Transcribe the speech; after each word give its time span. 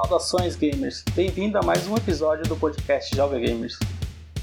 Saudações 0.00 0.54
gamers, 0.54 1.02
bem-vindo 1.12 1.58
a 1.58 1.62
mais 1.62 1.88
um 1.88 1.96
episódio 1.96 2.44
do 2.44 2.56
podcast 2.56 3.14
Jovem 3.16 3.44
Gamers. 3.44 3.76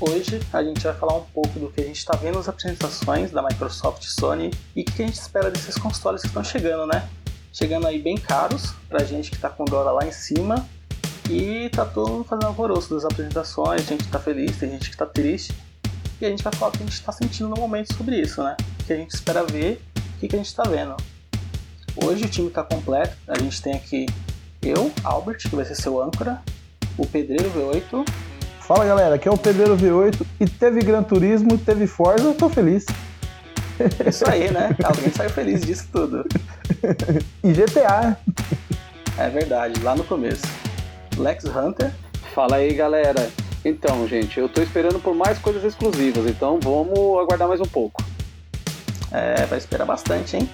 Hoje 0.01 0.41
a 0.51 0.61
gente 0.61 0.83
vai 0.83 0.93
falar 0.93 1.15
um 1.15 1.23
pouco 1.33 1.57
do 1.57 1.69
que 1.69 1.79
a 1.79 1.83
gente 1.85 1.95
está 1.95 2.13
vendo 2.17 2.35
nas 2.35 2.49
apresentações 2.49 3.31
da 3.31 3.41
Microsoft 3.41 4.03
e 4.03 4.11
Sony 4.11 4.51
e 4.75 4.81
o 4.81 4.83
que 4.83 5.01
a 5.01 5.05
gente 5.05 5.15
espera 5.15 5.49
desses 5.49 5.77
consoles 5.77 6.23
que 6.23 6.27
estão 6.27 6.43
chegando, 6.43 6.85
né? 6.85 7.07
Chegando 7.53 7.87
aí 7.87 7.99
bem 7.99 8.17
caros 8.17 8.73
pra 8.89 9.05
gente 9.05 9.31
que 9.31 9.37
tá 9.37 9.49
com 9.49 9.63
dólar 9.63 9.93
lá 9.93 10.05
em 10.05 10.11
cima 10.11 10.67
e 11.29 11.69
tá 11.69 11.85
todo 11.85 12.11
mundo 12.11 12.25
fazendo 12.25 12.47
alvoroço 12.47 12.93
das 12.93 13.05
apresentações, 13.05 13.79
a 13.79 13.85
gente 13.85 14.09
tá 14.09 14.19
feliz, 14.19 14.57
tem 14.57 14.69
gente 14.71 14.91
que 14.91 14.97
tá 14.97 15.05
triste 15.05 15.53
e 16.19 16.25
a 16.25 16.29
gente 16.29 16.43
vai 16.43 16.51
falar 16.51 16.67
o 16.67 16.71
que 16.73 16.83
a 16.83 16.85
gente 16.85 16.95
está 16.95 17.13
sentindo 17.13 17.47
no 17.47 17.55
momento 17.55 17.93
sobre 17.93 18.19
isso, 18.19 18.43
né? 18.43 18.57
O 18.81 18.83
que 18.83 18.91
a 18.91 18.97
gente 18.97 19.11
espera 19.11 19.41
ver, 19.45 19.81
o 19.95 20.19
que, 20.19 20.27
que 20.27 20.35
a 20.35 20.39
gente 20.39 20.47
está 20.47 20.63
vendo. 20.63 20.97
Hoje 22.03 22.25
o 22.25 22.29
time 22.29 22.49
está 22.49 22.61
completo, 22.61 23.15
a 23.25 23.39
gente 23.39 23.61
tem 23.61 23.73
aqui 23.73 24.05
eu, 24.65 24.91
Albert, 25.03 25.37
que 25.37 25.55
vai 25.55 25.65
ser 25.65 25.75
seu 25.75 26.01
âncora, 26.01 26.41
o 26.97 27.05
Pedreiro 27.05 27.51
V8. 27.51 28.07
Fala 28.61 28.85
galera, 28.85 29.15
aqui 29.15 29.27
é 29.27 29.31
o 29.31 29.37
Pedreiro 29.37 29.77
V8 29.77 30.25
e 30.39 30.47
teve 30.47 30.81
Gran 30.81 31.03
Turismo, 31.03 31.57
teve 31.57 31.85
Forza, 31.85 32.23
eu 32.23 32.33
tô 32.33 32.49
feliz. 32.49 32.85
Isso 34.07 34.27
aí, 34.27 34.49
né? 34.49 34.75
Alguém 34.83 35.11
saiu 35.11 35.29
feliz 35.29 35.61
disso 35.61 35.87
tudo. 35.91 36.25
e 37.43 37.51
GTA. 37.51 38.17
É 39.17 39.29
verdade, 39.29 39.79
lá 39.81 39.95
no 39.95 40.03
começo. 40.03 40.45
Lex 41.17 41.45
Hunter. 41.45 41.91
Fala 42.33 42.57
aí 42.57 42.73
galera. 42.73 43.29
Então, 43.63 44.07
gente, 44.07 44.39
eu 44.39 44.47
tô 44.47 44.61
esperando 44.61 44.99
por 44.99 45.15
mais 45.15 45.39
coisas 45.39 45.63
exclusivas, 45.63 46.27
então 46.27 46.59
vamos 46.61 46.97
aguardar 47.19 47.47
mais 47.47 47.59
um 47.59 47.65
pouco. 47.65 48.03
É, 49.11 49.45
vai 49.45 49.57
esperar 49.57 49.85
bastante, 49.85 50.37
hein? 50.37 50.49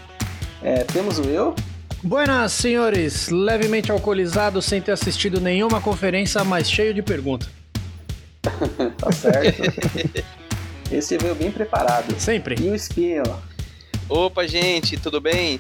É, 0.62 0.84
temos 0.84 1.20
o 1.20 1.24
eu. 1.24 1.56
Buenas, 2.04 2.54
senhores. 2.54 3.30
Levemente 3.30 3.92
alcoolizado, 3.92 4.60
sem 4.62 4.82
ter 4.82 4.92
assistido 4.92 5.40
nenhuma 5.40 5.80
conferência, 5.80 6.44
mas 6.44 6.70
cheio 6.70 6.94
de 6.94 7.04
perguntas. 7.04 7.48
tá 8.98 9.12
certo. 9.12 9.62
Esse 10.92 11.18
veio 11.18 11.36
bem 11.36 11.52
preparado. 11.52 12.20
Sempre. 12.20 12.56
E 12.60 12.70
o 12.70 12.76
espinho. 12.76 13.24
Opa, 14.10 14.48
gente, 14.48 14.98
tudo 14.98 15.22
bem? 15.22 15.60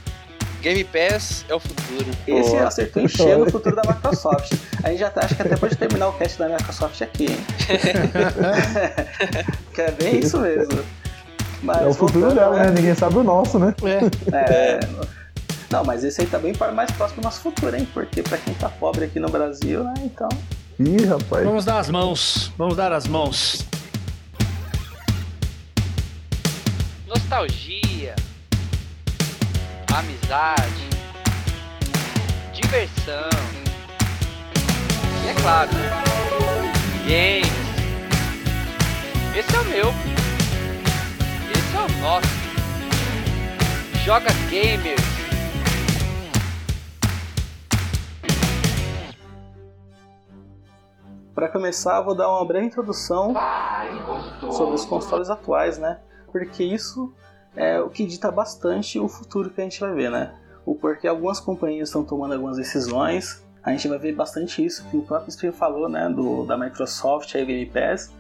Game 0.61 0.83
Pass 0.83 1.45
é 1.47 1.53
o 1.53 1.59
futuro. 1.59 2.07
Esse 2.27 2.51
Pô. 2.51 2.57
acertou 2.57 3.03
em 3.03 3.07
cheio 3.07 3.45
no 3.45 3.51
futuro 3.51 3.75
da 3.75 3.83
Microsoft. 3.83 4.53
A 4.83 4.89
gente 4.89 4.99
já 4.99 5.09
tá, 5.09 5.21
acho 5.23 5.35
que 5.35 5.41
até 5.41 5.55
pode 5.55 5.75
terminar 5.75 6.09
o 6.09 6.13
cast 6.13 6.37
da 6.37 6.49
Microsoft 6.49 7.01
aqui, 7.01 7.25
hein? 7.25 7.37
que 9.73 9.81
é 9.81 9.91
bem 9.91 10.19
isso 10.19 10.39
mesmo. 10.39 10.83
Mas, 11.63 11.81
é 11.81 11.85
o 11.85 11.93
futuro 11.93 12.21
voltando, 12.21 12.39
dela, 12.39 12.57
né? 12.57 12.65
né? 12.65 12.71
Ninguém 12.75 12.95
sabe 12.95 13.17
o 13.17 13.23
nosso, 13.23 13.57
né? 13.57 13.73
É. 13.83 14.35
é. 14.35 14.79
Não, 15.71 15.83
mas 15.83 16.03
esse 16.03 16.21
aí 16.21 16.27
tá 16.27 16.37
bem 16.37 16.53
mais 16.73 16.91
próximo 16.91 17.21
do 17.21 17.25
nosso 17.25 17.41
futuro, 17.41 17.75
hein? 17.75 17.87
Porque 17.93 18.21
pra 18.21 18.37
quem 18.37 18.53
tá 18.53 18.69
pobre 18.69 19.05
aqui 19.05 19.19
no 19.19 19.29
Brasil, 19.29 19.83
né? 19.83 19.93
Então. 19.99 20.29
Ih, 20.79 21.05
rapaz. 21.05 21.45
Vamos 21.45 21.65
dar 21.65 21.79
as 21.79 21.89
mãos. 21.89 22.51
Vamos 22.57 22.75
dar 22.75 22.91
as 22.91 23.07
mãos. 23.07 23.65
Nostalgia. 27.07 28.15
Amizade. 29.93 30.89
Diversão. 32.53 33.29
E 35.23 35.29
é 35.29 35.33
claro, 35.41 35.69
games. 37.07 37.51
Esse 39.35 39.55
é 39.55 39.59
o 39.59 39.65
meu 39.65 40.11
é 41.75 41.79
o 41.79 42.01
nosso. 42.01 42.27
Joga 44.03 44.31
Gamers. 44.49 45.20
Para 51.33 51.47
começar, 51.47 52.01
vou 52.01 52.15
dar 52.15 52.29
uma 52.29 52.45
breve 52.45 52.65
introdução 52.65 53.33
sobre 54.51 54.75
os 54.75 54.85
consoles 54.85 55.29
atuais, 55.29 55.77
né? 55.77 55.99
Porque 56.31 56.63
isso 56.63 57.13
é 57.55 57.79
o 57.81 57.89
que 57.89 58.05
dita 58.05 58.31
bastante 58.31 58.99
o 58.99 59.07
futuro 59.07 59.49
que 59.49 59.61
a 59.61 59.63
gente 59.63 59.79
vai 59.79 59.93
ver, 59.93 60.11
né? 60.11 60.33
O 60.65 60.75
porquê 60.75 61.07
algumas 61.07 61.39
companhias 61.39 61.89
estão 61.89 62.03
tomando 62.03 62.33
algumas 62.33 62.57
decisões. 62.57 63.43
A 63.63 63.71
gente 63.71 63.87
vai 63.87 63.97
ver 63.97 64.13
bastante 64.13 64.63
isso 64.65 64.87
que 64.89 64.97
o 64.97 65.01
próprio 65.03 65.31
Steve 65.31 65.55
falou, 65.55 65.87
né? 65.87 66.09
Do, 66.09 66.45
da 66.45 66.57
Microsoft, 66.57 67.35
a 67.35 67.43
Game 67.43 67.65
Pass 67.67 68.11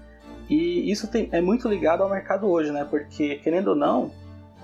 e 0.51 0.91
isso 0.91 1.07
tem, 1.07 1.29
é 1.31 1.39
muito 1.39 1.69
ligado 1.69 2.03
ao 2.03 2.09
mercado 2.09 2.45
hoje, 2.45 2.73
né? 2.73 2.83
Porque, 2.83 3.37
querendo 3.37 3.69
ou 3.69 3.75
não, 3.75 4.11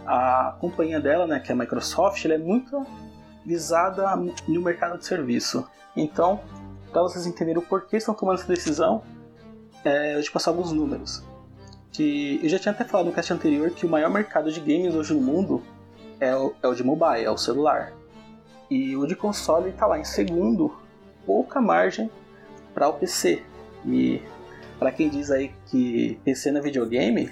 a 0.06 0.54
companhia 0.60 1.00
dela, 1.00 1.26
né, 1.26 1.40
que 1.40 1.50
é 1.50 1.56
a 1.56 1.58
Microsoft, 1.58 2.26
ela 2.26 2.34
é 2.34 2.38
muito 2.38 2.86
visada 3.46 4.14
no 4.46 4.62
mercado 4.62 4.98
de 4.98 5.06
serviço. 5.06 5.66
Então, 5.96 6.42
para 6.98 7.04
vocês 7.04 7.28
entenderem 7.28 7.62
o 7.62 7.62
porquê 7.62 7.98
estão 7.98 8.16
tomando 8.16 8.40
essa 8.40 8.48
decisão, 8.48 9.04
é, 9.86 10.18
eu 10.18 10.24
te 10.24 10.32
passo 10.32 10.50
alguns 10.50 10.72
números. 10.72 11.24
Que 11.92 12.40
eu 12.42 12.50
já 12.50 12.58
tinha 12.58 12.72
até 12.72 12.84
falado 12.84 13.06
no 13.06 13.12
cast 13.12 13.32
anterior 13.32 13.70
que 13.70 13.86
o 13.86 13.90
maior 13.90 14.10
mercado 14.10 14.52
de 14.52 14.60
games 14.60 14.96
hoje 14.96 15.14
no 15.14 15.22
mundo 15.22 15.62
é 16.20 16.36
o, 16.36 16.56
é 16.62 16.68
o 16.68 16.74
de 16.74 16.84
mobile, 16.84 17.24
é 17.24 17.30
o 17.30 17.38
celular. 17.38 17.94
E 18.70 18.98
o 18.98 19.06
de 19.06 19.16
console 19.16 19.70
está 19.70 19.86
lá 19.86 20.00
em 20.00 20.04
segundo, 20.04 20.76
pouca 21.24 21.62
margem 21.62 22.10
para 22.74 22.90
o 22.90 22.94
PC. 22.94 23.44
E 23.86 24.20
para 24.80 24.92
quem 24.92 25.08
diz 25.08 25.30
aí 25.30 25.52
que 25.68 26.20
PC 26.26 26.52
não 26.52 26.62
é 26.62 26.64
videogame, 26.64 27.30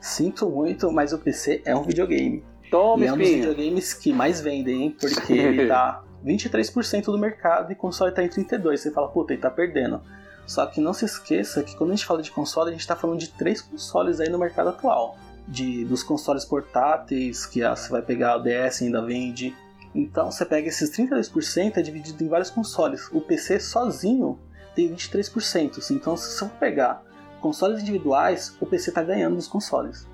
sinto 0.00 0.48
muito, 0.48 0.90
mas 0.92 1.12
o 1.12 1.18
PC 1.18 1.62
é 1.64 1.74
um 1.74 1.82
videogame. 1.82 2.44
Toma, 2.70 3.04
e 3.04 3.08
é 3.08 3.12
um 3.12 3.18
dos 3.18 3.28
videogames 3.28 3.92
que 3.92 4.12
mais 4.12 4.40
vendem, 4.40 4.84
hein? 4.84 4.96
Porque 4.98 5.32
ele 5.32 5.66
tá 5.68 6.04
23% 6.24 7.04
do 7.04 7.18
mercado 7.18 7.70
e 7.70 7.74
console 7.74 8.12
tá 8.12 8.22
em 8.22 8.28
32%. 8.28 8.76
Você 8.76 8.90
fala, 8.90 9.08
puta, 9.08 9.32
ele 9.32 9.42
tá 9.42 9.50
perdendo. 9.50 10.00
Só 10.46 10.66
que 10.66 10.80
não 10.80 10.92
se 10.92 11.04
esqueça 11.04 11.62
que 11.62 11.76
quando 11.76 11.90
a 11.90 11.94
gente 11.94 12.06
fala 12.06 12.22
de 12.22 12.30
console, 12.30 12.68
a 12.68 12.72
gente 12.72 12.80
está 12.80 12.96
falando 12.96 13.18
de 13.18 13.28
três 13.28 13.60
consoles 13.60 14.20
aí 14.20 14.28
no 14.28 14.38
mercado 14.38 14.70
atual. 14.70 15.16
De, 15.46 15.84
dos 15.84 16.02
consoles 16.02 16.44
portáteis, 16.44 17.44
que 17.44 17.62
ah, 17.62 17.76
você 17.76 17.90
vai 17.90 18.00
pegar 18.00 18.36
o 18.36 18.42
DS 18.42 18.82
ainda 18.82 19.04
vende. 19.04 19.54
Então 19.94 20.30
você 20.30 20.44
pega 20.44 20.68
esses 20.68 20.90
32% 20.90 21.76
é 21.76 21.82
dividido 21.82 22.24
em 22.24 22.28
vários 22.28 22.50
consoles. 22.50 23.08
O 23.12 23.20
PC 23.20 23.60
sozinho 23.60 24.38
tem 24.74 24.92
23%. 24.92 25.90
Então, 25.90 26.16
se 26.16 26.30
você 26.30 26.38
for 26.40 26.50
pegar 26.58 27.02
consoles 27.40 27.82
individuais, 27.82 28.56
o 28.60 28.66
PC 28.66 28.90
está 28.90 29.02
ganhando 29.02 29.34
nos 29.34 29.46
consoles. 29.46 30.08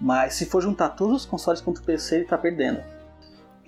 Mas 0.00 0.34
se 0.34 0.46
for 0.46 0.62
juntar 0.62 0.90
todos 0.90 1.16
os 1.16 1.26
consoles 1.26 1.60
contra 1.60 1.82
o 1.82 1.86
PC, 1.86 2.16
ele 2.16 2.24
está 2.24 2.38
perdendo. 2.38 2.82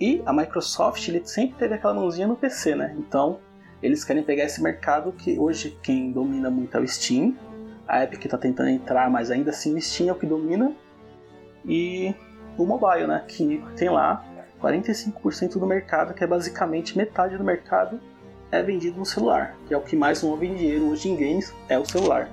E 0.01 0.19
a 0.25 0.33
Microsoft 0.33 1.07
ele 1.07 1.21
sempre 1.23 1.59
teve 1.59 1.75
aquela 1.75 1.93
mãozinha 1.93 2.25
no 2.25 2.35
PC, 2.35 2.73
né? 2.73 2.95
Então, 2.97 3.39
eles 3.83 4.03
querem 4.03 4.23
pegar 4.23 4.45
esse 4.45 4.59
mercado 4.59 5.11
que 5.11 5.37
hoje 5.37 5.77
quem 5.83 6.11
domina 6.11 6.49
muito 6.49 6.75
é 6.75 6.81
o 6.81 6.87
Steam. 6.87 7.37
A 7.87 8.03
Epic 8.03 8.25
está 8.25 8.35
tentando 8.35 8.69
entrar, 8.69 9.11
mas 9.11 9.29
ainda 9.29 9.51
assim 9.51 9.75
o 9.75 9.79
Steam 9.79 10.09
é 10.09 10.11
o 10.11 10.15
que 10.15 10.25
domina. 10.25 10.73
E 11.63 12.15
o 12.57 12.65
mobile, 12.65 13.05
né? 13.05 13.23
Que 13.27 13.63
tem 13.75 13.89
lá 13.89 14.25
45% 14.59 15.59
do 15.59 15.67
mercado, 15.67 16.15
que 16.15 16.23
é 16.23 16.27
basicamente 16.27 16.97
metade 16.97 17.37
do 17.37 17.43
mercado 17.43 18.01
é 18.51 18.61
vendido 18.61 18.97
no 18.97 19.05
celular, 19.05 19.55
que 19.67 19.73
é 19.73 19.77
o 19.77 19.81
que 19.81 19.95
mais 19.95 20.21
move 20.23 20.47
dinheiro 20.47 20.89
hoje 20.89 21.09
em 21.09 21.15
games, 21.15 21.53
é 21.69 21.79
o 21.79 21.85
celular. 21.85 22.29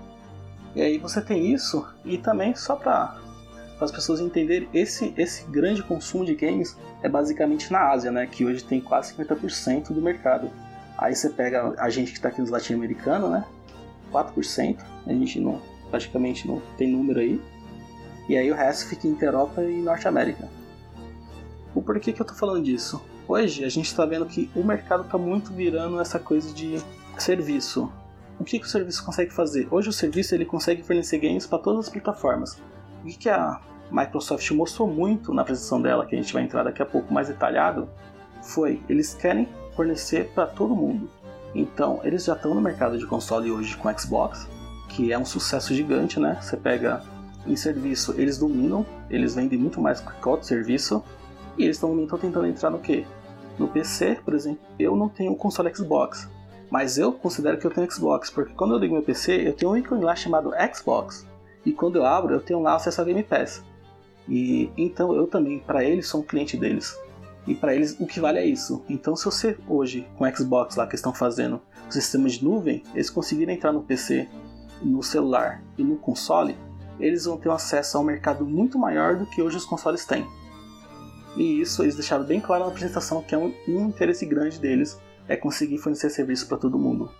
E 0.74 0.82
aí 0.82 0.98
você 0.98 1.20
tem 1.20 1.52
isso, 1.52 1.86
e 2.04 2.18
também 2.18 2.54
só 2.56 2.74
para 2.74 3.16
as 3.80 3.92
pessoas 3.92 4.20
entenderem, 4.20 4.68
esse, 4.74 5.14
esse 5.16 5.44
grande 5.44 5.82
consumo 5.82 6.24
de 6.24 6.34
games 6.34 6.76
é 7.02 7.08
basicamente 7.08 7.72
na 7.72 7.90
Ásia, 7.90 8.10
né, 8.10 8.26
que 8.26 8.44
hoje 8.44 8.64
tem 8.64 8.80
quase 8.80 9.14
50% 9.14 9.92
do 9.92 10.00
mercado. 10.00 10.50
Aí 10.96 11.14
você 11.14 11.30
pega 11.30 11.74
a 11.78 11.88
gente 11.88 12.10
que 12.10 12.18
está 12.18 12.28
aqui 12.28 12.40
nos 12.40 12.50
latino-americanos, 12.50 13.30
né, 13.30 13.44
4%, 14.12 14.78
a 15.06 15.12
gente 15.12 15.40
não, 15.40 15.62
praticamente 15.90 16.46
não 16.46 16.60
tem 16.76 16.90
número 16.90 17.20
aí, 17.20 17.40
e 18.28 18.36
aí 18.36 18.50
o 18.50 18.54
resto 18.54 18.88
fica 18.88 19.06
em 19.06 19.16
Europa 19.20 19.62
e 19.62 19.80
Norte 19.80 20.08
América. 20.08 20.48
O 21.74 21.80
porquê 21.80 22.12
que 22.12 22.20
eu 22.20 22.26
tô 22.26 22.34
falando 22.34 22.64
disso? 22.64 23.00
Hoje 23.26 23.64
a 23.64 23.68
gente 23.68 23.86
está 23.86 24.04
vendo 24.04 24.26
que 24.26 24.50
o 24.56 24.64
mercado 24.64 25.04
está 25.04 25.16
muito 25.16 25.52
virando 25.52 26.00
essa 26.00 26.18
coisa 26.18 26.52
de 26.52 26.82
serviço. 27.16 27.92
O 28.38 28.44
que, 28.44 28.58
que 28.58 28.66
o 28.66 28.68
serviço 28.68 29.04
consegue 29.04 29.32
fazer? 29.32 29.68
Hoje 29.70 29.88
o 29.88 29.92
serviço 29.92 30.34
ele 30.34 30.44
consegue 30.44 30.82
fornecer 30.82 31.18
games 31.18 31.46
para 31.46 31.58
todas 31.58 31.86
as 31.86 31.92
plataformas. 31.92 32.60
O 33.02 33.06
que, 33.06 33.16
que 33.16 33.28
a 33.28 33.60
Microsoft 33.90 34.50
mostrou 34.52 34.88
muito 34.88 35.32
na 35.32 35.42
apresentação 35.42 35.80
dela, 35.80 36.04
que 36.06 36.14
a 36.14 36.18
gente 36.18 36.32
vai 36.32 36.42
entrar 36.42 36.62
daqui 36.62 36.82
a 36.82 36.86
pouco 36.86 37.12
mais 37.12 37.28
detalhado, 37.28 37.88
foi 38.42 38.82
eles 38.88 39.14
querem 39.14 39.48
fornecer 39.74 40.30
para 40.34 40.46
todo 40.46 40.74
mundo. 40.74 41.08
Então 41.54 42.00
eles 42.04 42.24
já 42.24 42.34
estão 42.34 42.54
no 42.54 42.60
mercado 42.60 42.98
de 42.98 43.06
console 43.06 43.50
hoje 43.50 43.76
com 43.76 43.96
Xbox, 43.96 44.46
que 44.88 45.12
é 45.12 45.18
um 45.18 45.24
sucesso 45.24 45.74
gigante, 45.74 46.20
né? 46.20 46.38
Você 46.40 46.56
pega 46.56 47.02
em 47.46 47.56
serviço, 47.56 48.14
eles 48.18 48.36
dominam, 48.36 48.84
eles 49.08 49.34
vendem 49.34 49.58
muito 49.58 49.80
mais 49.80 50.00
que 50.00 50.06
qualquer 50.06 50.30
outro 50.30 50.46
serviço, 50.46 51.02
e 51.56 51.64
eles 51.64 51.76
estão 51.76 52.06
tentando 52.18 52.46
entrar 52.46 52.70
no 52.70 52.78
que? 52.78 53.06
No 53.58 53.66
PC, 53.68 54.20
por 54.24 54.34
exemplo, 54.34 54.60
eu 54.78 54.94
não 54.94 55.08
tenho 55.08 55.34
console 55.34 55.74
Xbox, 55.74 56.28
mas 56.70 56.98
eu 56.98 57.12
considero 57.12 57.58
que 57.58 57.66
eu 57.66 57.70
tenho 57.70 57.90
Xbox, 57.90 58.30
porque 58.30 58.52
quando 58.54 58.74
eu 58.74 58.78
ligo 58.78 58.94
meu 58.94 59.02
PC, 59.02 59.48
eu 59.48 59.52
tenho 59.54 59.72
um 59.72 59.76
ícone 59.76 60.04
lá 60.04 60.14
chamado 60.14 60.52
Xbox, 60.74 61.26
e 61.64 61.72
quando 61.72 61.96
eu 61.96 62.06
abro, 62.06 62.34
eu 62.34 62.40
tenho 62.40 62.60
lá 62.60 62.74
acesso 62.74 63.00
ao 63.00 63.06
Game 63.06 63.22
Pass. 63.22 63.64
E 64.28 64.70
então 64.76 65.14
eu 65.14 65.26
também, 65.26 65.58
para 65.58 65.84
eles, 65.84 66.06
sou 66.06 66.20
um 66.20 66.24
cliente 66.24 66.56
deles. 66.56 66.98
E 67.46 67.54
para 67.54 67.74
eles 67.74 67.96
o 67.98 68.06
que 68.06 68.20
vale 68.20 68.38
é 68.38 68.44
isso. 68.44 68.84
Então 68.88 69.16
se 69.16 69.24
você 69.24 69.56
hoje, 69.66 70.06
com 70.16 70.24
o 70.24 70.36
Xbox 70.36 70.76
lá 70.76 70.86
que 70.86 70.94
estão 70.94 71.14
fazendo, 71.14 71.60
o 71.88 71.92
sistema 71.92 72.28
de 72.28 72.44
nuvem, 72.44 72.82
eles 72.94 73.08
conseguirem 73.08 73.56
entrar 73.56 73.72
no 73.72 73.82
PC, 73.82 74.28
no 74.82 75.02
celular 75.02 75.62
e 75.76 75.82
no 75.82 75.96
console, 75.96 76.56
eles 77.00 77.24
vão 77.24 77.38
ter 77.38 77.48
um 77.48 77.52
acesso 77.52 77.96
a 77.96 78.00
um 78.00 78.04
mercado 78.04 78.44
muito 78.44 78.78
maior 78.78 79.16
do 79.16 79.26
que 79.26 79.40
hoje 79.40 79.56
os 79.56 79.64
consoles 79.64 80.04
têm. 80.04 80.26
E 81.36 81.60
isso 81.60 81.82
eles 81.82 81.94
deixaram 81.94 82.24
bem 82.24 82.40
claro 82.40 82.64
na 82.64 82.70
apresentação 82.70 83.22
que 83.22 83.34
é 83.34 83.38
um, 83.38 83.54
um 83.66 83.86
interesse 83.86 84.26
grande 84.26 84.58
deles 84.58 85.00
é 85.28 85.36
conseguir 85.36 85.78
fornecer 85.78 86.10
serviço 86.10 86.48
para 86.48 86.58
todo 86.58 86.78
mundo. 86.78 87.10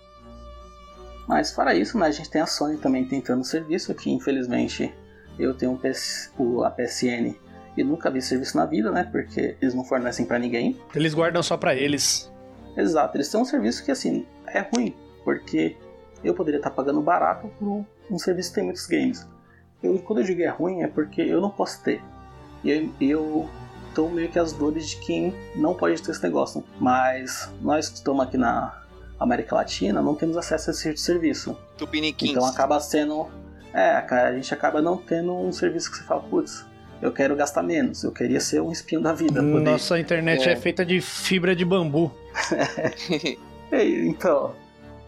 Mas 1.26 1.52
fora 1.52 1.74
isso, 1.74 1.98
né, 1.98 2.06
a 2.06 2.10
gente 2.10 2.30
tem 2.30 2.40
a 2.40 2.46
Sony 2.46 2.78
também 2.78 3.06
tentando 3.06 3.44
serviço, 3.44 3.94
que 3.94 4.10
infelizmente 4.10 4.92
eu 5.38 5.54
tenho 5.54 5.72
um 5.72 5.76
PS, 5.76 6.32
o, 6.38 6.64
a 6.64 6.70
PSN 6.70 7.34
e 7.76 7.84
nunca 7.84 8.10
vi 8.10 8.20
serviço 8.20 8.56
na 8.56 8.66
vida, 8.66 8.90
né? 8.90 9.04
Porque 9.04 9.56
eles 9.60 9.74
não 9.74 9.84
fornecem 9.84 10.26
para 10.26 10.38
ninguém. 10.38 10.80
Eles 10.94 11.14
guardam 11.14 11.42
só 11.42 11.56
para 11.56 11.74
eles. 11.74 12.30
Exato, 12.76 13.16
eles 13.16 13.28
têm 13.28 13.40
um 13.40 13.44
serviço 13.44 13.84
que 13.84 13.90
assim 13.90 14.26
é 14.46 14.60
ruim, 14.60 14.94
porque 15.24 15.76
eu 16.22 16.34
poderia 16.34 16.58
estar 16.58 16.70
pagando 16.70 17.00
barato 17.00 17.48
por 17.58 17.84
um 18.10 18.18
serviço 18.18 18.50
que 18.50 18.54
tem 18.56 18.64
muitos 18.64 18.86
games. 18.86 19.26
Eu, 19.82 19.98
quando 20.00 20.20
eu 20.20 20.24
digo 20.24 20.42
é 20.42 20.48
ruim 20.48 20.82
é 20.82 20.88
porque 20.88 21.22
eu 21.22 21.40
não 21.40 21.50
posso 21.50 21.82
ter. 21.82 22.02
E 22.64 22.70
eu, 22.70 22.90
eu 23.00 23.50
tô 23.94 24.08
meio 24.08 24.28
que 24.28 24.38
as 24.38 24.52
dores 24.52 24.90
de 24.90 24.96
quem 24.96 25.34
não 25.54 25.74
pode 25.74 26.02
ter 26.02 26.10
esse 26.10 26.22
negócio. 26.22 26.64
Mas 26.80 27.50
nós 27.60 27.88
que 27.88 27.96
estamos 27.96 28.24
aqui 28.24 28.36
na 28.36 28.82
América 29.18 29.56
Latina 29.56 30.00
não 30.00 30.14
temos 30.14 30.36
acesso 30.36 30.70
a 30.70 30.72
esse 30.72 30.96
serviço. 30.96 31.56
Tupiniquins. 31.76 32.30
Então 32.30 32.44
acaba 32.44 32.78
sendo. 32.80 33.28
É, 33.78 34.04
a 34.10 34.32
gente 34.34 34.52
acaba 34.52 34.82
não 34.82 34.96
tendo 34.96 35.32
um 35.32 35.52
serviço 35.52 35.88
que 35.88 35.98
você 35.98 36.02
fala, 36.02 36.20
putz, 36.20 36.66
eu 37.00 37.12
quero 37.12 37.36
gastar 37.36 37.62
menos, 37.62 38.02
eu 38.02 38.10
queria 38.10 38.40
ser 38.40 38.60
um 38.60 38.72
espinho 38.72 39.00
da 39.00 39.12
vida. 39.12 39.40
Poder... 39.40 39.60
Nossa 39.60 40.00
internet 40.00 40.48
é. 40.48 40.52
é 40.52 40.56
feita 40.56 40.84
de 40.84 41.00
fibra 41.00 41.54
de 41.54 41.64
bambu. 41.64 42.10
é, 43.70 43.84
então. 43.86 44.52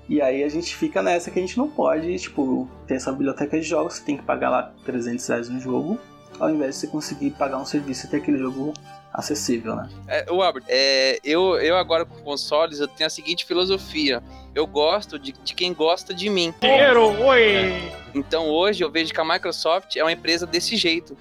E 0.09 0.23
aí 0.23 0.45
a 0.45 0.49
gente 0.49 0.77
fica 0.77 1.03
nessa 1.03 1.33
que 1.33 1.39
a 1.41 1.43
gente 1.43 1.59
não 1.59 1.69
pode, 1.69 2.17
tipo, 2.19 2.69
ter 2.87 2.95
essa 2.95 3.11
biblioteca 3.11 3.59
de 3.59 3.67
jogos, 3.67 3.95
você 3.95 4.05
tem 4.05 4.17
que 4.17 4.23
pagar 4.23 4.51
lá 4.51 4.73
300 4.85 5.27
reais 5.27 5.49
no 5.49 5.61
jogo, 5.61 5.99
ao 6.39 6.51
invés 6.51 6.77
de 6.77 6.81
você 6.81 6.87
conseguir 6.87 7.31
pagar 7.31 7.59
um 7.59 7.65
serviço 7.65 8.07
e 8.07 8.09
ter 8.09 8.19
aquele 8.19 8.39
jogo 8.39 8.73
acessível, 9.13 9.75
né? 9.77 9.89
É, 10.07 10.27
o 10.31 10.43
Albert, 10.43 10.65
é, 10.69 11.19
eu, 11.25 11.57
eu 11.57 11.77
agora 11.77 12.05
com 12.05 12.17
consoles, 12.23 12.81
eu 12.81 12.89
tenho 12.89 13.07
a 13.07 13.11
seguinte 13.11 13.45
filosofia. 13.45 14.23
Eu 14.55 14.67
gosto 14.67 15.19
de, 15.19 15.33
de 15.33 15.55
quem 15.55 15.73
gosta 15.73 16.15
de 16.15 16.29
mim. 16.29 16.55
Dinheiro, 16.61 17.21
oi! 17.25 17.43
É. 17.43 17.93
Então 18.15 18.49
hoje 18.49 18.83
eu 18.83 18.91
vejo 18.91 19.13
que 19.13 19.21
a 19.21 19.25
Microsoft 19.25 19.97
é 19.97 20.03
uma 20.03 20.13
empresa 20.13 20.47
desse 20.47 20.77
jeito. 20.77 21.17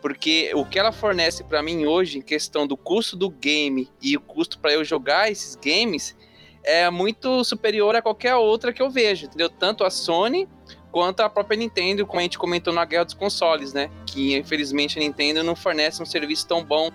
Porque 0.00 0.52
o 0.54 0.64
que 0.64 0.78
ela 0.78 0.92
fornece 0.92 1.42
para 1.42 1.62
mim 1.62 1.84
hoje, 1.84 2.18
em 2.18 2.22
questão 2.22 2.66
do 2.66 2.76
custo 2.76 3.16
do 3.16 3.28
game 3.28 3.90
e 4.00 4.16
o 4.16 4.20
custo 4.20 4.58
para 4.58 4.72
eu 4.72 4.84
jogar 4.84 5.30
esses 5.30 5.56
games, 5.56 6.16
é 6.62 6.88
muito 6.90 7.42
superior 7.44 7.96
a 7.96 8.02
qualquer 8.02 8.36
outra 8.36 8.72
que 8.72 8.80
eu 8.80 8.90
vejo, 8.90 9.26
entendeu? 9.26 9.48
Tanto 9.48 9.84
a 9.84 9.90
Sony 9.90 10.48
quanto 10.92 11.20
a 11.20 11.28
própria 11.28 11.56
Nintendo, 11.56 12.06
como 12.06 12.20
a 12.20 12.22
gente 12.22 12.38
comentou 12.38 12.72
na 12.72 12.84
guerra 12.84 13.04
dos 13.04 13.14
consoles, 13.14 13.72
né? 13.72 13.90
Que 14.06 14.36
infelizmente 14.36 14.98
a 14.98 15.02
Nintendo 15.02 15.42
não 15.42 15.56
fornece 15.56 16.02
um 16.02 16.06
serviço 16.06 16.46
tão 16.46 16.64
bom 16.64 16.90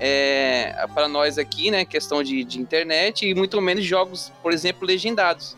é, 0.00 0.86
para 0.92 1.08
nós 1.08 1.38
aqui, 1.38 1.70
né? 1.70 1.84
Questão 1.84 2.22
de, 2.22 2.44
de 2.44 2.60
internet 2.60 3.26
e 3.26 3.34
muito 3.34 3.60
menos 3.60 3.84
jogos, 3.84 4.32
por 4.42 4.52
exemplo, 4.52 4.86
legendados. 4.86 5.56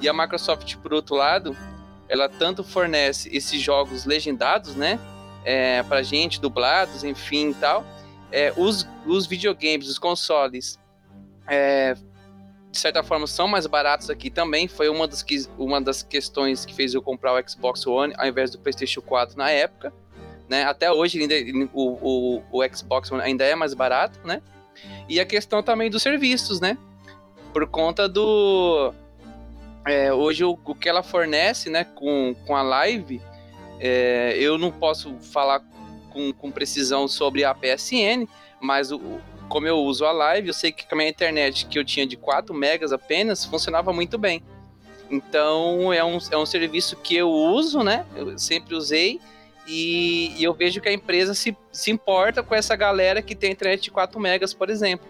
E 0.00 0.08
a 0.08 0.12
Microsoft, 0.12 0.76
por 0.76 0.92
outro 0.92 1.14
lado, 1.14 1.56
ela 2.08 2.28
tanto 2.28 2.62
fornece 2.62 3.28
esses 3.34 3.60
jogos 3.60 4.04
legendados, 4.04 4.74
né? 4.74 4.98
É, 5.44 5.82
para 5.82 6.02
gente, 6.02 6.40
dublados, 6.40 7.04
enfim 7.04 7.50
e 7.50 7.54
tal. 7.54 7.84
É, 8.32 8.52
os, 8.56 8.86
os 9.06 9.26
videogames, 9.26 9.88
os 9.88 9.98
consoles, 9.98 10.78
é, 11.48 11.94
de 11.94 12.78
certa 12.78 13.02
forma, 13.02 13.26
são 13.26 13.46
mais 13.46 13.66
baratos 13.66 14.10
aqui 14.10 14.30
também. 14.30 14.66
Foi 14.66 14.88
uma 14.88 15.06
das, 15.06 15.22
que, 15.22 15.46
uma 15.56 15.80
das 15.80 16.02
questões 16.02 16.64
que 16.64 16.74
fez 16.74 16.92
eu 16.94 17.00
comprar 17.00 17.32
o 17.32 17.48
Xbox 17.48 17.86
One 17.86 18.12
ao 18.18 18.26
invés 18.26 18.50
do 18.50 18.58
PlayStation 18.58 19.00
4 19.00 19.36
na 19.36 19.50
época 19.50 19.92
né? 20.48 20.64
Até 20.64 20.90
hoje 20.90 21.20
ainda, 21.20 21.34
o, 21.72 22.40
o, 22.40 22.42
o 22.52 22.76
Xbox 22.76 23.10
ainda 23.12 23.44
é 23.44 23.54
mais 23.54 23.74
barato, 23.74 24.18
né? 24.24 24.42
E 25.08 25.20
a 25.20 25.24
questão 25.24 25.62
também 25.62 25.90
dos 25.90 26.02
serviços, 26.02 26.60
né? 26.60 26.76
Por 27.52 27.66
conta 27.66 28.08
do... 28.08 28.92
É, 29.86 30.12
hoje 30.12 30.44
o, 30.44 30.58
o, 30.64 30.74
que 30.74 30.88
ela 30.88 31.02
fornece, 31.02 31.70
né, 31.70 31.84
com, 31.84 32.34
com 32.44 32.56
a 32.56 32.62
live, 32.62 33.22
é, 33.78 34.36
eu 34.36 34.58
não 34.58 34.72
posso 34.72 35.14
falar 35.20 35.62
com, 36.10 36.32
com 36.32 36.50
precisão 36.50 37.06
sobre 37.06 37.44
a 37.44 37.54
PSN, 37.54 38.26
mas 38.60 38.90
o, 38.90 39.00
como 39.48 39.66
eu 39.66 39.78
uso 39.78 40.04
a 40.04 40.10
live, 40.10 40.48
eu 40.48 40.54
sei 40.54 40.72
que 40.72 40.84
a 40.90 40.96
minha 40.96 41.08
internet, 41.08 41.66
que 41.66 41.78
eu 41.78 41.84
tinha 41.84 42.04
de 42.04 42.16
4 42.16 42.52
megas 42.52 42.92
apenas, 42.92 43.44
funcionava 43.44 43.92
muito 43.92 44.18
bem. 44.18 44.42
Então 45.10 45.92
é 45.92 46.04
um, 46.04 46.18
é 46.30 46.36
um 46.36 46.46
serviço 46.46 46.96
que 46.96 47.14
eu 47.14 47.30
uso, 47.30 47.82
né? 47.82 48.04
Eu 48.16 48.36
sempre 48.38 48.74
usei 48.74 49.20
e, 49.66 50.32
e, 50.38 50.44
eu 50.44 50.54
vejo 50.54 50.80
que 50.80 50.88
a 50.88 50.92
empresa 50.92 51.34
se, 51.34 51.56
se 51.72 51.90
importa 51.90 52.42
com 52.42 52.54
essa 52.54 52.76
galera 52.76 53.20
que 53.20 53.34
tem 53.34 53.52
internet 53.52 53.82
de 53.82 53.90
4 53.90 54.18
megas, 54.20 54.54
por 54.54 54.70
exemplo. 54.70 55.06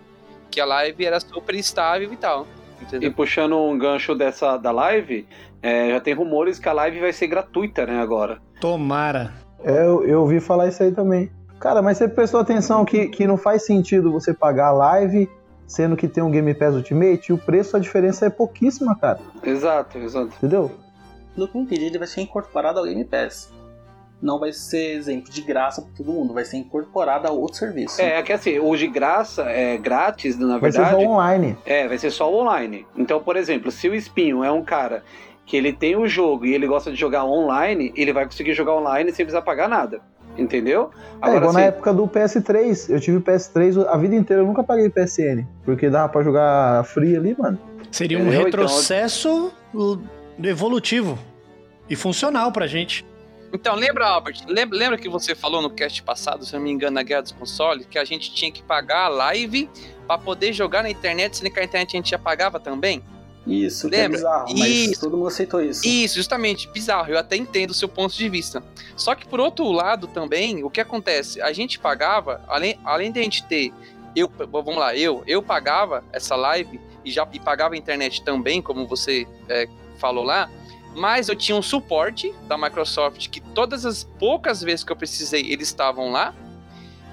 Que 0.50 0.61
a 0.61 0.64
live 0.64 1.05
era 1.05 1.20
super 1.20 1.55
estável 1.55 2.12
e 2.12 2.17
tal. 2.17 2.47
Entendeu? 2.81 3.11
E 3.11 3.12
puxando 3.12 3.58
um 3.58 3.76
gancho 3.76 4.14
dessa 4.14 4.56
da 4.56 4.70
live, 4.70 5.26
é, 5.62 5.91
já 5.91 6.00
tem 6.00 6.14
rumores 6.14 6.58
que 6.58 6.69
a 6.69 6.73
live 6.73 7.00
vai 7.00 7.12
ser 7.12 7.26
gratuita, 7.26 7.87
né, 7.87 8.00
agora. 8.00 8.41
Tomara. 8.61 9.35
É, 9.62 9.82
eu, 9.82 10.06
eu 10.06 10.20
ouvi 10.23 10.41
falar 10.41 10.69
isso 10.69 10.82
aí 10.82 10.93
também. 10.93 11.31
Cara, 11.58 11.82
mas 11.82 11.99
você 11.99 12.08
prestou 12.08 12.41
atenção 12.41 12.85
que, 12.85 13.08
que 13.08 13.26
não 13.26 13.37
faz 13.37 13.64
sentido 13.64 14.12
você 14.12 14.32
pagar 14.32 14.69
a 14.69 14.73
live, 14.73 15.29
sendo 15.67 15.97
que 15.97 16.06
tem 16.06 16.23
um 16.23 16.31
Game 16.31 16.53
Pass 16.55 16.75
Ultimate, 16.75 17.31
e 17.31 17.32
o 17.32 17.38
preço, 17.38 17.76
a 17.76 17.81
diferença 17.81 18.26
é 18.26 18.31
pouquíssima, 18.31 18.94
cara. 18.97 19.19
Exato, 19.43 19.99
exato. 19.99 20.32
Entendeu? 20.37 20.70
Pelo 21.35 21.49
que 21.49 21.56
eu 21.56 21.62
entendi, 21.62 21.85
ele 21.87 21.99
vai 21.99 22.06
ser 22.06 22.20
incorporado 22.20 22.79
ao 22.79 22.85
Game 22.85 23.05
Pass 23.05 23.56
não 24.21 24.39
vai 24.39 24.53
ser 24.53 24.97
exemplo 24.97 25.31
de 25.31 25.43
graça 25.43 25.83
para 25.83 25.91
todo 25.97 26.13
mundo, 26.13 26.33
vai 26.33 26.45
ser 26.45 26.57
incorporado 26.57 27.29
a 27.29 27.31
outro 27.31 27.59
serviço. 27.59 28.01
É, 28.01 28.19
é 28.19 28.23
que 28.23 28.33
assim, 28.33 28.59
o 28.59 28.75
de 28.77 28.87
graça 28.87 29.43
é 29.43 29.77
grátis, 29.77 30.39
na 30.39 30.59
verdade. 30.59 30.79
Vai 30.79 31.01
ser 31.01 31.07
só 31.07 31.11
online. 31.11 31.59
É, 31.67 31.89
vai 31.89 31.99
ser 31.99 32.11
só 32.11 32.35
online. 32.35 32.87
Então, 32.97 33.21
por 33.21 33.37
exemplo, 33.37 33.71
se 33.71 33.89
o 33.89 33.95
Espinho 33.95 34.43
é 34.43 34.51
um 34.51 34.63
cara 34.63 35.03
que 35.45 35.57
ele 35.57 35.73
tem 35.73 35.95
o 35.95 36.01
um 36.01 36.09
jogo 36.09 36.45
e 36.47 36.55
ele 36.55 36.67
gosta 36.67 36.91
de 36.91 36.97
jogar 36.97 37.25
online, 37.25 37.93
ele 37.97 38.13
vai 38.13 38.25
conseguir 38.25 38.55
jogar 38.55 38.75
online 38.75 39.13
sem 39.13 39.25
precisar 39.25 39.43
pagar 39.43 39.69
nada. 39.69 40.01
Entendeu? 40.37 40.91
Agora, 41.21 41.33
é, 41.33 41.37
igual 41.37 41.51
assim, 41.51 41.61
na 41.61 41.65
época 41.67 41.95
do 41.95 42.07
PS3. 42.07 42.91
Eu 42.91 43.01
tive 43.01 43.17
o 43.19 43.23
PS3 43.23 43.87
a 43.87 43.97
vida 43.97 44.15
inteira, 44.15 44.43
eu 44.43 44.47
nunca 44.47 44.63
paguei 44.63 44.91
PSN. 44.91 45.47
Porque 45.65 45.89
dava 45.89 46.11
pra 46.11 46.23
jogar 46.23 46.85
free 46.85 47.17
ali, 47.17 47.35
mano. 47.39 47.59
Seria 47.91 48.19
um 48.19 48.23
Entendeu? 48.23 48.45
retrocesso 48.45 49.53
então... 49.73 50.03
evolutivo 50.43 51.19
e 51.89 51.96
funcional 51.96 52.53
pra 52.53 52.67
gente. 52.67 53.06
Então, 53.56 53.75
lembra, 53.75 54.06
Albert, 54.06 54.44
lembra, 54.46 54.79
lembra, 54.79 54.98
que 54.98 55.08
você 55.08 55.34
falou 55.34 55.63
no 55.63 55.70
cast 55.70 56.03
passado, 56.03 56.44
se 56.44 56.53
não 56.53 56.60
me 56.60 56.70
engano, 56.70 56.94
na 56.94 57.03
Guerra 57.03 57.22
dos 57.22 57.32
Consoles, 57.32 57.86
que 57.86 57.98
a 57.98 58.05
gente 58.05 58.31
tinha 58.34 58.53
que 58.53 58.63
pagar 58.63 59.06
a 59.06 59.08
live 59.08 59.70
para 60.06 60.19
poder 60.19 60.53
jogar 60.53 60.82
na 60.82 60.91
internet, 60.91 61.39
sendo 61.39 61.51
que 61.51 61.58
a 61.58 61.65
internet 61.65 61.89
a 61.89 61.98
gente 61.98 62.10
já 62.10 62.19
pagava 62.19 62.60
também? 62.60 63.03
Isso, 63.46 63.89
lembra? 63.89 64.05
é 64.05 64.08
bizarro, 64.08 64.58
mas 64.58 64.69
isso, 64.69 65.01
todo 65.01 65.17
mundo 65.17 65.29
aceitou 65.29 65.63
isso. 65.63 65.86
Isso, 65.86 66.17
justamente, 66.17 66.69
bizarro, 66.69 67.10
eu 67.10 67.19
até 67.19 67.34
entendo 67.34 67.70
o 67.70 67.75
seu 67.75 67.89
ponto 67.89 68.15
de 68.15 68.29
vista. 68.29 68.63
Só 68.94 69.15
que 69.15 69.27
por 69.27 69.41
outro 69.41 69.72
lado 69.72 70.06
também, 70.06 70.63
o 70.63 70.69
que 70.69 70.81
acontece? 70.81 71.41
A 71.41 71.51
gente 71.55 71.79
pagava, 71.79 72.44
além, 72.48 72.79
além 72.84 73.10
de 73.10 73.20
a 73.20 73.22
gente 73.22 73.43
ter, 73.44 73.72
eu, 74.15 74.31
vamos 74.53 74.77
lá, 74.77 74.94
eu, 74.94 75.22
eu 75.27 75.43
pagava 75.43 76.05
essa 76.13 76.36
live 76.36 76.79
e 77.03 77.10
já 77.10 77.27
e 77.32 77.41
pagava 77.41 77.75
a 77.75 77.79
internet 77.79 78.22
também, 78.22 78.60
como 78.60 78.86
você 78.86 79.27
é, 79.48 79.67
falou 79.96 80.25
lá, 80.25 80.51
mas 80.96 81.29
eu 81.29 81.36
tinha 81.36 81.55
um 81.55 81.60
suporte 81.60 82.34
da 82.48 82.56
Microsoft 82.56 83.29
que 83.29 83.38
todas 83.38 83.84
as 83.84 84.03
poucas 84.03 84.62
vezes 84.62 84.82
que 84.82 84.91
eu 84.91 84.96
precisei, 84.96 85.53
eles 85.53 85.69
estavam 85.69 86.10
lá. 86.10 86.34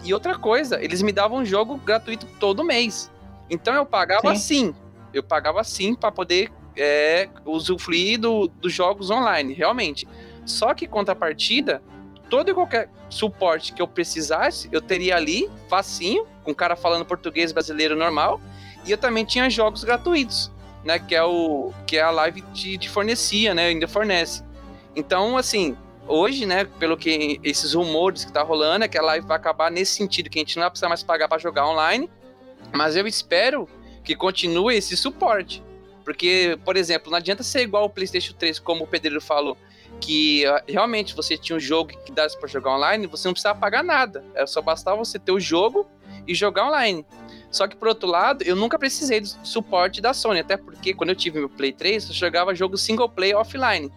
E 0.06 0.14
outra 0.14 0.38
coisa, 0.40 0.82
eles 0.82 1.02
me 1.02 1.12
davam 1.12 1.40
um 1.40 1.46
jogo 1.46 1.76
gratuito 1.76 2.26
todo 2.40 2.64
mês. 2.64 3.12
Então 3.50 3.74
eu 3.76 3.86
pagava 3.86 4.34
Sim. 4.36 4.68
assim. 4.70 4.76
Eu 5.14 5.22
pagava 5.22 5.60
assim 5.60 5.94
para 5.96 6.14
poder 6.14 6.50
é, 6.78 7.28
usufruir 7.46 8.20
do, 8.22 8.48
dos 8.48 8.72
jogos 8.72 9.10
online, 9.10 9.54
realmente. 9.54 10.08
Só 10.46 10.74
que 10.74 10.88
contrapartida, 10.88 11.84
todo 12.30 12.50
e 12.50 12.54
qualquer 12.54 12.90
suporte 13.10 13.74
que 13.74 13.82
eu 13.82 13.88
precisasse, 13.88 14.70
eu 14.72 14.82
teria 14.82 15.18
ali, 15.18 15.50
facinho, 15.68 16.26
com 16.42 16.52
o 16.52 16.56
cara 16.56 16.78
falando 16.78 17.04
português 17.04 17.52
brasileiro 17.52 17.98
normal. 17.98 18.40
E 18.86 18.92
eu 18.92 18.98
também 18.98 19.26
tinha 19.26 19.50
jogos 19.50 19.84
gratuitos 19.84 20.54
né? 20.84 21.00
Que 21.00 21.16
é 21.16 21.24
o 21.24 21.72
que 21.86 21.98
é 21.98 22.02
a 22.02 22.12
live 22.12 22.42
te, 22.54 22.78
te 22.78 22.90
fornecia, 22.90 23.54
né? 23.54 23.68
Ainda 23.68 23.88
fornece. 23.88 24.44
Então, 24.96 25.38
assim, 25.38 25.76
hoje, 26.08 26.46
né? 26.46 26.66
Pelo 26.80 26.98
que 26.98 27.40
esses 27.44 27.74
rumores 27.74 28.26
que 28.26 28.32
tá 28.32 28.44
rolando, 28.44 28.86
é 28.86 28.88
que 28.88 28.98
a 28.98 29.02
live 29.02 29.26
vai 29.26 29.38
acabar 29.38 29.72
nesse 29.72 29.94
sentido, 29.94 30.30
que 30.30 30.40
a 30.40 30.42
gente 30.42 30.56
não 30.56 30.64
vai 30.64 30.70
precisar 30.70 30.90
mais 30.90 31.04
pagar 31.04 31.28
para 31.28 31.38
jogar 31.38 31.68
online. 31.68 32.10
Mas 32.72 32.96
eu 32.96 33.08
espero 33.08 33.68
que 34.04 34.16
continue 34.16 34.76
esse 34.76 34.96
suporte. 34.98 35.64
Porque, 36.04 36.60
por 36.66 36.76
exemplo, 36.76 37.10
não 37.10 37.18
adianta 37.18 37.44
ser 37.44 37.62
igual 37.62 37.86
o 37.86 37.90
PlayStation 37.90 38.34
3, 38.34 38.60
como 38.60 38.84
o 38.84 38.88
Pedreiro 38.88 39.22
falou, 39.22 39.58
que 40.02 40.46
ah, 40.46 40.64
realmente 40.68 41.16
você 41.16 41.38
tinha 41.38 41.56
um 41.56 41.60
jogo 41.60 41.92
que 42.06 42.12
dava 42.12 42.30
para 42.38 42.50
jogar 42.50 42.76
online, 42.76 43.08
você 43.08 43.28
não 43.28 43.34
precisava 43.34 43.58
pagar 43.60 43.84
nada. 43.84 44.24
É 44.36 44.46
só 44.46 44.62
bastava 44.62 44.98
você 44.98 45.18
ter 45.18 45.32
o 45.32 45.40
jogo 45.40 45.88
e 46.28 46.36
jogar 46.36 46.68
online. 46.68 47.06
Só 47.54 47.68
que, 47.68 47.76
por 47.76 47.88
outro 47.88 48.10
lado, 48.10 48.44
eu 48.44 48.56
nunca 48.56 48.80
precisei 48.80 49.22
do 49.22 49.28
suporte 49.44 50.02
da 50.02 50.12
Sony, 50.12 50.40
até 50.40 50.58
porque 50.58 50.92
quando 50.92 51.12
eu 51.12 51.16
tive 51.16 51.38
meu 51.38 51.48
Play 51.48 51.72
3, 51.72 52.10
eu 52.10 52.14
jogava 52.14 52.56
jogo 52.56 52.76
single 52.78 53.08
player 53.08 53.38
offline. 53.38 53.92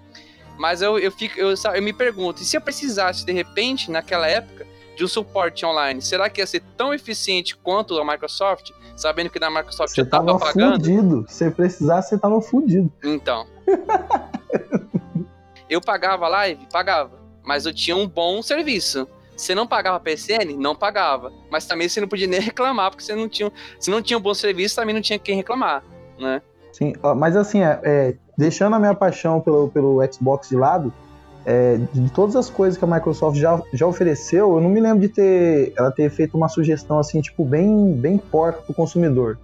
Mas 0.59 0.83
eu, 0.83 0.99
eu, 0.99 1.11
fico, 1.11 1.41
eu, 1.41 1.55
eu 1.75 1.83
me 1.83 1.93
pergunto, 1.93 2.43
e 2.43 2.45
se 2.45 2.55
eu 2.55 2.61
precisasse, 2.61 3.25
de 3.25 3.33
repente, 3.33 3.91
naquela 3.91 4.29
época, 4.29 4.67
de 4.95 5.05
um 5.05 5.09
suporte 5.09 5.65
online, 5.65 6.03
será 6.03 6.29
que 6.29 6.41
ia 6.41 6.47
ser 6.47 6.63
tão 6.77 6.93
eficiente 6.93 7.57
quanto 7.57 7.99
a 7.99 8.05
Microsoft, 8.05 8.73
sabendo 8.95 9.31
que 9.31 9.41
na 9.41 9.51
Microsoft 9.51 9.95
Você 9.95 10.03
eu 10.03 10.11
tava, 10.11 10.27
tava 10.27 10.39
pagando? 10.39 10.75
fudido. 10.75 11.25
Se 11.27 11.51
precisasse, 11.51 12.11
você 12.11 12.19
tava 12.19 12.41
fudido. 12.43 12.93
Então. 13.03 13.47
eu 15.69 15.81
pagava 15.81 16.29
live? 16.29 16.67
Pagava. 16.71 17.19
Mas 17.43 17.65
eu 17.65 17.73
tinha 17.73 17.97
um 17.97 18.07
bom 18.07 18.43
serviço. 18.43 19.09
Você 19.37 19.55
não 19.55 19.66
pagava 19.66 20.00
PSN? 20.00 20.57
Não 20.59 20.75
pagava. 20.75 21.33
Mas 21.50 21.66
também 21.66 21.88
você 21.88 22.00
não 22.00 22.09
podia 22.09 22.26
nem 22.26 22.40
reclamar, 22.40 22.90
porque 22.90 23.05
você 23.05 23.14
não 23.14 23.28
tinha, 23.28 23.52
se 23.78 23.90
não 23.90 24.00
tinha 24.00 24.19
um 24.19 24.23
bom 24.23 24.35
serviço, 24.35 24.76
também 24.76 24.95
não 24.95 25.02
tinha 25.02 25.19
quem 25.19 25.37
reclamar, 25.37 25.83
né? 26.19 26.40
Sim, 26.73 26.93
mas 27.16 27.37
assim, 27.37 27.62
é, 27.62 27.81
é, 27.83 28.14
deixando 28.37 28.76
a 28.76 28.78
minha 28.78 28.95
paixão 28.95 29.40
pelo, 29.40 29.69
pelo 29.69 30.00
Xbox 30.12 30.49
de 30.49 30.57
lado, 30.57 30.93
é, 31.45 31.78
de 31.95 32.11
todas 32.11 32.37
as 32.37 32.50
coisas 32.50 32.76
que 32.76 32.85
a 32.85 32.88
Microsoft 32.88 33.38
já, 33.38 33.62
já 33.73 33.87
ofereceu, 33.87 34.57
eu 34.57 34.61
não 34.61 34.69
me 34.69 34.81
lembro 34.81 35.00
de 35.00 35.09
ter 35.09 35.73
ela 35.76 35.90
ter 35.90 36.11
feito 36.11 36.37
uma 36.37 36.49
sugestão 36.49 36.99
assim, 36.99 37.21
tipo, 37.21 37.45
bem, 37.45 37.95
bem 37.95 38.19
porca 38.19 38.61
pro 38.61 38.75
consumidor. 38.75 39.38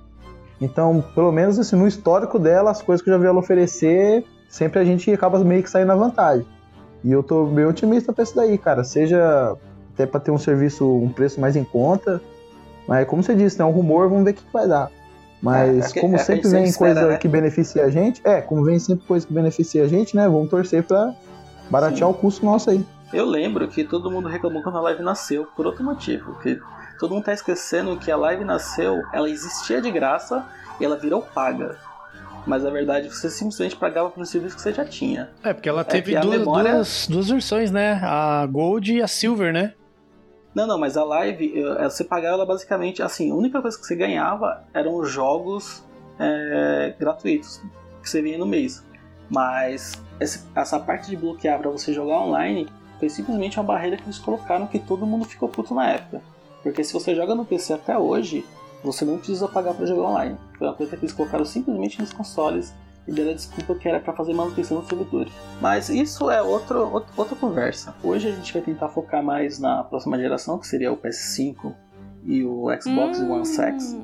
Então, 0.61 1.03
pelo 1.15 1.33
menos 1.33 1.59
assim, 1.59 1.77
no 1.77 1.87
histórico 1.87 2.39
dela, 2.39 2.71
as 2.71 2.83
coisas 2.83 3.03
que 3.03 3.09
eu 3.09 3.15
já 3.15 3.19
vi 3.19 3.27
ela 3.27 3.39
oferecer, 3.39 4.25
sempre 4.49 4.81
a 4.81 4.85
gente 4.85 5.11
acaba 5.11 5.39
meio 5.39 5.63
que 5.63 5.71
saindo 5.71 5.89
na 5.89 5.97
vantagem. 5.97 6.47
E 7.05 7.11
eu 7.11 7.23
tô 7.23 7.47
bem 7.47 7.65
otimista 7.65 8.13
pra 8.13 8.23
isso 8.23 8.37
daí, 8.37 8.59
cara. 8.59 8.85
Seja 8.85 9.57
até 10.03 10.11
pra 10.11 10.21
ter 10.21 10.31
um 10.31 10.39
serviço, 10.39 10.87
um 10.89 11.09
preço 11.09 11.41
mais 11.41 11.57
em 11.57 11.65
conta. 11.65 12.21
Mas 12.87 13.07
como 13.07 13.23
você 13.23 13.35
disse, 13.35 13.59
né, 13.59 13.65
é 13.65 13.69
um 13.69 13.71
rumor, 13.71 14.09
vamos 14.09 14.25
ver 14.25 14.33
o 14.33 14.35
que, 14.35 14.43
que 14.43 14.53
vai 14.53 14.67
dar. 14.69 14.91
Mas 15.41 15.95
É, 15.95 15.99
é 15.99 16.01
como 16.01 16.17
é 16.17 16.19
sempre 16.19 16.49
vem 16.49 16.67
sempre 16.67 16.79
coisa 16.79 16.93
espera, 16.95 17.13
né? 17.13 17.19
que 17.19 17.29
beneficia 17.29 17.85
a 17.85 17.91
gente, 17.91 18.21
é, 18.25 18.41
como 18.41 18.65
vem 18.65 18.79
sempre 18.79 19.07
coisa 19.07 19.27
que 19.27 19.33
beneficia 19.33 19.85
a 19.85 19.89
gente, 19.89 20.15
né? 20.17 20.29
Vamos 20.29 20.49
torcer 20.49 20.83
pra 20.85 21.13
baratear 21.71 22.09
Sim. 22.09 22.15
o 22.15 22.15
custo 22.15 22.45
nosso 22.45 22.71
aí. 22.71 22.85
Eu 23.13 23.27
lembro 23.27 23.67
que 23.69 23.85
todo 23.85 24.11
mundo 24.11 24.29
reclamou 24.29 24.63
quando 24.63 24.79
a 24.79 24.81
live 24.81 25.03
nasceu, 25.03 25.47
por 25.57 25.67
outro 25.67 25.85
motivo. 25.85 26.35
Que 26.41 26.59
todo 26.99 27.15
mundo 27.15 27.25
tá 27.25 27.33
esquecendo 27.33 27.97
que 27.97 28.11
a 28.11 28.17
live 28.17 28.45
nasceu, 28.45 29.03
ela 29.13 29.29
existia 29.29 29.81
de 29.83 29.91
graça 29.91 30.45
e 30.81 30.85
ela 30.85 30.97
virou 30.97 31.21
paga. 31.23 31.77
Mas 32.47 32.65
a 32.65 32.71
verdade 32.71 33.07
é 33.07 33.11
que 33.11 33.17
você 33.17 33.31
simplesmente 33.31 33.77
pagava 33.77 34.11
por 34.11 34.21
um 34.21 34.25
serviço 34.25 34.57
que 34.57 34.63
você 34.63 34.73
já 34.73 34.85
tinha. 34.85 35.29
É, 35.45 35.53
porque 35.53 35.69
ela 35.69 35.83
É 35.83 35.85
teve 35.85 36.19
duas, 36.19 36.39
memória- 36.39 36.75
duas, 36.75 37.07
duas 37.09 37.29
versões, 37.29 37.71
né? 37.71 38.01
A 38.03 38.47
Gold 38.51 38.93
e 38.95 39.03
a 39.03 39.07
Silver, 39.09 39.53
né? 39.53 39.75
Não, 40.55 40.67
não, 40.67 40.79
mas 40.79 40.97
a 40.97 41.05
live, 41.05 41.59
eh, 41.59 41.85
você 41.85 42.05
pagava 42.05 42.35
ela 42.35 42.47
basicamente 42.47 43.03
assim, 43.03 43.31
a 43.31 43.35
única 43.35 43.61
coisa 43.63 43.79
que 43.79 43.87
você 43.87 43.97
ganhava 43.97 44.65
eram 44.75 44.97
os 44.97 45.11
jogos 45.11 45.83
eh, 46.19 46.95
gratuitos 46.99 47.61
que 48.03 48.11
você 48.11 48.21
vinha 48.21 48.37
no 48.37 48.47
mês. 48.47 48.85
Mas 49.31 50.01
essa 50.55 50.79
parte 50.79 51.09
de 51.09 51.17
bloquear 51.17 51.59
pra 51.59 51.71
você 51.71 51.93
jogar 51.93 52.21
online 52.21 52.69
foi 52.99 53.09
simplesmente 53.09 53.59
uma 53.59 53.65
barreira 53.65 53.97
que 53.97 54.05
eles 54.05 54.19
colocaram 54.19 54.67
que 54.67 54.79
todo 54.79 55.07
mundo 55.07 55.25
ficou 55.25 55.49
puto 55.49 55.75
na 55.75 55.91
época. 55.91 56.21
Porque 56.63 56.85
se 56.85 56.93
você 56.93 57.15
joga 57.15 57.35
no 57.35 57.45
PC 57.45 57.73
até 57.73 57.97
hoje, 57.97 58.45
você 58.85 59.05
não 59.05 59.17
precisa 59.17 59.49
pagar 59.49 59.75
pra 59.75 59.87
jogar 59.87 60.09
online. 60.09 60.37
Foi 60.59 60.67
uma 60.67 60.75
coisa 60.75 60.97
que 60.97 61.05
eles 61.05 61.15
colocaram 61.15 61.45
simplesmente 61.45 61.99
nos 61.99 62.13
consoles 62.13 62.75
e 63.07 63.13
deram 63.13 63.31
a 63.31 63.35
desculpa 63.35 63.75
que 63.75 63.89
era 63.89 63.99
pra 64.01 64.13
fazer 64.13 64.33
manutenção 64.33 64.81
do 64.81 64.87
servidor. 64.89 65.29
Mas 65.61 65.89
isso 65.89 66.31
é 66.31 66.41
outro, 66.43 66.91
outro- 66.93 67.13
outra 67.17 67.35
conversa. 67.37 67.95
Hoje 68.03 68.29
a 68.29 68.33
gente 68.33 68.53
vai 68.53 68.63
tentar 68.63 68.89
focar 68.89 69.23
mais 69.23 69.59
na 69.59 69.83
próxima 69.85 70.19
geração, 70.19 70.59
que 70.59 70.67
seria 70.67 70.93
o 70.93 70.97
PS5 70.97 71.75
e 72.25 72.45
o 72.45 72.67
Xbox 72.81 73.19
One 73.21 73.45
X, 73.47 73.97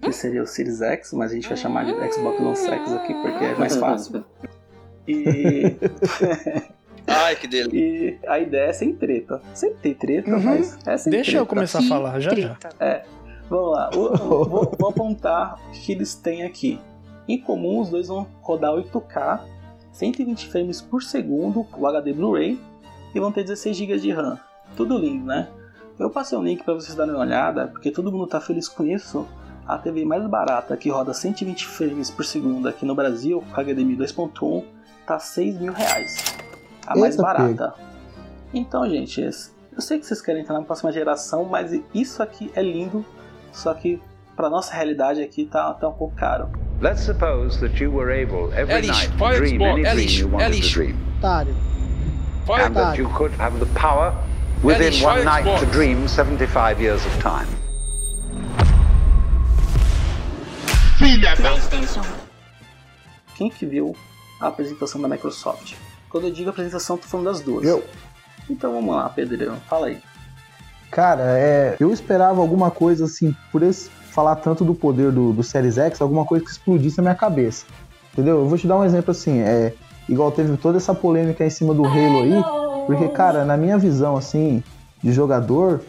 que 0.00 0.12
seria 0.12 0.42
o 0.42 0.46
Series 0.46 0.80
X, 0.80 1.12
mas 1.12 1.32
a 1.32 1.34
gente 1.34 1.48
vai 1.48 1.56
chamar 1.56 1.84
de 1.84 1.92
Xbox 2.12 2.40
One 2.40 2.56
X 2.56 2.92
aqui 2.92 3.14
porque 3.14 3.44
é 3.44 3.54
mais 3.56 3.76
fácil. 3.76 4.24
E, 5.06 5.76
Ai, 7.06 7.36
que 7.36 7.46
delícia. 7.46 7.78
e 7.78 8.18
a 8.26 8.38
ideia 8.38 8.70
é 8.70 8.72
sem 8.72 8.94
treta. 8.94 9.42
Sempre 9.52 9.76
tem 9.82 9.94
treta, 9.94 10.30
Uhum. 10.30 10.42
mas 10.42 10.78
é 10.86 10.96
sem 10.96 11.10
Deixa 11.10 11.32
eu 11.32 11.44
treta. 11.44 11.46
começar 11.54 11.78
a 11.80 11.82
falar, 11.82 12.20
já 12.20 12.34
já. 12.34 12.56
Vamos 13.50 13.72
lá, 13.72 13.90
o- 13.94 14.16
vou, 14.48 14.72
vou 14.78 14.88
apontar 14.88 15.58
o 15.68 15.72
que 15.72 15.92
eles 15.92 16.14
têm 16.14 16.44
aqui. 16.44 16.80
Em 17.28 17.40
comum, 17.40 17.80
os 17.80 17.88
dois 17.88 18.08
vão 18.08 18.26
rodar 18.42 18.72
8K, 18.72 19.40
120 19.92 20.48
frames 20.48 20.80
por 20.80 21.02
segundo, 21.02 21.66
o 21.76 21.86
HD 21.86 22.12
Blu-ray, 22.12 22.60
e 23.14 23.20
vão 23.20 23.32
ter 23.32 23.44
16 23.44 23.76
GB 23.76 23.98
de 23.98 24.10
RAM. 24.10 24.38
Tudo 24.76 24.98
lindo, 24.98 25.24
né? 25.24 25.48
Eu 25.98 26.10
passei 26.10 26.36
um 26.36 26.42
link 26.42 26.64
para 26.64 26.74
vocês 26.74 26.94
darem 26.94 27.14
uma 27.14 27.20
olhada, 27.20 27.68
porque 27.68 27.90
todo 27.90 28.10
mundo 28.10 28.26
tá 28.26 28.40
feliz 28.40 28.68
com 28.68 28.84
isso. 28.84 29.26
A 29.66 29.78
TV 29.78 30.04
mais 30.04 30.26
barata, 30.26 30.76
que 30.76 30.90
roda 30.90 31.14
120 31.14 31.66
frames 31.66 32.10
por 32.10 32.24
segundo 32.24 32.68
aqui 32.68 32.84
no 32.84 32.94
Brasil, 32.94 33.42
com 33.54 33.60
HDMI 33.62 33.96
2.1, 33.96 34.64
tá 35.06 35.18
6 35.18 35.58
mil 35.60 35.72
reais. 35.72 36.36
A 36.86 36.96
mais 36.98 37.14
Eita, 37.14 37.22
barata. 37.22 37.74
Então, 38.52 38.88
gente, 38.88 39.22
eu 39.22 39.80
sei 39.80 39.98
que 39.98 40.06
vocês 40.06 40.20
querem 40.20 40.42
entrar 40.42 40.58
na 40.58 40.64
próxima 40.64 40.92
geração, 40.92 41.44
mas 41.44 41.72
isso 41.94 42.22
aqui 42.22 42.50
é 42.54 42.62
lindo, 42.62 43.04
só 43.52 43.72
que 43.72 44.02
pra 44.36 44.50
nossa 44.50 44.74
realidade 44.74 45.22
aqui 45.22 45.46
tá, 45.46 45.72
tá 45.74 45.88
um 45.88 45.94
pouco 45.94 46.14
caro. 46.14 46.50
Let's 46.80 47.02
suppose 47.02 47.58
that 47.60 47.80
you 47.80 47.90
were 47.90 48.10
able 48.10 48.52
every 48.52 48.74
É 48.74 48.80
lixo, 48.80 49.08
night 49.08 49.18
to 49.18 49.38
dream 49.38 49.62
any 49.62 49.84
é 49.84 49.92
dream 49.94 50.06
lixo, 50.06 50.20
you 50.20 50.28
é 50.28 50.32
wanted 50.32 50.50
to 50.50 50.56
lixo. 50.60 50.74
dream. 50.74 50.96
Otário. 51.18 51.54
And 52.48 52.74
that 52.74 52.98
you 52.98 53.08
could 53.10 53.32
have 53.40 53.58
the 53.58 53.66
power 53.78 54.12
within 54.62 54.92
lixo, 54.92 55.04
one 55.04 55.24
night 55.24 55.44
to 55.60 55.66
dream 55.66 56.06
75 56.06 56.80
years 56.80 57.04
of 57.06 57.18
time. 57.22 57.48
Quem 63.36 63.50
que 63.50 63.66
viu 63.66 63.96
a 64.40 64.48
apresentação 64.48 65.00
da 65.00 65.08
Microsoft? 65.08 65.74
Quando 66.08 66.28
eu 66.28 66.32
digo 66.32 66.50
apresentação, 66.50 66.96
tô 66.96 67.06
falando 67.06 67.26
das 67.26 67.40
duas. 67.40 67.64
Eu. 67.64 67.84
Então 68.48 68.72
vamos 68.72 68.94
lá, 68.94 69.08
Pedrão, 69.08 69.56
fala 69.68 69.88
aí. 69.88 70.00
Cara, 70.90 71.22
é, 71.38 71.76
eu 71.80 71.92
esperava 71.92 72.40
alguma 72.40 72.70
coisa 72.70 73.06
assim, 73.06 73.34
por 73.50 73.62
esse 73.62 73.90
falar 74.14 74.36
tanto 74.36 74.64
do 74.64 74.74
poder 74.74 75.10
do, 75.10 75.32
do 75.32 75.42
Series 75.42 75.76
X, 75.76 76.00
alguma 76.00 76.24
coisa 76.24 76.44
que 76.44 76.50
explodisse 76.50 76.98
na 76.98 77.02
minha 77.02 77.14
cabeça. 77.16 77.66
Entendeu? 78.12 78.38
Eu 78.38 78.46
vou 78.46 78.56
te 78.56 78.66
dar 78.66 78.76
um 78.76 78.84
exemplo 78.84 79.10
assim, 79.10 79.40
é 79.40 79.74
igual 80.08 80.30
teve 80.30 80.56
toda 80.56 80.76
essa 80.78 80.94
polêmica 80.94 81.44
em 81.44 81.50
cima 81.50 81.74
do 81.74 81.84
Halo 81.84 82.22
aí, 82.22 82.44
porque, 82.86 83.08
cara, 83.08 83.44
na 83.44 83.56
minha 83.56 83.76
visão, 83.76 84.16
assim, 84.16 84.62
de 85.02 85.12
jogador, 85.12 85.80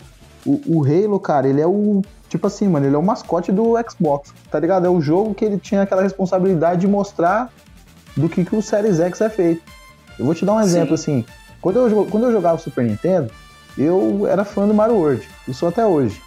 o, 0.44 0.60
o 0.66 0.84
Halo, 0.84 1.20
cara, 1.20 1.48
ele 1.48 1.62
é 1.62 1.68
o. 1.68 2.02
Tipo 2.28 2.48
assim, 2.48 2.68
mano, 2.68 2.88
ele 2.88 2.96
é 2.96 2.98
o 2.98 3.04
mascote 3.04 3.52
do 3.52 3.76
Xbox, 3.88 4.34
tá 4.50 4.60
ligado? 4.60 4.88
É 4.88 4.90
o 4.90 5.00
jogo 5.00 5.36
que 5.36 5.46
ele 5.46 5.60
tinha 5.60 5.84
aquela 5.84 6.02
responsabilidade 6.02 6.82
de 6.82 6.88
mostrar 6.88 7.54
do 8.18 8.28
que, 8.28 8.44
que 8.44 8.56
o 8.56 8.62
Series 8.62 9.00
X 9.00 9.22
é 9.22 9.30
feito. 9.30 9.62
Eu 10.18 10.26
vou 10.26 10.34
te 10.34 10.44
dar 10.44 10.54
um 10.54 10.62
exemplo, 10.62 10.96
assim. 10.96 11.24
Quando 11.62 11.78
eu, 11.78 12.06
quando 12.10 12.24
eu 12.24 12.32
jogava 12.32 12.58
Super 12.58 12.84
Nintendo, 12.84 13.32
eu 13.78 14.26
era 14.28 14.44
fã 14.44 14.68
do 14.68 14.74
Mario 14.74 14.96
World. 14.96 15.28
Eu 15.48 15.54
sou 15.54 15.70
até 15.70 15.86
hoje. 15.86 16.20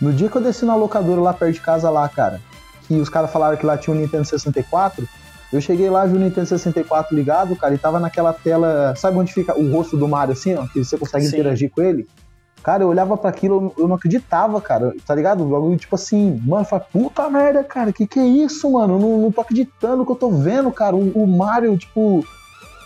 No 0.00 0.12
dia 0.12 0.28
que 0.28 0.36
eu 0.36 0.42
desci 0.42 0.64
na 0.64 0.74
locadora 0.74 1.20
lá 1.20 1.32
perto 1.32 1.54
de 1.54 1.60
casa 1.60 1.88
lá, 1.90 2.08
cara, 2.08 2.40
que 2.86 2.94
os 2.94 3.08
caras 3.08 3.30
falaram 3.30 3.56
que 3.56 3.64
lá 3.66 3.76
tinha 3.76 3.94
um 3.94 3.98
Nintendo 3.98 4.24
64, 4.24 5.06
eu 5.52 5.60
cheguei 5.60 5.88
lá, 5.88 6.04
vi 6.04 6.16
o 6.16 6.20
Nintendo 6.20 6.46
64 6.46 7.14
ligado, 7.14 7.56
cara, 7.56 7.74
e 7.74 7.78
tava 7.78 7.98
naquela 7.98 8.32
tela, 8.32 8.94
sabe 8.96 9.16
onde 9.16 9.32
fica 9.32 9.58
o 9.58 9.72
rosto 9.72 9.96
do 9.96 10.08
Mario 10.08 10.32
assim, 10.32 10.54
ó, 10.54 10.66
que 10.66 10.84
você 10.84 10.98
consegue 10.98 11.26
Sim. 11.26 11.32
interagir 11.32 11.70
com 11.70 11.82
ele? 11.82 12.06
Cara, 12.66 12.82
eu 12.82 12.88
olhava 12.88 13.16
pra 13.16 13.30
aquilo, 13.30 13.72
eu 13.78 13.86
não 13.86 13.94
acreditava, 13.94 14.60
cara, 14.60 14.92
tá 15.06 15.14
ligado? 15.14 15.44
O 15.44 15.48
bagulho, 15.48 15.76
tipo 15.76 15.94
assim, 15.94 16.42
mano, 16.44 16.62
eu 16.62 16.66
falei, 16.66 16.84
puta 16.92 17.30
merda, 17.30 17.62
cara, 17.62 17.92
que 17.92 18.08
que 18.08 18.18
é 18.18 18.26
isso, 18.26 18.72
mano? 18.72 18.94
Eu 18.94 18.98
não, 18.98 19.18
não 19.18 19.30
tô 19.30 19.40
acreditando 19.40 20.04
que 20.04 20.10
eu 20.10 20.16
tô 20.16 20.30
vendo, 20.30 20.72
cara. 20.72 20.96
O, 20.96 21.12
o 21.22 21.26
Mario, 21.28 21.78
tipo. 21.78 22.26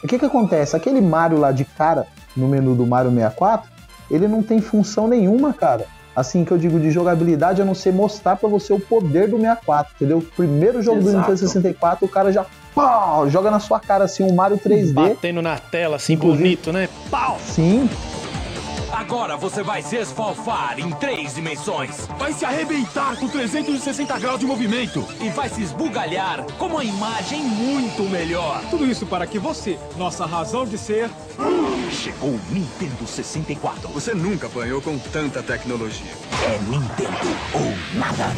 O 0.04 0.06
que 0.06 0.18
que 0.18 0.24
acontece? 0.26 0.76
Aquele 0.76 1.00
Mario 1.00 1.38
lá 1.38 1.50
de 1.50 1.64
cara 1.64 2.06
no 2.36 2.46
menu 2.46 2.74
do 2.74 2.86
Mario 2.86 3.10
64, 3.10 3.70
ele 4.10 4.28
não 4.28 4.42
tem 4.42 4.60
função 4.60 5.08
nenhuma, 5.08 5.54
cara. 5.54 5.86
Assim 6.14 6.44
que 6.44 6.50
eu 6.50 6.58
digo 6.58 6.78
de 6.80 6.90
jogabilidade, 6.90 7.62
a 7.62 7.64
não 7.64 7.74
ser 7.74 7.92
mostrar 7.92 8.36
pra 8.36 8.48
você 8.48 8.72
o 8.72 8.80
poder 8.80 9.28
do 9.28 9.36
64, 9.36 9.92
entendeu? 9.94 10.18
O 10.18 10.22
primeiro 10.22 10.82
jogo 10.82 11.00
do 11.00 11.08
Exato. 11.08 11.18
Nintendo 11.18 11.38
64, 11.38 12.04
o 12.04 12.08
cara 12.08 12.32
já 12.32 12.44
pau, 12.74 13.28
joga 13.28 13.50
na 13.50 13.60
sua 13.60 13.78
cara 13.80 14.04
assim 14.04 14.24
um 14.24 14.34
Mario 14.34 14.58
3D. 14.58 14.92
Batendo 14.92 15.42
na 15.42 15.56
tela, 15.56 15.96
assim, 15.96 16.16
bonito, 16.16 16.72
né? 16.72 16.88
Pau! 17.10 17.38
Sim, 17.44 17.88
Agora 19.00 19.34
você 19.34 19.62
vai 19.62 19.80
se 19.80 19.96
esfalfar 19.96 20.78
em 20.78 20.90
três 20.90 21.34
dimensões. 21.34 22.06
Vai 22.18 22.34
se 22.34 22.44
arrebentar 22.44 23.16
com 23.16 23.26
360 23.28 24.18
graus 24.18 24.38
de 24.38 24.44
movimento. 24.44 25.02
E 25.22 25.30
vai 25.30 25.48
se 25.48 25.62
esbugalhar 25.62 26.44
com 26.58 26.66
uma 26.66 26.84
imagem 26.84 27.42
muito 27.42 28.02
melhor. 28.02 28.62
Tudo 28.68 28.84
isso 28.84 29.06
para 29.06 29.26
que 29.26 29.38
você, 29.38 29.78
nossa 29.96 30.26
razão 30.26 30.66
de 30.66 30.76
ser, 30.76 31.08
Chegou 31.90 32.28
o 32.28 32.40
Nintendo 32.50 33.06
64. 33.06 33.88
você 33.88 34.14
nunca 34.14 34.48
apanhou 34.48 34.82
com 34.82 34.98
tanta 34.98 35.42
tecnologia. 35.42 36.12
É 36.44 36.58
Nintendo 36.58 37.38
ou 37.54 37.98
nada. 37.98 38.34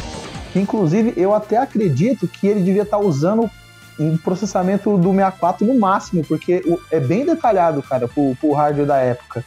que 0.53 0.59
inclusive 0.59 1.13
eu 1.17 1.35
até 1.35 1.57
acredito 1.57 2.25
que 2.25 2.47
ele 2.47 2.61
devia 2.61 2.83
estar 2.83 2.99
usando 2.99 3.51
um 3.99 4.15
processamento 4.15 4.97
do 4.97 5.11
64 5.11 5.67
no 5.67 5.77
máximo, 5.77 6.23
porque 6.23 6.63
é 6.89 6.99
bem 7.01 7.25
detalhado, 7.25 7.83
cara, 7.83 8.07
pro, 8.07 8.33
pro 8.39 8.53
hardware 8.53 8.87
da 8.87 8.97
época. 8.97 9.43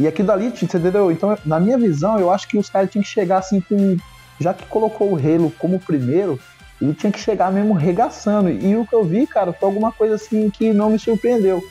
E 0.00 0.08
aquilo 0.08 0.28
dali, 0.28 0.46
entendeu? 0.46 1.12
Então, 1.12 1.36
na 1.44 1.60
minha 1.60 1.76
visão, 1.76 2.18
eu 2.18 2.32
acho 2.32 2.48
que 2.48 2.56
os 2.56 2.70
caras 2.70 2.90
tinham 2.90 3.02
que 3.02 3.08
chegar 3.10 3.36
assim 3.36 3.60
com 3.60 3.98
já 4.40 4.54
que 4.54 4.64
colocou 4.64 5.12
o 5.12 5.16
Halo 5.16 5.52
como 5.58 5.78
primeiro, 5.78 6.40
ele 6.80 6.94
tinha 6.94 7.12
que 7.12 7.20
chegar 7.20 7.52
mesmo 7.52 7.74
regaçando. 7.74 8.48
E 8.48 8.74
o 8.74 8.86
que 8.86 8.94
eu 8.94 9.04
vi, 9.04 9.26
cara, 9.26 9.52
foi 9.52 9.68
alguma 9.68 9.92
coisa 9.92 10.14
assim 10.14 10.48
que 10.48 10.72
não 10.72 10.88
me 10.88 10.98
surpreendeu. 10.98 11.62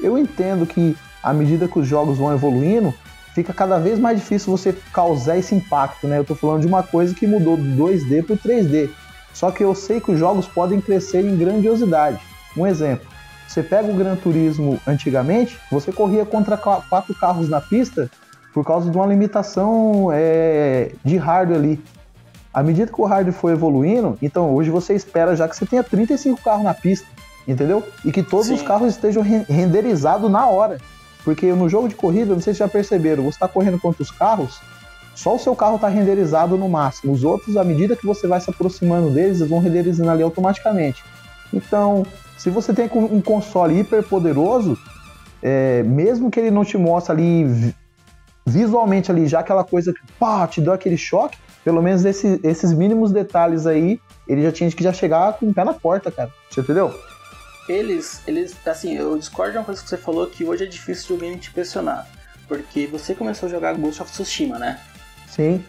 Eu 0.00 0.18
entendo 0.18 0.66
que 0.66 0.96
à 1.22 1.32
medida 1.32 1.68
que 1.68 1.78
os 1.78 1.86
jogos 1.86 2.18
vão 2.18 2.32
evoluindo, 2.34 2.92
fica 3.32 3.52
cada 3.52 3.78
vez 3.78 4.00
mais 4.00 4.18
difícil 4.18 4.50
você 4.50 4.76
causar 4.92 5.38
esse 5.38 5.54
impacto, 5.54 6.08
né? 6.08 6.18
Eu 6.18 6.24
tô 6.24 6.34
falando 6.34 6.62
de 6.62 6.66
uma 6.66 6.82
coisa 6.82 7.14
que 7.14 7.28
mudou 7.28 7.56
do 7.56 7.62
2D 7.62 8.24
pro 8.24 8.36
3D. 8.36 8.90
Só 9.32 9.52
que 9.52 9.62
eu 9.62 9.72
sei 9.72 10.00
que 10.00 10.10
os 10.10 10.18
jogos 10.18 10.48
podem 10.48 10.80
crescer 10.80 11.24
em 11.24 11.36
grandiosidade. 11.36 12.18
Um 12.56 12.66
exemplo, 12.66 13.06
você 13.52 13.62
pega 13.62 13.90
o 13.90 13.94
Gran 13.94 14.16
Turismo 14.16 14.80
antigamente, 14.86 15.58
você 15.70 15.92
corria 15.92 16.24
contra 16.24 16.56
quatro 16.56 17.14
carros 17.14 17.50
na 17.50 17.60
pista 17.60 18.10
por 18.54 18.64
causa 18.64 18.90
de 18.90 18.96
uma 18.96 19.06
limitação 19.06 20.08
é, 20.10 20.92
de 21.04 21.18
hardware 21.18 21.58
ali. 21.58 21.84
À 22.52 22.62
medida 22.62 22.90
que 22.90 23.00
o 23.00 23.04
hardware 23.04 23.34
foi 23.34 23.52
evoluindo, 23.52 24.16
então 24.22 24.54
hoje 24.54 24.70
você 24.70 24.94
espera 24.94 25.36
já 25.36 25.46
que 25.46 25.54
você 25.54 25.66
tenha 25.66 25.82
35 25.82 26.40
carros 26.42 26.64
na 26.64 26.72
pista, 26.72 27.06
entendeu? 27.46 27.82
E 28.02 28.10
que 28.10 28.22
todos 28.22 28.46
Sim. 28.46 28.54
os 28.54 28.62
carros 28.62 28.88
estejam 28.88 29.22
renderizados 29.22 30.30
na 30.30 30.46
hora. 30.46 30.78
Porque 31.22 31.52
no 31.52 31.68
jogo 31.68 31.88
de 31.88 31.94
corrida, 31.94 32.32
não 32.32 32.40
sei 32.40 32.54
se 32.54 32.60
já 32.60 32.68
perceberam, 32.68 33.22
você 33.22 33.36
está 33.36 33.48
correndo 33.48 33.78
contra 33.78 34.02
os 34.02 34.10
carros, 34.10 34.60
só 35.14 35.36
o 35.36 35.38
seu 35.38 35.54
carro 35.54 35.76
está 35.76 35.88
renderizado 35.88 36.56
no 36.56 36.68
máximo. 36.70 37.12
Os 37.12 37.22
outros, 37.22 37.56
à 37.58 37.64
medida 37.64 37.94
que 37.94 38.06
você 38.06 38.26
vai 38.26 38.40
se 38.40 38.48
aproximando 38.48 39.10
deles, 39.10 39.38
eles 39.38 39.50
vão 39.50 39.60
renderizando 39.60 40.10
ali 40.10 40.22
automaticamente. 40.22 41.04
Então, 41.52 42.04
se 42.38 42.50
você 42.50 42.72
tem 42.72 42.88
um 42.94 43.20
console 43.20 43.78
hiper 43.78 44.02
poderoso, 44.02 44.78
é, 45.42 45.82
mesmo 45.82 46.30
que 46.30 46.40
ele 46.40 46.50
não 46.50 46.64
te 46.64 46.78
mostre 46.78 47.12
ali 47.12 47.74
visualmente 48.44 49.10
ali 49.10 49.26
já 49.26 49.40
aquela 49.40 49.64
coisa 49.64 49.92
que 49.92 50.00
pá, 50.18 50.46
te 50.46 50.60
deu 50.60 50.72
aquele 50.72 50.96
choque, 50.96 51.38
pelo 51.64 51.82
menos 51.82 52.04
esse, 52.04 52.40
esses 52.42 52.72
mínimos 52.72 53.12
detalhes 53.12 53.66
aí, 53.66 54.00
ele 54.26 54.42
já 54.42 54.52
tinha 54.52 54.70
que 54.70 54.82
já 54.82 54.92
chegar 54.92 55.34
com 55.34 55.48
o 55.48 55.54
pé 55.54 55.64
na 55.64 55.74
porta, 55.74 56.10
cara. 56.10 56.30
Você 56.50 56.60
entendeu? 56.60 56.92
Eles, 57.68 58.22
eles, 58.26 58.56
assim, 58.66 58.96
eu 58.96 59.16
discordo 59.16 59.52
de 59.52 59.58
uma 59.58 59.64
coisa 59.64 59.80
que 59.80 59.88
você 59.88 59.96
falou 59.96 60.26
que 60.26 60.44
hoje 60.44 60.64
é 60.64 60.66
difícil 60.66 61.06
de 61.06 61.12
alguém 61.12 61.38
te 61.38 61.50
impressionar. 61.50 62.08
Porque 62.48 62.86
você 62.86 63.14
começou 63.14 63.48
a 63.48 63.50
jogar 63.50 63.74
Ghost 63.74 64.02
of 64.02 64.10
Tsushima, 64.10 64.58
né? 64.58 64.80
Sim. 65.28 65.64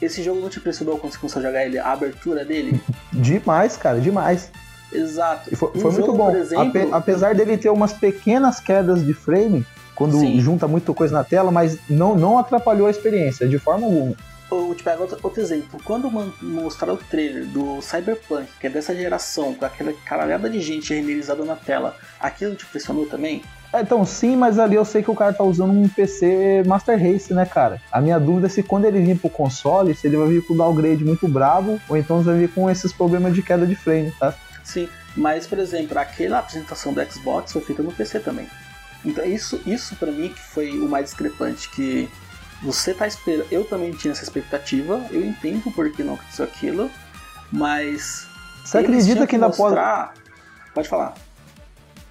Esse 0.00 0.22
jogo 0.22 0.40
não 0.40 0.48
te 0.48 0.60
impressionou 0.60 0.96
quando 0.96 1.12
você 1.12 1.18
começou 1.18 1.40
a 1.40 1.42
jogar 1.42 1.66
ele, 1.66 1.78
a 1.78 1.92
abertura 1.92 2.44
dele? 2.44 2.80
demais, 3.12 3.76
cara, 3.76 4.00
demais. 4.00 4.52
Exato. 4.92 5.52
E 5.52 5.56
foi, 5.56 5.70
foi 5.72 5.92
muito 5.92 6.12
bom. 6.12 6.34
Exemplo, 6.34 6.94
Apesar 6.94 7.34
dele 7.34 7.56
ter 7.56 7.70
umas 7.70 7.92
pequenas 7.92 8.60
quedas 8.60 9.04
de 9.04 9.12
frame, 9.12 9.66
quando 9.94 10.18
sim. 10.18 10.40
junta 10.40 10.68
muita 10.68 10.94
coisa 10.94 11.12
na 11.12 11.24
tela, 11.24 11.50
mas 11.50 11.78
não, 11.88 12.16
não 12.16 12.38
atrapalhou 12.38 12.86
a 12.86 12.90
experiência, 12.90 13.48
de 13.48 13.58
forma 13.58 13.86
alguma. 13.86 14.14
Eu 14.50 14.74
te 14.74 14.82
pego 14.82 15.02
outro, 15.02 15.18
outro 15.22 15.42
exemplo. 15.42 15.78
Quando 15.84 16.10
mostraram 16.40 16.94
o 16.94 16.96
trailer 16.96 17.44
do 17.46 17.82
Cyberpunk, 17.82 18.48
que 18.58 18.66
é 18.66 18.70
dessa 18.70 18.94
geração, 18.94 19.54
com 19.54 19.64
aquela 19.64 19.92
caralhada 20.06 20.48
de 20.48 20.60
gente 20.60 20.94
renderizada 20.94 21.44
na 21.44 21.54
tela, 21.54 21.94
aquilo 22.18 22.54
te 22.54 22.64
impressionou 22.64 23.04
também? 23.06 23.42
É, 23.72 23.82
então, 23.82 24.02
sim, 24.06 24.34
mas 24.34 24.58
ali 24.58 24.76
eu 24.76 24.84
sei 24.84 25.02
que 25.02 25.10
o 25.10 25.14
cara 25.14 25.34
tá 25.34 25.44
usando 25.44 25.72
um 25.72 25.86
PC 25.88 26.62
Master 26.66 26.98
Race, 26.98 27.34
né, 27.34 27.44
cara? 27.44 27.82
A 27.92 28.00
minha 28.00 28.18
dúvida 28.18 28.46
é 28.46 28.50
se 28.50 28.62
quando 28.62 28.86
ele 28.86 29.00
vir 29.00 29.18
pro 29.18 29.28
console, 29.28 29.94
se 29.94 30.06
ele 30.06 30.16
vai 30.16 30.28
vir 30.28 30.46
com 30.46 30.56
downgrade 30.56 31.04
muito 31.04 31.28
bravo, 31.28 31.78
ou 31.86 31.96
então 31.96 32.22
vai 32.22 32.38
vir 32.38 32.48
com 32.48 32.70
esses 32.70 32.90
problemas 32.90 33.34
de 33.34 33.42
queda 33.42 33.66
de 33.66 33.74
frame, 33.74 34.10
tá? 34.12 34.34
Sim, 34.68 34.86
mas, 35.16 35.46
por 35.46 35.58
exemplo, 35.58 35.98
aquela 35.98 36.40
apresentação 36.40 36.92
do 36.92 37.02
Xbox 37.10 37.52
foi 37.52 37.62
feita 37.62 37.82
no 37.82 37.90
PC 37.90 38.20
também. 38.20 38.46
Então, 39.02 39.24
isso, 39.24 39.58
isso 39.64 39.96
para 39.96 40.12
mim 40.12 40.28
que 40.28 40.40
foi 40.40 40.78
o 40.78 40.86
mais 40.86 41.06
discrepante, 41.06 41.70
que 41.70 42.06
você 42.62 42.92
tá 42.92 43.06
esperando. 43.06 43.46
Eu 43.50 43.64
também 43.64 43.92
tinha 43.92 44.12
essa 44.12 44.22
expectativa, 44.22 45.00
eu 45.10 45.24
entendo 45.24 45.70
por 45.72 45.90
que 45.90 46.02
não 46.02 46.14
aconteceu 46.14 46.44
aquilo, 46.44 46.90
mas. 47.50 48.26
Você 48.62 48.76
acredita 48.76 49.26
que, 49.26 49.36
ainda 49.36 49.48
mostrar... 49.48 50.08
pode. 50.08 50.20
Pode 50.74 50.88
falar. 50.88 51.14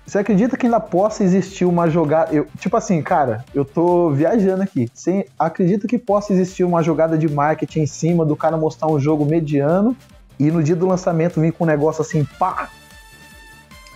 Você 0.04 0.18
acredita 0.18 0.58
que 0.58 0.66
ainda 0.66 0.80
possa 0.80 1.24
existir 1.24 1.66
uma 1.66 1.88
jogada. 1.88 2.34
Eu, 2.34 2.48
tipo 2.58 2.76
assim, 2.76 3.04
cara, 3.04 3.46
eu 3.54 3.66
tô 3.66 4.10
viajando 4.10 4.64
aqui. 4.64 4.90
Você 4.92 5.28
acredita 5.38 5.88
que 5.88 6.00
possa 6.00 6.34
existir 6.34 6.64
uma 6.64 6.82
jogada 6.82 7.16
de 7.20 7.30
marketing 7.30 7.82
em 7.82 7.86
cima 7.86 8.26
do 8.26 8.36
cara 8.36 8.58
mostrar 8.58 8.88
um 8.88 9.00
jogo 9.00 9.26
mediano 9.26 9.96
e 10.40 10.52
no 10.52 10.62
dia 10.62 10.76
do 10.76 10.88
lançamento 10.88 11.42
vir 11.42 11.52
com 11.52 11.64
um 11.64 11.68
negócio 11.68 12.02
assim, 12.02 12.24
pá! 12.38 12.70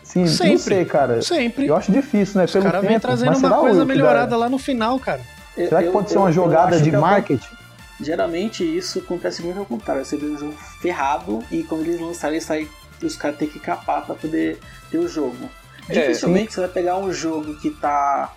Sim, 0.03 0.27
sempre, 0.27 0.51
não 0.51 0.57
sei, 0.57 0.85
cara. 0.85 1.21
Sempre. 1.21 1.67
Eu 1.67 1.75
acho 1.75 1.91
difícil, 1.91 2.37
né? 2.37 2.45
Os 2.45 2.51
Pelo 2.51 2.65
cara 2.65 2.79
tempo, 2.79 2.89
vem 2.89 2.99
trazendo 2.99 3.37
uma 3.37 3.59
coisa 3.59 3.85
melhorada 3.85 4.35
lá 4.35 4.49
no 4.49 4.57
final, 4.57 4.99
cara. 4.99 5.21
Será 5.55 5.81
que 5.81 5.89
pode 5.89 6.07
eu, 6.07 6.09
ser 6.09 6.17
uma 6.17 6.31
jogada 6.31 6.79
de 6.81 6.89
é 6.89 6.97
marketing? 6.97 7.55
Geralmente 7.99 8.63
isso 8.63 8.99
acontece 8.99 9.41
muito 9.41 9.59
ao 9.59 9.65
contrário. 9.65 10.03
Você 10.03 10.17
vê 10.17 10.25
um 10.25 10.37
jogo 10.37 10.53
ferrado 10.81 11.43
e 11.49 11.63
quando 11.63 11.81
eles 11.81 12.01
lançarem, 12.01 12.41
sai, 12.41 12.67
os 13.01 13.15
caras 13.15 13.37
têm 13.37 13.47
que 13.47 13.59
capar 13.59 14.05
pra 14.05 14.15
poder 14.15 14.59
ter 14.89 14.97
o 14.97 15.07
jogo. 15.07 15.49
É, 15.87 15.93
Dificilmente 15.93 16.53
você 16.53 16.61
vai 16.61 16.69
pegar 16.69 16.97
um 16.97 17.11
jogo 17.11 17.55
que 17.55 17.69
tá 17.69 18.33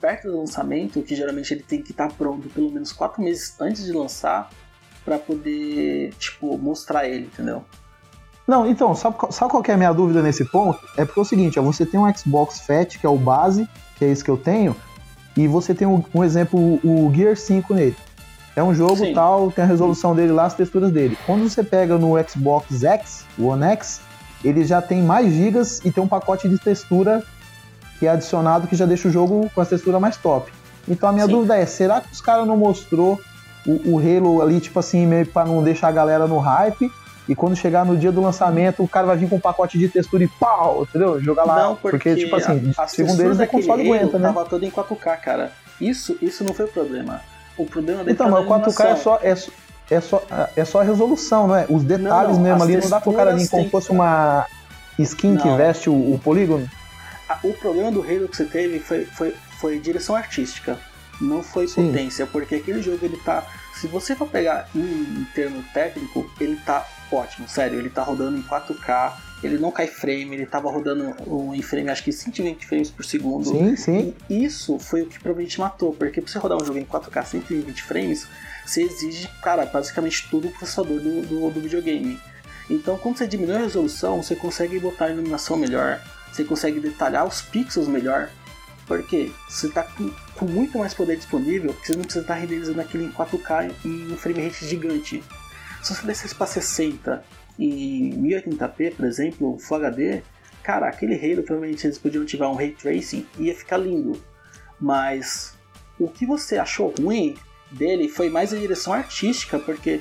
perto 0.00 0.28
do 0.30 0.38
lançamento, 0.38 1.00
que 1.02 1.14
geralmente 1.14 1.54
ele 1.54 1.62
tem 1.62 1.80
que 1.80 1.92
estar 1.92 2.08
tá 2.08 2.14
pronto 2.16 2.48
pelo 2.48 2.70
menos 2.70 2.92
quatro 2.92 3.22
meses 3.22 3.54
antes 3.60 3.84
de 3.84 3.92
lançar, 3.92 4.50
para 5.06 5.18
poder, 5.18 6.12
tipo, 6.18 6.58
mostrar 6.58 7.08
ele, 7.08 7.26
entendeu? 7.26 7.64
Não, 8.46 8.68
então, 8.68 8.94
sabe, 8.94 9.16
sabe 9.30 9.50
qual 9.50 9.62
é 9.66 9.72
a 9.72 9.76
minha 9.76 9.92
dúvida 9.92 10.20
nesse 10.20 10.44
ponto? 10.44 10.80
É 10.96 11.04
porque 11.04 11.18
é 11.18 11.22
o 11.22 11.24
seguinte, 11.24 11.58
ó, 11.58 11.62
você 11.62 11.86
tem 11.86 11.98
um 11.98 12.12
Xbox 12.12 12.60
Fat, 12.60 12.98
que 12.98 13.06
é 13.06 13.08
o 13.08 13.16
base, 13.16 13.68
que 13.96 14.04
é 14.04 14.08
esse 14.08 14.22
que 14.22 14.30
eu 14.30 14.36
tenho, 14.36 14.74
e 15.36 15.46
você 15.46 15.74
tem 15.74 15.86
um, 15.86 16.02
um 16.12 16.24
exemplo, 16.24 16.58
o 16.82 17.12
Gear 17.14 17.36
5 17.36 17.72
nele. 17.72 17.96
É 18.56 18.62
um 18.62 18.74
jogo 18.74 18.96
Sim. 18.96 19.14
tal, 19.14 19.52
tem 19.52 19.64
a 19.64 19.66
resolução 19.66 20.14
dele 20.14 20.32
lá, 20.32 20.46
as 20.46 20.54
texturas 20.54 20.90
dele. 20.90 21.16
Quando 21.24 21.48
você 21.48 21.62
pega 21.62 21.96
no 21.98 22.14
Xbox 22.28 22.82
X, 22.82 23.24
o 23.38 23.46
One 23.46 23.64
X, 23.64 24.00
ele 24.44 24.64
já 24.64 24.82
tem 24.82 25.02
mais 25.02 25.32
gigas 25.32 25.84
e 25.84 25.92
tem 25.92 26.02
um 26.02 26.08
pacote 26.08 26.48
de 26.48 26.58
textura 26.58 27.22
que 27.98 28.06
é 28.06 28.10
adicionado 28.10 28.66
que 28.66 28.74
já 28.74 28.86
deixa 28.86 29.08
o 29.08 29.10
jogo 29.10 29.50
com 29.54 29.60
a 29.60 29.66
textura 29.66 30.00
mais 30.00 30.16
top. 30.16 30.52
Então 30.88 31.08
a 31.08 31.12
minha 31.12 31.26
Sim. 31.26 31.32
dúvida 31.32 31.56
é, 31.56 31.66
será 31.66 32.00
que 32.00 32.12
os 32.12 32.20
caras 32.20 32.46
não 32.46 32.56
mostrou 32.56 33.20
o, 33.66 33.94
o 33.94 33.98
Halo 33.98 34.40
ali, 34.42 34.60
tipo 34.60 34.78
assim, 34.78 35.06
meio 35.06 35.26
para 35.26 35.46
não 35.48 35.62
deixar 35.62 35.88
a 35.88 35.92
galera 35.92 36.26
no 36.26 36.38
hype? 36.38 36.90
E 37.28 37.34
quando 37.34 37.56
chegar 37.56 37.84
no 37.84 37.96
dia 37.96 38.12
do 38.12 38.20
lançamento, 38.20 38.82
o 38.82 38.88
cara 38.88 39.06
vai 39.06 39.16
vir 39.16 39.28
com 39.28 39.36
um 39.36 39.40
pacote 39.40 39.76
de 39.78 39.88
textura 39.88 40.22
e 40.22 40.28
pau, 40.28 40.86
entendeu? 40.88 41.20
Jogar 41.20 41.44
lá. 41.44 41.64
Não, 41.64 41.76
porque, 41.76 41.98
porque 41.98 42.14
tipo 42.14 42.36
assim, 42.36 42.72
a, 42.78 42.86
segundo 42.86 43.20
eles, 43.20 43.40
o 43.40 43.46
console 43.48 43.82
aguenta, 43.82 44.18
né? 44.18 44.28
Tava 44.28 44.44
todo 44.44 44.64
em 44.64 44.70
4K, 44.70 45.20
cara. 45.20 45.52
Isso, 45.80 46.16
isso 46.22 46.44
não 46.44 46.54
foi 46.54 46.66
o 46.66 46.68
problema. 46.68 47.20
O 47.58 47.66
problema 47.66 48.04
dele 48.04 48.12
Então, 48.12 48.30
mas 48.30 48.44
o 48.44 48.48
4K 48.48 48.84
é 48.84 48.96
só, 48.96 49.18
é, 49.22 49.36
é, 49.90 50.00
só, 50.00 50.22
é 50.54 50.64
só 50.64 50.80
a 50.80 50.84
resolução, 50.84 51.48
não 51.48 51.56
é? 51.56 51.66
Os 51.68 51.82
detalhes 51.82 52.36
não, 52.36 52.44
mesmo 52.44 52.62
ali, 52.62 52.76
não 52.76 52.88
dá 52.88 53.00
pro 53.00 53.12
cara 53.12 53.34
vir 53.34 53.48
como 53.48 53.64
se 53.64 53.70
fosse 53.70 53.90
uma 53.90 54.46
skin 54.98 55.32
não. 55.32 55.42
que 55.42 55.56
veste 55.56 55.90
o, 55.90 55.94
o 55.94 56.20
polígono? 56.22 56.68
O 57.42 57.52
problema 57.54 57.90
do 57.90 58.02
Halo 58.02 58.28
que 58.28 58.36
você 58.36 58.44
teve 58.44 58.78
foi, 58.78 59.04
foi, 59.04 59.34
foi 59.58 59.80
direção 59.80 60.14
artística, 60.14 60.78
não 61.20 61.42
foi 61.42 61.66
Sim. 61.68 61.88
potência, 61.88 62.26
porque 62.26 62.56
aquele 62.56 62.82
jogo 62.82 63.04
ele 63.04 63.16
tá. 63.18 63.46
Se 63.74 63.86
você 63.86 64.14
for 64.14 64.28
pegar 64.28 64.68
em, 64.74 64.80
em 64.80 65.26
termo 65.34 65.62
técnico, 65.74 66.30
ele 66.40 66.56
tá 66.64 66.86
ótimo, 67.10 67.48
sério, 67.48 67.78
ele 67.78 67.90
tá 67.90 68.02
rodando 68.02 68.36
em 68.36 68.42
4K, 68.42 69.12
ele 69.42 69.58
não 69.58 69.70
cai 69.70 69.86
frame, 69.86 70.34
ele 70.34 70.46
tava 70.46 70.70
rodando 70.70 71.14
em 71.54 71.62
frame, 71.62 71.90
acho 71.90 72.02
que 72.02 72.12
120 72.12 72.66
frames 72.66 72.90
por 72.90 73.04
segundo. 73.04 73.50
Sim, 73.50 73.76
sim. 73.76 74.14
E 74.28 74.44
isso 74.44 74.78
foi 74.78 75.02
o 75.02 75.06
que 75.06 75.18
provavelmente 75.18 75.60
matou, 75.60 75.92
porque 75.92 76.20
pra 76.20 76.30
você 76.30 76.38
rodar 76.38 76.60
um 76.60 76.64
jogo 76.64 76.78
em 76.78 76.84
4K 76.84 77.24
120 77.24 77.82
frames, 77.82 78.26
você 78.64 78.82
exige, 78.82 79.28
cara, 79.42 79.66
basicamente 79.66 80.28
todo 80.30 80.48
o 80.48 80.50
processador 80.50 80.98
do, 80.98 81.22
do, 81.22 81.50
do 81.50 81.60
videogame. 81.60 82.18
Então, 82.68 82.98
quando 82.98 83.18
você 83.18 83.26
diminui 83.26 83.56
a 83.56 83.60
resolução, 83.60 84.22
você 84.22 84.34
consegue 84.34 84.78
botar 84.80 85.06
a 85.06 85.10
iluminação 85.10 85.56
melhor, 85.56 86.00
você 86.32 86.42
consegue 86.42 86.80
detalhar 86.80 87.24
os 87.24 87.40
pixels 87.42 87.86
melhor, 87.86 88.28
porque 88.86 89.32
você 89.48 89.66
está 89.66 89.82
com, 89.82 90.10
com, 90.34 90.46
muito 90.46 90.78
mais 90.78 90.94
poder 90.94 91.16
disponível, 91.16 91.74
você 91.82 91.94
não 91.94 92.02
precisa 92.02 92.22
estar 92.22 92.34
renderizando 92.34 92.80
aquilo 92.80 93.04
em 93.04 93.10
4K 93.10 93.72
em 93.84 94.12
um 94.12 94.16
frame 94.16 94.42
rate 94.42 94.66
gigante. 94.66 95.22
Se 95.82 95.94
você 95.94 96.06
descesse 96.06 96.34
para 96.34 96.46
60 96.46 97.24
em 97.58 98.10
1080p, 98.22 98.94
por 98.94 99.04
exemplo, 99.04 99.58
Full 99.58 99.76
HD, 99.76 100.22
cara, 100.62 100.88
aquele 100.88 101.14
Halo 101.14 101.42
provavelmente 101.42 101.86
eles 101.86 101.98
podiam 101.98 102.22
ativar 102.22 102.50
um 102.50 102.54
Ray 102.54 102.72
Tracing 102.72 103.26
e 103.38 103.44
ia 103.44 103.54
ficar 103.54 103.78
lindo. 103.78 104.20
Mas 104.80 105.56
o 105.98 106.08
que 106.08 106.26
você 106.26 106.58
achou 106.58 106.92
ruim 106.98 107.36
dele 107.70 108.08
foi 108.08 108.28
mais 108.28 108.52
a 108.52 108.56
direção 108.56 108.92
artística, 108.92 109.58
porque 109.58 110.00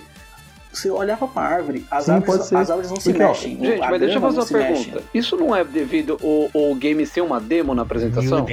você 0.75 0.89
olhava 0.89 1.27
pra 1.27 1.41
árvore, 1.41 1.85
as, 1.89 2.05
Sim, 2.05 2.11
árvores, 2.11 2.53
as 2.53 2.69
árvores 2.69 2.89
não 2.89 2.99
se 2.99 3.11
Porque, 3.11 3.25
mexem. 3.25 3.59
Gente, 3.59 3.79
mas 3.79 3.99
deixa 3.99 4.17
eu 4.17 4.21
fazer 4.21 4.39
uma 4.39 4.45
pergunta. 4.45 4.95
Mexe. 4.95 5.07
Isso 5.13 5.37
não 5.37 5.55
é 5.55 5.63
devido 5.63 6.19
ao, 6.21 6.61
ao 6.61 6.75
game 6.75 7.05
ser 7.05 7.21
uma 7.21 7.39
demo 7.39 7.73
na 7.73 7.83
apresentação? 7.83 8.45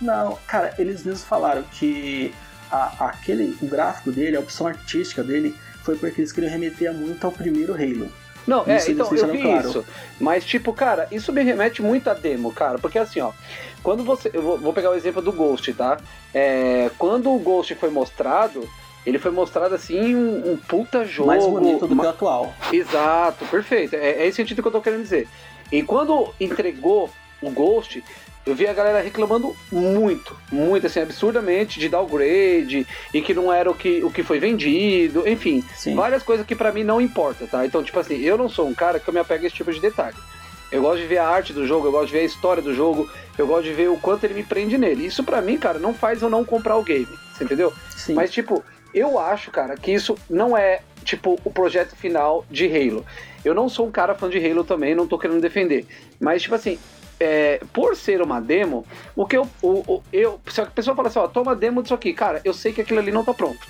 Não, 0.00 0.38
cara, 0.46 0.74
eles 0.78 1.04
mesmos 1.04 1.24
falaram 1.24 1.62
que 1.72 2.32
a, 2.70 3.06
aquele, 3.08 3.56
o 3.62 3.66
gráfico 3.66 4.12
dele, 4.12 4.36
a 4.36 4.40
opção 4.40 4.66
artística 4.66 5.22
dele, 5.22 5.54
foi 5.82 5.96
porque 5.96 6.20
eles 6.20 6.32
queriam 6.32 6.50
remeter 6.50 6.92
muito 6.92 7.24
ao 7.24 7.32
primeiro 7.32 7.74
Halo. 7.74 8.10
Não, 8.46 8.64
é, 8.66 8.76
isso 8.76 8.90
é, 8.90 8.92
então 8.92 9.12
eu 9.12 9.32
vi 9.32 9.42
claro. 9.42 9.68
isso. 9.68 9.84
Mas, 10.20 10.44
tipo, 10.44 10.72
cara, 10.72 11.08
isso 11.10 11.32
me 11.32 11.42
remete 11.42 11.82
muito 11.82 12.08
a 12.08 12.14
demo, 12.14 12.52
cara. 12.52 12.78
Porque 12.78 12.98
assim, 12.98 13.20
ó, 13.20 13.32
quando 13.82 14.04
você. 14.04 14.30
Eu 14.32 14.42
vou, 14.42 14.58
vou 14.58 14.72
pegar 14.72 14.90
o 14.90 14.94
exemplo 14.94 15.20
do 15.20 15.32
Ghost, 15.32 15.72
tá? 15.72 15.98
É, 16.32 16.90
quando 16.96 17.32
o 17.32 17.38
Ghost 17.38 17.74
foi 17.74 17.90
mostrado, 17.90 18.68
ele 19.06 19.18
foi 19.18 19.30
mostrado 19.30 19.74
assim 19.74 20.14
um, 20.16 20.52
um 20.52 20.56
puta 20.56 21.04
jogo. 21.04 21.28
Mais 21.28 21.46
bonito 21.46 21.86
do 21.86 21.94
uma- 21.94 22.02
que 22.02 22.06
o 22.08 22.10
atual. 22.10 22.54
Exato, 22.72 23.44
perfeito. 23.46 23.94
É, 23.94 24.10
é 24.22 24.26
esse 24.26 24.36
sentido 24.36 24.60
que 24.60 24.68
eu 24.68 24.72
tô 24.72 24.80
querendo 24.80 25.02
dizer. 25.02 25.28
E 25.70 25.82
quando 25.82 26.34
entregou 26.40 27.08
o 27.40 27.50
Ghost, 27.50 28.02
eu 28.44 28.54
vi 28.54 28.66
a 28.66 28.72
galera 28.72 29.00
reclamando 29.00 29.54
muito, 29.72 30.36
muito, 30.50 30.86
assim, 30.86 31.00
absurdamente 31.00 31.78
de 31.80 31.88
downgrade 31.88 32.86
e 33.12 33.20
que 33.20 33.34
não 33.34 33.52
era 33.52 33.70
o 33.70 33.74
que, 33.74 34.02
o 34.04 34.10
que 34.10 34.22
foi 34.22 34.38
vendido, 34.38 35.26
enfim, 35.28 35.64
Sim. 35.74 35.94
várias 35.94 36.22
coisas 36.22 36.46
que 36.46 36.54
pra 36.54 36.70
mim 36.72 36.84
não 36.84 37.00
importa, 37.00 37.46
tá? 37.46 37.66
Então, 37.66 37.82
tipo 37.82 37.98
assim, 37.98 38.20
eu 38.20 38.38
não 38.38 38.48
sou 38.48 38.66
um 38.68 38.74
cara 38.74 38.98
que 39.00 39.08
eu 39.08 39.14
me 39.14 39.20
apego 39.20 39.44
a 39.44 39.46
esse 39.48 39.56
tipo 39.56 39.72
de 39.72 39.80
detalhe. 39.80 40.16
Eu 40.70 40.82
gosto 40.82 40.98
de 41.00 41.06
ver 41.06 41.18
a 41.18 41.28
arte 41.28 41.52
do 41.52 41.66
jogo, 41.66 41.86
eu 41.88 41.92
gosto 41.92 42.06
de 42.08 42.12
ver 42.14 42.20
a 42.20 42.24
história 42.24 42.62
do 42.62 42.74
jogo, 42.74 43.08
eu 43.38 43.46
gosto 43.46 43.64
de 43.64 43.72
ver 43.72 43.88
o 43.88 43.96
quanto 43.98 44.24
ele 44.24 44.34
me 44.34 44.42
prende 44.42 44.76
nele. 44.78 45.06
Isso 45.06 45.22
pra 45.24 45.40
mim, 45.42 45.58
cara, 45.58 45.78
não 45.78 45.92
faz 45.94 46.22
eu 46.22 46.30
não 46.30 46.44
comprar 46.44 46.76
o 46.76 46.82
game, 46.84 47.08
você 47.32 47.44
entendeu? 47.44 47.72
Sim. 47.90 48.14
Mas, 48.14 48.30
tipo, 48.32 48.64
eu 48.98 49.18
acho, 49.18 49.50
cara, 49.50 49.76
que 49.76 49.92
isso 49.92 50.16
não 50.28 50.56
é, 50.56 50.80
tipo, 51.04 51.38
o 51.44 51.50
projeto 51.50 51.94
final 51.94 52.44
de 52.50 52.66
Halo. 52.66 53.04
Eu 53.44 53.54
não 53.54 53.68
sou 53.68 53.86
um 53.86 53.90
cara 53.90 54.14
fã 54.14 54.28
de 54.28 54.38
Halo 54.44 54.64
também, 54.64 54.94
não 54.94 55.06
tô 55.06 55.18
querendo 55.18 55.40
defender. 55.40 55.86
Mas, 56.18 56.42
tipo 56.42 56.54
assim, 56.54 56.78
é, 57.20 57.60
por 57.72 57.94
ser 57.94 58.20
uma 58.22 58.40
demo, 58.40 58.84
o 59.14 59.26
que 59.26 59.36
eu, 59.36 59.48
o, 59.62 59.68
o- 59.86 60.02
eu. 60.12 60.40
Se 60.48 60.60
a 60.60 60.66
pessoa 60.66 60.96
fala 60.96 61.08
assim, 61.08 61.18
ó, 61.18 61.28
toma 61.28 61.54
demo 61.54 61.82
disso 61.82 61.94
aqui, 61.94 62.12
cara, 62.12 62.40
eu 62.44 62.52
sei 62.52 62.72
que 62.72 62.80
aquilo 62.80 62.98
ali 62.98 63.12
não 63.12 63.24
tá 63.24 63.32
pronto. 63.34 63.66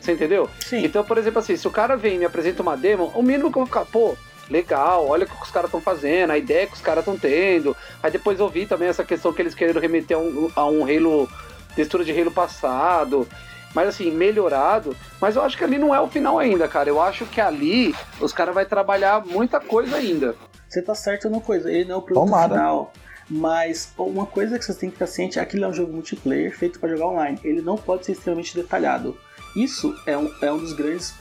Você 0.00 0.12
entendeu? 0.12 0.50
Sim. 0.60 0.84
Então, 0.84 1.02
por 1.02 1.16
exemplo, 1.16 1.38
assim, 1.38 1.56
se 1.56 1.66
o 1.66 1.70
cara 1.70 1.96
vem 1.96 2.16
e 2.16 2.18
me 2.18 2.24
apresenta 2.26 2.60
uma 2.62 2.76
demo, 2.76 3.10
o 3.14 3.22
mínimo 3.22 3.50
que 3.50 3.56
eu 3.58 3.64
vou 3.64 3.66
ficar, 3.66 3.86
pô, 3.86 4.14
legal, 4.50 5.06
olha 5.08 5.24
o 5.24 5.28
que 5.28 5.42
os 5.42 5.50
caras 5.50 5.68
estão 5.68 5.80
fazendo, 5.80 6.30
a 6.32 6.36
ideia 6.38 6.66
que 6.66 6.74
os 6.74 6.80
caras 6.82 7.00
estão 7.00 7.16
tendo. 7.16 7.74
Aí 8.02 8.10
depois 8.10 8.38
eu 8.38 8.48
vi 8.48 8.66
também 8.66 8.88
essa 8.88 9.02
questão 9.02 9.32
que 9.32 9.40
eles 9.40 9.54
querendo 9.54 9.80
remeter 9.80 10.16
a 10.16 10.20
um, 10.20 10.50
a 10.54 10.66
um 10.66 10.82
Halo, 10.84 11.26
textura 11.74 12.04
de 12.04 12.12
Halo 12.12 12.30
passado. 12.30 13.26
Mas 13.74 13.88
assim, 13.88 14.10
melhorado. 14.10 14.96
Mas 15.20 15.36
eu 15.36 15.42
acho 15.42 15.58
que 15.58 15.64
ali 15.64 15.76
não 15.78 15.94
é 15.94 16.00
o 16.00 16.08
final 16.08 16.38
ainda, 16.38 16.68
cara. 16.68 16.88
Eu 16.88 17.00
acho 17.00 17.26
que 17.26 17.40
ali 17.40 17.94
os 18.20 18.32
caras 18.32 18.54
vão 18.54 18.64
trabalhar 18.64 19.24
muita 19.26 19.60
coisa 19.60 19.96
ainda. 19.96 20.36
Você 20.68 20.80
tá 20.80 20.94
certo 20.94 21.28
numa 21.28 21.40
coisa, 21.40 21.70
ele 21.70 21.84
não 21.84 21.96
é 21.96 21.98
o 21.98 22.02
produto 22.02 22.24
Tomara. 22.24 22.54
final. 22.54 22.92
Mas 23.28 23.92
uma 23.96 24.26
coisa 24.26 24.58
que 24.58 24.64
você 24.64 24.74
tem 24.74 24.90
que 24.90 24.96
ficar 24.96 25.06
ciente 25.06 25.38
é 25.38 25.42
que 25.42 25.48
aquilo 25.48 25.64
é 25.64 25.68
um 25.68 25.72
jogo 25.72 25.92
multiplayer 25.92 26.56
feito 26.56 26.78
para 26.78 26.90
jogar 26.90 27.06
online. 27.06 27.38
Ele 27.42 27.62
não 27.62 27.76
pode 27.76 28.04
ser 28.04 28.12
extremamente 28.12 28.54
detalhado. 28.54 29.16
Isso 29.56 29.94
é 30.06 30.16
um, 30.16 30.30
é 30.42 30.52
um 30.52 30.58
dos 30.58 30.72
grandes 30.72 31.14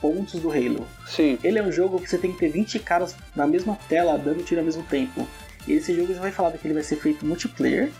pontos 0.00 0.40
do 0.40 0.50
Halo. 0.50 0.86
Sim. 1.06 1.38
Ele 1.42 1.58
é 1.58 1.62
um 1.62 1.72
jogo 1.72 2.00
que 2.00 2.08
você 2.08 2.18
tem 2.18 2.32
que 2.32 2.38
ter 2.38 2.48
20 2.48 2.78
caras 2.80 3.14
na 3.34 3.46
mesma 3.46 3.76
tela 3.88 4.18
dando 4.18 4.44
tiro 4.44 4.60
ao 4.60 4.64
mesmo 4.64 4.82
tempo. 4.84 5.26
E 5.66 5.72
esse 5.74 5.94
jogo 5.94 6.12
já 6.12 6.20
vai 6.20 6.30
falar 6.30 6.52
que 6.52 6.66
ele 6.66 6.74
vai 6.74 6.82
ser 6.82 6.96
feito 6.96 7.24
multiplayer. 7.24 7.90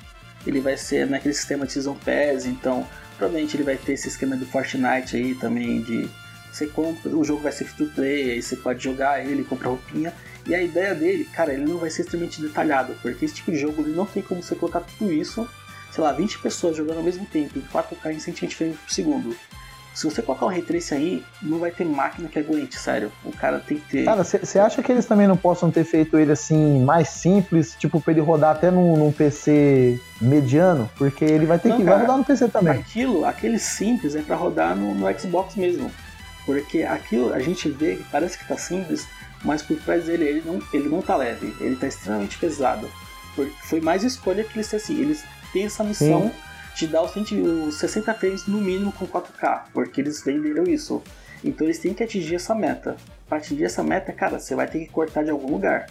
Ele 0.46 0.60
vai 0.60 0.76
ser 0.76 1.06
naquele 1.08 1.34
sistema 1.34 1.64
de 1.64 1.72
Season 1.72 1.94
Pass, 1.94 2.46
então 2.46 2.86
provavelmente 3.16 3.56
ele 3.56 3.64
vai 3.64 3.76
ter 3.76 3.92
esse 3.92 4.08
esquema 4.08 4.36
do 4.36 4.46
Fortnite 4.46 5.16
aí 5.16 5.34
também 5.34 5.82
de 5.82 6.08
você 6.52 6.66
compra, 6.66 7.10
o 7.10 7.24
jogo 7.24 7.40
vai 7.40 7.50
ser 7.50 7.64
free 7.64 7.86
to 7.86 7.94
play, 7.94 8.30
aí 8.32 8.42
você 8.42 8.56
pode 8.56 8.84
jogar 8.84 9.24
ele, 9.24 9.42
comprar 9.42 9.70
roupinha. 9.70 10.12
E 10.46 10.54
a 10.54 10.62
ideia 10.62 10.94
dele, 10.94 11.24
cara, 11.24 11.54
ele 11.54 11.64
não 11.64 11.78
vai 11.78 11.88
ser 11.88 12.02
extremamente 12.02 12.42
detalhado, 12.42 12.94
porque 13.00 13.24
esse 13.24 13.34
tipo 13.34 13.50
de 13.50 13.56
jogo 13.56 13.80
ele 13.82 13.96
não 13.96 14.04
tem 14.04 14.22
como 14.22 14.42
você 14.42 14.54
colocar 14.54 14.80
tudo 14.80 15.10
isso, 15.10 15.48
sei 15.90 16.04
lá, 16.04 16.12
20 16.12 16.40
pessoas 16.40 16.76
jogando 16.76 16.98
ao 16.98 17.02
mesmo 17.02 17.24
tempo, 17.24 17.58
em 17.58 17.62
4K 17.62 18.12
em 18.12 18.18
120 18.18 18.54
frames 18.54 18.76
por 18.78 18.90
segundo. 18.90 19.36
Se 19.94 20.04
você 20.04 20.22
colocar 20.22 20.46
um 20.46 20.48
ray 20.48 20.62
trace 20.62 20.94
aí, 20.94 21.22
não 21.42 21.58
vai 21.58 21.70
ter 21.70 21.84
máquina 21.84 22.28
que 22.28 22.38
aguente, 22.38 22.78
sério. 22.78 23.12
O 23.24 23.32
cara 23.32 23.60
tem 23.60 23.78
que 23.78 23.88
ter. 23.90 24.04
Cara, 24.04 24.24
você 24.24 24.58
acha 24.58 24.82
que 24.82 24.90
eles 24.90 25.04
também 25.04 25.26
não 25.26 25.36
possam 25.36 25.70
ter 25.70 25.84
feito 25.84 26.18
ele 26.18 26.32
assim, 26.32 26.82
mais 26.82 27.08
simples, 27.08 27.76
tipo, 27.78 28.00
pra 28.00 28.12
ele 28.12 28.20
rodar 28.22 28.52
até 28.52 28.70
num, 28.70 28.96
num 28.96 29.12
PC 29.12 30.00
mediano? 30.20 30.90
Porque 30.96 31.24
ele 31.24 31.44
vai 31.44 31.58
ter 31.58 31.68
Não, 31.68 31.76
que. 31.76 31.84
cara. 31.84 31.96
Vai 31.96 32.06
rodar 32.06 32.18
no 32.18 32.24
PC 32.24 32.48
também. 32.48 32.72
Aquilo, 32.72 33.24
aquele 33.26 33.58
simples 33.58 34.14
é 34.14 34.22
pra 34.22 34.34
rodar 34.34 34.74
no, 34.74 34.94
no 34.94 35.18
Xbox 35.18 35.56
mesmo. 35.56 35.90
Porque 36.46 36.82
aquilo 36.82 37.32
a 37.32 37.38
gente 37.38 37.68
vê 37.68 37.96
que 37.96 38.04
parece 38.04 38.38
que 38.38 38.48
tá 38.48 38.56
simples, 38.56 39.06
mas 39.44 39.62
por 39.62 39.76
trás 39.78 40.06
dele 40.06 40.24
ele 40.24 40.42
não, 40.44 40.60
ele 40.72 40.88
não 40.88 41.02
tá 41.02 41.16
leve, 41.16 41.54
ele 41.60 41.76
tá 41.76 41.86
extremamente 41.86 42.38
pesado. 42.38 42.88
Foi 43.62 43.80
mais 43.80 44.02
escolha 44.04 44.42
que 44.42 44.58
eles 44.58 44.68
têm 44.68 44.76
assim, 44.76 45.00
eles 45.00 45.24
têm 45.52 45.64
essa 45.64 45.84
missão 45.84 46.32
de 46.74 46.86
dar 46.86 47.02
os 47.02 47.12
100 47.12 47.42
os 47.68 47.74
60 47.76 48.14
frames 48.14 48.46
no 48.46 48.58
mínimo 48.58 48.92
com 48.92 49.06
4K, 49.06 49.62
porque 49.72 50.00
eles 50.00 50.22
venderam 50.24 50.64
isso. 50.64 51.02
Então 51.44 51.66
eles 51.66 51.78
têm 51.78 51.92
que 51.92 52.02
atingir 52.02 52.36
essa 52.36 52.54
meta. 52.54 52.96
Pra 53.28 53.38
atingir 53.38 53.64
essa 53.64 53.82
meta, 53.82 54.12
cara, 54.12 54.38
você 54.38 54.54
vai 54.54 54.66
ter 54.66 54.80
que 54.80 54.86
cortar 54.86 55.24
de 55.24 55.30
algum 55.30 55.50
lugar. 55.50 55.86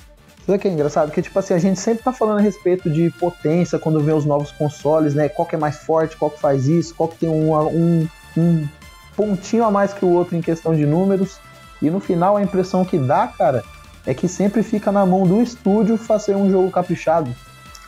Sabe 0.46 0.58
o 0.58 0.60
que 0.60 0.68
é 0.68 0.72
engraçado? 0.72 1.12
Que, 1.12 1.22
tipo 1.22 1.38
assim, 1.38 1.54
a 1.54 1.60
gente 1.60 1.80
sempre 1.80 2.04
tá 2.04 2.12
falando 2.12 2.40
a 2.40 2.42
respeito 2.42 2.90
de 2.90 3.12
potência 3.12 3.78
quando 3.78 4.00
vê 4.00 4.12
os 4.12 4.26
novos 4.26 4.52
consoles, 4.52 5.14
né? 5.14 5.30
Qual 5.30 5.48
que 5.48 5.56
é 5.56 5.58
mais 5.58 5.78
forte, 5.78 6.18
qual 6.18 6.32
que 6.32 6.40
faz 6.40 6.68
isso, 6.68 6.96
qual 6.96 7.10
que 7.10 7.18
tem 7.18 7.30
um, 7.30 7.54
um, 7.56 8.08
um 8.36 8.68
pontinho 9.16 9.64
a 9.64 9.72
mais 9.72 9.94
que 9.94 10.04
o 10.04 10.10
outro 10.10 10.36
em 10.36 10.42
questão 10.42 10.76
de 10.76 10.86
números. 10.86 11.40
E 11.82 11.90
no 11.90 12.00
final 12.00 12.38
a 12.38 12.42
impressão 12.42 12.84
que 12.84 12.98
dá, 12.98 13.28
cara, 13.28 13.64
é 14.06 14.14
que 14.14 14.28
sempre 14.28 14.64
fica 14.64 14.92
na 14.92 15.06
mão 15.06 15.28
do 15.28 15.42
estúdio 15.42 15.98
fazer 15.98 16.36
um 16.36 16.50
jogo 16.50 16.72
caprichado, 16.72 17.34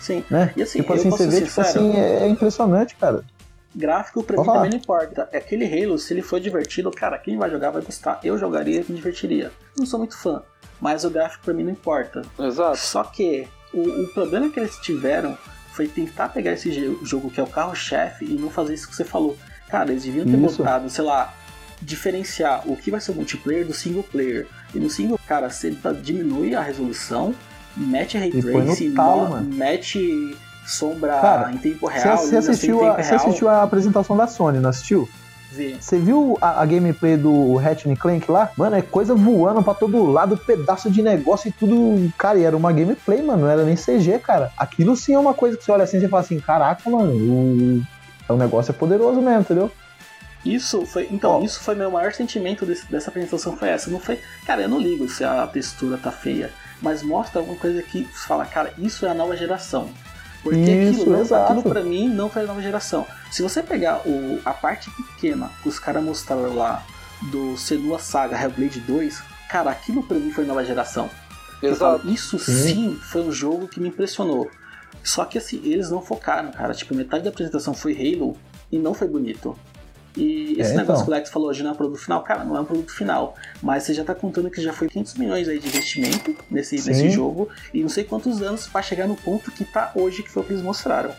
Sim. 0.03 0.23
né? 0.29 0.51
E 0.55 0.61
assim, 0.61 0.79
tipo 0.79 0.91
eu 0.93 0.97
assim, 0.97 1.09
posso 1.09 1.23
você 1.23 1.31
ser 1.31 1.39
vê, 1.39 1.45
tipo 1.47 1.63
sincero, 1.63 1.85
assim, 1.87 1.97
é, 1.99 2.23
é 2.23 2.27
impressionante, 2.27 2.95
cara. 2.95 3.23
Gráfico 3.75 4.21
pra 4.23 4.35
Pode 4.35 4.45
mim 4.47 4.53
falar. 4.53 4.57
também 4.65 4.71
não 4.71 4.83
importa. 4.83 5.29
É 5.31 5.37
Aquele 5.37 5.65
Halo, 5.65 5.97
se 5.97 6.13
ele 6.13 6.21
for 6.21 6.39
divertido, 6.39 6.91
cara, 6.91 7.17
quem 7.17 7.37
vai 7.37 7.49
jogar 7.49 7.71
vai 7.71 7.81
gostar. 7.81 8.19
Eu 8.23 8.37
jogaria 8.37 8.81
e 8.81 8.85
me 8.87 8.95
divertiria. 8.95 9.51
Não 9.77 9.85
sou 9.85 9.97
muito 9.97 10.15
fã, 10.17 10.43
mas 10.79 11.03
o 11.03 11.09
gráfico 11.09 11.43
pra 11.45 11.53
mim 11.53 11.63
não 11.63 11.71
importa. 11.71 12.21
Exato. 12.37 12.77
Só 12.77 13.03
que 13.03 13.47
o, 13.73 13.81
o 14.03 14.07
problema 14.13 14.49
que 14.49 14.59
eles 14.59 14.75
tiveram 14.77 15.35
foi 15.71 15.87
tentar 15.87 16.29
pegar 16.29 16.51
esse 16.51 16.71
jogo 17.03 17.31
que 17.31 17.39
é 17.39 17.43
o 17.43 17.47
carro-chefe 17.47 18.25
e 18.25 18.35
não 18.35 18.49
fazer 18.51 18.75
isso 18.75 18.87
que 18.87 18.95
você 18.95 19.03
falou. 19.03 19.35
Cara, 19.69 19.89
eles 19.91 20.03
deviam 20.03 20.23
ter 20.25 20.37
Isso. 20.37 20.57
botado, 20.57 20.87
sei 20.87 21.03
lá, 21.03 21.33
diferenciar 21.81 22.61
o 22.69 22.77
que 22.77 22.91
vai 22.91 23.01
ser 23.01 23.11
o 23.11 23.15
multiplayer 23.15 23.65
do 23.65 23.73
single 23.73 24.03
player. 24.03 24.47
E 24.73 24.79
no 24.79 24.89
single, 24.89 25.19
cara, 25.27 25.49
você 25.49 25.71
tá- 25.71 25.91
diminui 25.91 26.55
a 26.55 26.61
resolução, 26.61 27.33
mete 27.75 28.17
ray 28.17 28.29
tracing, 28.31 28.93
talo, 28.93 29.29
mano. 29.29 29.55
mete 29.55 30.35
sombra 30.65 31.19
Cara, 31.19 31.51
em 31.51 31.57
tempo 31.57 31.87
real. 31.87 32.17
você 32.17 32.37
assistiu, 32.37 32.79
a, 32.85 32.97
real. 32.97 33.15
assistiu 33.15 33.49
a 33.49 33.63
apresentação 33.63 34.15
da 34.15 34.27
Sony, 34.27 34.59
não 34.59 34.69
assistiu? 34.69 35.07
Você 35.79 35.99
viu 35.99 36.35
a, 36.41 36.61
a 36.63 36.65
gameplay 36.65 37.15
do 37.15 37.55
Ratchet 37.57 37.95
Clank 37.95 38.31
lá? 38.31 38.49
Mano, 38.57 38.75
é 38.75 38.81
coisa 38.81 39.13
voando 39.13 39.61
pra 39.61 39.75
todo 39.75 40.03
lado, 40.05 40.35
pedaço 40.35 40.89
de 40.89 41.03
negócio 41.03 41.47
e 41.49 41.51
tudo. 41.51 42.11
Cara, 42.17 42.39
e 42.39 42.43
era 42.43 42.57
uma 42.57 42.71
gameplay, 42.73 43.21
mano, 43.21 43.43
não 43.43 43.47
era 43.49 43.63
nem 43.63 43.75
CG, 43.75 44.17
cara. 44.17 44.51
Aquilo 44.57 44.95
sim 44.95 45.13
é 45.13 45.19
uma 45.19 45.35
coisa 45.35 45.55
que 45.55 45.63
você 45.63 45.71
olha 45.71 45.83
assim 45.83 45.97
e 46.03 46.07
fala 46.07 46.23
assim: 46.23 46.39
caraca, 46.39 46.89
mano, 46.89 47.11
o, 47.13 47.81
o 48.29 48.35
negócio 48.35 48.71
é 48.71 48.73
poderoso 48.73 49.21
mesmo, 49.21 49.41
entendeu? 49.41 49.71
Isso 50.43 50.87
foi. 50.87 51.07
Então, 51.11 51.43
isso 51.43 51.59
foi 51.61 51.75
meu 51.75 51.91
maior 51.91 52.11
sentimento 52.13 52.65
desse- 52.65 52.89
dessa 52.91 53.09
apresentação 53.11 53.55
foi 53.55 53.69
essa. 53.69 53.91
Não 53.91 53.99
foi. 53.99 54.19
Cara, 54.47 54.63
eu 54.63 54.69
não 54.69 54.79
ligo 54.79 55.07
se 55.07 55.23
a 55.23 55.45
textura 55.45 55.97
tá 55.97 56.11
feia. 56.11 56.49
Mas 56.83 57.01
mostra 57.01 57.39
alguma 57.39 57.57
coisa 57.57 57.81
que 57.81 58.03
fala, 58.03 58.45
cara, 58.45 58.73
isso 58.77 59.05
é 59.05 59.09
a 59.09 59.13
nova 59.13 59.35
geração. 59.37 59.89
Porque 60.43 60.59
Isso, 60.59 61.01
aquilo, 61.03 61.21
exato. 61.21 61.61
pra 61.63 61.81
mim 61.81 62.09
não 62.09 62.29
foi 62.29 62.43
a 62.43 62.45
nova 62.45 62.61
geração. 62.61 63.07
Se 63.31 63.41
você 63.41 63.63
pegar 63.63 64.01
o, 64.05 64.41
a 64.43 64.51
parte 64.51 64.91
pequena 64.91 65.49
que 65.63 65.69
os 65.69 65.79
caras 65.79 66.03
mostraram 66.03 66.53
lá 66.53 66.85
do 67.31 67.55
Senua 67.57 67.97
Saga 67.97 68.37
Hellblade 68.37 68.81
2, 68.81 69.23
cara, 69.49 69.71
aquilo 69.71 70.03
pra 70.03 70.17
mim 70.19 70.31
foi 70.31 70.43
nova 70.45 70.65
geração. 70.65 71.09
Eu 71.61 71.73
falo, 71.77 71.95
Exato. 71.95 72.09
isso 72.09 72.37
Sim. 72.37 72.51
sim 72.51 72.99
foi 73.01 73.21
um 73.21 73.31
jogo 73.31 73.69
que 73.69 73.79
me 73.79 73.87
impressionou. 73.87 74.51
Só 75.01 75.23
que 75.23 75.37
assim, 75.37 75.61
eles 75.63 75.89
não 75.89 76.01
focaram, 76.01 76.51
cara. 76.51 76.73
Tipo, 76.73 76.93
metade 76.93 77.23
da 77.23 77.29
apresentação 77.29 77.73
foi 77.73 77.93
Halo 77.93 78.35
e 78.69 78.77
não 78.77 78.93
foi 78.93 79.07
bonito. 79.07 79.57
E 80.15 80.55
esse 80.59 80.71
É, 80.71 80.75
negócio 80.75 80.83
então. 80.83 81.03
que 81.05 81.09
o 81.09 81.13
Lex 81.13 81.29
falou 81.29 81.49
hoje 81.49 81.63
não 81.63 81.71
é 81.71 81.73
um 81.73 81.77
produto 81.77 81.99
final, 81.99 82.21
cara, 82.23 82.43
não 82.43 82.55
é 82.55 82.61
um 82.61 82.65
produto 82.65 82.91
final. 82.93 83.35
Mas 83.61 83.83
você 83.83 83.93
já 83.93 84.03
tá 84.03 84.13
contando 84.13 84.49
que 84.49 84.61
já 84.61 84.71
foi 84.71 84.87
500 84.87 85.15
milhões 85.15 85.47
aí 85.47 85.57
de 85.59 85.67
investimento 85.67 86.35
nesse, 86.51 86.77
Sim. 86.77 86.89
nesse 86.91 87.09
jogo 87.09 87.49
e 87.73 87.81
não 87.81 87.89
sei 87.89 88.03
quantos 88.03 88.41
anos 88.41 88.67
pra 88.67 88.81
chegar 88.81 89.07
no 89.07 89.15
ponto 89.15 89.51
que 89.51 89.65
tá 89.65 89.91
hoje, 89.95 90.21
que 90.23 90.29
foi 90.29 90.43
o 90.43 90.45
que 90.45 90.53
eles 90.53 90.63
mostraram. 90.63 91.11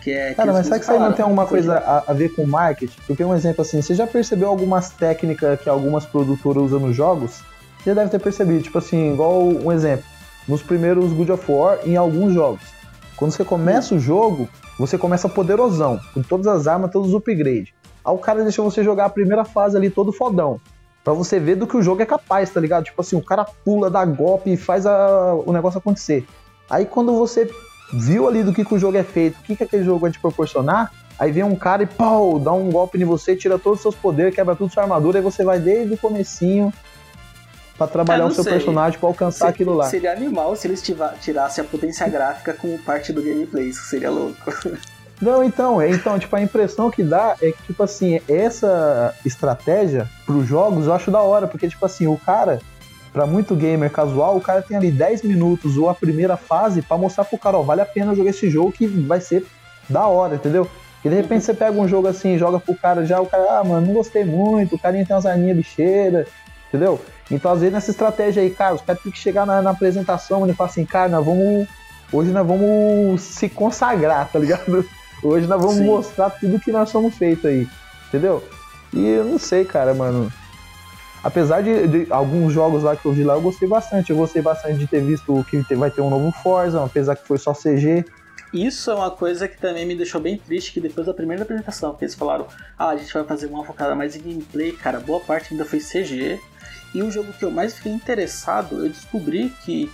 Que 0.00 0.12
é, 0.12 0.28
que 0.30 0.36
Cara, 0.36 0.52
mas 0.52 0.66
será 0.66 0.78
que 0.78 0.84
isso 0.84 0.92
aí 0.92 0.98
não 0.98 1.12
tem 1.12 1.22
alguma 1.22 1.46
coisa 1.46 1.76
a, 1.76 2.10
a 2.10 2.14
ver 2.14 2.30
com 2.34 2.46
marketing? 2.46 2.96
Porque 3.06 3.22
um 3.24 3.34
exemplo 3.34 3.62
assim, 3.62 3.82
você 3.82 3.94
já 3.94 4.06
percebeu 4.06 4.48
algumas 4.48 4.90
técnicas 4.90 5.60
que 5.60 5.68
algumas 5.68 6.06
produtoras 6.06 6.62
usam 6.64 6.80
nos 6.80 6.96
jogos? 6.96 7.42
Você 7.78 7.90
já 7.90 7.94
deve 7.94 8.10
ter 8.10 8.18
percebido, 8.18 8.62
tipo 8.62 8.78
assim, 8.78 9.12
igual 9.12 9.42
um 9.42 9.70
exemplo, 9.72 10.04
nos 10.48 10.62
primeiros 10.62 11.12
God 11.12 11.30
of 11.30 11.50
War 11.50 11.80
em 11.84 11.96
alguns 11.96 12.32
jogos. 12.32 12.62
Quando 13.16 13.32
você 13.32 13.44
começa 13.44 13.94
o 13.94 13.98
jogo, 13.98 14.48
você 14.78 14.96
começa 14.96 15.28
poderosão, 15.28 16.00
com 16.14 16.22
todas 16.22 16.46
as 16.46 16.66
armas, 16.66 16.90
todos 16.90 17.08
os 17.08 17.14
upgrades. 17.14 17.72
Aí 18.04 18.14
o 18.14 18.18
cara 18.18 18.42
deixa 18.42 18.62
você 18.62 18.82
jogar 18.84 19.06
a 19.06 19.10
primeira 19.10 19.44
fase 19.44 19.76
ali 19.76 19.90
todo 19.90 20.12
fodão. 20.12 20.60
Pra 21.04 21.12
você 21.14 21.38
ver 21.40 21.56
do 21.56 21.66
que 21.66 21.76
o 21.76 21.82
jogo 21.82 22.02
é 22.02 22.06
capaz, 22.06 22.50
tá 22.50 22.60
ligado? 22.60 22.84
Tipo 22.84 23.00
assim, 23.00 23.16
o 23.16 23.22
cara 23.22 23.44
pula, 23.64 23.88
dá 23.90 24.04
golpe 24.04 24.52
e 24.52 24.56
faz 24.56 24.84
a- 24.86 25.34
o 25.34 25.52
negócio 25.52 25.78
acontecer. 25.78 26.26
Aí 26.68 26.84
quando 26.84 27.16
você 27.16 27.50
viu 27.92 28.28
ali 28.28 28.42
do 28.42 28.52
que, 28.52 28.64
que 28.64 28.74
o 28.74 28.78
jogo 28.78 28.96
é 28.96 29.02
feito, 29.02 29.38
o 29.38 29.42
que, 29.42 29.56
que 29.56 29.64
aquele 29.64 29.82
jogo 29.84 29.98
vai 30.00 30.10
te 30.10 30.20
proporcionar, 30.20 30.92
aí 31.18 31.32
vem 31.32 31.42
um 31.42 31.56
cara 31.56 31.82
e 31.82 31.86
pau, 31.86 32.38
dá 32.38 32.52
um 32.52 32.70
golpe 32.70 33.00
em 33.00 33.04
você, 33.04 33.34
tira 33.34 33.58
todos 33.58 33.78
os 33.78 33.82
seus 33.82 33.94
poderes, 33.94 34.34
quebra 34.34 34.54
tudo 34.54 34.72
sua 34.72 34.82
armadura, 34.84 35.18
e 35.18 35.22
você 35.22 35.42
vai 35.42 35.58
desde 35.58 35.94
o 35.94 35.98
comecinho 35.98 36.72
pra 37.76 37.86
trabalhar 37.86 38.24
Ah, 38.24 38.28
o 38.28 38.30
seu 38.32 38.44
sei. 38.44 38.52
personagem 38.52 38.98
pra 38.98 39.08
alcançar 39.08 39.46
Se- 39.46 39.50
aquilo 39.50 39.74
lá. 39.74 39.86
Seria 39.86 40.12
animal 40.12 40.54
se 40.54 40.68
eles 40.68 40.82
tirassem 41.20 41.64
a 41.64 41.66
potência 41.66 42.06
gráfica 42.08 42.52
como 42.52 42.78
parte 42.78 43.10
do 43.12 43.22
gameplay, 43.22 43.68
isso 43.70 43.82
seria 43.88 44.10
louco. 44.10 44.36
Não, 45.20 45.44
então, 45.44 45.80
é, 45.80 45.90
então, 45.90 46.18
tipo, 46.18 46.34
a 46.34 46.40
impressão 46.40 46.90
que 46.90 47.02
dá 47.02 47.36
é 47.42 47.52
que, 47.52 47.62
tipo 47.64 47.82
assim, 47.82 48.20
essa 48.26 49.14
estratégia 49.24 50.08
pros 50.24 50.46
jogos 50.46 50.86
eu 50.86 50.94
acho 50.94 51.10
da 51.10 51.20
hora, 51.20 51.46
porque, 51.46 51.68
tipo 51.68 51.84
assim, 51.84 52.06
o 52.06 52.16
cara, 52.16 52.58
pra 53.12 53.26
muito 53.26 53.54
gamer 53.54 53.90
casual, 53.90 54.36
o 54.36 54.40
cara 54.40 54.62
tem 54.62 54.76
ali 54.76 54.90
10 54.90 55.22
minutos 55.22 55.76
ou 55.76 55.90
a 55.90 55.94
primeira 55.94 56.38
fase 56.38 56.80
pra 56.80 56.96
mostrar 56.96 57.24
pro 57.24 57.36
cara, 57.36 57.58
ó, 57.58 57.62
vale 57.62 57.82
a 57.82 57.86
pena 57.86 58.14
jogar 58.14 58.30
esse 58.30 58.48
jogo 58.48 58.72
que 58.72 58.86
vai 58.86 59.20
ser 59.20 59.46
da 59.88 60.06
hora, 60.06 60.36
entendeu? 60.36 60.66
E 61.04 61.08
de 61.08 61.14
repente 61.14 61.44
você 61.44 61.52
pega 61.52 61.78
um 61.78 61.88
jogo 61.88 62.08
assim, 62.08 62.38
joga 62.38 62.58
pro 62.58 62.74
cara 62.74 63.04
já, 63.04 63.20
o 63.20 63.26
cara, 63.26 63.58
ah, 63.58 63.64
mano, 63.64 63.86
não 63.86 63.94
gostei 63.94 64.24
muito, 64.24 64.74
o 64.74 64.78
carinha 64.78 65.04
tem 65.04 65.14
umas 65.14 65.26
arminhas 65.26 65.56
bicheiras, 65.56 66.28
entendeu? 66.68 66.98
Então, 67.30 67.52
às 67.52 67.60
vezes, 67.60 67.74
nessa 67.74 67.90
estratégia 67.90 68.42
aí, 68.42 68.50
cara, 68.50 68.74
os 68.74 68.80
caras 68.80 69.02
têm 69.02 69.12
que 69.12 69.18
chegar 69.18 69.46
na, 69.46 69.60
na 69.60 69.70
apresentação 69.70 70.48
e 70.48 70.54
falar 70.54 70.70
assim, 70.70 70.86
cara, 70.86 71.10
nós 71.10 71.24
vamos. 71.24 71.68
Hoje 72.12 72.32
nós 72.32 72.44
vamos 72.44 73.20
se 73.22 73.48
consagrar, 73.48 74.28
tá 74.32 74.38
ligado? 74.38 74.84
Hoje 75.22 75.46
nós 75.46 75.60
vamos 75.60 75.76
Sim. 75.76 75.84
mostrar 75.84 76.30
tudo 76.30 76.58
que 76.58 76.72
nós 76.72 76.88
somos 76.88 77.14
feitos 77.14 77.44
aí, 77.44 77.68
entendeu? 78.08 78.42
E 78.92 79.06
eu 79.06 79.24
não 79.24 79.38
sei, 79.38 79.64
cara, 79.64 79.94
mano. 79.94 80.32
Apesar 81.22 81.62
de, 81.62 81.86
de 81.86 82.12
alguns 82.12 82.52
jogos 82.52 82.82
lá 82.82 82.96
que 82.96 83.04
eu 83.04 83.12
vi 83.12 83.22
lá, 83.22 83.34
eu 83.34 83.42
gostei 83.42 83.68
bastante. 83.68 84.10
Eu 84.10 84.16
gostei 84.16 84.40
bastante 84.40 84.78
de 84.78 84.86
ter 84.86 85.02
visto 85.02 85.44
que 85.48 85.74
vai 85.74 85.90
ter 85.90 86.00
um 86.00 86.08
novo 86.08 86.32
Forza, 86.32 86.82
apesar 86.82 87.14
que 87.14 87.26
foi 87.26 87.36
só 87.36 87.52
CG. 87.52 88.04
Isso 88.52 88.90
é 88.90 88.94
uma 88.94 89.10
coisa 89.10 89.46
que 89.46 89.58
também 89.58 89.86
me 89.86 89.94
deixou 89.94 90.20
bem 90.20 90.36
triste, 90.36 90.72
que 90.72 90.80
depois 90.80 91.06
da 91.06 91.14
primeira 91.14 91.44
apresentação, 91.44 91.94
que 91.94 92.04
eles 92.04 92.16
falaram, 92.16 92.48
ah, 92.76 92.88
a 92.88 92.96
gente 92.96 93.12
vai 93.12 93.22
fazer 93.22 93.46
uma 93.46 93.64
focada 93.64 93.94
mais 93.94 94.16
em 94.16 94.20
gameplay, 94.20 94.72
cara, 94.72 94.98
boa 94.98 95.20
parte 95.20 95.52
ainda 95.52 95.64
foi 95.64 95.78
CG. 95.78 96.40
E 96.92 97.02
o 97.02 97.10
jogo 97.10 97.32
que 97.32 97.44
eu 97.44 97.50
mais 97.50 97.74
fiquei 97.74 97.92
interessado, 97.92 98.84
eu 98.84 98.88
descobri 98.88 99.50
que 99.64 99.90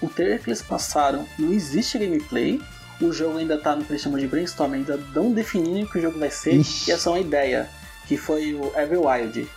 o 0.00 0.08
trailer 0.08 0.40
que 0.40 0.50
eles 0.50 0.62
passaram 0.62 1.26
não 1.36 1.52
existe 1.52 1.98
gameplay, 1.98 2.60
o 3.00 3.12
jogo 3.12 3.38
ainda 3.38 3.58
tá 3.58 3.74
no 3.76 3.84
que 3.84 3.92
eles 3.92 4.02
chamam 4.02 4.18
de 4.18 4.26
brainstorm, 4.26 4.72
ainda 4.74 4.98
não 5.14 5.32
definindo 5.32 5.86
o 5.86 5.90
que 5.90 5.98
o 5.98 6.02
jogo 6.02 6.18
vai 6.18 6.30
ser, 6.30 6.54
Ixi. 6.54 6.90
e 6.90 6.94
essa 6.94 7.08
é 7.08 7.12
uma 7.12 7.20
ideia, 7.20 7.68
que 8.06 8.16
foi 8.16 8.54
o 8.54 8.72
Everwild. 8.78 9.48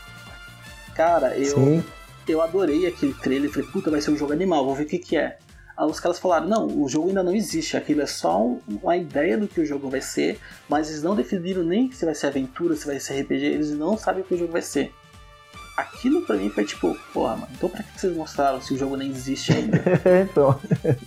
Cara, 0.95 1.37
eu, 1.37 1.55
Sim. 1.55 1.83
eu 2.27 2.41
adorei 2.41 2.85
aquele 2.87 3.13
trailer, 3.13 3.49
falei, 3.49 3.67
puta, 3.69 3.89
vai 3.89 4.01
ser 4.01 4.11
um 4.11 4.17
jogo 4.17 4.33
animal, 4.33 4.65
vou 4.65 4.75
ver 4.75 4.83
o 4.83 4.87
que 4.87 4.97
que 4.97 5.17
é. 5.17 5.37
Aí 5.77 5.85
os 5.89 5.99
caras 5.99 6.19
falaram, 6.19 6.45
não, 6.47 6.67
o 6.67 6.89
jogo 6.89 7.07
ainda 7.07 7.23
não 7.23 7.33
existe, 7.33 7.77
aquilo 7.77 8.01
é 8.01 8.05
só 8.05 8.41
um- 8.45 8.59
uma 8.67 8.97
ideia 8.97 9.37
do 9.37 9.47
que 9.47 9.61
o 9.61 9.65
jogo 9.65 9.89
vai 9.89 10.01
ser, 10.01 10.37
mas 10.67 10.89
eles 10.89 11.01
não 11.01 11.15
definiram 11.15 11.63
nem 11.63 11.89
se 11.91 12.03
vai 12.03 12.13
ser 12.13 12.27
aventura, 12.27 12.75
se 12.75 12.85
vai 12.85 12.99
ser 12.99 13.21
RPG, 13.21 13.45
eles 13.45 13.69
não 13.71 13.97
sabem 13.97 14.21
o 14.21 14.25
que 14.25 14.33
o 14.33 14.37
jogo 14.37 14.51
vai 14.51 14.61
ser. 14.61 14.91
Aquilo 15.79 16.21
pra 16.23 16.35
mim 16.35 16.49
foi 16.49 16.65
tipo, 16.65 16.97
porra, 17.13 17.35
mano, 17.37 17.47
então 17.55 17.69
pra 17.69 17.81
que 17.83 17.99
vocês 17.99 18.13
mostraram 18.13 18.59
se 18.61 18.73
o 18.73 18.77
jogo 18.77 18.97
nem 18.97 19.09
existe 19.09 19.53
ainda? 19.53 19.81
então. 20.29 20.59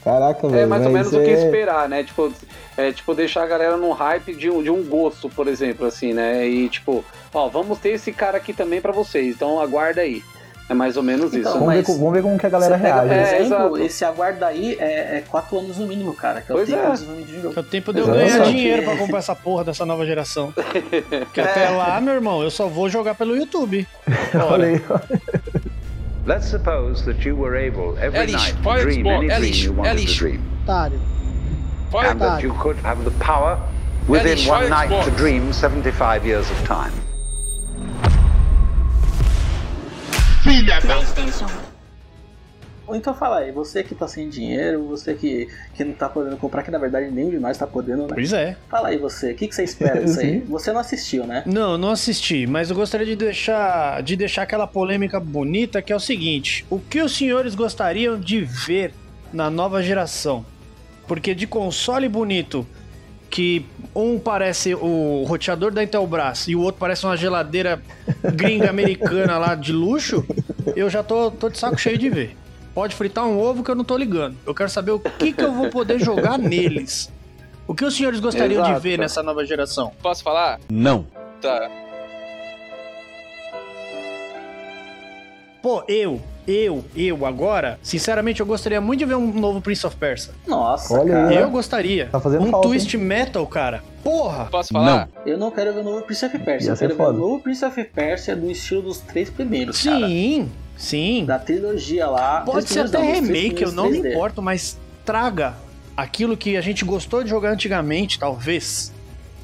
Caraca, 0.02 0.48
velho. 0.48 0.62
É 0.62 0.66
mais 0.66 0.86
ou 0.86 0.90
menos 0.90 1.12
o 1.12 1.20
que 1.20 1.30
é- 1.30 1.44
esperar, 1.44 1.88
né? 1.88 2.02
Tipo, 2.02 2.32
é, 2.76 2.90
tipo, 2.90 3.14
deixar 3.14 3.42
a 3.42 3.46
galera 3.46 3.76
num 3.76 3.92
hype 3.92 4.34
de 4.34 4.48
um, 4.48 4.62
de 4.62 4.70
um 4.70 4.82
gosto, 4.82 5.28
por 5.28 5.46
exemplo, 5.46 5.86
assim, 5.86 6.14
né? 6.14 6.46
E 6.48 6.68
tipo, 6.70 7.04
ó, 7.34 7.48
vamos 7.48 7.78
ter 7.78 7.90
esse 7.90 8.12
cara 8.12 8.38
aqui 8.38 8.54
também 8.54 8.80
pra 8.80 8.92
vocês, 8.92 9.34
então 9.36 9.60
aguarda 9.60 10.00
aí. 10.00 10.22
É 10.68 10.74
mais 10.74 10.96
ou 10.96 11.02
menos 11.02 11.34
Então, 11.34 11.50
isso. 11.50 11.58
Vamos, 11.58 11.74
ver, 11.74 11.82
vamos 11.82 12.12
ver 12.12 12.22
como 12.22 12.38
que 12.38 12.46
a 12.46 12.48
galera 12.48 12.78
pega, 12.78 13.02
reage. 13.02 13.08
por 13.08 13.14
né? 13.16 13.22
É, 13.22 13.40
exemplo, 13.40 13.56
exato. 13.66 13.78
esse 13.78 14.04
aguarda 14.04 14.46
aí 14.46 14.76
é, 14.78 15.18
é 15.18 15.24
4 15.28 15.58
anos 15.58 15.76
no 15.76 15.86
mínimo, 15.86 16.14
cara, 16.14 16.40
que 16.40 16.50
é 16.50 16.54
Pois 16.54 16.68
o 16.68 16.72
tempo 16.72 16.92
é. 16.92 17.22
de 17.24 17.42
jogo. 17.42 17.54
É 17.56 17.60
o 17.60 17.62
tempo 17.62 17.92
de 17.92 18.00
eu 18.00 18.06
ganhar 18.06 18.38
dinheiro 18.44 18.82
pra 18.82 18.96
comprar 18.96 19.18
essa 19.18 19.34
porra 19.34 19.64
dessa 19.64 19.84
nova 19.84 20.06
geração. 20.06 20.52
Porque 20.52 21.40
até 21.42 21.68
lá, 21.68 22.00
meu 22.00 22.14
irmão, 22.14 22.42
eu 22.42 22.50
só 22.50 22.68
vou 22.68 22.88
jogar 22.88 23.14
pelo 23.14 23.36
YouTube. 23.36 23.86
Olha 24.50 24.68
aí. 24.68 24.82
Let's 26.24 26.46
suppose 26.46 27.04
that 27.04 27.26
you 27.28 27.36
were 27.36 27.56
able 27.56 27.98
every 28.00 28.16
É 28.18 28.26
lixo, 28.26 28.54
night 28.54 28.62
to 28.62 28.84
dream 28.84 29.08
any 29.08 29.28
é 29.28 29.38
dream 29.38 29.54
you 29.54 29.72
é 29.72 29.76
wanted 29.88 30.06
to 30.06 30.14
dream. 30.18 30.40
And 31.94 32.18
that 32.20 32.42
you 32.42 32.54
could 32.54 32.78
have 32.84 33.02
the 33.04 33.10
power 33.22 33.58
within 34.08 34.38
one 34.48 34.70
night 34.70 34.88
Xbox. 34.88 35.04
to 35.04 35.10
dream 35.10 35.52
75 35.52 36.24
years 36.24 36.48
of 36.50 36.56
time. 36.66 36.92
Ou 42.86 42.96
então 42.96 43.14
fala 43.14 43.38
aí, 43.38 43.52
você 43.52 43.84
que 43.84 43.94
tá 43.94 44.08
sem 44.08 44.28
dinheiro, 44.28 44.84
você 44.86 45.14
que, 45.14 45.48
que 45.74 45.84
não 45.84 45.92
tá 45.92 46.08
podendo 46.08 46.36
comprar, 46.36 46.64
que 46.64 46.70
na 46.70 46.78
verdade 46.78 47.10
nenhum 47.10 47.30
de 47.30 47.38
nós 47.38 47.56
tá 47.56 47.66
podendo, 47.66 48.02
né? 48.02 48.08
Pois 48.12 48.32
é. 48.32 48.56
Fala 48.68 48.88
aí 48.88 48.98
você, 48.98 49.32
o 49.32 49.34
que, 49.36 49.46
que 49.46 49.54
você 49.54 49.62
espera 49.62 50.02
disso 50.04 50.18
aí? 50.18 50.40
Você 50.50 50.72
não 50.72 50.80
assistiu, 50.80 51.24
né? 51.24 51.44
Não, 51.46 51.78
não 51.78 51.90
assisti, 51.90 52.46
mas 52.46 52.70
eu 52.70 52.76
gostaria 52.76 53.06
de 53.06 53.14
deixar, 53.14 54.02
de 54.02 54.16
deixar 54.16 54.42
aquela 54.42 54.66
polêmica 54.66 55.20
bonita 55.20 55.80
que 55.80 55.92
é 55.92 55.96
o 55.96 56.00
seguinte: 56.00 56.66
o 56.68 56.78
que 56.80 57.00
os 57.00 57.16
senhores 57.16 57.54
gostariam 57.54 58.18
de 58.18 58.40
ver 58.40 58.92
na 59.32 59.48
nova 59.48 59.82
geração? 59.82 60.44
Porque 61.06 61.34
de 61.34 61.46
console 61.46 62.08
bonito, 62.08 62.66
que 63.32 63.64
um 63.94 64.18
parece 64.18 64.74
o 64.74 65.24
roteador 65.26 65.72
da 65.72 65.82
Intelbras 65.82 66.46
e 66.48 66.54
o 66.54 66.60
outro 66.60 66.78
parece 66.78 67.06
uma 67.06 67.16
geladeira 67.16 67.82
gringa 68.34 68.68
americana 68.68 69.38
lá 69.38 69.54
de 69.54 69.72
luxo, 69.72 70.22
eu 70.76 70.90
já 70.90 71.02
tô, 71.02 71.30
tô 71.30 71.48
de 71.48 71.58
saco 71.58 71.78
cheio 71.78 71.96
de 71.96 72.10
ver. 72.10 72.36
Pode 72.74 72.94
fritar 72.94 73.24
um 73.24 73.40
ovo 73.40 73.64
que 73.64 73.70
eu 73.70 73.74
não 73.74 73.84
tô 73.84 73.96
ligando. 73.96 74.36
Eu 74.46 74.54
quero 74.54 74.68
saber 74.68 74.90
o 74.90 75.00
que, 75.00 75.32
que 75.32 75.42
eu 75.42 75.50
vou 75.50 75.70
poder 75.70 75.98
jogar 75.98 76.38
neles. 76.38 77.10
O 77.66 77.74
que 77.74 77.86
os 77.86 77.96
senhores 77.96 78.20
gostariam 78.20 78.62
de 78.62 78.68
Exato. 78.68 78.82
ver 78.82 78.98
nessa 78.98 79.22
nova 79.22 79.46
geração? 79.46 79.92
posso 80.02 80.22
falar? 80.22 80.60
Não. 80.68 81.06
Tá. 81.40 81.70
Pô, 85.62 85.84
eu, 85.86 86.20
eu, 86.46 86.84
eu 86.96 87.24
agora, 87.24 87.78
sinceramente, 87.82 88.40
eu 88.40 88.46
gostaria 88.46 88.80
muito 88.80 88.98
de 88.98 89.04
ver 89.04 89.14
um 89.14 89.32
novo 89.32 89.60
Prince 89.60 89.86
of 89.86 89.94
Persia. 89.96 90.32
Nossa, 90.46 90.92
Olha 90.92 91.12
cara. 91.12 91.28
aí. 91.28 91.36
É. 91.36 91.42
Eu 91.42 91.50
gostaria. 91.50 92.06
Tá 92.06 92.18
fazendo 92.20 92.44
um 92.46 92.50
falta, 92.50 92.66
twist 92.68 92.96
metal, 92.98 93.46
cara. 93.46 93.82
Porra! 94.02 94.46
Posso 94.50 94.72
falar? 94.72 95.08
Eu 95.24 95.38
não 95.38 95.52
quero 95.52 95.72
ver 95.72 95.80
o 95.80 95.84
novo 95.84 96.02
Prince 96.02 96.24
of 96.26 96.36
Persia, 96.40 96.70
Ia 96.70 96.72
eu 96.72 96.76
quero 96.76 96.96
ver 96.96 97.02
o 97.02 97.06
foda. 97.06 97.18
novo 97.18 97.38
Prince 97.38 97.64
of 97.64 97.84
Persia 97.84 98.34
do 98.34 98.50
estilo 98.50 98.82
dos 98.82 98.98
três 98.98 99.30
primeiros, 99.30 99.80
cara. 99.82 100.08
Sim, 100.08 100.50
sim. 100.76 101.24
Da 101.24 101.38
trilogia 101.38 102.08
lá. 102.08 102.40
Pode 102.40 102.68
ser 102.68 102.80
até 102.80 102.98
não, 102.98 103.12
remake, 103.12 103.62
eu 103.62 103.70
não 103.70 103.88
me 103.88 104.00
3D. 104.00 104.10
importo, 104.10 104.42
mas 104.42 104.76
traga 105.04 105.54
aquilo 105.96 106.36
que 106.36 106.56
a 106.56 106.60
gente 106.60 106.84
gostou 106.84 107.22
de 107.22 107.30
jogar 107.30 107.50
antigamente, 107.52 108.18
talvez. 108.18 108.91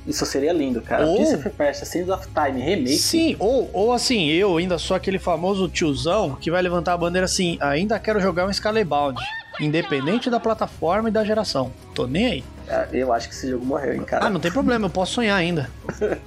Isso 0.08 0.24
seria 0.24 0.52
lindo, 0.54 0.80
cara. 0.80 1.06
Ou- 1.06 1.16
Prince 1.16 1.34
of 1.34 1.50
Persia, 1.50 1.84
Sands 1.84 2.08
of 2.08 2.26
Time, 2.28 2.60
remake. 2.62 2.96
Sim, 2.96 3.36
ou, 3.38 3.68
ou 3.74 3.92
assim, 3.92 4.26
eu 4.28 4.56
ainda 4.56 4.78
sou 4.78 4.96
aquele 4.96 5.18
famoso 5.18 5.68
tiozão 5.68 6.34
que 6.34 6.50
vai 6.50 6.62
levantar 6.62 6.94
a 6.94 6.96
bandeira 6.96 7.26
assim, 7.26 7.58
ainda 7.60 7.98
quero 7.98 8.18
jogar 8.18 8.46
um 8.46 8.52
Scalebound. 8.52 9.20
Independente 9.60 10.30
da 10.30 10.40
plataforma 10.40 11.08
e 11.08 11.12
da 11.12 11.22
geração. 11.24 11.70
Tô 11.94 12.06
nem 12.06 12.26
aí. 12.26 12.44
Ah, 12.70 12.86
Eu 12.92 13.12
acho 13.12 13.28
que 13.28 13.34
esse 13.34 13.50
jogo 13.50 13.66
morreu, 13.66 13.92
hein, 13.94 14.02
cara. 14.02 14.24
Ah, 14.26 14.30
não 14.30 14.40
tem 14.40 14.50
problema, 14.50 14.86
eu 14.86 14.90
posso 14.90 15.14
sonhar 15.14 15.36
ainda. 15.36 15.70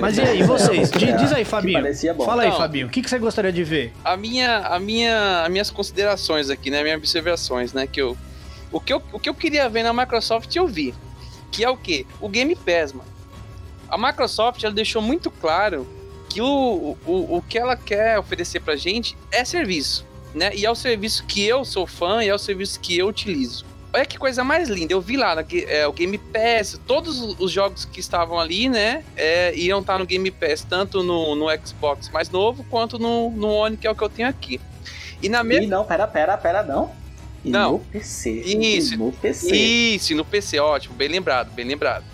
Mas 0.00 0.18
e 0.18 0.20
aí, 0.22 0.42
vocês? 0.42 0.90
Diz, 0.90 1.16
diz 1.20 1.32
aí, 1.32 1.44
Fabinho. 1.44 1.82
Fala 2.24 2.42
aí, 2.42 2.50
Não. 2.50 2.56
Fabinho. 2.56 2.86
O 2.86 2.90
que, 2.90 3.00
que 3.00 3.08
você 3.08 3.18
gostaria 3.18 3.52
de 3.52 3.62
ver? 3.64 3.92
a 4.04 4.16
minha, 4.16 4.58
a 4.58 4.78
minha, 4.78 5.42
as 5.44 5.50
minhas 5.50 5.70
considerações 5.70 6.50
aqui, 6.50 6.70
né, 6.70 6.82
minhas 6.82 6.98
observações, 6.98 7.72
né, 7.72 7.86
que 7.86 8.00
eu, 8.00 8.16
o 8.70 8.80
que 8.80 8.92
eu, 8.92 9.02
o 9.12 9.18
que 9.20 9.28
eu 9.28 9.34
queria 9.34 9.68
ver 9.68 9.82
na 9.82 9.92
Microsoft 9.92 10.54
eu 10.56 10.66
vi, 10.66 10.92
que 11.52 11.62
é 11.62 11.70
o 11.70 11.76
quê? 11.76 12.06
O 12.20 12.28
Game 12.28 12.56
Pass, 12.56 12.92
mano. 12.92 13.10
A 13.88 13.98
Microsoft 13.98 14.64
ela 14.64 14.72
deixou 14.72 15.02
muito 15.02 15.30
claro 15.30 15.86
que 16.28 16.40
o, 16.40 16.96
o, 17.06 17.36
o 17.36 17.42
que 17.42 17.58
ela 17.58 17.76
quer 17.76 18.18
oferecer 18.18 18.60
pra 18.60 18.74
gente 18.74 19.16
é 19.30 19.44
serviço, 19.44 20.06
né? 20.34 20.50
E 20.54 20.64
é 20.64 20.70
o 20.70 20.74
serviço 20.74 21.24
que 21.26 21.46
eu 21.46 21.62
sou 21.64 21.86
fã 21.86 22.24
e 22.24 22.28
é 22.28 22.34
o 22.34 22.38
serviço 22.38 22.80
que 22.80 22.96
eu 22.96 23.06
utilizo. 23.06 23.66
Olha 23.94 24.06
que 24.06 24.18
coisa 24.18 24.42
mais 24.42 24.70
linda. 24.70 24.94
Eu 24.94 25.02
vi 25.02 25.18
lá 25.18 25.34
na, 25.34 25.44
é, 25.68 25.86
o 25.86 25.92
Game 25.92 26.16
Pass, 26.16 26.80
todos 26.86 27.20
os 27.38 27.52
jogos 27.52 27.84
que 27.84 28.00
estavam 28.00 28.40
ali, 28.40 28.66
né? 28.66 29.04
é, 29.14 29.54
iam 29.54 29.80
estar 29.80 29.98
no 29.98 30.06
Game 30.06 30.30
Pass, 30.30 30.64
tanto 30.64 31.02
no, 31.02 31.34
no 31.34 31.46
Xbox 31.64 32.08
mais 32.08 32.30
novo 32.30 32.64
quanto 32.70 32.98
no, 32.98 33.30
no 33.30 33.48
One, 33.48 33.76
que 33.76 33.86
é 33.86 33.90
o 33.90 33.94
que 33.94 34.02
eu 34.02 34.08
tenho 34.08 34.28
aqui. 34.28 34.58
E 35.22 35.28
na 35.28 35.44
mesma. 35.44 35.66
não, 35.68 35.84
pera, 35.84 36.06
pera, 36.06 36.38
pera, 36.38 36.62
não. 36.62 36.90
E 37.44 37.50
Não. 37.50 37.72
no 37.72 37.78
PC. 37.80 38.30
Isso. 38.30 38.94
E 38.94 38.96
no 38.96 39.12
PC. 39.12 39.56
Isso, 39.56 40.14
no 40.14 40.24
PC, 40.24 40.58
ótimo, 40.60 40.94
bem 40.94 41.08
lembrado, 41.08 41.50
bem 41.52 41.64
lembrado. 41.66 42.04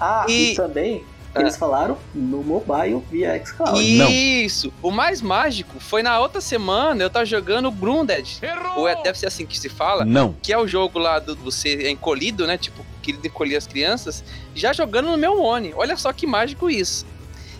Ah, 0.00 0.26
e, 0.28 0.52
E- 0.52 0.54
também, 0.56 1.04
Ah. 1.34 1.40
eles 1.40 1.56
falaram 1.56 1.96
no 2.14 2.42
mobile 2.42 3.02
via 3.10 3.40
xCloud. 3.44 3.80
Isso! 3.80 4.72
O 4.82 4.90
mais 4.90 5.22
mágico 5.22 5.78
foi 5.78 6.02
na 6.02 6.18
outra 6.18 6.40
semana 6.40 7.02
eu 7.02 7.08
tava 7.08 7.24
jogando 7.24 7.70
Grounded. 7.70 8.38
Ou 8.76 8.88
é, 8.88 9.00
deve 9.02 9.18
ser 9.18 9.26
assim 9.26 9.46
que 9.46 9.58
se 9.58 9.68
fala. 9.68 10.04
Não. 10.04 10.34
Que 10.42 10.52
é 10.52 10.58
o 10.58 10.66
jogo 10.66 10.98
lá 10.98 11.18
do 11.20 11.36
você 11.36 11.84
é 11.84 11.90
encolhido, 11.90 12.46
né? 12.46 12.58
Tipo, 12.58 12.84
que 13.00 13.12
ele 13.12 13.20
encolhia 13.24 13.56
as 13.58 13.66
crianças. 13.66 14.22
Já 14.54 14.72
jogando 14.72 15.10
no 15.10 15.16
meu 15.16 15.40
One. 15.40 15.72
Olha 15.74 15.96
só 15.96 16.12
que 16.12 16.26
mágico 16.26 16.68
isso. 16.68 17.06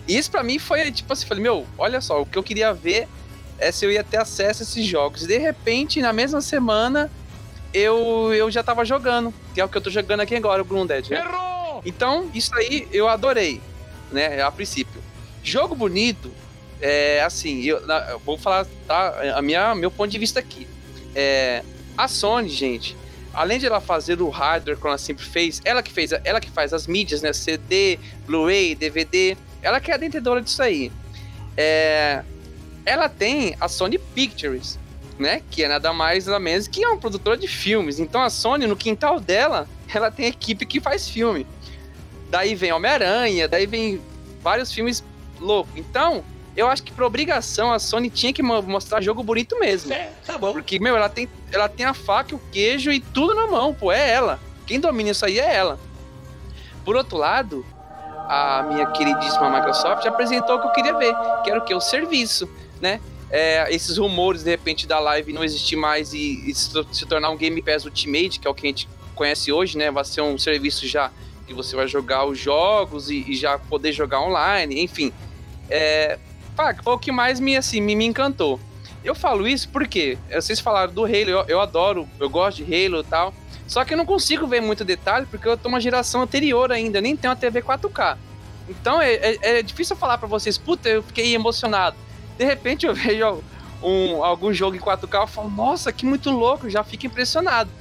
E 0.07 0.17
isso 0.17 0.29
pra 0.29 0.43
mim 0.43 0.59
foi 0.59 0.91
tipo 0.91 1.11
assim, 1.13 1.25
falei, 1.25 1.41
meu, 1.41 1.65
olha 1.77 2.01
só, 2.01 2.21
o 2.21 2.25
que 2.25 2.37
eu 2.37 2.43
queria 2.43 2.73
ver 2.73 3.07
é 3.67 3.71
se 3.71 3.85
eu 3.85 3.91
ia 3.91 4.03
ter 4.03 4.17
acesso 4.17 4.61
a 4.61 4.65
esses 4.65 4.85
jogos. 4.85 5.23
E 5.23 5.27
de 5.27 5.37
repente, 5.37 6.01
na 6.01 6.13
mesma 6.13 6.41
semana, 6.41 7.09
eu, 7.73 8.33
eu 8.33 8.49
já 8.51 8.63
tava 8.63 8.85
jogando. 8.85 9.33
Que 9.53 9.61
é 9.61 9.65
o 9.65 9.69
que 9.69 9.77
eu 9.77 9.81
tô 9.81 9.89
jogando 9.89 10.19
aqui 10.21 10.35
agora, 10.35 10.61
o 10.61 10.65
Grounded. 10.65 11.09
Né? 11.09 11.23
Então, 11.85 12.29
isso 12.33 12.55
aí 12.55 12.87
eu 12.91 13.07
adorei, 13.07 13.59
né? 14.11 14.41
A 14.41 14.51
princípio. 14.51 15.01
Jogo 15.43 15.75
bonito, 15.75 16.31
é 16.79 17.21
assim, 17.21 17.61
eu, 17.63 17.85
na- 17.85 18.11
eu 18.11 18.19
vou 18.19 18.37
falar, 18.37 18.65
tá? 18.87 19.13
A 19.35 19.41
minha, 19.41 19.75
meu 19.75 19.91
ponto 19.91 20.09
de 20.09 20.17
vista 20.17 20.39
aqui. 20.39 20.67
É, 21.15 21.61
a 21.97 22.07
Sony, 22.07 22.49
gente, 22.49 22.95
além 23.33 23.59
de 23.59 23.65
ela 23.65 23.81
fazer 23.81 24.21
o 24.21 24.29
hardware 24.29 24.77
como 24.77 24.89
ela 24.89 24.97
sempre 24.97 25.25
fez, 25.25 25.61
ela 25.65 25.83
que 25.83 25.91
fez, 25.91 26.11
ela 26.23 26.39
que 26.39 26.49
faz 26.49 26.73
as 26.73 26.87
mídias, 26.87 27.21
né? 27.21 27.33
CD, 27.33 27.99
Blu-ray, 28.25 28.75
DVD, 28.75 29.35
ela 29.61 29.79
que 29.81 29.91
é 29.91 29.95
a 29.95 29.97
detentora 29.97 30.41
disso 30.41 30.63
aí. 30.63 30.91
É, 31.57 32.23
ela 32.85 33.07
tem 33.09 33.55
a 33.59 33.67
Sony 33.67 33.97
Pictures, 33.97 34.79
né? 35.17 35.41
Que 35.49 35.63
é 35.63 35.67
nada 35.67 35.93
mais 35.93 36.25
nada 36.25 36.39
menos 36.39 36.67
que 36.67 36.83
é 36.83 36.87
uma 36.87 36.97
produtora 36.97 37.37
de 37.37 37.47
filmes. 37.47 37.99
Então 37.99 38.21
a 38.21 38.29
Sony, 38.29 38.67
no 38.67 38.75
quintal 38.75 39.19
dela, 39.19 39.67
ela 39.93 40.11
tem 40.11 40.27
equipe 40.27 40.65
que 40.65 40.79
faz 40.79 41.07
filme. 41.07 41.45
Daí 42.29 42.55
vem 42.55 42.71
Homem-Aranha, 42.71 43.47
daí 43.47 43.65
vem 43.65 44.01
vários 44.41 44.71
filmes 44.73 45.03
loucos. 45.39 45.73
Então, 45.77 46.23
eu 46.55 46.67
acho 46.67 46.83
que 46.83 46.91
por 46.91 47.03
obrigação 47.03 47.71
a 47.71 47.79
Sony 47.79 48.09
tinha 48.09 48.33
que 48.33 48.41
mostrar 48.41 49.01
jogo 49.01 49.23
bonito 49.23 49.59
mesmo. 49.59 49.93
É, 49.93 50.11
tá 50.25 50.37
bom. 50.37 50.53
Porque, 50.53 50.79
meu, 50.79 50.95
ela 50.95 51.09
tem, 51.09 51.29
ela 51.51 51.69
tem 51.69 51.85
a 51.85 51.93
faca, 51.93 52.35
o 52.35 52.41
queijo 52.51 52.91
e 52.91 52.99
tudo 52.99 53.35
na 53.35 53.47
mão, 53.47 53.73
pô, 53.73 53.91
é 53.91 54.09
ela. 54.09 54.39
Quem 54.65 54.79
domina 54.79 55.11
isso 55.11 55.25
aí 55.25 55.39
é 55.39 55.55
ela. 55.55 55.79
Por 56.85 56.95
outro 56.95 57.17
lado, 57.17 57.65
a 58.27 58.65
minha 58.67 58.85
queridíssima 58.87 59.49
Microsoft 59.49 60.05
apresentou 60.05 60.57
o 60.57 60.61
que 60.61 60.67
eu 60.67 60.71
queria 60.71 60.93
ver, 60.93 61.13
que 61.43 61.49
era 61.49 61.59
o 61.59 61.63
que? 61.63 61.73
O 61.73 61.81
serviço, 61.81 62.49
né? 62.83 62.99
É, 63.31 63.73
esses 63.73 63.97
rumores, 63.97 64.43
de 64.43 64.51
repente, 64.51 64.85
da 64.85 64.99
live 64.99 65.33
não 65.33 65.43
existir 65.43 65.75
mais 65.75 66.13
e, 66.13 66.43
e 66.47 66.53
se 66.53 67.05
tornar 67.07 67.31
um 67.31 67.37
Game 67.37 67.59
Pass 67.63 67.85
Ultimate, 67.85 68.39
que 68.39 68.47
é 68.47 68.51
o 68.51 68.53
que 68.53 68.67
a 68.67 68.69
gente 68.69 68.87
conhece 69.15 69.51
hoje, 69.51 69.75
né? 69.75 69.89
Vai 69.89 70.05
ser 70.05 70.21
um 70.21 70.37
serviço 70.37 70.87
já 70.87 71.11
que 71.47 71.53
você 71.53 71.75
vai 71.75 71.87
jogar 71.87 72.25
os 72.25 72.37
jogos 72.37 73.09
e, 73.09 73.25
e 73.27 73.35
já 73.35 73.57
poder 73.57 73.91
jogar 73.91 74.21
online, 74.21 74.81
enfim. 74.81 75.11
É, 75.69 76.19
foi 76.83 76.93
o 76.93 76.99
que 76.99 77.11
mais 77.11 77.39
me, 77.39 77.57
assim, 77.57 77.81
me, 77.81 77.95
me 77.95 78.05
encantou. 78.05 78.59
Eu 79.03 79.15
falo 79.15 79.47
isso 79.47 79.67
porque 79.69 80.17
vocês 80.31 80.59
falaram 80.59 80.93
do 80.93 81.03
Halo, 81.03 81.29
eu, 81.29 81.45
eu 81.47 81.59
adoro, 81.59 82.07
eu 82.19 82.29
gosto 82.29 82.63
de 82.63 82.63
Halo 82.63 82.99
e 82.99 83.03
tal. 83.03 83.33
Só 83.67 83.83
que 83.83 83.93
eu 83.93 83.97
não 83.97 84.05
consigo 84.05 84.45
ver 84.45 84.61
muito 84.61 84.85
detalhe 84.85 85.25
porque 85.25 85.47
eu 85.47 85.57
tô 85.57 85.69
uma 85.69 85.81
geração 85.81 86.21
anterior 86.21 86.71
ainda, 86.71 87.01
nem 87.01 87.17
tenho 87.17 87.31
uma 87.31 87.39
TV 87.39 87.61
4K. 87.61 88.17
Então 88.69 89.01
é, 89.01 89.13
é, 89.13 89.37
é 89.41 89.63
difícil 89.63 89.95
falar 89.95 90.17
para 90.17 90.27
vocês, 90.27 90.57
puta, 90.57 90.87
eu 90.87 91.01
fiquei 91.01 91.33
emocionado. 91.33 91.97
De 92.43 92.47
repente 92.47 92.85
eu 92.85 92.93
vejo 92.93 93.41
um, 93.81 94.21
algum 94.21 94.53
jogo 94.53 94.75
em 94.75 94.79
4K, 94.79 95.21
eu 95.21 95.27
falo, 95.27 95.49
nossa, 95.49 95.93
que 95.93 96.05
muito 96.05 96.29
louco, 96.29 96.69
já 96.69 96.83
fico 96.83 97.05
impressionado. 97.05 97.71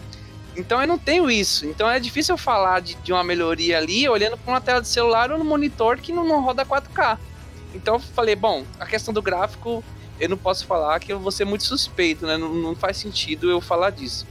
Então 0.56 0.80
eu 0.80 0.86
não 0.86 0.96
tenho 0.96 1.28
isso. 1.28 1.66
Então 1.66 1.90
é 1.90 1.98
difícil 1.98 2.34
eu 2.34 2.38
falar 2.38 2.78
de, 2.78 2.94
de 2.94 3.12
uma 3.12 3.24
melhoria 3.24 3.78
ali 3.78 4.08
olhando 4.08 4.36
para 4.38 4.52
uma 4.52 4.60
tela 4.60 4.80
de 4.80 4.86
celular 4.86 5.32
ou 5.32 5.38
no 5.38 5.44
monitor 5.44 5.98
que 5.98 6.12
não, 6.12 6.24
não 6.24 6.40
roda 6.40 6.64
4K. 6.64 7.18
Então 7.74 7.94
eu 7.94 7.98
falei, 8.00 8.36
bom, 8.36 8.64
a 8.78 8.86
questão 8.86 9.12
do 9.12 9.20
gráfico 9.20 9.82
eu 10.20 10.28
não 10.28 10.36
posso 10.36 10.64
falar 10.64 11.00
que 11.00 11.12
eu 11.12 11.18
vou 11.18 11.32
ser 11.32 11.44
muito 11.44 11.64
suspeito, 11.64 12.24
né? 12.24 12.36
Não, 12.36 12.54
não 12.54 12.76
faz 12.76 12.98
sentido 12.98 13.50
eu 13.50 13.60
falar 13.60 13.90
disso. 13.90 14.24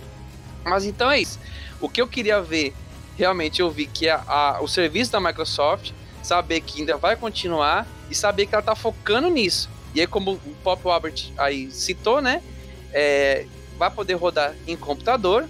Mas 0.64 0.86
então 0.86 1.12
é 1.12 1.20
isso. 1.20 1.38
O 1.82 1.90
que 1.90 2.02
eu 2.02 2.08
queria 2.08 2.42
ver, 2.42 2.74
realmente 3.18 3.60
eu 3.60 3.70
vi 3.70 3.86
que 3.86 4.08
a, 4.08 4.24
a, 4.26 4.62
o 4.62 4.68
serviço 4.70 5.12
da 5.12 5.20
Microsoft, 5.20 5.92
saber 6.24 6.62
que 6.62 6.80
ainda 6.80 6.96
vai 6.96 7.18
continuar 7.18 7.86
e 8.10 8.16
saber 8.16 8.46
que 8.46 8.56
ela 8.56 8.64
tá 8.64 8.76
focando 8.76 9.30
nisso. 9.30 9.70
E 9.94 10.02
aí, 10.02 10.08
como 10.08 10.34
o 10.34 10.56
Pop 10.64 10.88
Albert 10.88 11.32
aí 11.38 11.70
citou, 11.72 12.22
né? 12.22 12.42
É, 12.94 13.46
vai 13.78 13.90
poder 13.90 14.16
rodar 14.16 14.54
em 14.68 14.76
computador, 14.76 15.48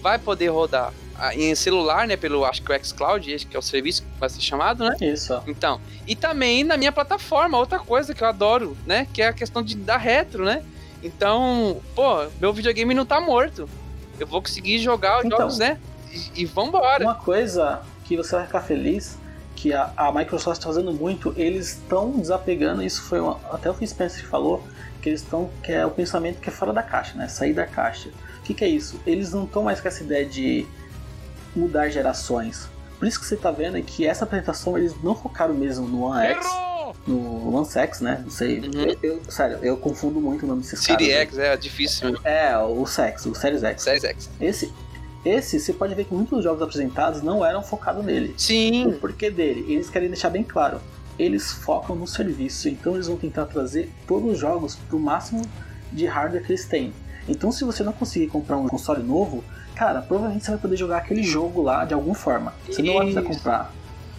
vai 0.00 0.18
poder 0.18 0.48
rodar 0.48 0.92
ah, 1.16 1.34
em 1.34 1.54
celular, 1.54 2.06
né? 2.06 2.16
Pelo 2.16 2.44
acho 2.44 2.62
que 2.62 2.72
o 2.72 2.84
xCloud, 2.84 3.46
que 3.46 3.56
é 3.56 3.58
o 3.58 3.62
serviço 3.62 4.02
que 4.02 4.08
vai 4.18 4.28
ser 4.28 4.40
chamado, 4.40 4.84
né? 4.84 4.96
Isso. 5.00 5.40
Então, 5.46 5.80
e 6.06 6.16
também 6.16 6.64
na 6.64 6.76
minha 6.76 6.92
plataforma, 6.92 7.58
outra 7.58 7.78
coisa 7.78 8.14
que 8.14 8.22
eu 8.22 8.28
adoro, 8.28 8.76
né? 8.86 9.06
Que 9.12 9.22
é 9.22 9.28
a 9.28 9.32
questão 9.32 9.62
de 9.62 9.76
dar 9.76 9.98
retro, 9.98 10.44
né? 10.44 10.64
Então, 11.02 11.80
pô, 11.94 12.26
meu 12.40 12.52
videogame 12.52 12.94
não 12.94 13.04
tá 13.04 13.20
morto. 13.20 13.68
Eu 14.18 14.26
vou 14.26 14.40
conseguir 14.40 14.78
jogar 14.78 15.18
os 15.18 15.24
então, 15.26 15.38
jogos, 15.38 15.58
né? 15.58 15.78
E, 16.10 16.42
e 16.42 16.44
vambora. 16.44 17.04
Uma 17.04 17.14
coisa 17.14 17.82
que 18.04 18.16
você 18.16 18.36
vai 18.36 18.46
ficar 18.46 18.60
feliz 18.60 19.18
que 19.54 19.72
a, 19.72 19.92
a 19.96 20.12
Microsoft 20.12 20.58
está 20.58 20.68
fazendo 20.68 20.92
muito, 20.92 21.32
eles 21.36 21.70
estão 21.70 22.10
desapegando, 22.12 22.82
isso 22.82 23.02
foi 23.02 23.20
uma, 23.20 23.38
até 23.50 23.70
o 23.70 23.74
Phil 23.74 23.86
Spencer 23.86 24.22
que 24.22 24.26
falou, 24.28 24.62
que 25.00 25.08
eles 25.08 25.22
estão, 25.22 25.50
que 25.62 25.72
é 25.72 25.84
o 25.84 25.90
pensamento 25.90 26.40
que 26.40 26.48
é 26.48 26.52
fora 26.52 26.72
da 26.72 26.82
caixa, 26.82 27.16
né? 27.16 27.28
Sair 27.28 27.52
da 27.52 27.66
caixa. 27.66 28.08
O 28.38 28.42
que, 28.42 28.54
que 28.54 28.64
é 28.64 28.68
isso? 28.68 29.00
Eles 29.06 29.32
não 29.32 29.44
estão 29.44 29.62
mais 29.62 29.80
com 29.80 29.88
essa 29.88 30.02
ideia 30.02 30.26
de 30.26 30.66
mudar 31.54 31.88
gerações. 31.88 32.68
Por 32.98 33.06
isso 33.06 33.20
que 33.20 33.26
você 33.26 33.34
está 33.34 33.50
vendo 33.50 33.76
é 33.76 33.82
que 33.82 34.06
essa 34.06 34.24
apresentação 34.24 34.78
eles 34.78 34.94
não 35.02 35.14
focaram 35.14 35.54
mesmo 35.54 35.86
no 35.86 36.04
One 36.04 36.26
X, 36.26 36.46
no 37.06 37.54
One 37.54 37.66
Sex, 37.66 38.00
né? 38.00 38.20
Não 38.22 38.30
sei. 38.30 38.60
Uhum. 38.60 38.70
Eu, 38.74 38.98
eu, 39.02 39.22
sério, 39.30 39.58
eu 39.62 39.76
confundo 39.76 40.20
muito 40.20 40.44
o 40.44 40.48
nome 40.48 40.62
desses 40.62 40.80
Series 40.80 41.10
caras. 41.12 41.28
X 41.28 41.38
é 41.38 41.56
difícil. 41.56 42.20
É, 42.24 42.56
o 42.56 42.86
Sex, 42.86 43.26
o 43.26 43.34
Series 43.34 43.62
X. 43.62 43.82
Series 43.82 44.04
X. 44.04 44.30
Esse, 44.40 44.72
esse, 45.24 45.58
você 45.58 45.72
pode 45.72 45.94
ver 45.94 46.04
que 46.04 46.14
muitos 46.14 46.44
jogos 46.44 46.62
apresentados 46.62 47.22
não 47.22 47.44
eram 47.44 47.62
focados 47.62 48.04
nele. 48.04 48.34
Sim. 48.36 48.86
O 48.86 48.92
porquê 48.98 49.30
dele? 49.30 49.64
Eles 49.72 49.88
querem 49.88 50.08
deixar 50.08 50.30
bem 50.30 50.42
claro. 50.42 50.80
Eles 51.18 51.52
focam 51.52 51.94
no 51.94 52.06
serviço, 52.06 52.68
então 52.68 52.94
eles 52.94 53.06
vão 53.06 53.16
tentar 53.16 53.46
trazer 53.46 53.90
todos 54.06 54.32
os 54.32 54.38
jogos 54.38 54.76
pro 54.88 54.98
máximo 54.98 55.42
de 55.92 56.06
hardware 56.06 56.44
que 56.44 56.52
eles 56.52 56.64
têm. 56.64 56.92
Então, 57.28 57.50
se 57.50 57.64
você 57.64 57.82
não 57.82 57.92
conseguir 57.92 58.26
comprar 58.26 58.56
um 58.58 58.68
console 58.68 59.02
novo, 59.02 59.42
cara, 59.74 60.02
provavelmente 60.02 60.44
você 60.44 60.50
vai 60.50 60.60
poder 60.60 60.76
jogar 60.76 60.98
aquele 60.98 61.22
jogo 61.22 61.62
lá 61.62 61.84
de 61.84 61.94
alguma 61.94 62.14
forma. 62.14 62.52
Você 62.66 62.82
não 62.82 62.94
vai 62.94 63.02
precisar 63.04 63.22
comprar. 63.22 63.72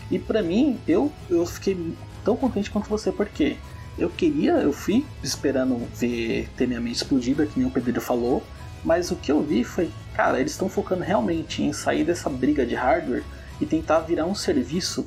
E 0.10 0.18
para 0.18 0.42
mim, 0.42 0.80
eu, 0.88 1.12
eu 1.30 1.46
fiquei 1.46 1.94
tão 2.24 2.36
contente 2.36 2.72
quanto 2.72 2.90
você, 2.90 3.12
porque 3.12 3.58
eu 3.98 4.10
queria, 4.10 4.54
eu 4.54 4.74
fui 4.74 5.06
esperando 5.24 5.78
ver 5.96 6.50
ter 6.58 6.68
minha 6.68 6.82
mente 6.82 6.98
explodida, 6.98 7.46
que 7.46 7.60
nem 7.60 7.68
o 7.68 7.72
Pedro 7.72 8.02
falou, 8.02 8.44
mas 8.84 9.12
o 9.12 9.16
que 9.16 9.32
eu 9.32 9.42
vi 9.42 9.64
foi, 9.64 9.90
cara, 10.16 10.40
eles 10.40 10.52
estão 10.54 10.70
focando 10.70 11.04
realmente 11.04 11.62
em 11.64 11.74
sair 11.74 12.04
dessa 12.04 12.30
briga 12.30 12.66
de 12.66 12.76
hardware 12.76 13.24
e 13.60 13.66
tentar 13.66 14.00
virar 14.00 14.26
um 14.26 14.36
serviço. 14.36 15.06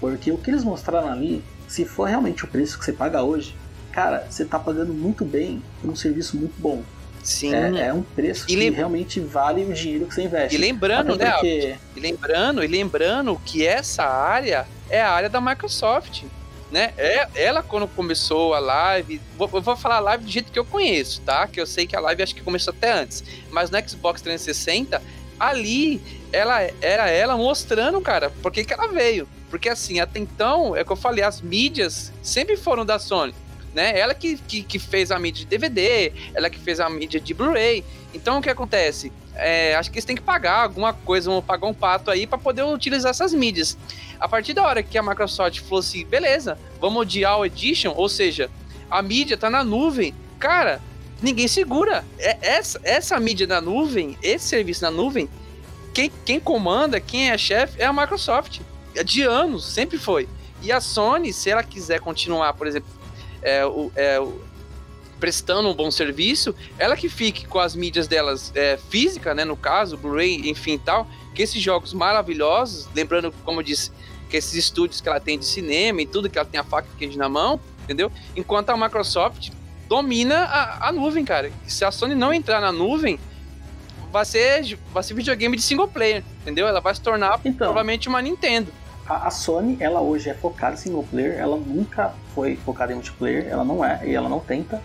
Porque 0.00 0.30
o 0.30 0.38
que 0.38 0.50
eles 0.50 0.62
mostraram 0.64 1.10
ali, 1.10 1.42
se 1.68 1.84
for 1.84 2.04
realmente 2.08 2.44
o 2.44 2.48
preço 2.48 2.78
que 2.78 2.84
você 2.84 2.92
paga 2.92 3.22
hoje, 3.22 3.56
cara, 3.92 4.26
você 4.28 4.42
está 4.42 4.58
pagando 4.58 4.92
muito 4.92 5.24
bem 5.24 5.62
por 5.80 5.90
um 5.90 5.96
serviço 5.96 6.36
muito 6.36 6.54
bom. 6.58 6.82
Sim. 7.22 7.52
É, 7.54 7.86
é 7.88 7.92
um 7.92 8.02
preço 8.02 8.46
que 8.46 8.70
realmente 8.70 9.18
vale 9.18 9.64
o 9.64 9.72
dinheiro 9.72 10.06
que 10.06 10.14
você 10.14 10.22
investe. 10.22 10.54
E 10.54 10.58
lembrando, 10.60 11.14
Até 11.14 11.24
né? 11.24 11.30
porque- 11.32 11.76
E 11.96 12.00
lembrando, 12.00 12.62
e 12.62 12.66
lembrando 12.68 13.40
que 13.44 13.66
essa 13.66 14.04
área 14.04 14.64
é 14.88 15.02
a 15.02 15.10
área 15.10 15.28
da 15.28 15.40
Microsoft. 15.40 16.22
Né? 16.70 16.92
É, 16.96 17.28
ela, 17.34 17.62
quando 17.62 17.86
começou 17.86 18.52
a 18.52 18.58
live, 18.58 19.20
vou, 19.36 19.48
eu 19.52 19.62
vou 19.62 19.76
falar 19.76 19.96
a 19.96 20.00
live 20.00 20.24
do 20.24 20.30
jeito 20.30 20.50
que 20.50 20.58
eu 20.58 20.64
conheço, 20.64 21.20
tá? 21.20 21.46
Que 21.46 21.60
eu 21.60 21.66
sei 21.66 21.86
que 21.86 21.94
a 21.94 22.00
live 22.00 22.22
acho 22.22 22.34
que 22.34 22.42
começou 22.42 22.74
até 22.76 22.92
antes. 22.92 23.22
Mas 23.50 23.70
no 23.70 23.78
Xbox 23.88 24.20
360, 24.20 25.00
ali 25.38 26.00
ela 26.32 26.60
era 26.80 27.08
ela 27.08 27.36
mostrando, 27.36 28.00
cara, 28.00 28.30
por 28.42 28.50
que, 28.50 28.64
que 28.64 28.72
ela 28.72 28.88
veio. 28.88 29.28
Porque 29.48 29.68
assim, 29.68 30.00
até 30.00 30.18
então, 30.18 30.74
é 30.76 30.84
que 30.84 30.90
eu 30.90 30.96
falei, 30.96 31.22
as 31.22 31.40
mídias 31.40 32.12
sempre 32.22 32.56
foram 32.56 32.84
da 32.84 32.98
Sony. 32.98 33.34
Né? 33.72 33.96
Ela 33.98 34.14
que, 34.14 34.36
que, 34.38 34.62
que 34.62 34.78
fez 34.78 35.10
a 35.10 35.18
mídia 35.18 35.44
de 35.44 35.46
DVD, 35.46 36.12
ela 36.34 36.50
que 36.50 36.58
fez 36.58 36.80
a 36.80 36.88
mídia 36.88 37.20
de 37.20 37.32
Blu-ray. 37.32 37.84
Então 38.12 38.38
o 38.38 38.42
que 38.42 38.50
acontece? 38.50 39.12
É, 39.36 39.74
acho 39.76 39.90
que 39.90 39.98
eles 39.98 40.04
têm 40.04 40.16
que 40.16 40.22
pagar 40.22 40.62
alguma 40.62 40.92
coisa, 40.92 41.30
vão 41.30 41.42
pagar 41.42 41.66
um 41.66 41.74
pato 41.74 42.10
aí 42.10 42.26
para 42.26 42.38
poder 42.38 42.62
utilizar 42.62 43.10
essas 43.10 43.34
mídias. 43.34 43.76
A 44.18 44.28
partir 44.28 44.54
da 44.54 44.64
hora 44.64 44.82
que 44.82 44.96
a 44.96 45.02
Microsoft 45.02 45.60
falou 45.60 45.80
assim, 45.80 46.04
beleza, 46.06 46.58
vamos 46.80 47.06
de 47.06 47.24
All 47.24 47.44
Edition, 47.44 47.92
ou 47.94 48.08
seja, 48.08 48.50
a 48.90 49.02
mídia 49.02 49.36
tá 49.36 49.50
na 49.50 49.62
nuvem, 49.62 50.14
cara, 50.38 50.80
ninguém 51.22 51.48
segura. 51.48 52.04
É, 52.18 52.38
essa, 52.40 52.80
essa 52.82 53.20
mídia 53.20 53.46
na 53.46 53.60
nuvem, 53.60 54.16
esse 54.22 54.46
serviço 54.48 54.82
na 54.82 54.90
nuvem, 54.90 55.28
quem, 55.92 56.10
quem 56.24 56.40
comanda, 56.40 57.00
quem 57.00 57.30
é 57.30 57.38
chefe 57.38 57.80
é 57.80 57.86
a 57.86 57.92
Microsoft. 57.92 58.60
É 58.94 59.04
de 59.04 59.22
anos, 59.22 59.66
sempre 59.66 59.98
foi. 59.98 60.28
E 60.62 60.72
a 60.72 60.80
Sony, 60.80 61.32
se 61.32 61.50
ela 61.50 61.62
quiser 61.62 62.00
continuar, 62.00 62.54
por 62.54 62.66
exemplo, 62.66 62.88
é, 63.42 63.64
o, 63.64 63.92
é, 63.94 64.18
o, 64.18 64.40
prestando 65.18 65.68
um 65.68 65.74
bom 65.74 65.90
serviço, 65.90 66.54
ela 66.78 66.96
que 66.96 67.08
fique 67.08 67.46
com 67.46 67.58
as 67.58 67.74
mídias 67.74 68.06
delas 68.06 68.52
é, 68.54 68.76
física, 68.76 69.34
né, 69.34 69.44
no 69.44 69.56
caso, 69.56 69.96
Blu-ray, 69.96 70.48
enfim 70.48 70.78
tal, 70.78 71.06
que 71.34 71.42
esses 71.42 71.60
jogos 71.60 71.92
maravilhosos, 71.92 72.88
lembrando, 72.94 73.32
como 73.44 73.60
eu 73.60 73.64
disse, 73.64 73.90
que 74.28 74.36
esses 74.36 74.54
estúdios 74.54 75.00
que 75.00 75.08
ela 75.08 75.20
tem 75.20 75.38
de 75.38 75.44
cinema 75.44 76.02
e 76.02 76.06
tudo, 76.06 76.28
que 76.28 76.38
ela 76.38 76.46
tem 76.46 76.60
a 76.60 76.64
faca 76.64 76.88
e 76.94 76.98
queijo 76.98 77.18
na 77.18 77.28
mão, 77.28 77.60
entendeu? 77.84 78.10
Enquanto 78.34 78.70
a 78.70 78.76
Microsoft 78.76 79.50
domina 79.88 80.44
a, 80.44 80.88
a 80.88 80.92
nuvem, 80.92 81.24
cara. 81.24 81.50
Se 81.66 81.84
a 81.84 81.90
Sony 81.90 82.14
não 82.14 82.32
entrar 82.32 82.60
na 82.60 82.72
nuvem, 82.72 83.18
vai 84.10 84.24
ser, 84.24 84.78
vai 84.92 85.02
ser 85.02 85.14
videogame 85.14 85.56
de 85.56 85.62
single 85.62 85.88
player, 85.88 86.24
entendeu? 86.42 86.66
Ela 86.66 86.80
vai 86.80 86.94
se 86.94 87.00
tornar 87.00 87.40
Então. 87.44 87.68
provavelmente 87.68 88.08
uma 88.08 88.20
Nintendo. 88.20 88.72
A, 89.06 89.28
a 89.28 89.30
Sony, 89.30 89.76
ela 89.78 90.00
hoje 90.00 90.28
é 90.28 90.34
focada 90.34 90.74
em 90.74 90.78
single 90.78 91.04
player, 91.08 91.38
ela 91.38 91.56
nunca 91.56 92.14
foi 92.34 92.56
focada 92.56 92.92
em 92.92 92.96
multiplayer, 92.96 93.46
ela 93.48 93.64
não 93.64 93.84
é, 93.84 94.00
e 94.04 94.14
ela 94.14 94.28
não 94.28 94.40
tenta. 94.40 94.82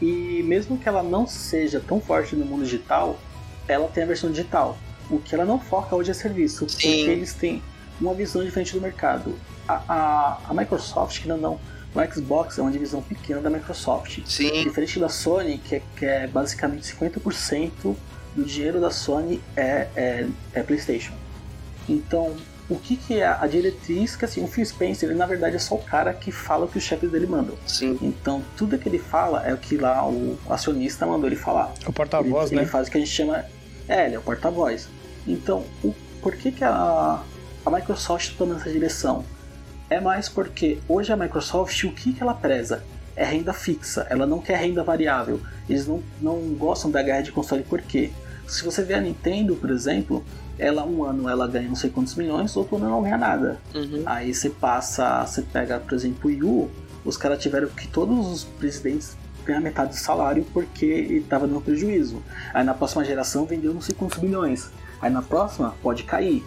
E 0.00 0.42
mesmo 0.42 0.78
que 0.78 0.88
ela 0.88 1.02
não 1.02 1.26
seja 1.26 1.80
tão 1.80 2.00
forte 2.00 2.36
no 2.36 2.44
mundo 2.44 2.64
digital, 2.64 3.18
ela 3.66 3.88
tem 3.88 4.04
a 4.04 4.06
versão 4.06 4.30
digital. 4.30 4.76
O 5.10 5.18
que 5.18 5.34
ela 5.34 5.44
não 5.44 5.58
foca 5.58 5.94
hoje 5.94 6.10
é 6.10 6.14
serviço, 6.14 6.68
Sim. 6.68 6.76
porque 6.76 7.10
eles 7.10 7.32
têm 7.32 7.62
uma 8.00 8.12
visão 8.14 8.44
diferente 8.44 8.72
do 8.74 8.80
mercado. 8.80 9.34
A, 9.66 9.82
a, 9.88 10.38
a 10.48 10.54
Microsoft, 10.54 11.22
que 11.22 11.28
não, 11.28 11.38
não, 11.38 11.60
o 11.94 12.12
Xbox 12.12 12.58
é 12.58 12.62
uma 12.62 12.70
divisão 12.70 13.00
pequena 13.00 13.40
da 13.40 13.48
Microsoft. 13.48 14.20
Sim. 14.26 14.64
Diferente 14.64 14.98
da 14.98 15.08
Sony, 15.08 15.58
que 15.58 15.76
é, 15.76 15.82
que 15.96 16.04
é 16.04 16.26
basicamente 16.26 16.94
50% 16.94 17.96
do 18.34 18.44
dinheiro 18.44 18.80
da 18.80 18.90
Sony 18.90 19.40
é, 19.56 19.88
é, 19.96 20.26
é 20.52 20.62
PlayStation. 20.62 21.14
Então, 21.88 22.36
o 22.68 22.76
que, 22.76 22.96
que 22.96 23.20
é 23.20 23.26
a 23.26 23.46
diretriz? 23.46 24.16
Que 24.16 24.24
assim, 24.24 24.42
o 24.42 24.48
Phil 24.48 24.64
Spencer, 24.64 25.08
ele 25.08 25.18
na 25.18 25.26
verdade 25.26 25.56
é 25.56 25.58
só 25.58 25.76
o 25.76 25.82
cara 25.82 26.12
que 26.12 26.32
fala 26.32 26.64
o 26.64 26.68
que 26.68 26.78
os 26.78 26.84
chefes 26.84 27.10
dele 27.10 27.26
mandam. 27.26 27.56
Sim. 27.66 27.96
Então, 28.02 28.42
tudo 28.56 28.76
que 28.76 28.88
ele 28.88 28.98
fala 28.98 29.46
é 29.46 29.54
o 29.54 29.56
que 29.56 29.76
lá 29.76 30.06
o 30.06 30.36
acionista 30.50 31.06
mandou 31.06 31.28
ele 31.28 31.36
falar. 31.36 31.72
O 31.86 31.92
porta-voz, 31.92 32.50
ele, 32.50 32.56
né? 32.56 32.62
Ele 32.62 32.70
faz 32.70 32.88
o 32.88 32.90
que 32.90 32.96
a 32.96 33.00
gente 33.00 33.12
chama. 33.12 33.44
É, 33.88 34.06
ele 34.06 34.16
é 34.16 34.18
o 34.18 34.22
porta-voz. 34.22 34.88
Então, 35.26 35.64
o, 35.82 35.94
por 36.20 36.34
que, 36.34 36.50
que 36.50 36.64
a, 36.64 37.22
a 37.64 37.70
Microsoft 37.70 38.26
está 38.26 38.38
tomando 38.38 38.60
essa 38.60 38.70
direção? 38.70 39.24
É 39.88 40.00
mais 40.00 40.28
porque 40.28 40.78
hoje 40.88 41.12
a 41.12 41.16
Microsoft, 41.16 41.84
o 41.84 41.92
que, 41.92 42.12
que 42.12 42.22
ela 42.22 42.34
preza? 42.34 42.82
É 43.14 43.24
renda 43.24 43.52
fixa, 43.52 44.06
ela 44.10 44.26
não 44.26 44.40
quer 44.40 44.58
renda 44.58 44.82
variável. 44.82 45.40
Eles 45.68 45.86
não, 45.86 46.02
não 46.20 46.40
gostam 46.54 46.90
da 46.90 47.00
guerra 47.00 47.22
de 47.22 47.30
console, 47.30 47.62
por 47.62 47.80
quê? 47.80 48.10
Se 48.48 48.64
você 48.64 48.82
vê 48.82 48.94
a 48.94 49.00
Nintendo, 49.00 49.54
por 49.54 49.70
exemplo, 49.70 50.24
ela 50.58 50.84
um 50.84 51.04
ano 51.04 51.28
ela 51.28 51.46
ganha 51.46 51.68
não 51.68 51.76
sei 51.76 51.90
quantos 51.90 52.14
milhões, 52.14 52.56
outro 52.56 52.76
ano 52.76 52.88
não 52.88 53.02
ganha 53.02 53.18
nada. 53.18 53.60
Uhum. 53.74 54.02
Aí 54.06 54.34
você 54.34 54.50
passa, 54.50 55.24
você 55.26 55.42
pega, 55.42 55.78
por 55.78 55.94
exemplo, 55.94 56.18
o 56.24 56.26
Wii 56.28 56.42
U, 56.42 56.70
os 57.04 57.16
caras 57.16 57.40
tiveram 57.40 57.68
que 57.68 57.86
todos 57.88 58.26
os 58.26 58.44
presidentes 58.44 59.16
ganhar 59.44 59.60
metade 59.60 59.90
do 59.90 59.96
salário 59.96 60.44
porque 60.52 60.84
ele 60.84 61.18
estava 61.18 61.46
dando 61.46 61.60
prejuízo. 61.60 62.22
Aí 62.52 62.64
na 62.64 62.74
próxima 62.74 63.04
geração 63.04 63.46
vendeu 63.46 63.72
não 63.72 63.80
sei 63.80 63.94
quantos 63.94 64.18
bilhões. 64.18 64.68
Aí 65.00 65.10
na 65.10 65.22
próxima 65.22 65.74
pode 65.82 66.02
cair. 66.02 66.44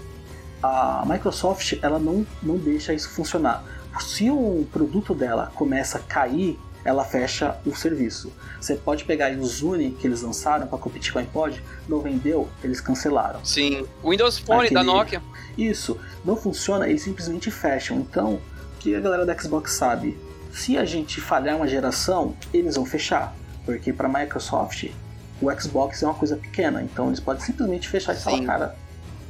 A 0.61 1.05
Microsoft 1.07 1.77
ela 1.81 1.97
não, 1.97 2.25
não 2.43 2.57
deixa 2.57 2.93
isso 2.93 3.09
funcionar. 3.09 3.63
Se 4.01 4.29
o 4.29 4.67
produto 4.71 5.15
dela 5.15 5.51
começa 5.55 5.97
a 5.97 6.01
cair, 6.01 6.59
ela 6.83 7.03
fecha 7.03 7.57
o 7.65 7.75
serviço. 7.75 8.31
Você 8.59 8.75
pode 8.75 9.03
pegar 9.03 9.25
aí 9.27 9.37
o 9.37 9.45
Zune 9.45 9.91
que 9.91 10.07
eles 10.07 10.21
lançaram 10.21 10.67
para 10.67 10.77
competir 10.77 11.11
com 11.13 11.19
o 11.19 11.21
iPod, 11.21 11.61
não 11.87 11.99
vendeu, 11.99 12.49
eles 12.63 12.79
cancelaram. 12.81 13.43
Sim. 13.43 13.85
Windows 14.03 14.39
Phone 14.39 14.59
Aquele- 14.65 14.75
da 14.75 14.83
Nokia. 14.83 15.21
Isso, 15.57 15.99
não 16.23 16.35
funciona, 16.35 16.87
eles 16.87 17.01
simplesmente 17.01 17.51
fecham. 17.51 17.97
Então, 17.97 18.35
o 18.35 18.41
que 18.79 18.95
a 18.95 18.99
galera 18.99 19.25
da 19.25 19.37
Xbox 19.37 19.73
sabe? 19.73 20.17
Se 20.53 20.77
a 20.77 20.85
gente 20.85 21.19
falhar 21.21 21.55
uma 21.57 21.67
geração, 21.67 22.35
eles 22.53 22.75
vão 22.75 22.85
fechar. 22.85 23.35
Porque 23.65 23.93
para 23.93 24.07
Microsoft, 24.07 24.89
o 25.41 25.51
Xbox 25.59 26.01
é 26.01 26.05
uma 26.07 26.15
coisa 26.15 26.35
pequena. 26.37 26.81
Então, 26.81 27.07
eles 27.07 27.19
podem 27.19 27.43
simplesmente 27.43 27.87
fechar 27.87 28.15
e 28.15 28.19
falar: 28.19 28.43
cara, 28.45 28.75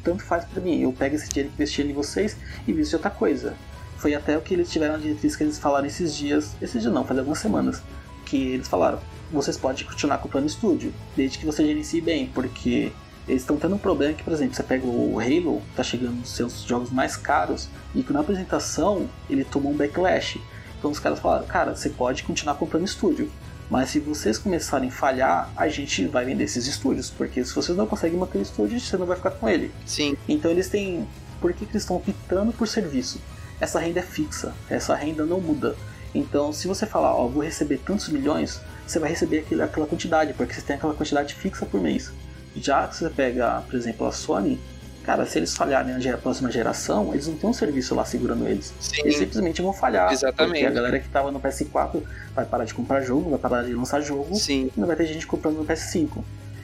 tanto 0.04 0.24
faz 0.24 0.46
para 0.46 0.62
mim. 0.62 0.80
Eu 0.82 0.94
pego 0.94 1.16
esse 1.16 1.28
dinheiro 1.28 1.50
que 1.50 1.56
investi 1.56 1.82
em 1.82 1.92
vocês 1.94 2.38
e 2.68 2.72
visto 2.72 2.94
outra 2.94 3.10
coisa. 3.10 3.54
Foi 4.00 4.16
até 4.16 4.38
o 4.38 4.42
que 4.42 4.54
eles 4.54 4.72
tiveram 4.72 4.96
a 4.96 4.98
diretriz 4.98 5.36
que 5.36 5.44
eles 5.44 5.60
falaram 5.60 5.86
esses 5.86 6.16
dias. 6.16 6.56
Esses 6.62 6.82
dias 6.82 6.94
não, 6.94 7.06
faz 7.06 7.20
algumas 7.20 7.40
semanas. 7.40 7.82
Que 8.26 8.54
eles 8.54 8.68
falaram: 8.68 9.00
vocês 9.32 9.58
podem 9.58 9.86
continuar 9.86 10.18
comprando 10.20 10.48
estúdio, 10.48 10.94
desde 11.16 11.38
que 11.38 11.46
você 11.46 11.66
gerencie 11.66 12.02
bem. 12.02 12.28
Porque 12.28 12.92
eles 13.28 13.42
estão 13.42 13.58
tendo 13.58 13.76
um 13.76 13.80
problema 13.80 14.14
que, 14.14 14.24
por 14.24 14.34
exemplo, 14.34 14.56
você 14.56 14.64
pega 14.64 14.86
o 14.86 15.20
Halo, 15.20 15.62
tá 15.76 15.84
chegando 15.84 16.16
nos 16.16 16.32
seus 16.32 16.64
jogos 16.64 16.90
mais 16.90 17.16
caros, 17.16 17.68
e 17.94 18.02
que 18.02 18.14
na 18.14 18.22
apresentação 18.22 19.08
ele 19.30 19.44
tomou 19.44 19.72
um 19.72 19.76
backlash. 19.76 20.42
Então 20.78 20.90
os 20.90 21.00
caras 21.00 21.20
falaram, 21.20 21.46
cara, 21.46 21.76
você 21.76 21.90
pode 21.90 22.24
continuar 22.24 22.56
comprando 22.56 22.86
estúdio. 22.86 23.30
Mas 23.70 23.90
se 23.90 24.00
vocês 24.00 24.38
começarem 24.38 24.90
a 24.90 24.92
falhar, 24.92 25.52
a 25.56 25.68
gente 25.68 26.08
vai 26.08 26.26
vender 26.26 26.46
esses 26.46 26.66
estúdios. 26.66 27.10
Porque 27.10 27.44
se 27.44 27.54
vocês 27.54 27.78
não 27.78 27.86
conseguem 27.86 28.18
manter 28.18 28.40
o 28.40 28.42
estúdio, 28.42 28.80
você 28.80 28.98
não 28.98 29.06
vai 29.06 29.16
ficar 29.18 29.32
com 29.32 29.48
ele. 29.48 29.72
Sim. 29.86 30.18
Então 30.28 30.50
eles 30.50 30.70
têm. 30.70 31.08
Por 31.40 31.54
que, 31.54 31.66
que 31.66 31.72
eles 31.72 31.84
estão 31.84 31.98
optando 31.98 32.52
por 32.52 32.68
serviço? 32.68 33.20
Essa 33.60 33.80
renda 33.80 34.00
é 34.00 34.04
fixa, 34.04 34.54
essa 34.70 34.96
renda 34.96 35.26
não 35.26 35.40
muda. 35.40 35.76
Então, 36.14 36.52
se 36.52 36.68
você 36.68 36.86
falar, 36.86 37.14
ó, 37.14 37.28
vou 37.28 37.44
receber 37.44 37.80
tantos 37.86 38.10
milhões, 38.10 38.60
você 38.88 39.00
vai 39.00 39.10
receber 39.10 39.40
aquele, 39.40 39.62
aquela 39.62 39.86
quantidade, 39.86 40.34
porque 40.34 40.54
você 40.54 40.62
tem 40.62 40.76
aquela 40.76 40.94
quantidade 40.94 41.36
fixa 41.36 41.66
por 41.66 41.80
mês. 41.80 42.12
Já 42.56 42.88
que 42.88 42.96
você 42.96 43.10
pega, 43.10 43.62
por 43.62 43.76
exemplo, 43.76 44.08
a 44.08 44.12
Sony, 44.12 44.60
cara, 45.04 45.26
se 45.26 45.38
eles 45.38 45.56
falharem 45.56 45.98
na 45.98 46.18
próxima 46.18 46.52
geração, 46.52 47.14
eles 47.14 47.28
não 47.28 47.36
têm 47.36 47.50
um 47.50 47.54
serviço 47.54 47.94
lá 47.94 48.06
segurando 48.06 48.48
eles. 48.48 48.74
Eles 48.98 49.16
Sim. 49.16 49.26
simplesmente 49.26 49.62
vão 49.62 49.74
falhar. 49.74 50.12
Exatamente. 50.12 50.54
Porque 50.54 50.66
a 50.66 50.72
galera 50.72 51.00
que 51.00 51.10
tava 51.10 51.32
no 51.32 51.40
PS4 51.40 52.02
vai 52.34 52.46
parar 52.46 52.66
de 52.66 52.74
comprar 52.74 53.02
jogo, 53.02 53.30
vai 53.30 53.40
parar 53.40 53.64
de 53.64 53.74
lançar 53.74 54.02
jogo, 54.02 54.36
Sim. 54.36 54.72
e 54.76 54.80
não 54.80 54.88
vai 54.88 54.96
ter 54.96 55.06
gente 55.06 55.28
comprando 55.28 55.58
no 55.58 55.66
PS5. 55.66 56.24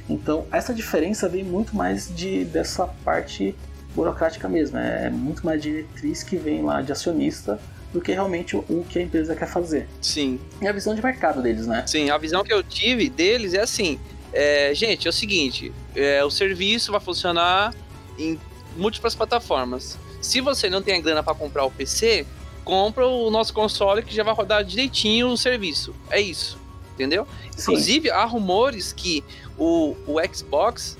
Então, 0.09 0.45
essa 0.51 0.73
diferença 0.73 1.27
vem 1.27 1.43
muito 1.43 1.75
mais 1.75 2.13
de 2.13 2.45
dessa 2.45 2.87
parte 3.03 3.55
burocrática 3.95 4.47
mesmo. 4.49 4.77
É 4.77 5.09
muito 5.09 5.45
mais 5.45 5.61
diretriz 5.61 6.21
que 6.21 6.35
vem 6.35 6.61
lá 6.61 6.81
de 6.81 6.91
acionista 6.91 7.59
do 7.93 8.01
que 8.01 8.11
realmente 8.11 8.55
o, 8.55 8.59
o 8.67 8.85
que 8.87 8.99
a 8.99 9.01
empresa 9.01 9.35
quer 9.35 9.47
fazer. 9.47 9.87
Sim. 10.01 10.39
E 10.61 10.67
a 10.67 10.71
visão 10.71 10.93
de 10.93 11.01
mercado 11.01 11.41
deles, 11.41 11.65
né? 11.65 11.85
Sim, 11.87 12.09
a 12.09 12.17
visão 12.17 12.43
que 12.43 12.53
eu 12.53 12.61
tive 12.61 13.09
deles 13.09 13.53
é 13.53 13.61
assim: 13.61 13.99
é, 14.33 14.73
gente, 14.75 15.07
é 15.07 15.09
o 15.09 15.13
seguinte, 15.13 15.71
é, 15.95 16.23
o 16.23 16.29
serviço 16.29 16.91
vai 16.91 16.99
funcionar 16.99 17.73
em 18.19 18.39
múltiplas 18.75 19.15
plataformas. 19.15 19.97
Se 20.21 20.41
você 20.41 20.69
não 20.69 20.81
tem 20.81 20.97
a 20.97 21.01
grana 21.01 21.23
para 21.23 21.33
comprar 21.33 21.63
o 21.63 21.71
PC, 21.71 22.25
compra 22.65 23.07
o 23.07 23.29
nosso 23.29 23.53
console 23.53 24.01
que 24.03 24.13
já 24.13 24.23
vai 24.23 24.33
rodar 24.33 24.63
direitinho 24.63 25.29
o 25.29 25.37
serviço. 25.37 25.95
É 26.09 26.19
isso, 26.19 26.59
entendeu? 26.93 27.25
Sim. 27.51 27.61
Inclusive, 27.61 28.09
há 28.09 28.25
rumores 28.25 28.91
que 28.91 29.23
o, 29.57 29.95
o 30.05 30.17
Xbox 30.33 30.97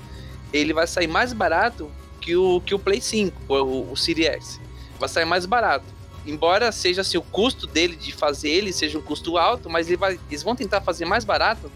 ele 0.52 0.72
vai 0.72 0.86
sair 0.86 1.08
mais 1.08 1.32
barato 1.32 1.90
que 2.26 2.36
o, 2.36 2.60
que 2.60 2.74
o 2.74 2.78
Play 2.78 3.00
5, 3.00 3.40
o, 3.48 3.92
o 3.92 3.96
Series 3.96 4.26
X. 4.26 4.60
Vai 4.98 5.08
sair 5.08 5.24
mais 5.24 5.46
barato. 5.46 5.84
Embora 6.26 6.72
seja 6.72 7.02
assim, 7.02 7.16
o 7.16 7.22
custo 7.22 7.68
dele 7.68 7.94
de 7.94 8.12
fazer 8.12 8.48
ele 8.50 8.72
seja 8.72 8.98
um 8.98 9.02
custo 9.02 9.38
alto, 9.38 9.70
mas 9.70 9.86
ele 9.86 9.96
vai, 9.96 10.18
eles 10.28 10.42
vão 10.42 10.56
tentar 10.56 10.80
fazer 10.80 11.04
mais 11.04 11.24
barato 11.24 11.70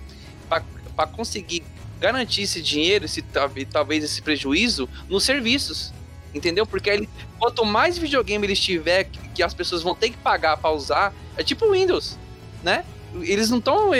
para 0.48 1.07
conseguir 1.07 1.62
garantir 2.01 2.42
esse 2.42 2.61
dinheiro, 2.61 3.05
esse, 3.05 3.22
talvez- 3.22 4.03
esse 4.03 4.20
prejuízo 4.20 4.88
nos 5.09 5.22
serviços. 5.22 5.92
Entendeu? 6.34 6.66
Porque 6.66 6.90
aí, 6.90 7.09
quanto 7.38 7.64
mais 7.64 7.96
videogame 7.96 8.44
eles 8.46 8.59
tiver 8.59 9.05
que, 9.05 9.18
que 9.30 9.42
as 9.42 9.55
pessoas 9.55 9.82
vão 9.82 9.94
ter 9.94 10.11
que 10.11 10.16
pagar 10.16 10.57
para 10.57 10.70
usar, 10.70 11.12
é 11.36 11.42
tipo 11.44 11.70
Windows, 11.70 12.18
né? 12.62 12.84
Eles 13.22 13.51
não 13.51 13.59
estão. 13.59 13.90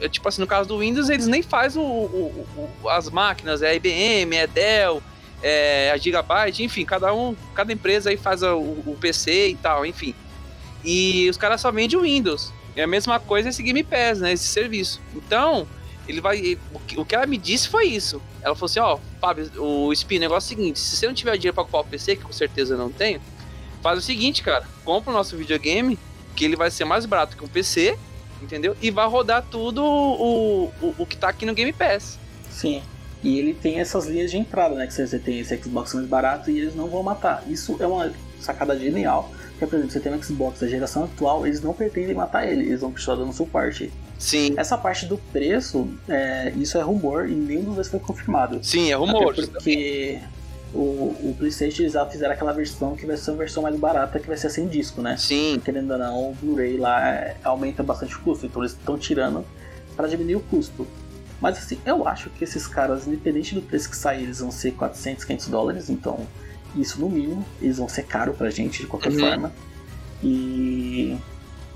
É 0.00 0.08
tipo 0.08 0.26
assim, 0.28 0.40
no 0.40 0.46
caso 0.46 0.66
do 0.68 0.78
Windows, 0.78 1.10
eles 1.10 1.26
nem 1.26 1.42
fazem 1.42 1.80
o, 1.80 1.84
o- 1.84 2.68
o- 2.82 2.88
as 2.88 3.10
máquinas, 3.10 3.60
é 3.62 3.74
IBM, 3.76 4.34
é 4.36 4.46
Dell, 4.46 5.02
é 5.48 5.90
a 5.92 5.96
Gigabyte, 5.96 6.62
enfim, 6.64 6.84
cada 6.84 7.12
um, 7.14 7.34
cada 7.54 7.72
empresa 7.72 8.10
aí 8.10 8.16
faz 8.16 8.42
o, 8.42 8.56
o 8.58 8.96
PC 9.00 9.48
e 9.50 9.54
tal, 9.56 9.84
enfim. 9.86 10.14
E 10.84 11.28
os 11.30 11.36
caras 11.36 11.60
só 11.60 11.70
vendem 11.70 11.98
o 11.98 12.02
Windows. 12.02 12.52
É 12.74 12.82
a 12.82 12.86
mesma 12.86 13.18
coisa 13.18 13.48
esse 13.48 13.62
Game 13.62 13.82
Pass, 13.82 14.20
né? 14.20 14.32
Esse 14.32 14.44
serviço. 14.44 15.00
Então, 15.14 15.66
ele 16.06 16.20
vai. 16.20 16.58
o 16.96 17.04
que- 17.04 17.14
ela 17.14 17.26
me 17.26 17.38
disse 17.38 17.68
foi 17.68 17.86
isso. 17.86 18.20
Ela 18.42 18.54
falou 18.54 18.66
assim: 18.66 18.80
ó, 18.80 18.98
Fábio, 19.20 19.50
o 19.60 19.92
Spin, 19.92 20.18
o 20.18 20.20
negócio 20.20 20.52
é 20.52 20.54
o 20.54 20.56
seguinte: 20.58 20.78
se 20.78 20.96
você 20.96 21.06
não 21.06 21.14
tiver 21.14 21.36
dinheiro 21.36 21.54
pra 21.54 21.64
comprar 21.64 21.80
o 21.80 21.84
PC, 21.84 22.16
que 22.16 22.22
com 22.22 22.32
certeza 22.32 22.76
não 22.76 22.90
tenho, 22.90 23.20
faz 23.82 23.98
o 23.98 24.02
seguinte, 24.02 24.42
cara: 24.42 24.64
compra 24.84 25.10
o 25.10 25.14
nosso 25.14 25.36
videogame, 25.36 25.98
que 26.34 26.44
ele 26.44 26.54
vai 26.56 26.70
ser 26.70 26.84
mais 26.84 27.06
barato 27.06 27.36
que 27.36 27.44
um 27.44 27.48
PC, 27.48 27.98
entendeu? 28.42 28.76
E 28.82 28.90
vai 28.90 29.08
rodar 29.08 29.42
tudo 29.50 29.82
o, 29.84 30.64
o, 30.82 30.94
o 30.98 31.06
que 31.06 31.16
tá 31.16 31.28
aqui 31.30 31.46
no 31.46 31.54
Game 31.54 31.72
Pass. 31.72 32.18
Sim. 32.50 32.82
E 33.26 33.40
ele 33.40 33.52
tem 33.52 33.80
essas 33.80 34.06
linhas 34.06 34.30
de 34.30 34.38
entrada, 34.38 34.76
né? 34.76 34.86
Que 34.86 34.92
você 34.92 35.18
tem 35.18 35.40
esse 35.40 35.56
Xbox 35.56 35.92
mais 35.94 36.06
barato 36.06 36.48
e 36.48 36.60
eles 36.60 36.76
não 36.76 36.86
vão 36.86 37.02
matar. 37.02 37.42
Isso 37.48 37.76
é 37.80 37.86
uma 37.86 38.12
sacada 38.40 38.78
genial. 38.78 39.32
Porque, 39.50 39.66
por 39.66 39.74
exemplo, 39.74 39.92
você 39.92 39.98
tem 39.98 40.14
um 40.14 40.22
Xbox 40.22 40.60
da 40.60 40.68
geração 40.68 41.02
atual, 41.02 41.44
eles 41.44 41.60
não 41.60 41.72
pretendem 41.74 42.14
matar 42.14 42.46
ele, 42.46 42.66
eles 42.66 42.82
vão 42.82 42.92
continuar 42.92 43.16
dando 43.16 43.32
suporte. 43.32 43.92
Sim, 44.16 44.54
Essa 44.56 44.78
parte 44.78 45.06
do 45.06 45.18
preço, 45.18 45.88
é, 46.08 46.52
isso 46.56 46.78
é 46.78 46.82
rumor 46.82 47.28
e 47.28 47.34
nenhum 47.34 47.64
dos 47.64 47.74
dois 47.74 47.88
foi 47.88 47.98
confirmado. 47.98 48.60
sim, 48.62 48.92
é 48.92 48.94
rumor. 48.94 49.32
Até 49.32 49.46
porque 49.48 50.20
o, 50.72 50.78
o 50.78 51.34
PlayStation 51.36 51.82
eles 51.82 51.94
já 51.94 52.06
fizeram 52.06 52.32
aquela 52.32 52.52
versão 52.52 52.94
que 52.94 53.06
vai 53.06 53.16
ser 53.16 53.32
uma 53.32 53.38
versão 53.38 53.64
mais 53.64 53.74
barata, 53.74 54.20
que 54.20 54.28
vai 54.28 54.36
ser 54.36 54.50
sem 54.50 54.68
disco, 54.68 55.02
né? 55.02 55.16
Sim, 55.16 55.60
Querendo 55.64 55.90
ou 55.90 55.98
não, 55.98 56.30
o 56.30 56.34
Blu-ray 56.34 56.76
lá 56.76 57.08
é, 57.08 57.36
aumenta 57.42 57.82
bastante 57.82 58.14
o 58.14 58.20
custo, 58.20 58.46
então 58.46 58.62
eles 58.62 58.70
estão 58.70 58.96
tirando 58.96 59.44
para 59.96 60.06
diminuir 60.06 60.36
o 60.36 60.40
custo. 60.40 60.86
Mas 61.40 61.58
assim, 61.58 61.78
eu 61.84 62.06
acho 62.08 62.30
que 62.30 62.44
esses 62.44 62.66
caras, 62.66 63.06
independente 63.06 63.54
do 63.54 63.60
preço 63.62 63.90
que 63.90 63.96
sair, 63.96 64.22
eles 64.22 64.38
vão 64.40 64.50
ser 64.50 64.72
400, 64.72 65.24
500 65.24 65.48
dólares, 65.48 65.90
então 65.90 66.26
isso 66.74 67.00
no 67.00 67.08
mínimo, 67.08 67.44
eles 67.60 67.76
vão 67.78 67.88
ser 67.88 68.04
caro 68.04 68.32
pra 68.34 68.50
gente 68.50 68.80
de 68.82 68.86
qualquer 68.86 69.12
Uhum. 69.12 69.18
forma. 69.20 69.52
E 70.22 71.16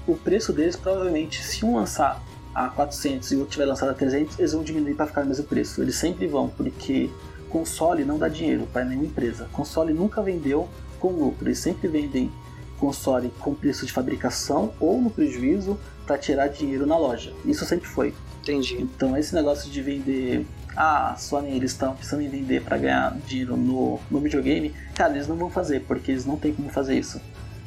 o 0.07 0.17
preço 0.17 0.53
deles 0.53 0.77
provavelmente, 0.77 1.43
se 1.45 1.65
um 1.65 1.77
lançar 1.77 2.23
a 2.55 2.69
400 2.69 3.31
e 3.33 3.37
o 3.37 3.41
outro 3.41 3.53
tiver 3.53 3.67
lançado 3.67 3.91
a 3.91 3.95
300, 3.95 4.39
eles 4.39 4.53
vão 4.53 4.63
diminuir 4.63 4.95
para 4.95 5.07
ficar 5.07 5.23
no 5.23 5.29
mesmo 5.29 5.45
preço. 5.45 5.81
Eles 5.83 5.95
sempre 5.97 6.27
vão, 6.27 6.49
porque 6.49 7.11
console 7.49 8.05
não 8.05 8.19
dá 8.19 8.29
dinheiro 8.29 8.67
para 8.73 8.85
nenhuma 8.85 9.07
empresa. 9.07 9.49
Console 9.53 9.93
nunca 9.93 10.23
vendeu 10.23 10.69
com 10.99 11.09
lucro, 11.09 11.47
eles 11.47 11.59
sempre 11.59 11.87
vendem 11.89 12.31
console 12.79 13.31
com 13.41 13.55
preço 13.55 13.85
de 13.85 13.93
fabricação 13.93 14.73
ou 14.81 15.01
no 15.01 15.11
prejuízo 15.11 15.79
para 16.07 16.17
tirar 16.17 16.49
dinheiro 16.49 16.87
na 16.87 16.97
loja. 16.97 17.33
Isso 17.45 17.65
sempre 17.67 17.87
foi. 17.87 18.15
Entendi. 18.51 18.80
Então 18.80 19.16
esse 19.16 19.34
negócio 19.34 19.70
de 19.70 19.80
vender. 19.82 20.46
Ah, 20.76 21.14
Sony 21.18 21.51
eles 21.51 21.72
estão 21.72 21.94
pensando 21.94 22.22
em 22.22 22.28
vender 22.28 22.62
para 22.62 22.78
ganhar 22.78 23.16
dinheiro 23.26 23.57
no, 23.57 23.98
no 24.11 24.20
videogame, 24.20 24.72
cara, 24.94 25.12
eles 25.14 25.26
não 25.26 25.36
vão 25.36 25.51
fazer, 25.51 25.80
porque 25.80 26.12
eles 26.12 26.24
não 26.24 26.36
tem 26.36 26.55
como 26.55 26.70
fazer 26.70 26.96
isso. 26.96 27.20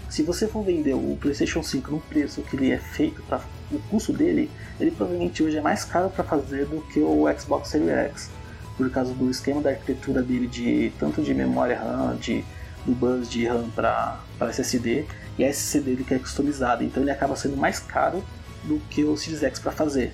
Se 0.09 0.23
você 0.23 0.47
for 0.47 0.63
vender 0.63 0.93
o 0.93 1.17
PlayStation 1.19 1.61
5 1.61 1.91
no 1.91 1.99
preço 1.99 2.41
que 2.43 2.55
ele 2.55 2.71
é 2.71 2.77
feito 2.77 3.21
para 3.23 3.41
o 3.71 3.79
custo 3.89 4.13
dele, 4.13 4.49
ele 4.79 4.91
provavelmente 4.91 5.43
hoje 5.43 5.57
é 5.57 5.61
mais 5.61 5.84
caro 5.84 6.09
para 6.09 6.23
fazer 6.23 6.65
do 6.65 6.81
que 6.81 6.99
o 6.99 7.25
Xbox 7.38 7.69
Series 7.69 7.89
X. 7.89 8.29
por 8.77 8.89
causa 8.89 9.13
do 9.13 9.29
esquema 9.29 9.61
da 9.61 9.71
arquitetura 9.71 10.21
dele 10.21 10.47
de 10.47 10.91
tanto 10.99 11.21
de 11.21 11.34
memória 11.34 11.77
RAM, 11.77 12.15
de, 12.15 12.43
do 12.86 12.93
bus 12.93 13.29
de 13.29 13.47
RAM 13.47 13.69
para 13.75 14.19
SSD, 14.39 15.05
e 15.38 15.43
a 15.43 15.49
SSD 15.49 15.84
dele 15.84 16.03
que 16.03 16.13
é 16.13 16.19
customizada, 16.19 16.84
então 16.84 17.03
ele 17.03 17.11
acaba 17.11 17.36
sendo 17.36 17.57
mais 17.57 17.79
caro 17.79 18.23
do 18.63 18.79
que 18.89 19.03
o 19.03 19.17
Series 19.17 19.43
X 19.43 19.59
para 19.59 19.71
fazer. 19.71 20.13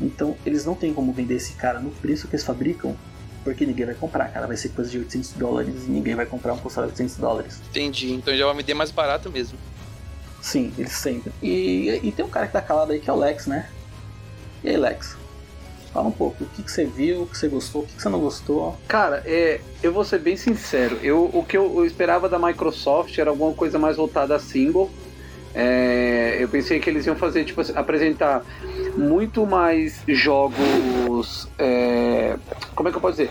Então 0.00 0.36
eles 0.44 0.64
não 0.64 0.74
têm 0.74 0.92
como 0.92 1.12
vender 1.12 1.36
esse 1.36 1.52
cara 1.54 1.78
no 1.78 1.90
preço 1.90 2.28
que 2.28 2.34
eles 2.34 2.44
fabricam, 2.44 2.96
porque 3.42 3.64
ninguém 3.66 3.86
vai 3.86 3.94
comprar, 3.94 4.28
cara. 4.28 4.46
Vai 4.46 4.56
ser 4.56 4.70
coisa 4.70 4.90
de 4.90 4.98
800 4.98 5.32
dólares 5.32 5.84
e 5.86 5.90
ninguém 5.90 6.14
vai 6.14 6.26
comprar 6.26 6.52
um 6.54 6.58
console 6.58 6.86
de 6.86 6.92
800 6.92 7.16
dólares. 7.16 7.60
Entendi, 7.70 8.12
então 8.12 8.34
já 8.36 8.46
vai 8.46 8.54
vender 8.56 8.74
mais 8.74 8.90
barato 8.90 9.30
mesmo. 9.30 9.58
Sim, 10.40 10.72
eles 10.76 10.92
sempre. 10.92 11.32
E, 11.42 12.00
e 12.02 12.12
tem 12.12 12.24
um 12.24 12.28
cara 12.28 12.46
que 12.46 12.52
tá 12.52 12.60
calado 12.60 12.92
aí 12.92 13.00
que 13.00 13.08
é 13.08 13.12
o 13.12 13.16
Lex, 13.16 13.46
né? 13.46 13.68
E 14.62 14.68
aí, 14.68 14.76
Lex? 14.76 15.16
Fala 15.92 16.08
um 16.08 16.12
pouco, 16.12 16.42
o 16.42 16.46
que, 16.48 16.62
que 16.62 16.70
você 16.70 16.84
viu, 16.84 17.22
o 17.22 17.26
que 17.26 17.38
você 17.38 17.46
gostou, 17.46 17.82
o 17.82 17.86
que, 17.86 17.94
que 17.94 18.02
você 18.02 18.08
não 18.08 18.18
gostou. 18.18 18.76
Cara, 18.88 19.22
é, 19.24 19.60
eu 19.82 19.92
vou 19.92 20.04
ser 20.04 20.18
bem 20.18 20.36
sincero. 20.36 20.98
Eu, 21.02 21.30
o 21.32 21.44
que 21.44 21.56
eu, 21.56 21.72
eu 21.76 21.86
esperava 21.86 22.28
da 22.28 22.38
Microsoft 22.38 23.16
era 23.16 23.30
alguma 23.30 23.54
coisa 23.54 23.78
mais 23.78 23.96
voltada 23.96 24.34
a 24.34 24.38
single. 24.40 24.90
É, 25.54 26.38
eu 26.40 26.48
pensei 26.48 26.80
que 26.80 26.90
eles 26.90 27.06
iam 27.06 27.14
fazer, 27.14 27.44
tipo, 27.44 27.60
apresentar 27.78 28.44
muito 28.96 29.46
mais 29.46 30.02
jogos. 30.06 31.48
É, 31.58 32.36
como 32.74 32.88
é 32.88 32.92
que 32.92 32.98
eu 32.98 33.00
posso 33.00 33.18
dizer? 33.18 33.30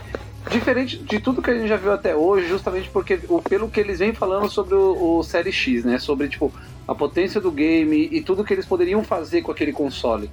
Diferente 0.50 0.98
de 0.98 1.20
tudo 1.20 1.42
que 1.42 1.50
a 1.50 1.56
gente 1.56 1.68
já 1.68 1.78
viu 1.78 1.94
até 1.94 2.16
hoje, 2.16 2.48
justamente 2.48 2.90
porque 2.90 3.20
pelo 3.50 3.70
que 3.70 3.80
eles 3.80 4.00
vêm 4.00 4.14
falando 4.14 4.50
sobre 4.50 4.76
o, 4.76 5.18
o 5.18 5.24
Série 5.24 5.52
X, 5.52 5.86
né? 5.86 6.00
Sobre 6.00 6.28
tipo 6.28 6.54
a 6.88 6.94
potência 6.94 7.40
do 7.40 7.50
game 7.50 8.10
e 8.12 8.22
tudo 8.22 8.44
que 8.44 8.54
eles 8.54 8.66
poderiam 8.66 9.04
fazer 9.04 9.42
com 9.42 9.52
aquele 9.52 9.72
console. 9.72 10.30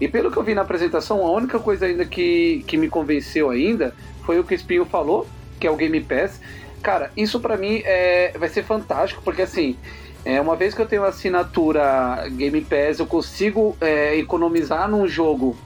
E 0.00 0.08
pelo 0.08 0.32
que 0.32 0.36
eu 0.36 0.42
vi 0.42 0.54
na 0.54 0.62
apresentação, 0.62 1.24
a 1.24 1.30
única 1.30 1.60
coisa 1.60 1.86
ainda 1.86 2.04
que, 2.04 2.64
que 2.66 2.76
me 2.76 2.88
convenceu 2.88 3.50
ainda 3.50 3.94
foi 4.24 4.38
o 4.40 4.44
que 4.44 4.52
o 4.52 4.56
Espinho 4.56 4.84
falou, 4.84 5.28
que 5.60 5.66
é 5.66 5.70
o 5.70 5.76
Game 5.76 6.00
Pass. 6.00 6.40
Cara, 6.82 7.12
isso 7.16 7.38
para 7.38 7.56
mim 7.56 7.82
é, 7.84 8.32
vai 8.36 8.48
ser 8.48 8.64
fantástico, 8.64 9.22
porque 9.24 9.42
assim, 9.42 9.76
é, 10.24 10.40
uma 10.40 10.54
vez 10.54 10.74
que 10.74 10.80
eu 10.80 10.86
tenho 10.86 11.04
assinatura 11.04 12.28
Game 12.30 12.60
Pass, 12.62 12.98
eu 13.00 13.06
consigo 13.06 13.76
é, 13.80 14.16
economizar 14.16 14.88
num 14.88 15.06
jogo 15.06 15.56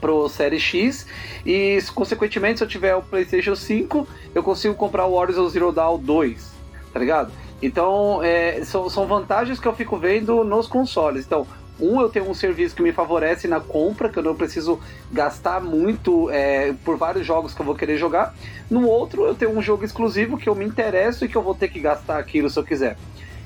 pro 0.00 0.28
Série 0.28 0.58
X 0.58 1.06
e, 1.44 1.78
consequentemente, 1.94 2.58
se 2.58 2.64
eu 2.64 2.68
tiver 2.68 2.94
o 2.94 3.02
PlayStation 3.02 3.54
5, 3.54 4.06
eu 4.34 4.42
consigo 4.42 4.74
comprar 4.74 5.06
o 5.06 5.14
Horizon 5.14 5.48
Zero 5.48 5.72
Dawn 5.72 5.98
2, 5.98 6.52
tá 6.92 6.98
ligado? 6.98 7.32
Então, 7.60 8.20
é, 8.22 8.64
são, 8.64 8.90
são 8.90 9.06
vantagens 9.06 9.60
que 9.60 9.66
eu 9.66 9.74
fico 9.74 9.96
vendo 9.96 10.42
nos 10.42 10.66
consoles. 10.66 11.24
Então, 11.24 11.46
um, 11.80 12.00
eu 12.00 12.08
tenho 12.08 12.28
um 12.28 12.34
serviço 12.34 12.76
que 12.76 12.82
me 12.82 12.92
favorece 12.92 13.48
na 13.48 13.60
compra, 13.60 14.08
que 14.08 14.18
eu 14.18 14.22
não 14.22 14.34
preciso 14.34 14.78
gastar 15.10 15.60
muito 15.60 16.30
é, 16.30 16.74
por 16.84 16.96
vários 16.96 17.26
jogos 17.26 17.54
que 17.54 17.60
eu 17.60 17.66
vou 17.66 17.74
querer 17.74 17.96
jogar. 17.96 18.34
No 18.70 18.86
outro, 18.86 19.24
eu 19.24 19.34
tenho 19.34 19.56
um 19.56 19.62
jogo 19.62 19.84
exclusivo 19.84 20.36
que 20.36 20.48
eu 20.48 20.54
me 20.54 20.64
interesso 20.64 21.24
e 21.24 21.28
que 21.28 21.36
eu 21.36 21.42
vou 21.42 21.54
ter 21.54 21.68
que 21.68 21.80
gastar 21.80 22.18
aquilo 22.18 22.50
se 22.50 22.58
eu 22.58 22.64
quiser. 22.64 22.96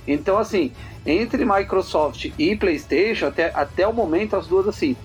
Então, 0.06 0.38
assim, 0.38 0.72
entre 1.04 1.44
Microsoft 1.44 2.30
e 2.38 2.56
PlayStation, 2.56 3.26
até, 3.26 3.50
até 3.54 3.86
o 3.86 3.92
momento, 3.92 4.36
as 4.36 4.46
duas, 4.46 4.68
assim, 4.68 4.96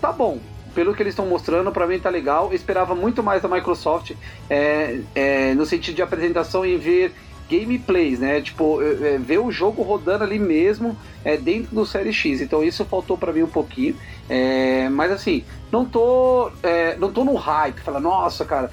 tá 0.00 0.12
bom. 0.12 0.38
Pelo 0.74 0.94
que 0.94 1.02
eles 1.02 1.12
estão 1.12 1.26
mostrando, 1.26 1.70
para 1.70 1.86
mim 1.86 1.98
tá 1.98 2.08
legal. 2.08 2.48
Eu 2.48 2.54
esperava 2.54 2.94
muito 2.94 3.22
mais 3.22 3.42
da 3.42 3.48
Microsoft 3.48 4.12
é, 4.48 5.00
é, 5.14 5.54
no 5.54 5.66
sentido 5.66 5.96
de 5.96 6.02
apresentação 6.02 6.64
e 6.64 6.76
ver 6.76 7.12
gameplays, 7.50 8.18
né? 8.18 8.40
Tipo, 8.40 8.80
é, 8.80 9.18
ver 9.18 9.38
o 9.38 9.52
jogo 9.52 9.82
rodando 9.82 10.24
ali 10.24 10.38
mesmo 10.38 10.96
é, 11.22 11.36
dentro 11.36 11.74
do 11.74 11.84
Série 11.84 12.12
X. 12.12 12.40
Então 12.40 12.64
isso 12.64 12.84
faltou 12.86 13.18
para 13.18 13.32
mim 13.32 13.42
um 13.42 13.48
pouquinho. 13.48 13.94
É, 14.30 14.88
mas 14.88 15.12
assim, 15.12 15.44
não 15.70 15.84
tô, 15.84 16.50
é, 16.62 16.96
não 16.96 17.12
tô 17.12 17.22
no 17.22 17.34
hype, 17.34 17.80
falar, 17.80 18.00
nossa, 18.00 18.44
cara, 18.46 18.70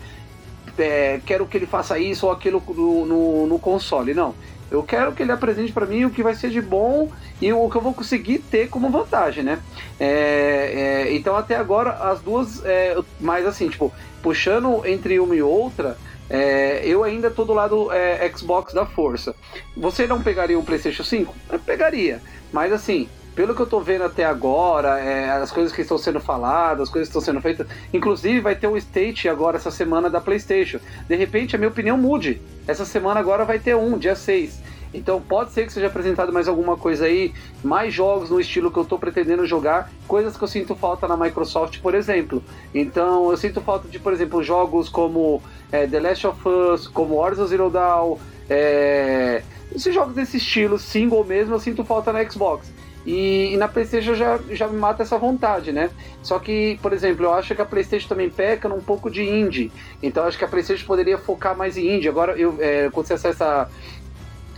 é, 0.77 1.19
quero 1.25 1.45
que 1.45 1.57
ele 1.57 1.65
faça 1.65 1.99
isso 1.99 2.27
ou 2.27 2.31
aquilo 2.31 2.63
no, 2.69 3.05
no, 3.05 3.47
no 3.47 3.59
console. 3.59 4.13
Não. 4.13 4.33
Eu 4.71 4.83
quero 4.83 5.13
que 5.13 5.23
ele 5.23 5.31
apresente 5.31 5.71
para 5.71 5.85
mim 5.85 6.05
o 6.05 6.09
que 6.09 6.21
vai 6.21 6.35
ser 6.35 6.49
de 6.49 6.61
bom 6.61 7.11
e 7.41 7.51
o 7.51 7.69
que 7.69 7.75
eu 7.75 7.81
vou 7.81 7.93
conseguir 7.93 8.39
ter 8.39 8.69
como 8.69 8.89
vantagem, 8.89 9.43
né? 9.43 9.59
É, 9.99 11.05
é, 11.07 11.13
então 11.13 11.35
até 11.35 11.55
agora 11.55 11.91
as 11.91 12.21
duas, 12.21 12.63
é, 12.63 12.95
mas 13.19 13.45
assim, 13.45 13.69
tipo, 13.69 13.91
puxando 14.21 14.85
entre 14.85 15.19
uma 15.19 15.35
e 15.35 15.41
outra, 15.41 15.97
é, 16.29 16.81
eu 16.85 17.03
ainda 17.03 17.31
tô 17.31 17.43
do 17.43 17.53
lado 17.53 17.91
é, 17.91 18.31
Xbox 18.35 18.73
da 18.73 18.85
força. 18.85 19.35
Você 19.75 20.05
não 20.05 20.21
pegaria 20.21 20.59
um 20.59 20.63
PlayStation 20.63 21.03
5? 21.03 21.35
Eu 21.51 21.59
pegaria, 21.59 22.21
mas 22.51 22.71
assim, 22.71 23.09
pelo 23.39 23.55
que 23.55 23.61
eu 23.61 23.65
tô 23.65 23.79
vendo 23.79 24.03
até 24.03 24.25
agora, 24.25 24.99
é, 24.99 25.31
as 25.31 25.49
coisas 25.49 25.71
que 25.71 25.81
estão 25.81 25.97
sendo 25.97 26.19
faladas, 26.19 26.81
as 26.81 26.89
coisas 26.89 27.07
que 27.07 27.17
estão 27.17 27.21
sendo 27.21 27.39
feitas, 27.39 27.65
inclusive 27.93 28.41
vai 28.41 28.53
ter 28.53 28.67
um 28.67 28.75
state 28.75 29.29
agora 29.29 29.55
essa 29.55 29.71
semana 29.71 30.09
da 30.09 30.19
PlayStation. 30.19 30.77
De 31.07 31.15
repente, 31.15 31.55
a 31.55 31.57
minha 31.57 31.69
opinião 31.69 31.97
mude. 31.97 32.41
Essa 32.67 32.83
semana 32.83 33.17
agora 33.17 33.45
vai 33.45 33.57
ter 33.57 33.77
um, 33.77 33.97
dia 33.97 34.13
6. 34.13 34.61
Então 34.93 35.21
pode 35.21 35.53
ser 35.53 35.65
que 35.65 35.71
seja 35.71 35.87
apresentado 35.87 36.33
mais 36.33 36.49
alguma 36.49 36.75
coisa 36.75 37.05
aí, 37.05 37.33
mais 37.63 37.93
jogos 37.93 38.29
no 38.29 38.41
estilo 38.41 38.69
que 38.69 38.77
eu 38.77 38.83
estou 38.83 38.99
pretendendo 38.99 39.45
jogar, 39.45 39.89
coisas 40.05 40.35
que 40.35 40.43
eu 40.43 40.47
sinto 40.49 40.75
falta 40.75 41.07
na 41.07 41.15
Microsoft, 41.15 41.79
por 41.79 41.95
exemplo. 41.95 42.43
Então 42.75 43.31
eu 43.31 43.37
sinto 43.37 43.61
falta 43.61 43.87
de, 43.87 43.99
por 43.99 44.11
exemplo, 44.11 44.43
jogos 44.43 44.89
como 44.89 45.41
é, 45.71 45.87
The 45.87 45.99
Last 46.01 46.27
of 46.27 46.41
Us, 46.45 46.87
como 46.89 47.15
Horizon 47.15 47.47
Zero 47.47 47.69
Dawn, 47.69 48.17
é, 48.49 49.43
esses 49.73 49.95
jogos 49.95 50.13
desse 50.13 50.35
estilo, 50.35 50.77
single 50.77 51.23
mesmo, 51.23 51.55
eu 51.55 51.59
sinto 51.61 51.85
falta 51.85 52.11
na 52.11 52.29
Xbox. 52.29 52.69
E, 53.05 53.53
e, 53.53 53.57
na 53.57 53.67
PlayStation 53.67 54.13
já, 54.13 54.39
já 54.49 54.67
me 54.67 54.77
mata 54.77 55.03
essa 55.03 55.17
vontade, 55.17 55.71
né? 55.71 55.89
Só 56.21 56.37
que, 56.37 56.77
por 56.81 56.93
exemplo, 56.93 57.25
eu 57.25 57.33
acho 57.33 57.55
que 57.55 57.61
a 57.61 57.65
PlayStation 57.65 58.09
também 58.09 58.29
peca 58.29 58.67
num 58.67 58.81
pouco 58.81 59.09
de 59.09 59.23
indie. 59.23 59.71
Então 60.03 60.25
acho 60.25 60.37
que 60.37 60.45
a 60.45 60.47
PlayStation 60.47 60.85
poderia 60.85 61.17
focar 61.17 61.55
mais 61.57 61.77
em 61.77 61.95
indie. 61.95 62.09
Agora, 62.09 62.33
eu, 62.37 62.57
é, 62.59 62.89
quando 62.91 63.07
você 63.07 63.13
acessa 63.13 63.69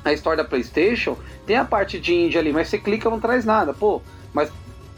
a 0.04 0.12
história 0.12 0.44
da 0.44 0.50
PlayStation, 0.50 1.18
tem 1.46 1.56
a 1.56 1.66
parte 1.66 2.00
de 2.00 2.14
indie 2.14 2.38
ali, 2.38 2.52
mas 2.52 2.68
você 2.68 2.78
clica 2.78 3.10
não 3.10 3.20
traz 3.20 3.46
nada. 3.46 3.74
Pô, 3.74 4.02
mas 4.34 4.52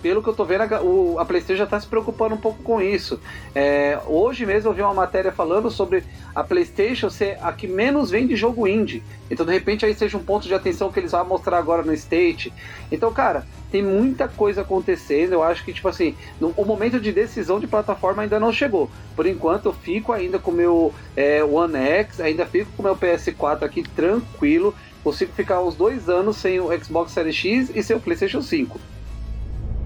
pelo 0.04 0.22
que 0.22 0.28
eu 0.28 0.34
tô 0.34 0.44
vendo, 0.44 0.64
a, 0.64 1.22
a 1.22 1.26
PlayStation 1.26 1.60
já 1.60 1.64
está 1.64 1.80
se 1.80 1.88
preocupando 1.88 2.36
um 2.36 2.38
pouco 2.38 2.62
com 2.62 2.82
isso. 2.82 3.22
É, 3.56 3.98
hoje 4.06 4.46
mesmo 4.46 4.70
eu 4.70 4.74
vi 4.74 4.82
uma 4.82 4.94
matéria 4.94 5.32
falando 5.32 5.72
sobre 5.72 6.04
a 6.36 6.44
PlayStation 6.44 7.10
ser 7.10 7.38
a 7.42 7.54
que 7.54 7.68
menos 7.68 8.12
vende 8.12 8.36
jogo 8.36 8.68
indie. 8.68 9.02
Então, 9.32 9.46
de 9.46 9.54
repente, 9.54 9.86
aí 9.86 9.96
seja 9.96 10.18
um 10.18 10.24
ponto 10.24 10.46
de 10.46 10.54
atenção 10.54 10.92
que 10.92 11.00
eles 11.00 11.12
vão 11.12 11.26
mostrar 11.26 11.58
agora 11.58 11.84
no 11.84 11.94
State. 11.94 12.54
Então, 12.92 13.14
cara, 13.14 13.48
tem 13.72 13.82
muita 13.82 14.28
coisa 14.28 14.62
acontecendo. 14.62 15.32
Eu 15.32 15.42
acho 15.42 15.64
que, 15.64 15.72
tipo 15.72 15.88
assim, 15.88 16.18
no, 16.38 16.50
o 16.58 16.66
momento 16.66 17.00
de 17.00 17.14
decisão 17.14 17.58
de 17.58 17.66
plataforma 17.66 18.24
ainda 18.24 18.38
não 18.42 18.52
chegou. 18.52 18.92
Por 19.16 19.26
enquanto, 19.26 19.68
eu 19.68 19.74
fico 19.74 20.12
ainda 20.12 20.38
com 20.38 20.52
o 20.52 20.54
meu 20.54 20.94
é, 21.16 21.42
One 21.42 21.78
X, 21.78 22.20
ainda 22.20 22.46
fico 22.46 22.70
com 22.76 22.84
o 22.84 22.86
meu 22.86 22.98
PS4 22.98 23.64
aqui 23.64 23.84
tranquilo. 23.84 24.76
Consigo 25.02 25.32
ficar 25.32 25.62
uns 25.62 25.76
dois 25.76 26.10
anos 26.10 26.36
sem 26.36 26.60
o 26.60 26.68
Xbox 26.84 27.14
Series 27.14 27.36
X 27.36 27.72
e 27.74 27.82
sem 27.82 27.96
o 27.96 28.02
PlayStation 28.02 28.42
5. 28.42 28.93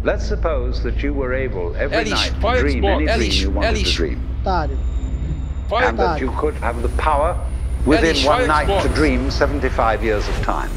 Let's 0.04 0.26
suppose 0.26 0.84
that 0.84 1.02
you 1.02 1.14
were 1.14 1.34
able 1.34 1.76
every 1.76 1.98
Elish, 1.98 2.40
night 2.42 2.56
to 2.56 2.62
dream 2.62 2.82
ball, 2.82 3.00
any 3.00 3.08
Elish, 3.08 3.42
you 3.42 3.52
wanted 3.52 3.76
Elish. 3.76 3.92
to 3.92 3.94
dream. 3.94 4.30
Otário. 4.44 4.78
Fire 5.70 5.90
and 5.90 6.00
that 6.00 6.22
you 6.22 6.32
could 6.38 6.54
have 6.56 6.82
the 6.82 6.90
power 6.90 7.38
within 7.86 8.16
Elish, 8.16 8.26
one 8.26 8.48
fire 8.48 8.66
night 8.66 8.82
to 8.84 8.90
dream 8.90 9.30
75 9.30 10.04
years 10.04 10.28
of 10.28 10.36
time. 10.42 10.72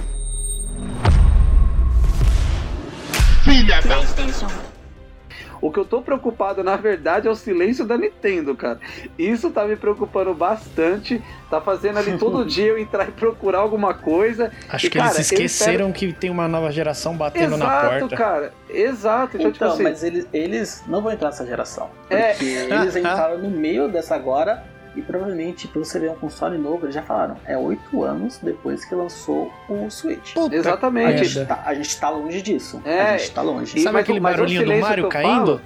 O 5.60 5.70
que 5.70 5.78
eu 5.78 5.84
tô 5.84 6.00
preocupado, 6.00 6.64
na 6.64 6.76
verdade, 6.76 7.28
é 7.28 7.30
o 7.30 7.34
silêncio 7.34 7.84
da 7.84 7.98
Nintendo, 7.98 8.54
cara. 8.56 8.80
Isso 9.18 9.50
tá 9.50 9.64
me 9.64 9.76
preocupando 9.76 10.32
bastante. 10.34 11.22
Tá 11.50 11.60
fazendo 11.60 11.98
ali 11.98 12.16
todo 12.18 12.44
dia 12.48 12.66
eu 12.68 12.78
entrar 12.78 13.08
e 13.08 13.12
procurar 13.12 13.58
alguma 13.58 13.92
coisa. 13.92 14.50
Acho 14.68 14.86
E, 14.86 14.90
que 14.90 14.98
cara, 14.98 15.10
eles 15.14 15.30
esqueceram 15.30 15.92
que 15.92 16.12
tem 16.12 16.30
uma 16.30 16.48
nova 16.48 16.70
geração 16.72 17.16
batendo 17.16 17.56
na 17.56 17.66
Exato, 17.66 17.98
porta. 18.00 18.16
cara. 18.16 18.52
Exato. 18.68 19.36
Então, 19.36 19.52
tipo 19.52 19.64
Então, 19.64 19.74
assim. 19.74 19.82
mas 19.82 20.02
eles, 20.02 20.26
eles 20.32 20.82
não 20.86 21.02
vão 21.02 21.12
entrar 21.12 21.28
nessa 21.28 21.44
geração. 21.46 21.90
É. 22.08 22.30
Porque 22.32 22.44
eles 22.44 22.96
entraram 22.96 23.38
no 23.38 23.50
meio 23.50 23.88
dessa 23.88 24.14
agora 24.14 24.62
e 24.96 25.02
provavelmente 25.02 25.68
pra 25.68 25.78
você 25.84 25.98
ver 25.98 26.10
um 26.10 26.14
console 26.16 26.58
novo, 26.58 26.84
eles 26.86 26.94
já 26.94 27.02
falaram, 27.02 27.36
é 27.46 27.56
oito 27.56 28.02
anos 28.02 28.38
depois 28.42 28.84
que 28.84 28.94
lançou 28.94 29.52
o 29.68 29.90
Switch. 29.90 30.34
Puta 30.34 30.54
A 30.54 30.58
Exatamente. 30.58 31.24
gente, 31.24 31.46
tá, 31.46 31.62
a 31.64 31.74
gente 31.74 32.00
tá 32.00 32.10
longe 32.10 32.42
disso. 32.42 32.82
É, 32.84 33.00
a 33.02 33.16
gente 33.18 33.30
tá 33.32 33.42
longe. 33.42 33.78
e- 33.78 33.82
Sabe 33.82 33.94
mas 33.94 34.02
aquele 34.02 34.18
o- 34.18 34.22
mas 34.22 34.36
barulhinho 34.36 34.64
do 34.64 34.76
Mario 34.76 35.08
caindo? 35.08 35.58
falo- 35.58 35.60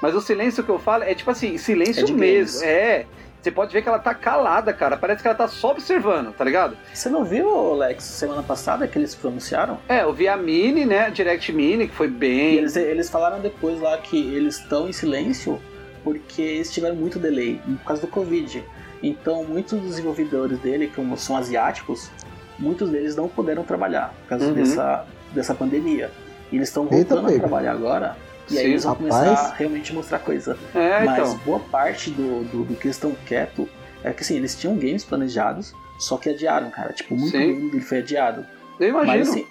Mas 0.00 0.14
o 0.14 0.20
silêncio 0.20 0.62
que 0.62 0.68
eu 0.70 0.78
falo 0.78 1.02
é 1.04 1.14
tipo 1.14 1.30
assim, 1.30 1.56
silêncio 1.56 2.02
É 2.02 2.04
de 2.04 2.12
mesmo. 2.12 2.60
games. 2.60 2.62
É. 2.62 3.06
Você 3.40 3.50
pode 3.50 3.72
ver 3.74 3.82
que 3.82 3.88
ela 3.88 3.98
tá 3.98 4.14
calada, 4.14 4.72
cara. 4.72 4.96
Parece 4.96 5.20
que 5.20 5.28
ela 5.28 5.36
tá 5.36 5.46
só 5.46 5.72
observando, 5.72 6.32
tá 6.32 6.42
ligado? 6.44 6.78
Você 6.94 7.10
não 7.10 7.24
viu, 7.26 7.74
Lex, 7.74 8.02
semana 8.02 8.42
passada 8.42 8.88
que 8.88 8.98
eles 8.98 9.14
pronunciaram? 9.14 9.78
É, 9.86 10.02
eu 10.02 10.14
vi 10.14 10.26
a 10.28 10.34
Mini, 10.36 10.86
né? 10.86 11.06
a 11.06 11.08
Direct 11.10 11.52
Mini, 11.52 11.86
que 11.88 11.94
foi 11.94 12.06
E 12.06 12.10
bem. 12.10 12.54
eles, 12.54 12.74
eles 12.74 13.10
falaram 13.10 13.40
depois 13.40 13.78
lá 13.80 13.98
que 13.98 14.16
eles 14.34 14.58
estão 14.58 14.88
em 14.88 14.92
silêncio 14.94 15.60
porque 16.04 16.40
eles 16.42 16.70
tiveram 16.72 16.94
muito 16.94 17.18
delay 17.18 17.60
por 17.78 17.84
causa 17.86 18.02
do 18.02 18.08
Covid. 18.08 18.62
Então, 19.02 19.42
muitos 19.44 19.72
dos 19.80 19.88
desenvolvedores 19.90 20.58
dele, 20.60 20.92
como 20.94 21.16
são 21.18 21.36
asiáticos, 21.36 22.10
muitos 22.58 22.90
deles 22.90 23.16
não 23.16 23.28
puderam 23.28 23.64
trabalhar 23.64 24.14
por 24.22 24.28
causa 24.28 24.46
Uhum. 24.46 24.52
dessa, 24.54 25.06
dessa 25.32 25.54
pandemia. 25.54 26.10
E 26.52 26.56
eles 26.56 26.68
estão 26.68 26.84
Eita, 26.84 26.96
voltando 26.96 27.20
a 27.26 27.28
pega. 27.28 27.40
trabalhar 27.40 27.72
agora 27.72 28.16
E 28.50 28.58
aí 28.58 28.64
Sim, 28.64 28.70
eles 28.70 28.84
vão 28.84 28.92
rapaz. 28.92 29.14
começar 29.14 29.40
a 29.46 29.54
realmente 29.54 29.92
mostrar 29.94 30.18
coisa. 30.18 30.56
É, 30.74 31.04
Mas 31.04 31.18
então. 31.18 31.38
boa 31.44 31.58
parte 31.60 32.10
do, 32.10 32.44
do, 32.44 32.64
do 32.64 32.74
que 32.76 32.86
eles 32.86 32.96
estão 32.96 33.16
quieto 33.26 33.66
é 34.04 34.12
que 34.12 34.22
assim, 34.22 34.36
eles 34.36 34.54
tinham 34.54 34.76
games 34.76 35.02
planejados, 35.02 35.72
só 35.98 36.18
que 36.18 36.28
adiaram, 36.28 36.70
cara. 36.70 36.92
Tipo, 36.92 37.16
muito 37.16 37.30
Sim. 37.32 37.70
game 37.70 37.80
foi 37.80 37.98
adiado. 38.00 38.44
Eu 38.78 38.88
imagino. 38.90 39.16
Mas 39.18 39.28
assim, 39.30 39.46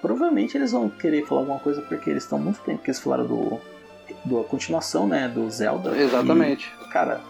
provavelmente 0.00 0.56
eles 0.56 0.72
vão 0.72 0.88
querer 0.88 1.26
falar 1.26 1.40
alguma 1.42 1.58
coisa 1.58 1.82
porque 1.82 2.08
eles 2.10 2.22
estão 2.22 2.38
muito 2.38 2.60
tempo 2.60 2.82
que 2.82 2.90
eles 2.90 3.00
falaram 3.00 3.26
do, 3.26 3.60
do 4.24 4.40
a 4.40 4.44
continuação, 4.44 5.06
né, 5.06 5.28
do 5.28 5.48
Zelda. 5.50 5.96
Exatamente. 5.96 6.72
E, 6.82 6.88
cara, 6.88 7.20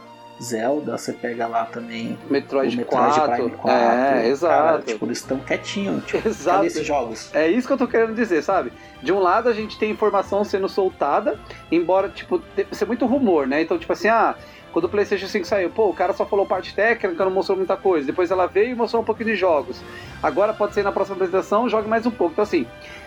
Zelda, 0.42 0.96
você 0.96 1.12
pega 1.12 1.46
lá 1.46 1.66
também 1.66 2.18
Metroid, 2.30 2.74
o 2.74 2.78
Metroid 2.78 3.14
4. 3.14 3.34
Prime 3.34 3.50
4. 3.50 3.70
É, 3.70 3.84
Cara, 3.84 4.26
exato. 4.26 4.86
tipo, 4.86 5.04
eles 5.04 5.18
estão 5.18 5.38
quietinhos. 5.38 6.04
Tipo, 6.06 6.26
Exato. 6.26 6.64
esses 6.64 6.86
jogos? 6.86 7.30
É 7.34 7.46
isso 7.46 7.66
que 7.66 7.72
eu 7.74 7.78
tô 7.78 7.86
querendo 7.86 8.14
dizer, 8.14 8.42
sabe? 8.42 8.72
De 9.02 9.12
um 9.12 9.18
lado 9.18 9.48
a 9.48 9.52
gente 9.52 9.78
tem 9.78 9.90
informação 9.90 10.42
sendo 10.42 10.68
soltada, 10.68 11.38
embora, 11.70 12.08
tipo, 12.08 12.42
ser 12.72 12.86
muito 12.86 13.04
rumor, 13.04 13.46
né? 13.46 13.60
Então, 13.60 13.78
tipo 13.78 13.92
assim, 13.92 14.08
ah, 14.08 14.34
quando 14.72 14.86
o 14.86 14.88
PlayStation 14.88 15.26
5 15.26 15.46
saiu, 15.46 15.68
pô, 15.68 15.90
o 15.90 15.94
cara 15.94 16.14
só 16.14 16.24
falou 16.24 16.46
parte 16.46 16.74
técnica, 16.74 17.22
não 17.22 17.30
mostrou 17.30 17.58
muita 17.58 17.76
coisa. 17.76 18.06
Depois 18.06 18.30
ela 18.30 18.46
veio 18.46 18.70
e 18.70 18.74
mostrou 18.74 19.02
um 19.02 19.04
pouquinho 19.04 19.30
de 19.30 19.36
jogos. 19.36 19.82
Agora 20.22 20.54
pode 20.54 20.72
ser 20.72 20.82
na 20.82 20.92
próxima 20.92 21.16
apresentação, 21.16 21.68
jogue 21.68 21.86
mais 21.88 22.06
um 22.06 22.10
pouco. 22.10 22.32
Então, 22.32 22.44
assim, 22.44 22.66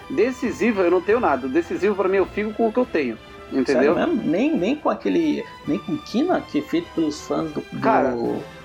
decisivo 0.10 0.82
eu 0.82 0.92
não 0.92 1.02
tenho 1.02 1.20
nada. 1.20 1.48
Decisivo 1.48 1.96
pra 1.96 2.08
mim 2.08 2.18
eu 2.18 2.26
fico 2.28 2.54
com 2.54 2.68
o 2.68 2.72
que 2.72 2.80
eu 2.80 2.86
tenho. 2.86 3.18
Entendeu? 3.54 3.96
Sério 3.96 3.96
mesmo? 3.96 4.30
Nem, 4.30 4.56
nem 4.58 4.76
com 4.76 4.90
aquele. 4.90 5.46
Nem 5.68 5.78
com 5.80 5.98
Kina, 5.98 6.42
que 6.42 6.60
é 6.60 6.62
feito 6.62 6.88
pelos 6.94 7.22
fãs 7.22 7.52
do, 7.52 7.62
do 7.62 7.80
Cara. 7.82 8.16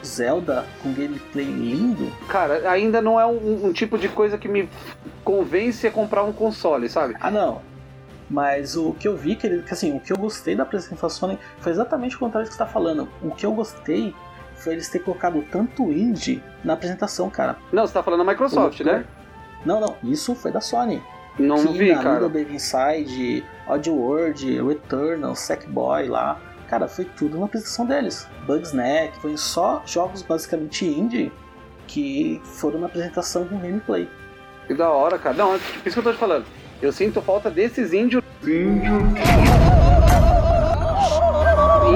Zelda, 0.05 0.65
com 0.83 0.93
gameplay 0.93 1.45
lindo. 1.45 2.11
Cara, 2.29 2.71
ainda 2.71 3.03
não 3.03 3.21
é 3.21 3.27
um, 3.27 3.67
um 3.67 3.73
tipo 3.73 3.99
de 3.99 4.09
coisa 4.09 4.39
que 4.39 4.49
me 4.49 4.69
convence 5.25 5.87
a 5.87 5.91
comprar 5.91 6.23
um 6.25 6.33
console, 6.33 6.89
sabe? 6.89 7.17
Ah, 7.21 7.31
não. 7.31 7.61
Mas 8.31 8.77
o 8.77 8.93
que 8.93 9.09
eu 9.09 9.17
vi, 9.17 9.35
que, 9.35 9.47
ele, 9.47 9.63
que 9.63 9.73
assim, 9.73 9.97
o 9.97 10.01
que 10.01 10.13
eu 10.13 10.19
gostei 10.19 10.55
da 10.55 10.63
apresentação 10.63 11.09
da 11.09 11.15
Sony 11.15 11.39
foi 11.59 11.73
exatamente 11.73 12.17
o 12.17 12.19
contrário 12.19 12.47
do 12.47 12.51
que 12.51 12.57
você 12.57 12.63
tá 12.63 12.67
falando. 12.67 13.09
O 13.23 13.31
que 13.31 13.45
eu 13.45 13.53
gostei 13.53 14.15
foi 14.57 14.75
eles 14.75 14.89
ter 14.89 14.99
colocado 14.99 15.43
tanto 15.51 15.85
indie 15.91 16.43
na 16.63 16.75
apresentação, 16.75 17.31
cara. 17.31 17.57
Não, 17.73 17.87
você 17.87 17.95
tá 17.95 18.03
falando 18.03 18.25
da 18.25 18.31
Microsoft, 18.31 18.81
né? 18.81 19.05
Não, 19.65 19.81
não, 19.81 19.97
isso 20.05 20.35
foi 20.35 20.53
da 20.53 20.61
Sony. 20.61 21.03
Não, 21.39 21.63
não 21.63 21.73
vi, 21.73 21.87
Kina, 21.87 22.03
cara. 22.03 22.15
Little 22.15 22.31
Big 22.31 22.55
Inside, 22.55 23.45
Oddworld, 23.69 24.63
Returnal, 24.63 25.35
Sackboy 25.35 26.09
lá. 26.09 26.41
Cara, 26.69 26.89
foi 26.89 27.05
tudo 27.05 27.39
na 27.39 27.47
apresentação 27.47 27.87
deles. 27.87 28.29
Bugsnack, 28.47 29.19
foi 29.21 29.37
só 29.37 29.83
jogos 29.87 30.23
basicamente 30.23 30.87
indie 30.87 31.33
que 31.87 32.41
foram 32.45 32.81
na 32.81 32.87
apresentação 32.87 33.47
com 33.47 33.59
gameplay. 33.59 34.09
Que 34.67 34.75
da 34.75 34.91
hora, 34.91 35.19
cara. 35.19 35.37
Não, 35.37 35.55
é 35.55 35.59
por 35.59 35.89
isso 35.89 35.95
que 35.95 35.99
eu 35.99 36.03
tô 36.03 36.13
te 36.13 36.19
falando. 36.19 36.45
Eu 36.81 36.93
sinto 36.93 37.21
falta 37.23 37.51
desses 37.51 37.93
índios. 37.93 38.23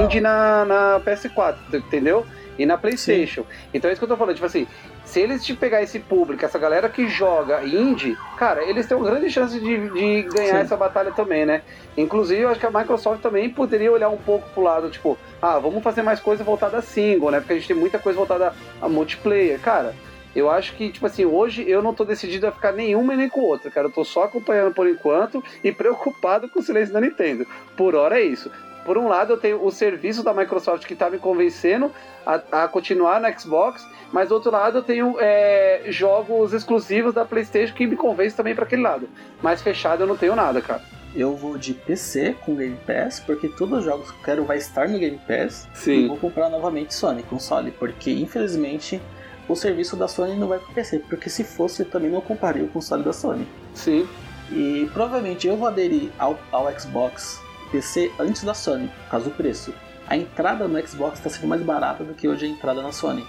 Indie 0.03 0.19
na, 0.19 0.65
na 0.65 1.01
PS4, 1.05 1.55
entendeu? 1.73 2.25
E 2.57 2.65
na 2.65 2.77
PlayStation. 2.77 3.45
Então 3.73 3.89
é 3.89 3.93
isso 3.93 3.99
que 3.99 4.05
eu 4.05 4.09
tô 4.09 4.17
falando. 4.17 4.35
Tipo 4.35 4.47
assim, 4.47 4.67
se 5.13 5.19
eles 5.19 5.45
te 5.45 5.53
pegar 5.53 5.83
esse 5.83 5.99
público, 5.99 6.43
essa 6.43 6.57
galera 6.57 6.89
que 6.89 7.07
joga 7.07 7.63
indie, 7.63 8.17
cara, 8.35 8.63
eles 8.63 8.87
têm 8.87 8.97
uma 8.97 9.07
grande 9.07 9.29
chance 9.29 9.59
de, 9.59 9.89
de 9.89 10.23
ganhar 10.23 10.55
Sim. 10.55 10.61
essa 10.61 10.75
batalha 10.75 11.11
também, 11.11 11.45
né? 11.45 11.61
Inclusive, 11.95 12.41
eu 12.41 12.49
acho 12.49 12.59
que 12.59 12.65
a 12.65 12.71
Microsoft 12.71 13.21
também 13.21 13.47
poderia 13.47 13.91
olhar 13.91 14.09
um 14.09 14.17
pouco 14.17 14.49
pro 14.49 14.63
lado, 14.63 14.89
tipo, 14.89 15.15
ah, 15.39 15.59
vamos 15.59 15.83
fazer 15.83 16.01
mais 16.01 16.19
coisa 16.19 16.43
voltada 16.43 16.79
a 16.79 16.81
single, 16.81 17.29
né? 17.29 17.39
Porque 17.39 17.53
a 17.53 17.55
gente 17.55 17.67
tem 17.67 17.77
muita 17.77 17.99
coisa 17.99 18.17
voltada 18.17 18.55
a 18.81 18.89
multiplayer. 18.89 19.59
Cara, 19.59 19.93
eu 20.35 20.49
acho 20.49 20.73
que, 20.75 20.91
tipo 20.91 21.05
assim, 21.05 21.25
hoje 21.25 21.63
eu 21.69 21.83
não 21.83 21.93
tô 21.93 22.03
decidido 22.03 22.47
a 22.47 22.51
ficar 22.51 22.71
nenhuma 22.71 23.13
e 23.13 23.17
nem 23.17 23.29
com 23.29 23.41
outra, 23.41 23.69
cara. 23.69 23.89
Eu 23.89 23.91
tô 23.91 24.03
só 24.03 24.23
acompanhando 24.23 24.73
por 24.73 24.89
enquanto 24.89 25.43
e 25.63 25.71
preocupado 25.71 26.49
com 26.49 26.59
o 26.59 26.63
silêncio 26.63 26.91
da 26.91 26.99
Nintendo. 26.99 27.45
Por 27.77 27.93
hora 27.93 28.19
é 28.19 28.23
isso. 28.23 28.49
Por 28.85 28.97
um 28.97 29.07
lado, 29.07 29.33
eu 29.33 29.37
tenho 29.37 29.65
o 29.65 29.71
serviço 29.71 30.23
da 30.23 30.33
Microsoft 30.33 30.85
que 30.85 30.95
tá 30.95 31.09
me 31.09 31.17
convencendo 31.17 31.91
a, 32.25 32.63
a 32.63 32.67
continuar 32.67 33.21
no 33.21 33.39
Xbox, 33.39 33.87
mas 34.11 34.29
do 34.29 34.35
outro 34.35 34.51
lado, 34.51 34.79
eu 34.79 34.83
tenho 34.83 35.15
é, 35.19 35.83
jogos 35.87 36.53
exclusivos 36.53 37.13
da 37.13 37.25
PlayStation 37.25 37.73
que 37.73 37.87
me 37.87 37.95
convencem 37.95 38.35
também 38.35 38.53
para 38.53 38.65
aquele 38.65 38.81
lado. 38.81 39.07
Mais 39.41 39.61
fechado, 39.61 40.03
eu 40.03 40.07
não 40.07 40.17
tenho 40.17 40.35
nada, 40.35 40.61
cara. 40.61 40.81
Eu 41.15 41.35
vou 41.35 41.57
de 41.57 41.73
PC 41.73 42.35
com 42.43 42.55
Game 42.55 42.77
Pass, 42.87 43.19
porque 43.19 43.47
todos 43.47 43.79
os 43.79 43.85
jogos 43.85 44.09
que 44.09 44.17
eu 44.17 44.23
quero 44.23 44.45
vai 44.45 44.57
estar 44.57 44.87
no 44.89 44.97
Game 44.97 45.19
Pass. 45.27 45.67
E 46.03 46.07
vou 46.07 46.17
comprar 46.17 46.49
novamente 46.49 46.93
Sony, 46.93 47.21
console, 47.23 47.71
porque 47.71 48.11
infelizmente 48.11 48.99
o 49.47 49.55
serviço 49.55 49.95
da 49.95 50.07
Sony 50.07 50.35
não 50.35 50.47
vai 50.47 50.57
pro 50.57 50.73
PC, 50.73 50.99
porque 51.09 51.29
se 51.29 51.43
fosse 51.43 51.83
eu 51.83 51.89
também 51.89 52.09
não 52.09 52.21
compraria 52.21 52.63
o 52.63 52.67
console 52.67 53.03
da 53.03 53.13
Sony. 53.13 53.47
Sim. 53.75 54.07
E 54.51 54.89
provavelmente 54.93 55.47
eu 55.47 55.55
vou 55.55 55.67
aderir 55.67 56.09
ao, 56.17 56.37
ao 56.51 56.79
Xbox 56.79 57.39
PC 57.73 58.11
antes 58.19 58.43
da 58.43 58.53
Sony, 58.53 58.87
por 58.87 59.09
causa 59.09 59.29
do 59.29 59.35
preço. 59.35 59.73
A 60.07 60.15
entrada 60.15 60.67
no 60.67 60.87
Xbox 60.87 61.17
está 61.17 61.29
sendo 61.29 61.47
mais 61.47 61.63
barata 61.63 62.03
do 62.03 62.13
que 62.13 62.27
hoje 62.27 62.45
a 62.45 62.49
entrada 62.49 62.83
na 62.83 62.91
Sony. 62.91 63.25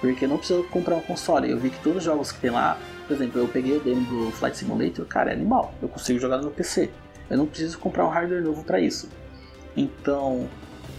Porque 0.00 0.24
não 0.24 0.38
preciso 0.38 0.62
comprar 0.64 0.94
um 0.94 1.00
console. 1.00 1.50
Eu 1.50 1.58
vi 1.58 1.70
que 1.70 1.82
todos 1.82 1.98
os 1.98 2.04
jogos 2.04 2.30
que 2.30 2.38
tem 2.38 2.50
lá, 2.50 2.78
por 3.08 3.14
exemplo, 3.14 3.40
eu 3.40 3.48
peguei 3.48 3.76
o 3.76 3.80
demo 3.80 4.04
do 4.06 4.30
Flight 4.30 4.56
Simulator, 4.56 5.04
cara, 5.06 5.30
é 5.30 5.34
animal. 5.34 5.74
Eu 5.82 5.88
consigo 5.88 6.20
jogar 6.20 6.38
no 6.38 6.50
PC. 6.50 6.90
Eu 7.28 7.38
não 7.38 7.46
preciso 7.46 7.78
comprar 7.78 8.06
um 8.06 8.08
hardware 8.08 8.42
novo 8.42 8.62
para 8.62 8.78
isso. 8.78 9.08
Então, 9.76 10.48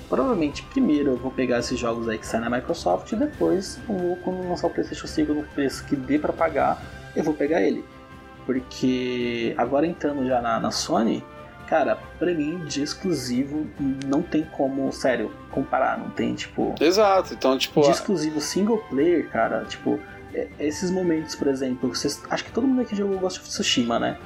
provavelmente 0.10 0.64
primeiro 0.64 1.12
eu 1.12 1.18
vou 1.18 1.32
pegar 1.32 1.60
esses 1.60 1.80
jogos 1.80 2.10
aí 2.10 2.18
que 2.18 2.28
saem 2.28 2.44
na 2.44 2.50
Microsoft 2.50 3.12
e 3.14 3.16
depois, 3.16 3.80
vou, 3.88 4.18
quando 4.18 4.48
lançar 4.50 4.68
o 4.68 4.70
PlayStation 4.70 5.08
5 5.08 5.34
no 5.34 5.44
preço 5.44 5.86
que 5.86 5.96
dê 5.96 6.20
para 6.20 6.34
pagar, 6.34 6.84
eu 7.16 7.24
vou 7.24 7.34
pegar 7.34 7.62
ele. 7.62 7.86
Porque 8.46 9.54
agora 9.58 9.88
entrando 9.88 10.26
já 10.26 10.42
na, 10.42 10.60
na 10.60 10.72
Sony, 10.72 11.24
cara, 11.74 11.98
pra 12.20 12.32
mim 12.32 12.60
de 12.66 12.84
exclusivo 12.84 13.66
não 14.06 14.22
tem 14.22 14.44
como, 14.44 14.92
sério, 14.94 15.32
comparar. 15.50 15.98
Não 15.98 16.12
tem, 16.12 16.36
tipo. 16.36 16.76
Exato. 16.80 17.34
Então, 17.34 17.58
tipo. 17.58 17.82
De 17.82 17.90
exclusivo 17.90 18.40
single 18.40 18.78
player, 18.90 19.28
cara, 19.32 19.66
tipo, 19.66 20.00
é- 20.36 20.48
esses 20.60 20.92
momentos, 20.92 21.34
por 21.34 21.48
exemplo, 21.48 21.90
vocês, 21.90 22.22
acho 22.30 22.46
que 22.46 22.52
todo 22.52 22.68
mundo 22.68 22.82
aqui 22.82 22.96
jogou 22.96 23.18
Ghost 23.18 23.40
of 23.40 23.50
Tsushima, 23.50 23.98
né? 23.98 24.20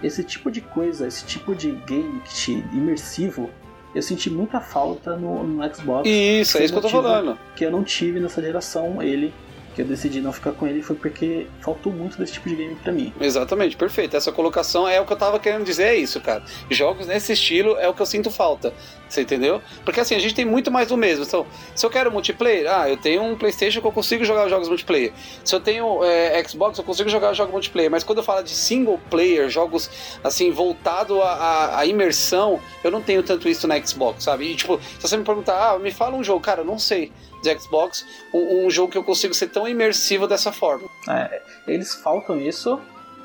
Esse 0.00 0.22
tipo 0.22 0.48
de 0.48 0.60
coisa, 0.60 1.08
esse 1.08 1.24
tipo 1.24 1.56
de 1.56 1.72
game 1.72 2.20
que 2.20 2.34
te 2.34 2.52
imersivo, 2.72 3.50
eu 3.92 4.02
senti 4.02 4.30
muita 4.30 4.60
falta 4.60 5.16
no, 5.16 5.42
no 5.42 5.74
Xbox. 5.74 6.08
Isso, 6.08 6.58
é 6.58 6.64
isso 6.64 6.72
que 6.72 6.78
eu 6.78 6.82
tô 6.82 6.88
falando. 6.88 7.36
Que 7.56 7.64
eu 7.64 7.70
não 7.72 7.82
tive 7.82 8.20
nessa 8.20 8.40
geração 8.40 9.02
ele, 9.02 9.34
que 9.74 9.82
eu 9.82 9.86
decidi 9.86 10.20
não 10.20 10.32
ficar 10.32 10.52
com 10.52 10.66
ele, 10.66 10.82
foi 10.82 10.96
porque 10.96 11.46
faltou 11.60 11.92
muito 11.92 12.18
desse 12.18 12.34
tipo 12.34 12.48
de 12.48 12.56
game 12.56 12.74
pra 12.76 12.92
mim. 12.92 13.12
Exatamente, 13.20 13.76
perfeito. 13.76 14.16
Essa 14.16 14.32
colocação 14.32 14.88
é 14.88 15.00
o 15.00 15.06
que 15.06 15.12
eu 15.12 15.16
tava 15.16 15.38
querendo 15.38 15.64
dizer, 15.64 15.84
é 15.84 15.96
isso, 15.96 16.20
cara. 16.20 16.42
Jogos 16.70 17.06
nesse 17.06 17.32
estilo 17.32 17.76
é 17.76 17.88
o 17.88 17.94
que 17.94 18.02
eu 18.02 18.06
sinto 18.06 18.30
falta. 18.30 18.72
Você 19.12 19.20
entendeu? 19.20 19.60
Porque 19.84 20.00
assim, 20.00 20.14
a 20.14 20.18
gente 20.18 20.34
tem 20.34 20.44
muito 20.44 20.70
mais 20.70 20.88
do 20.88 20.96
mesmo. 20.96 21.24
Então, 21.24 21.46
se 21.74 21.84
eu 21.84 21.90
quero 21.90 22.10
multiplayer, 22.10 22.66
ah, 22.72 22.88
eu 22.88 22.96
tenho 22.96 23.22
um 23.22 23.36
PlayStation 23.36 23.82
que 23.82 23.86
eu 23.86 23.92
consigo 23.92 24.24
jogar 24.24 24.48
jogos 24.48 24.68
multiplayer. 24.68 25.12
Se 25.44 25.54
eu 25.54 25.60
tenho 25.60 26.02
é, 26.02 26.42
Xbox, 26.42 26.78
eu 26.78 26.84
consigo 26.84 27.10
jogar 27.10 27.34
jogos 27.34 27.52
multiplayer. 27.52 27.90
Mas 27.90 28.02
quando 28.02 28.18
eu 28.18 28.24
falo 28.24 28.42
de 28.42 28.50
single 28.50 28.98
player, 29.10 29.50
jogos 29.50 29.90
assim, 30.24 30.50
voltado 30.50 31.20
à, 31.22 31.84
imersão, 31.84 32.58
eu 32.82 32.90
não 32.90 33.02
tenho 33.02 33.22
tanto 33.22 33.48
isso 33.50 33.68
na 33.68 33.78
Xbox, 33.84 34.24
sabe? 34.24 34.50
E 34.50 34.56
tipo, 34.56 34.80
se 34.80 35.02
você 35.02 35.16
me 35.16 35.24
perguntar, 35.24 35.72
ah, 35.72 35.78
me 35.78 35.90
fala 35.90 36.16
um 36.16 36.24
jogo, 36.24 36.40
cara, 36.40 36.62
eu 36.62 36.64
não 36.64 36.78
sei 36.78 37.12
de 37.42 37.58
Xbox, 37.58 38.06
um, 38.32 38.66
um 38.66 38.70
jogo 38.70 38.90
que 38.90 38.96
eu 38.96 39.04
consigo 39.04 39.34
ser 39.34 39.48
tão 39.48 39.68
imersivo 39.68 40.26
dessa 40.26 40.52
forma. 40.52 40.88
É, 41.06 41.42
eles 41.66 41.94
faltam 41.94 42.40
isso 42.40 42.80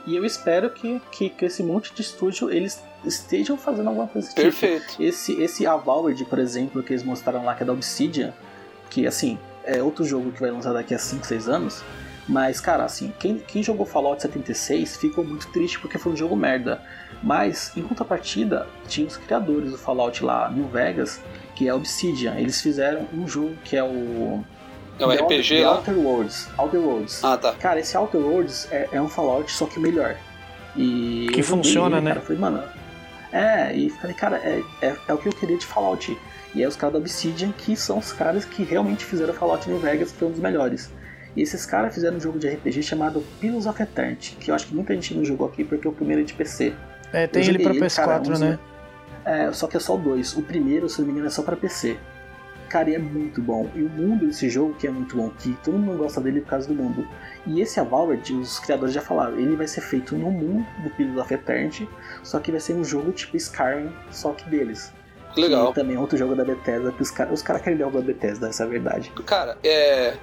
e 0.06 0.16
eu 0.16 0.26
espero 0.26 0.70
que, 0.70 1.02
que, 1.12 1.30
que 1.30 1.46
esse 1.46 1.64
monte 1.64 1.94
de 1.94 2.02
estúdio 2.02 2.50
eles 2.50 2.82
estejam 3.08 3.58
fazendo 3.58 3.88
alguma 3.88 4.08
coisa 4.08 4.28
desse 4.28 4.36
tipo. 4.36 4.60
Perfeito. 4.60 5.02
Esse, 5.02 5.42
esse 5.42 5.66
Avowed, 5.66 6.26
por 6.26 6.40
exemplo, 6.40 6.84
que 6.84 6.94
eles 6.94 7.04
mostraram 7.04 7.44
lá, 7.44 7.56
que 7.56 7.64
é 7.64 7.66
da 7.66 7.74
Obsidian, 7.74 8.34
que 8.90 9.08
assim, 9.08 9.38
é 9.64 9.82
outro 9.82 10.04
jogo 10.04 10.32
que 10.32 10.40
vai 10.40 10.52
lançar 10.52 10.74
daqui 10.74 10.94
a 10.94 11.00
5, 11.00 11.26
6 11.26 11.50
anos. 11.50 11.84
Mas, 12.28 12.60
cara, 12.60 12.84
assim, 12.84 13.14
quem, 13.20 13.38
quem 13.38 13.64
jogou 13.64 13.86
Fallout 13.86 14.22
76 14.22 14.98
ficou 14.98 15.24
muito 15.24 15.48
triste 15.52 15.80
porque 15.80 15.98
foi 15.98 16.12
um 16.12 16.16
jogo 16.16 16.36
merda. 16.36 16.82
Mas, 17.24 17.72
em 17.76 17.82
contrapartida, 17.82 18.68
tinha 18.88 19.08
os 19.08 19.18
criadores 19.18 19.72
do 19.72 19.78
Fallout 19.78 20.24
lá, 20.24 20.50
New 20.50 20.68
Vegas, 20.68 21.22
que 21.56 21.68
é 21.68 21.72
a 21.72 21.76
Obsidian. 21.76 22.36
Eles 22.36 22.62
fizeram 22.62 23.08
um 23.14 23.28
jogo 23.28 23.56
que 23.64 23.78
é 23.78 23.84
o. 23.84 24.44
É 25.00 25.06
o 25.06 25.10
The 25.10 25.16
RPG 25.16 25.48
The 25.50 25.68
lá? 25.68 25.76
Outer 25.76 25.98
Worlds. 25.98 26.50
Outer 26.58 26.80
Worlds. 26.80 27.24
Ah, 27.24 27.38
tá. 27.38 27.54
Cara, 27.54 27.80
esse 27.80 27.96
Outer 27.96 28.20
Worlds 28.20 28.68
é, 28.72 28.90
é 28.92 29.02
um 29.02 29.08
Fallout, 29.08 29.50
só 29.52 29.66
que 29.66 29.80
melhor. 29.80 30.18
E 30.76 31.28
Que 31.34 31.40
eu 31.40 31.44
funciona, 31.44 31.98
ele, 31.98 32.06
né? 32.06 32.12
Cara, 32.12 32.22
falei, 32.22 32.42
mano. 32.42 32.64
É, 33.38 33.76
e 33.76 33.90
falei, 33.90 34.16
cara, 34.16 34.38
é, 34.38 34.64
é, 34.82 34.96
é 35.08 35.14
o 35.14 35.18
que 35.18 35.28
eu 35.28 35.34
queria 35.34 35.58
de 35.58 35.66
Fallout. 35.66 36.18
E 36.56 36.64
é 36.64 36.68
os 36.68 36.76
caras 36.76 36.94
da 36.94 37.00
Obsidian 37.00 37.52
que 37.52 37.76
são 37.76 38.00
os 38.00 38.12
caras 38.12 38.46
que 38.46 38.64
realmente 38.64 39.06
fizeram 39.06 39.34
Fallout 39.34 39.70
New 39.70 39.80
Vegas, 39.80 40.12
que 40.12 40.18
foi 40.18 40.28
um 40.28 40.32
dos 40.32 40.40
melhores. 40.40 40.90
E 41.36 41.42
esses 41.42 41.66
caras 41.68 41.94
fizeram 41.94 42.18
um 42.18 42.20
jogo 42.20 42.40
de 42.40 42.48
RPG 42.50 42.82
chamado 42.82 43.24
Pillars 43.40 43.68
of 43.68 43.80
Eternity, 43.82 44.36
que 44.40 44.50
eu 44.50 44.56
acho 44.56 44.66
que 44.68 44.74
muita 44.74 44.94
gente 44.96 45.14
não 45.14 45.24
jogou 45.24 45.48
aqui 45.48 45.64
porque 45.64 45.88
o 45.88 45.92
primeiro 45.92 46.24
é 46.24 46.26
de 46.26 46.34
PC. 46.34 46.74
É, 47.14 47.28
tem 47.28 47.44
ele 47.44 47.60
pra 47.60 47.74
joguei, 47.74 47.88
PS4, 47.88 47.96
cara, 48.06 48.22
uns- 48.22 48.40
né? 48.40 48.60
É, 49.24 49.52
só 49.52 49.68
que 49.68 49.78
é 49.78 49.80
só 49.80 49.94
o 49.96 49.98
2. 50.00 50.36
O 50.38 50.42
primeiro, 50.42 50.90
se 50.90 51.00
não 51.00 51.06
me 51.06 51.12
engano, 51.12 51.28
é 51.28 51.30
só 51.30 51.44
pra 51.44 51.56
PC. 51.56 51.98
Cara, 52.70 52.92
é 52.92 52.98
muito 52.98 53.42
bom. 53.42 53.70
E 53.74 53.82
o 53.82 53.90
mundo 53.90 54.28
desse 54.28 54.50
jogo 54.50 54.74
que 54.74 54.88
é 54.88 54.92
muito 54.92 55.16
bom, 55.16 55.30
que 55.30 55.56
todo 55.64 55.78
mundo 55.78 55.98
gosta 55.98 56.20
dele 56.20 56.42
por 56.42 56.50
causa 56.50 56.68
do 56.68 56.76
mundo. 56.76 57.08
E 57.46 57.62
esse 57.62 57.80
Avowed, 57.80 58.34
os 58.34 58.60
criadores 58.60 58.94
já 58.94 59.02
falaram, 59.02 59.40
ele 59.40 59.56
vai 59.56 59.68
ser 59.68 59.82
feito 59.82 60.16
no 60.18 60.30
mundo 60.30 60.66
do 60.84 60.90
Pillars 60.90 61.20
of 61.20 61.34
Eternity, 61.34 61.88
só 62.24 62.40
que 62.40 62.52
vai 62.52 62.60
ser 62.60 62.74
um 62.74 62.84
jogo 62.84 63.12
tipo 63.14 63.38
Skyrim, 63.38 63.90
só 64.12 64.34
que 64.34 64.50
deles. 64.50 64.92
Legal. 65.42 65.72
E 65.72 65.74
também 65.74 65.98
outro 65.98 66.18
jogo 66.18 66.36
da 66.36 66.44
Bethesda, 66.44 66.92
que 66.92 67.02
os 67.02 67.12
caras 67.12 67.34
os 67.34 67.42
cara 67.42 67.60
querem 67.60 67.78
jogo 67.80 67.98
da 68.00 68.04
Bethesda, 68.06 68.48
essa 68.50 68.64
é 68.64 68.66
a 68.66 68.70
verdade. 68.70 69.12
Cara, 69.26 69.58
é. 69.64 70.14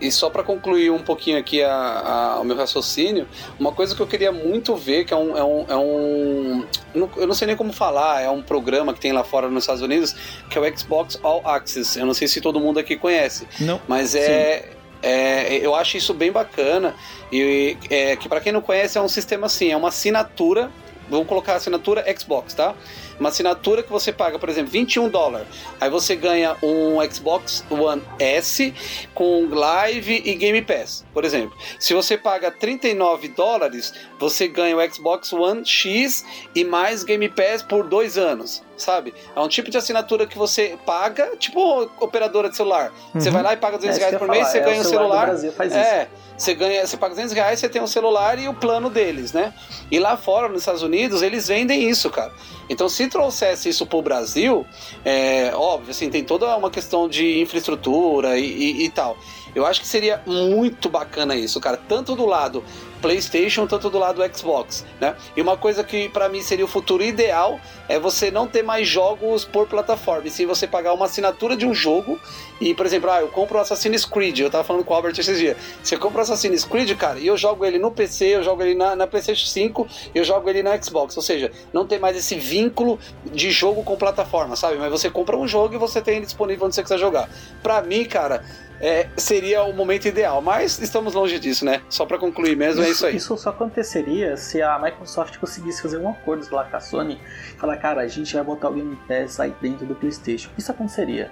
E 0.00 0.10
só 0.10 0.30
pra 0.30 0.42
concluir 0.42 0.90
um 0.90 0.98
pouquinho 0.98 1.38
aqui 1.38 1.62
a, 1.62 1.72
a- 1.74 2.40
o 2.40 2.44
meu 2.44 2.56
raciocínio, 2.56 3.28
uma 3.58 3.70
coisa 3.70 3.94
que 3.94 4.00
eu 4.00 4.06
queria 4.06 4.32
muito 4.32 4.74
ver, 4.74 5.04
que 5.04 5.12
é 5.12 5.16
um. 5.16 5.36
É 5.36 5.44
um, 5.44 5.64
é 5.68 5.76
um 5.76 6.64
eu 6.94 7.00
não- 7.00 7.10
eu 7.16 7.26
não 7.26 7.34
sei 7.34 7.46
nem 7.46 7.56
como 7.56 7.72
falar, 7.72 8.22
é 8.22 8.30
um 8.30 8.42
programa 8.42 8.94
que 8.94 9.00
tem 9.00 9.12
lá 9.12 9.22
fora 9.22 9.48
nos 9.48 9.64
Estados 9.64 9.82
Unidos, 9.82 10.14
que 10.48 10.56
é 10.56 10.60
o 10.60 10.78
Xbox 10.78 11.18
All 11.22 11.42
Access. 11.46 11.98
Eu 11.98 12.06
não 12.06 12.14
sei 12.14 12.28
se 12.28 12.40
todo 12.40 12.58
mundo 12.58 12.78
aqui 12.78 12.96
conhece. 12.96 13.46
Não. 13.60 13.78
Mas 13.86 14.14
é. 14.14 14.70
é, 15.02 15.56
eu 15.58 15.74
acho 15.74 15.96
isso 15.98 16.14
bem 16.14 16.32
bacana. 16.32 16.94
E 17.30 17.76
é, 17.90 18.16
que 18.16 18.28
para 18.28 18.40
quem 18.40 18.52
não 18.52 18.60
conhece, 18.62 18.96
é 18.96 19.00
um 19.02 19.08
sistema 19.08 19.46
assim, 19.46 19.70
é 19.70 19.76
uma 19.76 19.88
assinatura. 19.88 20.70
Vamos 21.10 21.26
colocar 21.26 21.54
a 21.54 21.56
assinatura 21.56 22.04
Xbox, 22.18 22.54
tá? 22.54 22.74
Uma 23.18 23.28
assinatura 23.28 23.82
que 23.82 23.90
você 23.90 24.12
paga, 24.12 24.38
por 24.38 24.48
exemplo, 24.48 24.70
21 24.70 25.08
dólares. 25.08 25.48
Aí 25.80 25.90
você 25.90 26.16
ganha 26.16 26.56
um 26.62 26.96
Xbox 27.10 27.64
One 27.68 28.02
S 28.18 28.72
com 29.14 29.46
Live 29.46 30.22
e 30.24 30.34
Game 30.34 30.62
Pass, 30.62 31.04
por 31.12 31.24
exemplo. 31.24 31.56
Se 31.78 31.92
você 31.92 32.16
paga 32.16 32.50
39 32.50 33.28
dólares, 33.28 33.92
você 34.18 34.48
ganha 34.48 34.76
o 34.76 34.92
Xbox 34.92 35.32
One 35.32 35.66
X 35.66 36.24
e 36.54 36.64
mais 36.64 37.04
Game 37.04 37.28
Pass 37.28 37.62
por 37.62 37.86
dois 37.86 38.16
anos, 38.16 38.62
sabe? 38.80 39.14
É 39.36 39.40
um 39.40 39.48
tipo 39.48 39.70
de 39.70 39.76
assinatura 39.78 40.26
que 40.26 40.36
você 40.36 40.76
paga, 40.84 41.36
tipo 41.36 41.88
operadora 42.00 42.48
de 42.48 42.56
celular. 42.56 42.92
Você 43.14 43.28
Uhum. 43.28 43.34
vai 43.34 43.42
lá 43.42 43.52
e 43.52 43.56
paga 43.56 43.76
200 43.76 43.96
É, 43.96 44.00
reais 44.00 44.18
por 44.18 44.26
ia 44.26 44.30
mês, 44.32 44.40
falar, 44.48 44.50
você 44.52 44.58
é, 44.58 44.64
ganha 44.64 44.76
o 44.78 44.80
um 44.80 44.84
celular 44.84 45.30
do 45.30 45.38
celular. 45.38 45.56
Brasil. 45.56 45.78
É, 45.80 46.08
você 46.36 46.54
ganha, 46.54 46.86
você 46.86 46.96
paga 46.96 47.14
200 47.14 47.32
reais, 47.34 47.60
você 47.60 47.68
tem 47.68 47.82
um 47.82 47.86
celular 47.86 48.38
e 48.38 48.48
o 48.48 48.54
plano 48.54 48.88
deles, 48.90 49.32
né? 49.32 49.52
E 49.90 49.98
lá 49.98 50.16
fora, 50.16 50.48
nos 50.48 50.62
Estados 50.62 50.82
Unidos, 50.82 51.22
eles 51.22 51.48
vendem 51.48 51.88
isso, 51.88 52.08
cara. 52.10 52.32
Então, 52.68 52.88
se 52.88 53.08
trouxesse 53.08 53.68
isso 53.68 53.84
pro 53.84 54.00
Brasil, 54.00 54.64
é 55.04 55.52
óbvio, 55.54 55.90
assim, 55.90 56.08
tem 56.08 56.22
toda 56.24 56.56
uma 56.56 56.70
questão 56.70 57.08
de 57.08 57.40
infraestrutura 57.40 58.38
e, 58.38 58.44
e- 58.44 58.84
e 58.84 58.88
tal. 58.90 59.16
Eu 59.54 59.66
acho 59.66 59.80
que 59.80 59.86
seria 59.88 60.22
muito 60.26 60.88
bacana 60.88 61.34
isso, 61.34 61.60
cara. 61.60 61.76
Tanto 61.76 62.14
do 62.14 62.24
lado 62.24 62.62
PlayStation, 63.02 63.66
tanto 63.66 63.90
do 63.90 63.98
lado 63.98 64.22
Xbox, 64.32 64.84
né? 65.00 65.16
E 65.36 65.40
uma 65.42 65.56
coisa 65.56 65.82
que 65.82 66.08
pra 66.10 66.28
mim 66.28 66.42
seria 66.42 66.64
o 66.64 66.68
futuro 66.68 67.02
ideal 67.02 67.58
é 67.90 67.98
você 67.98 68.30
não 68.30 68.46
ter 68.46 68.62
mais 68.62 68.86
jogos 68.86 69.44
por 69.44 69.66
plataforma, 69.66 70.28
e 70.28 70.30
sim 70.30 70.46
você 70.46 70.64
pagar 70.64 70.94
uma 70.94 71.06
assinatura 71.06 71.56
de 71.56 71.66
um 71.66 71.74
jogo 71.74 72.20
e, 72.60 72.72
por 72.72 72.86
exemplo, 72.86 73.10
ah, 73.10 73.20
eu 73.20 73.28
compro 73.28 73.58
o 73.58 73.60
Assassin's 73.60 74.04
Creed, 74.04 74.38
eu 74.38 74.50
tava 74.50 74.62
falando 74.62 74.84
com 74.84 74.94
o 74.94 74.96
Albert 74.96 75.18
esses 75.18 75.38
dias. 75.38 75.56
Você 75.82 75.96
compra 75.96 76.18
o 76.18 76.22
Assassin's 76.22 76.64
Creed, 76.64 76.96
cara, 76.96 77.18
e 77.18 77.26
eu 77.26 77.36
jogo 77.36 77.64
ele 77.64 77.78
no 77.78 77.90
PC, 77.90 78.36
eu 78.36 78.44
jogo 78.44 78.62
ele 78.62 78.76
na, 78.76 78.94
na 78.94 79.08
PlayStation 79.08 79.46
5, 79.46 79.88
eu 80.14 80.22
jogo 80.22 80.48
ele 80.48 80.62
na 80.62 80.80
Xbox. 80.80 81.16
Ou 81.16 81.22
seja, 81.22 81.50
não 81.72 81.84
tem 81.84 81.98
mais 81.98 82.16
esse 82.16 82.36
vínculo 82.36 82.98
de 83.24 83.50
jogo 83.50 83.82
com 83.82 83.96
plataforma, 83.96 84.54
sabe? 84.54 84.76
Mas 84.76 84.90
você 84.90 85.10
compra 85.10 85.36
um 85.36 85.48
jogo 85.48 85.74
e 85.74 85.78
você 85.78 86.00
tem 86.00 86.18
ele 86.18 86.26
disponível 86.26 86.66
onde 86.66 86.76
você 86.76 86.82
quiser 86.82 86.98
jogar. 86.98 87.28
Pra 87.60 87.82
mim, 87.82 88.04
cara, 88.04 88.44
é, 88.80 89.08
seria 89.16 89.62
o 89.62 89.72
momento 89.72 90.08
ideal. 90.08 90.40
Mas 90.40 90.78
estamos 90.80 91.14
longe 91.14 91.38
disso, 91.38 91.64
né? 91.64 91.82
Só 91.88 92.06
pra 92.06 92.18
concluir 92.18 92.56
mesmo, 92.56 92.82
é 92.82 92.90
isso 92.90 93.06
aí. 93.06 93.16
Isso 93.16 93.36
só 93.36 93.50
aconteceria 93.50 94.36
se 94.36 94.62
a 94.62 94.78
Microsoft 94.78 95.36
conseguisse 95.36 95.82
fazer 95.82 95.98
um 95.98 96.08
acordo 96.08 96.46
lá 96.50 96.64
com 96.64 96.76
a 96.76 96.80
Sony 96.80 97.20
falar, 97.58 97.76
cara, 97.80 98.02
a 98.02 98.08
gente 98.08 98.34
vai 98.34 98.44
botar 98.44 98.68
o 98.68 98.74
Game 98.74 98.96
Pass 99.08 99.40
aí 99.40 99.54
dentro 99.60 99.86
do 99.86 99.94
PlayStation. 99.94 100.50
Isso 100.56 100.70
aconteceria. 100.70 101.30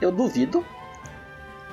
Eu 0.00 0.10
duvido. 0.10 0.64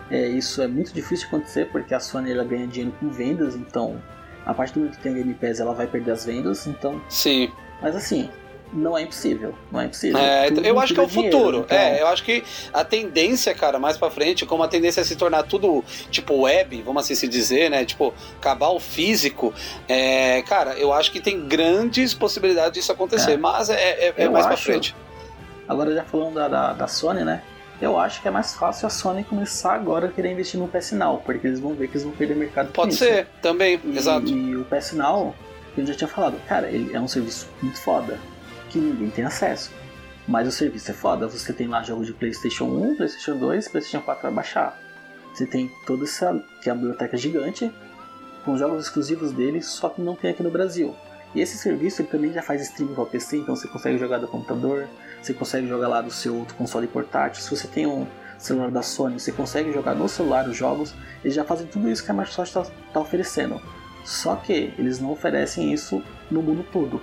É, 0.10 0.28
isso 0.28 0.62
é 0.62 0.68
muito 0.68 0.94
difícil 0.94 1.28
de 1.28 1.36
acontecer 1.36 1.70
porque 1.72 1.94
a 1.94 2.00
Sony 2.00 2.32
ela 2.32 2.44
ganha 2.44 2.66
dinheiro 2.66 2.96
com 3.00 3.10
vendas, 3.10 3.56
então 3.56 4.02
a 4.46 4.54
partir 4.54 4.76
do 4.76 4.80
momento 4.80 4.96
que 4.96 5.04
tem 5.04 5.14
Game 5.14 5.34
Pass 5.34 5.60
ela 5.60 5.74
vai 5.74 5.88
perder 5.88 6.12
as 6.12 6.26
vendas, 6.26 6.66
então. 6.66 7.02
Sim. 7.10 7.52
Mas 7.82 7.96
assim, 7.96 8.30
não 8.74 8.98
é 8.98 9.02
impossível. 9.04 9.54
Não 9.72 9.80
é 9.82 9.86
impossível. 9.86 10.18
É, 10.20 10.48
Tudo 10.52 10.66
eu 10.66 10.80
acho 10.80 10.94
que 10.94 11.00
é 11.00 11.04
o 11.04 11.08
vira 11.08 11.22
dinheiro, 11.22 11.38
futuro. 11.38 11.64
então- 11.66 11.78
É, 11.78 12.02
eu 12.02 12.08
acho 12.08 12.24
que 12.24 12.44
a 12.74 12.84
tendência, 12.84 13.54
cara, 13.54 13.80
mais 13.80 13.98
pra 13.98 14.10
frente, 14.10 14.46
como 14.46 14.64
a 14.64 14.68
tendência 14.68 15.02
é 15.02 15.04
se 15.04 15.16
tornar 15.16 15.44
tudo 15.44 15.84
tipo 16.12 16.42
web, 16.42 16.82
vamos 16.84 17.04
assim 17.04 17.16
se 17.16 17.28
dizer, 17.28 17.70
né? 17.70 17.86
Tipo, 17.86 18.14
acabar 18.38 18.70
o 18.70 18.80
físico, 18.80 19.54
é, 19.88 20.42
cara, 20.44 20.74
eu 20.78 20.92
acho 20.94 21.12
que 21.12 21.20
tem 21.20 21.48
grandes 21.48 22.14
possibilidades 22.14 22.74
disso 22.74 22.92
acontecer, 22.92 23.32
É. 23.34 23.38
mas 23.38 23.70
é, 23.70 23.76
é- 24.08 24.14
é 24.18 24.30
mais 24.30 24.46
pra 24.46 24.56
acho- 24.56 24.64
frente. 24.64 24.96
Agora 25.68 25.94
já 25.94 26.04
falando 26.04 26.36
da, 26.36 26.48
da, 26.48 26.74
da 26.74 26.88
Sony, 26.88 27.24
né? 27.24 27.42
Eu 27.80 28.00
acho 28.00 28.22
que 28.22 28.28
é 28.28 28.32
mais 28.32 28.56
fácil 28.56 28.88
a 28.88 28.90
Sony 28.90 29.24
começar 29.24 29.74
agora 29.74 30.08
a 30.08 30.12
querer 30.12 30.32
investir 30.32 30.60
no 30.60 30.68
PS 30.68 30.94
Now, 30.96 31.22
porque 31.24 31.46
eles 31.46 31.60
vão 31.60 31.74
ver 31.76 31.88
que 31.88 31.94
eles 31.94 32.04
vão 32.04 32.12
perder 32.14 32.36
mercado 32.36 32.72
Pode 32.72 32.94
isso. 32.94 33.04
ser, 33.04 33.28
também, 33.42 33.80
E, 33.84 33.98
exato. 33.98 34.28
e 34.28 34.56
o 34.56 34.66
PS 34.66 34.94
Now, 34.96 35.36
eu 35.78 35.86
já 35.86 35.94
tinha 35.94 36.08
falado, 36.08 36.42
cara, 36.48 36.68
ele 36.70 36.96
é 36.96 37.00
um 37.00 37.08
serviço 37.08 37.48
muito 37.62 37.80
foda, 37.80 38.18
que 38.70 38.78
ninguém 38.78 39.10
tem 39.10 39.26
acesso. 39.26 39.72
Mas 40.28 40.48
o 40.48 40.52
serviço 40.52 40.92
é 40.92 40.94
foda, 40.94 41.28
você 41.28 41.54
tem 41.54 41.68
lá 41.68 41.82
jogos 41.82 42.08
de 42.08 42.14
Playstation 42.14 42.66
1, 42.66 42.96
Playstation 42.98 43.38
2, 43.38 43.68
Playstation 43.70 44.04
4 44.04 44.22
para 44.22 44.32
baixar. 44.32 44.78
Você 45.34 45.46
tem 45.46 45.72
toda 45.86 46.04
essa, 46.04 46.44
que 46.62 46.70
é 46.70 46.74
uma 46.74 46.80
biblioteca 46.80 47.16
gigante, 47.16 47.72
com 48.44 48.58
jogos 48.58 48.86
exclusivos 48.86 49.32
dele, 49.32 49.62
só 49.62 49.90
que 49.90 50.02
não 50.02 50.16
tem 50.16 50.32
aqui 50.32 50.44
no 50.44 50.52
Brasil. 50.52 50.96
E 51.36 51.42
esse 51.42 51.58
serviço 51.58 52.02
ele 52.02 52.10
também 52.10 52.34
já 52.34 52.42
faz 52.42 52.62
streaming 52.62 52.96
para 52.96 53.06
PC, 53.06 53.38
então 53.38 53.56
você 53.56 53.68
consegue 53.68 53.98
jogar 53.98 54.18
do 54.18 54.28
computador, 54.28 54.88
você 55.22 55.34
consegue 55.34 55.68
jogar 55.68 55.88
lá 55.88 56.02
do 56.02 56.12
seu 56.12 56.36
outro 56.36 56.56
console 56.56 56.88
portátil. 56.88 57.44
Se 57.44 57.50
você 57.50 57.68
tem 57.68 57.86
um 57.86 58.08
celular 58.38 58.72
da 58.72 58.82
Sony, 58.82 59.20
você 59.20 59.32
consegue 59.32 59.72
jogar 59.72 59.96
no 59.96 60.08
celular 60.08 60.48
os 60.48 60.56
jogos. 60.56 60.94
Eles 61.24 61.36
já 61.36 61.44
fazem 61.44 61.68
tudo 61.68 61.90
isso 61.90 62.04
que 62.04 62.12
a 62.12 62.14
Microsoft 62.14 62.56
está 62.56 63.00
oferecendo. 63.00 63.62
Só 64.06 64.36
que 64.36 64.74
eles 64.78 65.00
não 65.00 65.12
oferecem 65.12 65.74
isso 65.74 66.02
no 66.32 66.42
mundo 66.42 66.66
todo. 66.72 67.02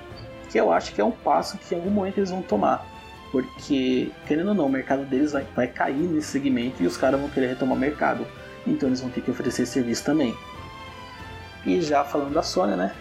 Que 0.54 0.60
eu 0.60 0.72
acho 0.72 0.94
que 0.94 1.00
é 1.00 1.04
um 1.04 1.10
passo 1.10 1.58
que 1.58 1.74
em 1.74 1.78
algum 1.78 1.90
momento 1.90 2.18
eles 2.18 2.30
vão 2.30 2.40
tomar. 2.40 2.86
Porque, 3.32 4.12
querendo 4.24 4.50
ou 4.50 4.54
não, 4.54 4.66
o 4.66 4.68
mercado 4.68 5.04
deles 5.04 5.32
vai, 5.32 5.44
vai 5.52 5.66
cair 5.66 6.06
nesse 6.06 6.28
segmento 6.28 6.80
e 6.80 6.86
os 6.86 6.96
caras 6.96 7.18
vão 7.18 7.28
querer 7.28 7.48
retomar 7.48 7.76
o 7.76 7.80
mercado. 7.80 8.24
Então 8.64 8.88
eles 8.88 9.00
vão 9.00 9.10
ter 9.10 9.20
que 9.20 9.32
oferecer 9.32 9.66
serviço 9.66 10.04
também. 10.04 10.32
E 11.66 11.80
já 11.82 12.04
falando 12.04 12.32
da 12.32 12.40
Sony, 12.40 12.76
né? 12.76 12.94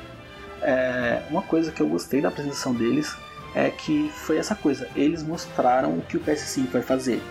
É, 0.64 1.22
uma 1.30 1.44
coisa 1.44 1.72
que 1.72 1.80
eu 1.80 1.88
gostei 1.88 2.22
da 2.22 2.30
apresentação 2.30 2.74
deles 2.74 3.16
é 3.54 3.70
que 3.70 4.10
foi 4.10 4.38
essa 4.38 4.56
coisa. 4.56 4.90
Eles 4.96 5.22
mostraram 5.22 5.96
o 5.96 6.02
que 6.02 6.18
o 6.18 6.20
PS5 6.22 6.72
vai 6.72 6.82
fazer. 6.82 7.22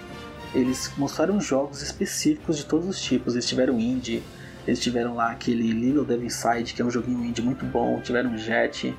Eles 0.54 0.92
mostraram 0.96 1.40
jogos 1.40 1.82
específicos 1.82 2.56
de 2.58 2.64
todos 2.64 2.86
os 2.86 3.02
tipos. 3.02 3.34
Eles 3.34 3.48
tiveram 3.48 3.80
indie, 3.80 4.22
eles 4.68 4.78
tiveram 4.78 5.16
lá 5.16 5.32
aquele 5.32 5.72
Little 5.72 6.04
Devil 6.04 6.26
Inside, 6.26 6.74
que 6.74 6.80
é 6.80 6.84
um 6.84 6.90
joguinho 6.92 7.24
indie 7.24 7.42
muito 7.42 7.66
bom. 7.66 8.00
Tiveram 8.00 8.38
Jet, 8.38 8.94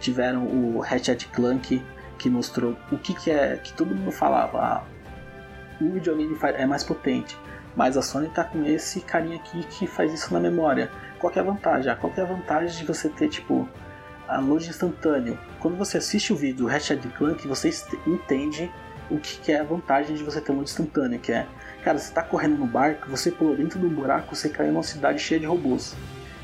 tiveram 0.00 0.46
o 0.46 0.80
Ratchet 0.80 1.28
Clank, 1.28 1.82
que 2.18 2.28
mostrou 2.28 2.76
o 2.90 2.98
que, 2.98 3.14
que 3.14 3.30
é 3.30 3.56
que 3.56 3.72
todo 3.72 3.94
mundo 3.94 4.10
falava. 4.10 4.58
Ah, 4.58 4.84
o 5.80 5.92
videogame 5.92 6.36
é 6.42 6.66
mais 6.66 6.82
potente, 6.82 7.38
mas 7.76 7.96
a 7.96 8.02
Sony 8.02 8.28
tá 8.28 8.44
com 8.44 8.64
esse 8.64 9.00
carinha 9.00 9.36
aqui 9.36 9.62
que 9.64 9.86
faz 9.86 10.12
isso 10.12 10.32
na 10.34 10.40
memória. 10.40 10.90
Qual 11.18 11.32
é 11.34 11.38
a 11.38 11.42
vantagem? 11.42 11.92
Ah, 11.92 11.96
Qual 11.96 12.12
é 12.16 12.20
a 12.20 12.24
vantagem 12.24 12.78
de 12.78 12.84
você 12.84 13.08
ter 13.08 13.28
tipo 13.28 13.68
a 14.26 14.38
load 14.38 14.68
instantâneo? 14.68 15.38
Quando 15.58 15.76
você 15.76 15.98
assiste 15.98 16.32
o 16.32 16.36
vídeo 16.36 16.58
do 16.58 16.66
Ratchet 16.66 17.00
Clank, 17.16 17.46
você 17.46 17.70
entende 18.06 18.70
o 19.10 19.18
que, 19.18 19.40
que 19.40 19.52
é 19.52 19.60
a 19.60 19.64
vantagem 19.64 20.14
de 20.14 20.22
você 20.22 20.40
ter 20.40 20.52
um 20.52 20.62
instantâneo, 20.62 21.18
que 21.18 21.32
é, 21.32 21.46
cara, 21.82 21.98
você 21.98 22.12
tá 22.12 22.22
correndo 22.22 22.56
no 22.56 22.66
barco, 22.66 23.10
você 23.10 23.30
pulou 23.30 23.56
dentro 23.56 23.78
do 23.78 23.88
buraco, 23.88 24.34
você 24.34 24.48
caiu 24.48 24.72
numa 24.72 24.82
cidade 24.82 25.18
cheia 25.18 25.40
de 25.40 25.46
robôs, 25.46 25.96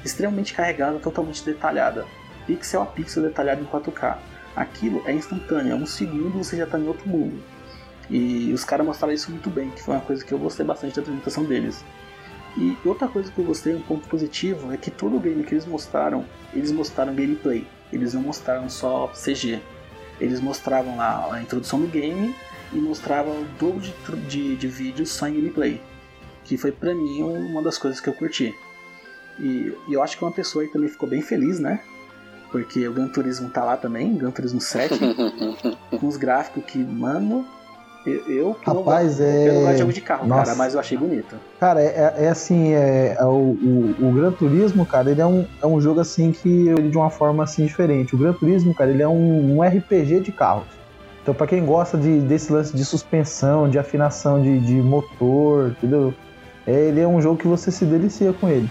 extremamente 0.05 0.53
carregada, 0.53 0.99
totalmente 0.99 1.45
detalhada, 1.45 2.05
pixel 2.47 2.83
a 2.83 2.87
pixel 2.87 3.23
detalhado 3.23 3.63
em 3.63 3.67
4K. 3.67 4.19
Aquilo 4.55 5.03
é 5.07 5.13
instantâneo, 5.13 5.73
é 5.73 5.75
um 5.75 5.87
segundo 5.87 6.39
você 6.39 6.57
já 6.57 6.67
tá 6.67 6.79
em 6.79 6.87
outro 6.87 7.09
mundo. 7.09 7.43
E 8.09 8.53
os 8.53 8.65
caras 8.65 8.87
mostraram 8.87 9.13
isso 9.13 9.31
muito 9.31 9.51
bem, 9.51 9.71
que 9.71 9.83
foi 9.83 9.95
uma 9.95 10.01
coisa 10.01 10.25
que 10.25 10.33
eu 10.33 10.39
gostei 10.39 10.65
bastante 10.65 10.97
da 10.97 11.03
apresentação 11.03 11.45
deles. 11.45 11.85
E 12.57 12.77
outra 12.85 13.07
coisa 13.07 13.31
que 13.31 13.39
eu 13.39 13.45
gostei, 13.45 13.75
um 13.75 13.83
ponto 13.83 14.09
positivo, 14.09 14.73
é 14.73 14.77
que 14.77 14.91
todo 14.91 15.17
o 15.17 15.21
game 15.21 15.45
que 15.45 15.55
eles 15.55 15.67
mostraram, 15.67 16.25
eles 16.55 16.73
mostraram 16.73 17.15
gameplay. 17.15 17.67
Eles 17.93 18.15
não 18.15 18.23
mostraram 18.23 18.69
só 18.71 19.09
CG. 19.09 19.61
Eles 20.19 20.41
mostravam 20.41 20.97
lá 20.97 21.29
a 21.33 21.43
introdução 21.43 21.81
do 21.81 21.87
game 21.87 22.35
e 22.73 22.77
mostravam 22.77 23.43
o 23.43 23.45
dobro 23.59 23.81
de, 23.81 23.93
de, 24.27 24.57
de 24.57 24.69
vídeos 24.69 25.11
só 25.11 25.29
em 25.29 25.35
gameplay. 25.35 25.83
Que 26.45 26.57
foi 26.57 26.73
pra 26.73 26.95
mim 26.95 27.23
uma 27.23 27.61
das 27.61 27.77
coisas 27.77 28.01
que 28.01 28.09
eu 28.09 28.15
curti. 28.15 28.55
E, 29.39 29.77
e 29.89 29.93
eu 29.93 30.03
acho 30.03 30.17
que 30.17 30.25
uma 30.25 30.33
pessoa 30.33 30.65
aí 30.65 30.71
também 30.71 30.89
ficou 30.89 31.09
bem 31.09 31.21
feliz, 31.21 31.61
né? 31.61 31.83
Porque 32.57 32.89
o 32.89 32.93
Gran 32.95 33.09
Turismo 33.09 33.51
tá 33.51 33.63
lá 33.63 33.77
também, 33.77 34.17
Gran 34.17 34.31
Turismo 34.31 34.63
7, 34.63 34.99
com 36.01 36.07
os 36.07 36.17
gráficos 36.17 36.65
que, 36.65 36.79
mano, 36.79 37.45
eu, 38.07 38.15
eu 38.31 38.55
que 38.55 38.67
não 38.67 38.79
Rapaz, 38.79 39.19
gosto, 39.19 39.21
eu 39.21 39.53
não 39.53 39.61
gosto 39.61 39.69
de 39.69 39.75
é. 39.75 39.77
jogo 39.77 39.93
de 39.93 40.01
carro, 40.01 40.27
Nossa. 40.27 40.45
cara, 40.45 40.57
mas 40.57 40.73
eu 40.73 40.81
achei 40.81 40.97
bonito. 40.97 41.37
Cara, 41.61 41.83
é, 41.83 42.15
é 42.17 42.29
assim, 42.31 42.73
é, 42.73 43.15
é 43.19 43.25
o, 43.27 43.29
o, 43.29 43.95
o 44.01 44.13
Gran 44.15 44.33
Turismo, 44.33 44.87
cara, 44.87 45.11
ele 45.11 45.21
é 45.21 45.27
um, 45.27 45.47
é 45.63 45.67
um 45.67 45.79
jogo 45.83 46.01
assim 46.01 46.33
que 46.33 46.67
eu 46.67 46.77
li 46.77 46.89
de 46.89 46.97
uma 46.97 47.11
forma 47.11 47.45
assim 47.45 47.67
diferente. 47.67 48.15
O 48.15 48.19
Gran 48.19 48.33
Turismo, 48.33 48.75
cara, 48.75 48.91
ele 48.91 49.03
é 49.03 49.09
um, 49.09 49.59
um 49.59 49.63
RPG 49.63 50.21
de 50.21 50.33
carros. 50.33 50.65
Então, 51.23 51.35
pra 51.35 51.47
quem 51.47 51.63
gosta 51.63 51.99
de, 51.99 52.21
desse 52.21 52.51
lance 52.51 52.75
de 52.75 52.87
suspensão, 52.87 53.69
de 53.69 53.79
afinação 53.79 54.41
de, 54.41 54.61
de 54.61 54.77
motor, 54.77 55.73
entendeu? 55.73 56.15
É, 56.67 56.73
ele 56.73 57.03
é 57.03 57.07
um 57.07 57.21
jogo 57.21 57.37
que 57.37 57.47
você 57.47 57.71
se 57.71 57.85
delicia 57.85 58.33
com 58.33 58.49
ele. 58.49 58.71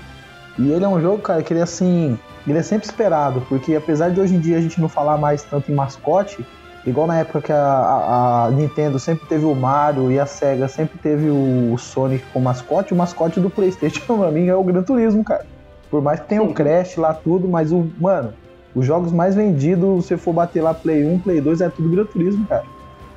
E 0.57 0.71
ele 0.71 0.85
é 0.85 0.87
um 0.87 1.01
jogo, 1.01 1.21
cara, 1.21 1.43
que 1.43 1.51
ele 1.51 1.59
é 1.59 1.63
assim. 1.63 2.17
Ele 2.47 2.57
é 2.57 2.61
sempre 2.63 2.87
esperado, 2.87 3.41
porque 3.49 3.75
apesar 3.75 4.09
de 4.09 4.19
hoje 4.19 4.35
em 4.35 4.39
dia 4.39 4.57
a 4.57 4.61
gente 4.61 4.79
não 4.79 4.87
falar 4.87 5.17
mais 5.17 5.43
tanto 5.43 5.71
em 5.71 5.75
mascote, 5.75 6.45
igual 6.85 7.07
na 7.07 7.17
época 7.17 7.41
que 7.41 7.51
a, 7.51 7.57
a, 7.57 8.45
a 8.45 8.51
Nintendo 8.51 8.99
sempre 8.99 9.27
teve 9.27 9.45
o 9.45 9.55
Mario 9.55 10.11
e 10.11 10.19
a 10.19 10.25
Sega 10.25 10.67
sempre 10.67 10.99
teve 10.99 11.29
o, 11.29 11.73
o 11.73 11.77
Sonic 11.77 12.23
como 12.31 12.45
mascote, 12.45 12.93
o 12.93 12.95
mascote 12.95 13.39
do 13.39 13.49
PlayStation 13.49 14.01
pra 14.15 14.31
mim 14.31 14.47
é 14.47 14.55
o 14.55 14.63
Gran 14.63 14.83
Turismo, 14.83 15.23
cara. 15.23 15.45
Por 15.89 16.01
mais 16.01 16.19
que 16.19 16.27
tenha 16.27 16.43
o 16.43 16.53
Crash 16.53 16.97
lá 16.97 17.13
tudo, 17.13 17.47
mas 17.47 17.71
o. 17.71 17.87
Mano, 17.99 18.33
os 18.75 18.85
jogos 18.85 19.11
mais 19.11 19.35
vendidos, 19.35 20.03
se 20.03 20.09
você 20.09 20.17
for 20.17 20.33
bater 20.33 20.61
lá 20.61 20.73
Play 20.73 21.05
1, 21.05 21.19
Play 21.19 21.41
2, 21.41 21.61
é 21.61 21.69
tudo 21.69 21.89
Gran 21.89 22.05
Turismo, 22.05 22.45
cara. 22.45 22.65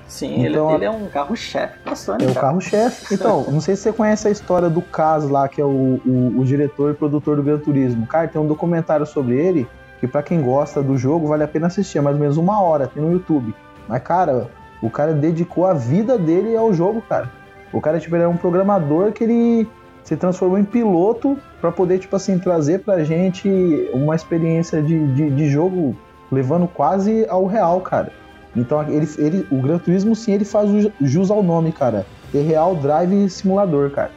Sim, 0.09 0.46
Então, 0.46 0.68
ele, 0.70 0.78
ele 0.78 0.84
é 0.86 0.90
um 0.90 1.06
carro-chefe 1.06 1.78
pra 1.84 1.94
Sony, 1.94 2.24
É 2.24 2.30
o 2.30 2.34
carro-chefe. 2.34 3.12
Então, 3.14 3.44
não 3.50 3.61
sei 3.61 3.76
se 3.76 3.82
você 3.82 3.92
conhece 3.92 4.26
a 4.26 4.30
história 4.30 4.70
do 4.70 4.80
Cas 4.80 5.28
lá, 5.28 5.46
que 5.46 5.61
é 5.61 5.64
o, 5.64 6.00
o, 6.04 6.34
o 6.38 6.44
diretor 6.44 6.92
e 6.92 6.94
produtor 6.94 7.36
do 7.36 7.42
Gran 7.42 7.59
Turismo. 7.59 8.06
Cara, 8.06 8.26
tem 8.26 8.40
um 8.40 8.46
documentário 8.46 9.06
sobre 9.06 9.36
ele, 9.36 9.68
que 10.00 10.09
pra 10.09 10.22
quem 10.22 10.40
gosta 10.40 10.82
do 10.82 10.96
jogo, 10.96 11.28
vale 11.28 11.44
a 11.44 11.48
pena 11.48 11.66
assistir. 11.66 11.98
É 11.98 12.00
mais 12.00 12.16
ou 12.16 12.20
menos 12.20 12.36
uma 12.38 12.61
hora, 12.61 12.86
tem 12.86 13.02
no 13.02 13.12
YouTube. 13.12 13.54
Mas, 13.86 14.02
cara, 14.02 14.48
o 14.82 14.88
cara 14.88 15.12
dedicou 15.12 15.66
a 15.66 15.74
vida 15.74 16.16
dele 16.16 16.56
ao 16.56 16.72
jogo, 16.72 17.02
cara. 17.02 17.30
O 17.72 17.80
cara, 17.80 18.00
tipo, 18.00 18.16
ele 18.16 18.24
é 18.24 18.28
um 18.28 18.36
programador 18.36 19.12
que 19.12 19.24
ele 19.24 19.68
se 20.02 20.16
transformou 20.16 20.59
em 20.59 20.64
piloto 20.64 21.36
pra 21.61 21.70
poder, 21.70 21.98
tipo 21.98 22.16
assim, 22.16 22.38
trazer 22.38 22.78
pra 22.78 23.04
gente 23.04 23.90
uma 23.92 24.14
experiência 24.14 24.80
de, 24.80 25.06
de, 25.09 25.30
de 25.30 25.48
jogo 25.50 25.94
levando 26.32 26.66
quase 26.66 27.26
ao 27.28 27.44
real, 27.44 27.80
cara. 27.82 28.11
Então, 28.57 28.82
ele, 28.88 29.09
ele, 29.18 29.46
o 29.51 29.61
Gran 29.61 29.78
Turismo, 29.78 30.16
sim, 30.16 30.32
ele 30.32 30.44
faz 30.44 30.70
ju- 30.70 30.92
jus 31.01 31.30
ao 31.30 31.42
nome, 31.42 31.70
cara. 31.72 32.07
É 32.34 32.40
Real 32.40 32.74
Drive 32.74 33.28
Simulador, 33.30 33.90
cara. 33.90 34.11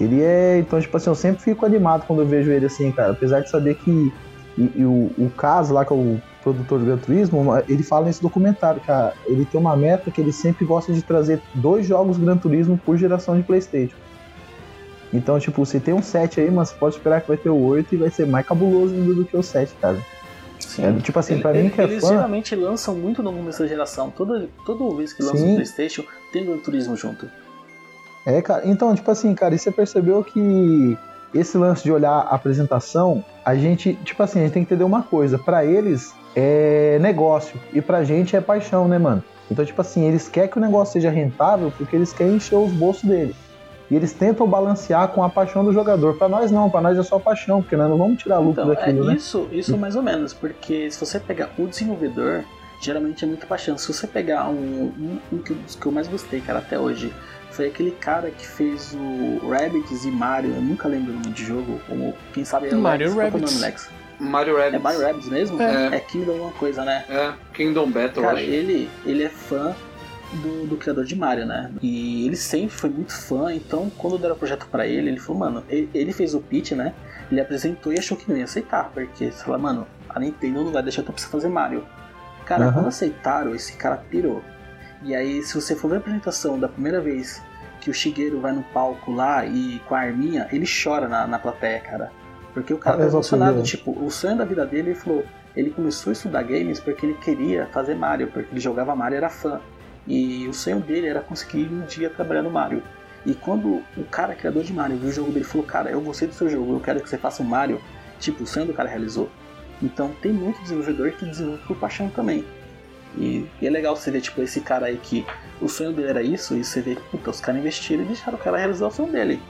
Ele 0.00 0.22
é. 0.22 0.58
Então, 0.58 0.80
tipo 0.80 0.96
assim, 0.96 1.10
eu 1.10 1.14
sempre 1.14 1.42
fico 1.42 1.64
animado 1.64 2.04
quando 2.06 2.22
eu 2.22 2.26
vejo 2.26 2.50
ele 2.50 2.66
assim, 2.66 2.90
cara. 2.90 3.12
Apesar 3.12 3.40
de 3.40 3.50
saber 3.50 3.76
que. 3.76 4.12
E, 4.58 4.70
e 4.76 4.84
o, 4.84 5.10
o 5.18 5.30
caso 5.36 5.74
lá, 5.74 5.84
que 5.84 5.92
é 5.92 5.96
o 5.96 6.20
produtor 6.42 6.78
do 6.78 6.84
Gran 6.84 6.96
Turismo, 6.98 7.44
ele 7.68 7.82
fala 7.82 8.06
nesse 8.06 8.22
documentário, 8.22 8.80
cara. 8.80 9.14
Ele 9.26 9.44
tem 9.44 9.60
uma 9.60 9.76
meta 9.76 10.10
que 10.10 10.20
ele 10.20 10.32
sempre 10.32 10.64
gosta 10.64 10.92
de 10.92 11.02
trazer 11.02 11.40
dois 11.54 11.86
jogos 11.86 12.18
Gran 12.18 12.36
Turismo 12.36 12.78
por 12.84 12.96
geração 12.96 13.36
de 13.36 13.42
PlayStation. 13.42 13.96
Então, 15.12 15.38
tipo, 15.38 15.64
se 15.64 15.78
tem 15.78 15.94
um 15.94 16.02
7 16.02 16.40
aí, 16.40 16.50
mas 16.50 16.72
pode 16.72 16.96
esperar 16.96 17.20
que 17.20 17.28
vai 17.28 17.36
ter 17.36 17.50
o 17.50 17.56
8 17.56 17.94
e 17.94 17.98
vai 17.98 18.10
ser 18.10 18.26
mais 18.26 18.44
cabuloso 18.44 18.94
ainda 18.94 19.14
do 19.14 19.24
que 19.24 19.36
o 19.36 19.42
7, 19.42 19.74
cara. 19.80 19.98
Sim. 20.76 20.84
É, 20.86 20.92
tipo 21.00 21.18
assim, 21.18 21.38
pra 21.40 21.50
Ele- 21.52 21.64
mim 21.64 21.70
que 21.70 21.80
é 21.80 21.84
eles 21.84 22.02
fã. 22.02 22.08
geralmente 22.08 22.54
lançam 22.56 22.94
muito 22.94 23.22
no 23.22 23.32
começo 23.32 23.60
da 23.60 23.66
geração. 23.68 24.10
Toda, 24.10 24.48
toda 24.66 24.96
vez 24.96 25.12
que 25.12 25.22
lança 25.22 25.36
Sim. 25.38 25.52
o 25.52 25.54
PlayStation, 25.54 26.04
tem 26.32 26.44
Gran 26.44 26.58
Turismo 26.58 26.96
junto. 26.96 27.28
É, 28.26 28.40
cara. 28.42 28.62
Então, 28.66 28.94
tipo 28.94 29.10
assim, 29.10 29.34
cara, 29.34 29.54
e 29.54 29.58
você 29.58 29.70
percebeu 29.70 30.24
que 30.24 30.98
esse 31.34 31.56
lance 31.58 31.82
de 31.82 31.92
olhar 31.92 32.12
a 32.12 32.34
apresentação, 32.34 33.24
a 33.44 33.54
gente, 33.54 33.94
tipo 34.04 34.22
assim, 34.22 34.40
a 34.40 34.42
gente 34.44 34.52
tem 34.52 34.64
que 34.64 34.72
entender 34.72 34.84
uma 34.84 35.02
coisa. 35.02 35.38
Pra 35.38 35.64
eles 35.64 36.12
é 36.34 36.98
negócio 37.00 37.60
e 37.72 37.80
pra 37.82 38.02
gente 38.04 38.34
é 38.34 38.40
paixão, 38.40 38.88
né, 38.88 38.98
mano? 38.98 39.22
Então, 39.50 39.64
tipo 39.64 39.80
assim, 39.80 40.04
eles 40.08 40.26
querem 40.28 40.48
que 40.48 40.56
o 40.56 40.60
negócio 40.60 40.94
seja 40.94 41.10
rentável 41.10 41.70
porque 41.76 41.94
eles 41.94 42.12
querem 42.12 42.36
encher 42.36 42.56
os 42.56 42.72
bolsos 42.72 43.04
deles. 43.04 43.36
E 43.90 43.94
eles 43.96 44.12
tentam 44.12 44.46
balancear 44.46 45.08
com 45.08 45.22
a 45.22 45.28
paixão 45.28 45.64
do 45.64 45.72
jogador. 45.72 46.14
Pra 46.16 46.28
nós 46.28 46.50
não, 46.50 46.70
pra 46.70 46.80
nós 46.80 46.98
é 46.98 47.02
só 47.02 47.18
paixão, 47.18 47.60
porque 47.60 47.76
nós 47.76 47.88
não 47.90 47.98
vamos 47.98 48.22
tirar 48.22 48.38
lucro 48.38 48.62
Então, 48.62 48.68
daquilo, 48.68 49.04
é 49.04 49.06
né? 49.08 49.14
isso, 49.16 49.46
isso 49.52 49.76
mais 49.76 49.94
ou 49.94 50.02
menos, 50.02 50.32
porque 50.32 50.90
se 50.90 50.98
você 50.98 51.20
pegar 51.20 51.50
o 51.58 51.66
desenvolvedor, 51.66 52.44
geralmente 52.80 53.24
é 53.24 53.28
muita 53.28 53.46
paixão. 53.46 53.76
Se 53.76 53.92
você 53.92 54.06
pegar 54.06 54.48
um, 54.48 54.54
um, 54.54 55.18
um 55.32 55.38
que, 55.38 55.52
dos 55.52 55.74
que 55.76 55.84
eu 55.86 55.92
mais 55.92 56.08
gostei, 56.08 56.40
cara, 56.40 56.60
até 56.60 56.78
hoje, 56.78 57.12
foi 57.50 57.66
aquele 57.66 57.90
cara 57.90 58.30
que 58.30 58.46
fez 58.46 58.96
o 58.98 59.48
Rabbids 59.48 60.04
e 60.04 60.10
Mario, 60.10 60.54
eu 60.54 60.62
nunca 60.62 60.88
lembro 60.88 61.12
o 61.12 61.16
nome 61.16 61.28
de 61.30 61.44
jogo, 61.44 61.78
como 61.86 62.14
quem 62.32 62.44
sabe 62.44 62.68
é 62.70 62.74
o 62.74 62.78
Mario 62.78 63.06
é 63.06 63.10
o 63.10 63.16
Rabbids. 63.16 63.52
nome, 63.52 63.64
Lex? 63.64 63.90
Mario 64.18 64.56
É 64.56 64.62
Rabbids. 64.64 64.82
Mario 64.82 65.00
Rabbids 65.02 65.28
mesmo? 65.28 65.60
É. 65.62 65.96
É 65.96 66.00
Kingdom 66.00 66.32
alguma 66.32 66.52
coisa, 66.52 66.84
né? 66.84 67.04
É, 67.08 67.32
Kingdom 67.52 67.90
Battle, 67.90 68.22
Cara, 68.24 68.38
acho. 68.38 68.44
ele, 68.44 68.88
ele 69.04 69.24
é 69.24 69.28
fã 69.28 69.74
do, 70.32 70.66
do 70.66 70.76
criador 70.76 71.04
de 71.04 71.16
Mario, 71.16 71.46
né? 71.46 71.70
E 71.82 72.26
ele 72.26 72.36
sempre 72.36 72.70
foi 72.76 72.90
muito 72.90 73.12
fã, 73.12 73.52
então 73.52 73.90
quando 73.90 74.18
deram 74.18 74.34
o 74.34 74.38
projeto 74.38 74.66
pra 74.70 74.86
ele, 74.86 75.08
ele 75.08 75.20
falou, 75.20 75.40
mano, 75.40 75.64
ele, 75.68 75.88
ele 75.94 76.12
fez 76.12 76.34
o 76.34 76.40
pitch, 76.40 76.72
né? 76.72 76.94
Ele 77.30 77.40
apresentou 77.40 77.92
e 77.92 77.98
achou 77.98 78.16
que 78.16 78.28
não 78.30 78.36
ia 78.36 78.44
aceitar, 78.44 78.90
porque, 78.92 79.30
sei 79.30 79.52
lá, 79.52 79.58
mano, 79.58 79.86
a 80.08 80.20
Nintendo 80.20 80.64
não 80.64 80.72
vai 80.72 80.82
deixar 80.82 81.02
tu 81.02 81.12
você 81.12 81.26
fazer 81.26 81.48
Mario. 81.48 81.84
Cara, 82.44 82.64
Aham. 82.66 82.74
quando 82.74 82.88
aceitaram, 82.88 83.54
esse 83.54 83.74
cara 83.76 83.96
pirou. 83.96 84.42
E 85.02 85.14
aí, 85.14 85.42
se 85.42 85.54
você 85.54 85.74
for 85.74 85.88
ver 85.88 85.96
a 85.96 85.98
apresentação 85.98 86.58
da 86.58 86.68
primeira 86.68 87.00
vez 87.00 87.42
que 87.80 87.90
o 87.90 87.94
Shigeru 87.94 88.40
vai 88.40 88.52
no 88.52 88.62
palco 88.62 89.12
lá 89.12 89.44
e 89.44 89.80
com 89.86 89.94
a 89.94 90.00
arminha, 90.00 90.48
ele 90.52 90.66
chora 90.66 91.08
na, 91.08 91.26
na 91.26 91.38
plateia, 91.38 91.80
cara. 91.80 92.10
Porque 92.52 92.72
o 92.72 92.78
cara 92.78 92.96
Olha 92.96 93.06
tá 93.06 93.12
emocionado, 93.12 93.64
Shigeru. 93.66 93.92
tipo, 93.94 94.04
o 94.04 94.10
sonho 94.10 94.36
da 94.36 94.44
vida 94.44 94.64
dele, 94.64 94.90
ele 94.90 94.94
falou, 94.98 95.24
ele 95.56 95.70
começou 95.70 96.10
a 96.10 96.12
estudar 96.12 96.42
games 96.42 96.80
porque 96.80 97.04
ele 97.06 97.14
queria 97.14 97.66
fazer 97.66 97.94
Mario, 97.94 98.28
porque 98.28 98.52
ele 98.52 98.60
jogava 98.60 98.94
Mario 98.94 99.16
e 99.16 99.18
era 99.18 99.28
fã. 99.28 99.60
E 100.06 100.46
o 100.48 100.52
sonho 100.52 100.80
dele 100.80 101.06
era 101.06 101.20
conseguir 101.20 101.68
um 101.68 101.80
dia 101.86 102.10
trabalhar 102.10 102.42
no 102.42 102.50
Mario. 102.50 102.82
E 103.24 103.34
quando 103.34 103.82
o 103.96 104.04
cara, 104.10 104.34
criador 104.34 104.62
de 104.62 104.72
Mario, 104.72 104.98
viu 104.98 105.08
o 105.08 105.12
jogo 105.12 105.32
dele 105.32 105.44
falou, 105.44 105.66
cara, 105.66 105.90
eu 105.90 106.00
gostei 106.00 106.28
do 106.28 106.34
seu 106.34 106.48
jogo, 106.48 106.74
eu 106.74 106.80
quero 106.80 107.00
que 107.00 107.08
você 107.08 107.16
faça 107.16 107.42
um 107.42 107.46
Mario, 107.46 107.80
tipo, 108.20 108.44
o 108.44 108.46
sonho 108.46 108.66
do 108.66 108.74
cara 108.74 108.88
realizou. 108.88 109.30
Então 109.82 110.10
tem 110.20 110.32
muito 110.32 110.60
desenvolvedor 110.62 111.12
que 111.12 111.24
desenvolve 111.24 111.62
por 111.66 111.76
paixão 111.76 112.08
também. 112.08 112.44
E, 113.16 113.46
e 113.60 113.66
é 113.66 113.70
legal 113.70 113.96
você 113.96 114.10
ver, 114.10 114.20
tipo, 114.20 114.42
esse 114.42 114.60
cara 114.60 114.86
aí 114.86 114.98
que 114.98 115.24
o 115.60 115.68
sonho 115.68 115.92
dele 115.92 116.08
era 116.08 116.22
isso, 116.22 116.54
e 116.54 116.64
você 116.64 116.80
vê, 116.80 116.96
puta, 117.10 117.30
os 117.30 117.40
caras 117.40 117.60
investiram 117.60 118.04
e 118.04 118.06
deixaram 118.06 118.36
o 118.36 118.40
cara 118.40 118.58
realizar 118.58 118.88
o 118.88 118.90
sonho 118.90 119.10
dele. 119.10 119.40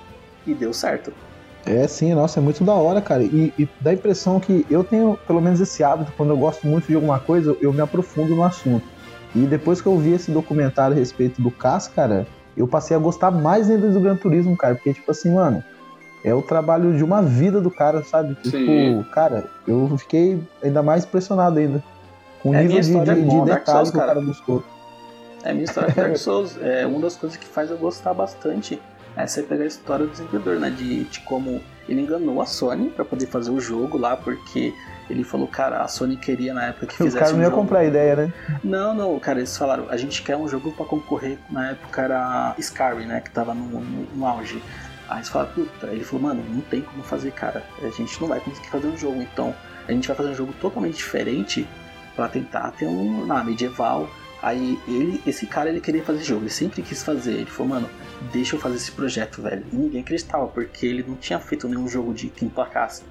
E 0.46 0.54
deu 0.54 0.72
certo. 0.72 1.12
É 1.66 1.88
sim, 1.88 2.12
nossa, 2.14 2.40
é 2.40 2.42
muito 2.42 2.62
da 2.62 2.74
hora, 2.74 3.00
cara. 3.00 3.22
E, 3.24 3.52
e 3.58 3.68
dá 3.80 3.90
a 3.90 3.94
impressão 3.94 4.38
que 4.38 4.66
eu 4.70 4.84
tenho, 4.84 5.18
pelo 5.26 5.40
menos, 5.40 5.60
esse 5.60 5.82
hábito, 5.82 6.12
quando 6.16 6.30
eu 6.30 6.36
gosto 6.36 6.66
muito 6.66 6.86
de 6.86 6.94
alguma 6.94 7.18
coisa, 7.18 7.56
eu 7.60 7.72
me 7.72 7.80
aprofundo 7.80 8.36
no 8.36 8.44
assunto. 8.44 8.86
E 9.34 9.40
depois 9.46 9.80
que 9.80 9.86
eu 9.88 9.98
vi 9.98 10.12
esse 10.12 10.30
documentário 10.30 10.96
a 10.96 10.98
respeito 10.98 11.42
do 11.42 11.50
Cas, 11.50 11.88
cara, 11.88 12.26
eu 12.56 12.68
passei 12.68 12.96
a 12.96 13.00
gostar 13.00 13.30
mais 13.30 13.68
ainda 13.70 13.88
do 13.90 14.00
Gran 14.00 14.16
Turismo, 14.16 14.56
cara. 14.56 14.74
Porque, 14.76 14.94
tipo 14.94 15.10
assim, 15.10 15.34
mano, 15.34 15.62
é 16.24 16.32
o 16.32 16.40
trabalho 16.40 16.96
de 16.96 17.02
uma 17.02 17.20
vida 17.20 17.60
do 17.60 17.70
cara, 17.70 18.02
sabe? 18.04 18.36
Sim. 18.44 18.50
Tipo, 19.00 19.10
cara, 19.10 19.44
eu 19.66 19.92
fiquei 19.98 20.40
ainda 20.62 20.82
mais 20.82 21.04
impressionado 21.04 21.58
ainda. 21.58 21.82
Com 22.42 22.50
o 22.50 22.54
É, 22.54 22.62
nível 22.62 22.80
de, 23.04 23.10
é 23.10 23.14
de 23.14 23.26
com 23.26 23.44
Dark 23.44 23.60
detalhe 23.60 23.76
Souls, 23.78 23.90
que 23.90 23.96
o 23.96 24.00
cara. 24.00 24.20
buscou. 24.20 24.62
É 25.42 25.50
a 25.50 25.52
minha 25.52 25.64
história 25.64 25.92
com 25.92 26.00
Dark 26.00 26.16
Souls. 26.18 26.56
É 26.62 26.86
uma 26.86 27.00
das 27.00 27.16
coisas 27.16 27.36
que 27.36 27.46
faz 27.46 27.70
eu 27.70 27.76
gostar 27.76 28.14
bastante. 28.14 28.80
É 29.16 29.26
você 29.26 29.42
pegar 29.42 29.64
a 29.64 29.66
história 29.66 30.06
do 30.06 30.10
desenvolvedor, 30.12 30.58
né? 30.60 30.70
De, 30.70 31.04
de 31.04 31.20
como 31.20 31.60
ele 31.88 32.00
enganou 32.00 32.40
a 32.40 32.46
Sony 32.46 32.88
pra 32.90 33.04
poder 33.04 33.26
fazer 33.26 33.50
o 33.50 33.60
jogo 33.60 33.98
lá, 33.98 34.16
porque 34.16 34.72
ele 35.08 35.24
falou, 35.24 35.46
cara, 35.46 35.82
a 35.82 35.88
Sony 35.88 36.16
queria 36.16 36.54
na 36.54 36.66
época 36.66 36.86
que 36.86 36.94
O 37.02 37.06
fizesse 37.06 37.18
cara 37.18 37.32
não 37.32 37.38
um 37.38 37.42
ia 37.42 37.48
jogo. 37.50 37.56
comprar 37.58 37.80
a 37.80 37.84
ideia, 37.84 38.16
né? 38.16 38.32
Não, 38.62 38.94
não, 38.94 39.18
cara, 39.18 39.38
eles 39.38 39.56
falaram, 39.56 39.86
a 39.90 39.96
gente 39.96 40.22
quer 40.22 40.36
um 40.36 40.48
jogo 40.48 40.72
pra 40.72 40.84
concorrer, 40.86 41.38
na 41.50 41.70
época 41.70 42.02
era 42.02 42.54
Skyrim, 42.58 43.06
né, 43.06 43.20
que 43.20 43.30
tava 43.30 43.54
no, 43.54 43.66
no, 43.80 44.06
no 44.14 44.26
auge. 44.26 44.62
Aí 45.08 45.18
eles 45.18 45.28
falaram, 45.28 45.52
puta, 45.52 45.86
ele 45.88 46.02
falou, 46.04 46.22
mano, 46.28 46.44
não 46.48 46.60
tem 46.62 46.80
como 46.82 47.02
fazer, 47.02 47.30
cara, 47.32 47.62
a 47.82 47.88
gente 47.90 48.18
não 48.20 48.28
vai 48.28 48.40
conseguir 48.40 48.68
fazer 48.68 48.86
um 48.86 48.96
jogo, 48.96 49.20
então 49.20 49.54
a 49.86 49.92
gente 49.92 50.08
vai 50.08 50.16
fazer 50.16 50.30
um 50.30 50.34
jogo 50.34 50.52
totalmente 50.60 50.96
diferente 50.96 51.68
pra 52.16 52.28
tentar 52.28 52.70
ter 52.72 52.86
um, 52.86 53.26
na 53.26 53.44
medieval. 53.44 54.08
Aí 54.42 54.78
ele, 54.86 55.22
esse 55.26 55.46
cara, 55.46 55.68
ele 55.70 55.80
queria 55.80 56.02
fazer 56.02 56.22
jogo, 56.22 56.42
ele 56.42 56.50
sempre 56.50 56.82
quis 56.82 57.02
fazer, 57.02 57.32
ele 57.32 57.46
falou, 57.46 57.74
mano, 57.74 57.90
deixa 58.32 58.56
eu 58.56 58.60
fazer 58.60 58.76
esse 58.76 58.92
projeto, 58.92 59.40
velho. 59.42 59.64
E 59.72 59.76
ninguém 59.76 60.00
acreditava, 60.02 60.46
porque 60.48 60.86
ele 60.86 61.04
não 61.06 61.16
tinha 61.16 61.38
feito 61.38 61.66
nenhum 61.68 61.88
jogo 61.88 62.12
de 62.12 62.28
que 62.28 62.44
emplacasse. 62.44 63.02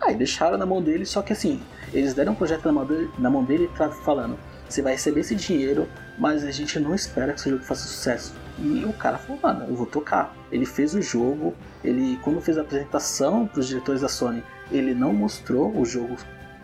Aí 0.00 0.14
deixaram 0.14 0.56
na 0.56 0.66
mão 0.66 0.82
dele, 0.82 1.04
só 1.04 1.22
que 1.22 1.32
assim, 1.32 1.60
eles 1.92 2.14
deram 2.14 2.32
um 2.32 2.36
projeto 2.36 2.64
na 2.66 2.72
mão 2.72 2.86
dele, 2.86 3.10
na 3.18 3.30
mão 3.30 3.44
dele 3.44 3.70
falando: 4.04 4.38
você 4.68 4.82
vai 4.82 4.92
receber 4.92 5.20
esse 5.20 5.34
dinheiro, 5.34 5.88
mas 6.18 6.44
a 6.44 6.50
gente 6.50 6.78
não 6.78 6.94
espera 6.94 7.32
que 7.32 7.40
seu 7.40 7.52
jogo 7.52 7.64
faça 7.64 7.86
sucesso. 7.86 8.34
E 8.58 8.84
o 8.84 8.92
cara 8.92 9.18
falou: 9.18 9.40
mano, 9.42 9.66
eu 9.68 9.74
vou 9.74 9.86
tocar. 9.86 10.34
Ele 10.52 10.66
fez 10.66 10.94
o 10.94 11.00
jogo, 11.00 11.54
ele, 11.82 12.18
quando 12.22 12.40
fez 12.40 12.58
a 12.58 12.60
apresentação 12.60 13.46
para 13.46 13.60
os 13.60 13.66
diretores 13.66 14.02
da 14.02 14.08
Sony, 14.08 14.42
ele 14.70 14.94
não 14.94 15.12
mostrou 15.12 15.74
o 15.74 15.84
jogo 15.84 16.16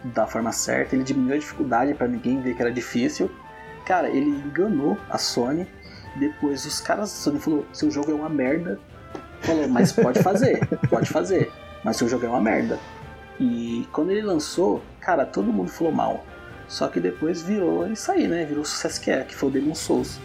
da 0.05 0.26
forma 0.26 0.53
certa, 0.53 0.95
ele 0.95 1.03
diminuiu 1.03 1.35
a 1.35 1.39
dificuldade 1.39 1.95
para 1.95 2.07
ninguém 2.07 2.41
ver 2.41 2.55
que 2.55 2.61
era 2.61 2.70
difícil. 2.70 3.30
Cara, 3.87 4.09
ele 4.09 4.30
enganou 4.30 4.99
a 5.09 5.18
Sony. 5.18 5.66
Depois 6.16 6.64
os 6.64 6.80
caras 6.80 7.11
da 7.11 7.16
Sony 7.16 7.41
falou: 7.41 7.66
seu 7.72 7.91
jogo 7.91 8.11
é 8.11 8.14
uma 8.14 8.28
merda. 8.28 8.78
Falou, 9.41 9.68
mas 9.68 9.93
pode 9.93 10.22
fazer, 10.22 10.66
pode 10.89 11.11
fazer, 11.11 11.53
mas 11.82 11.97
seu 11.97 12.09
jogo 12.09 12.24
é 12.24 12.28
uma 12.28 12.41
merda. 12.41 12.78
E 13.41 13.87
quando 13.93 14.11
ele 14.11 14.22
lançou, 14.22 14.82
cara, 15.01 15.24
todo 15.26 15.53
mundo 15.53 15.68
falou 15.70 15.93
mal. 15.93 16.24
Só 16.68 16.89
que 16.89 16.99
depois 17.01 17.43
virou 17.43 17.87
isso 17.89 18.11
aí, 18.11 18.26
né? 18.26 18.45
Virou 18.45 18.62
o 18.62 18.66
sucesso 18.66 19.01
que 19.01 19.11
é, 19.11 19.22
que 19.22 19.35
foi 19.35 19.49
o 19.49 19.53
Demon 19.53 19.74
Souls. 19.74 20.18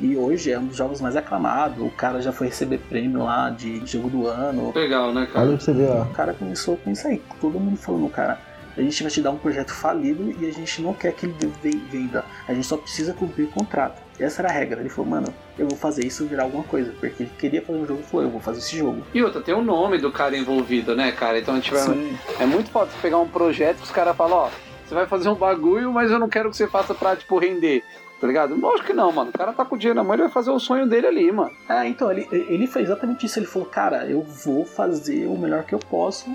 E 0.00 0.16
hoje 0.16 0.50
é 0.50 0.58
um 0.58 0.66
dos 0.66 0.76
jogos 0.76 1.00
mais 1.00 1.14
aclamados. 1.16 1.84
O 1.84 1.90
cara 1.90 2.20
já 2.20 2.32
foi 2.32 2.48
receber 2.48 2.78
prêmio 2.78 3.22
lá 3.24 3.50
de 3.50 3.84
jogo 3.86 4.08
do 4.08 4.26
ano. 4.26 4.72
Legal, 4.74 5.12
né, 5.12 5.20
Olha 5.22 5.26
cara? 5.32 5.46
pra 5.48 5.60
você 5.60 5.72
ver, 5.72 5.90
ó. 5.90 6.02
O 6.02 6.10
cara 6.10 6.34
começou 6.34 6.76
com 6.78 6.90
isso 6.90 7.06
aí. 7.06 7.22
Todo 7.40 7.60
mundo 7.60 7.76
falando, 7.76 8.08
cara, 8.08 8.40
a 8.76 8.80
gente 8.80 9.02
vai 9.02 9.12
te 9.12 9.20
dar 9.20 9.30
um 9.30 9.36
projeto 9.38 9.70
falido 9.72 10.34
e 10.40 10.46
a 10.48 10.52
gente 10.52 10.80
não 10.82 10.94
quer 10.94 11.12
que 11.12 11.26
ele 11.26 11.34
ve- 11.62 11.82
venda. 11.90 12.24
A 12.48 12.54
gente 12.54 12.66
só 12.66 12.76
precisa 12.78 13.12
cumprir 13.12 13.44
o 13.44 13.48
contrato. 13.50 14.01
Essa 14.18 14.42
era 14.42 14.48
a 14.48 14.52
regra. 14.52 14.80
Ele 14.80 14.88
falou, 14.88 15.10
mano, 15.10 15.34
eu 15.58 15.68
vou 15.68 15.76
fazer 15.76 16.04
isso 16.04 16.26
virar 16.26 16.44
alguma 16.44 16.64
coisa. 16.64 16.92
Porque 16.98 17.22
ele 17.22 17.30
queria 17.38 17.62
fazer 17.62 17.78
um 17.78 17.86
jogo 17.86 18.00
e 18.00 18.04
falou, 18.04 18.26
eu 18.26 18.30
vou 18.30 18.40
fazer 18.40 18.58
esse 18.58 18.76
jogo. 18.76 19.02
E 19.12 19.22
outra, 19.22 19.40
tem 19.40 19.54
o 19.54 19.62
nome 19.62 19.98
do 19.98 20.12
cara 20.12 20.36
envolvido, 20.36 20.94
né, 20.94 21.12
cara? 21.12 21.38
Então 21.38 21.54
a 21.54 21.56
gente 21.58 21.72
vai. 21.72 21.82
Sim. 21.82 22.18
É 22.38 22.46
muito 22.46 22.70
foda 22.70 22.90
você 22.90 22.98
pegar 23.00 23.18
um 23.18 23.28
projeto 23.28 23.78
que 23.78 23.84
os 23.84 23.90
caras 23.90 24.16
falam, 24.16 24.36
ó, 24.36 24.50
você 24.84 24.94
vai 24.94 25.06
fazer 25.06 25.28
um 25.28 25.34
bagulho, 25.34 25.92
mas 25.92 26.10
eu 26.10 26.18
não 26.18 26.28
quero 26.28 26.50
que 26.50 26.56
você 26.56 26.66
faça 26.66 26.94
pra, 26.94 27.16
tipo, 27.16 27.38
render. 27.38 27.82
Tá 28.20 28.28
ligado? 28.28 28.54
Lógico 28.54 28.86
que 28.86 28.92
não, 28.92 29.10
mano. 29.10 29.30
O 29.30 29.32
cara 29.32 29.52
tá 29.52 29.64
com 29.64 29.74
o 29.74 29.78
dinheiro 29.78 29.96
na 29.96 30.04
mão, 30.04 30.14
ele 30.14 30.22
vai 30.22 30.30
fazer 30.30 30.52
o 30.52 30.60
sonho 30.60 30.86
dele 30.86 31.08
ali, 31.08 31.32
mano. 31.32 31.50
É, 31.68 31.88
então, 31.88 32.08
ele, 32.12 32.28
ele 32.30 32.68
fez 32.68 32.86
exatamente 32.86 33.26
isso. 33.26 33.36
Ele 33.38 33.46
falou, 33.46 33.66
cara, 33.66 34.06
eu 34.06 34.22
vou 34.22 34.64
fazer 34.64 35.26
o 35.26 35.36
melhor 35.36 35.64
que 35.64 35.74
eu 35.74 35.80
posso. 35.80 36.30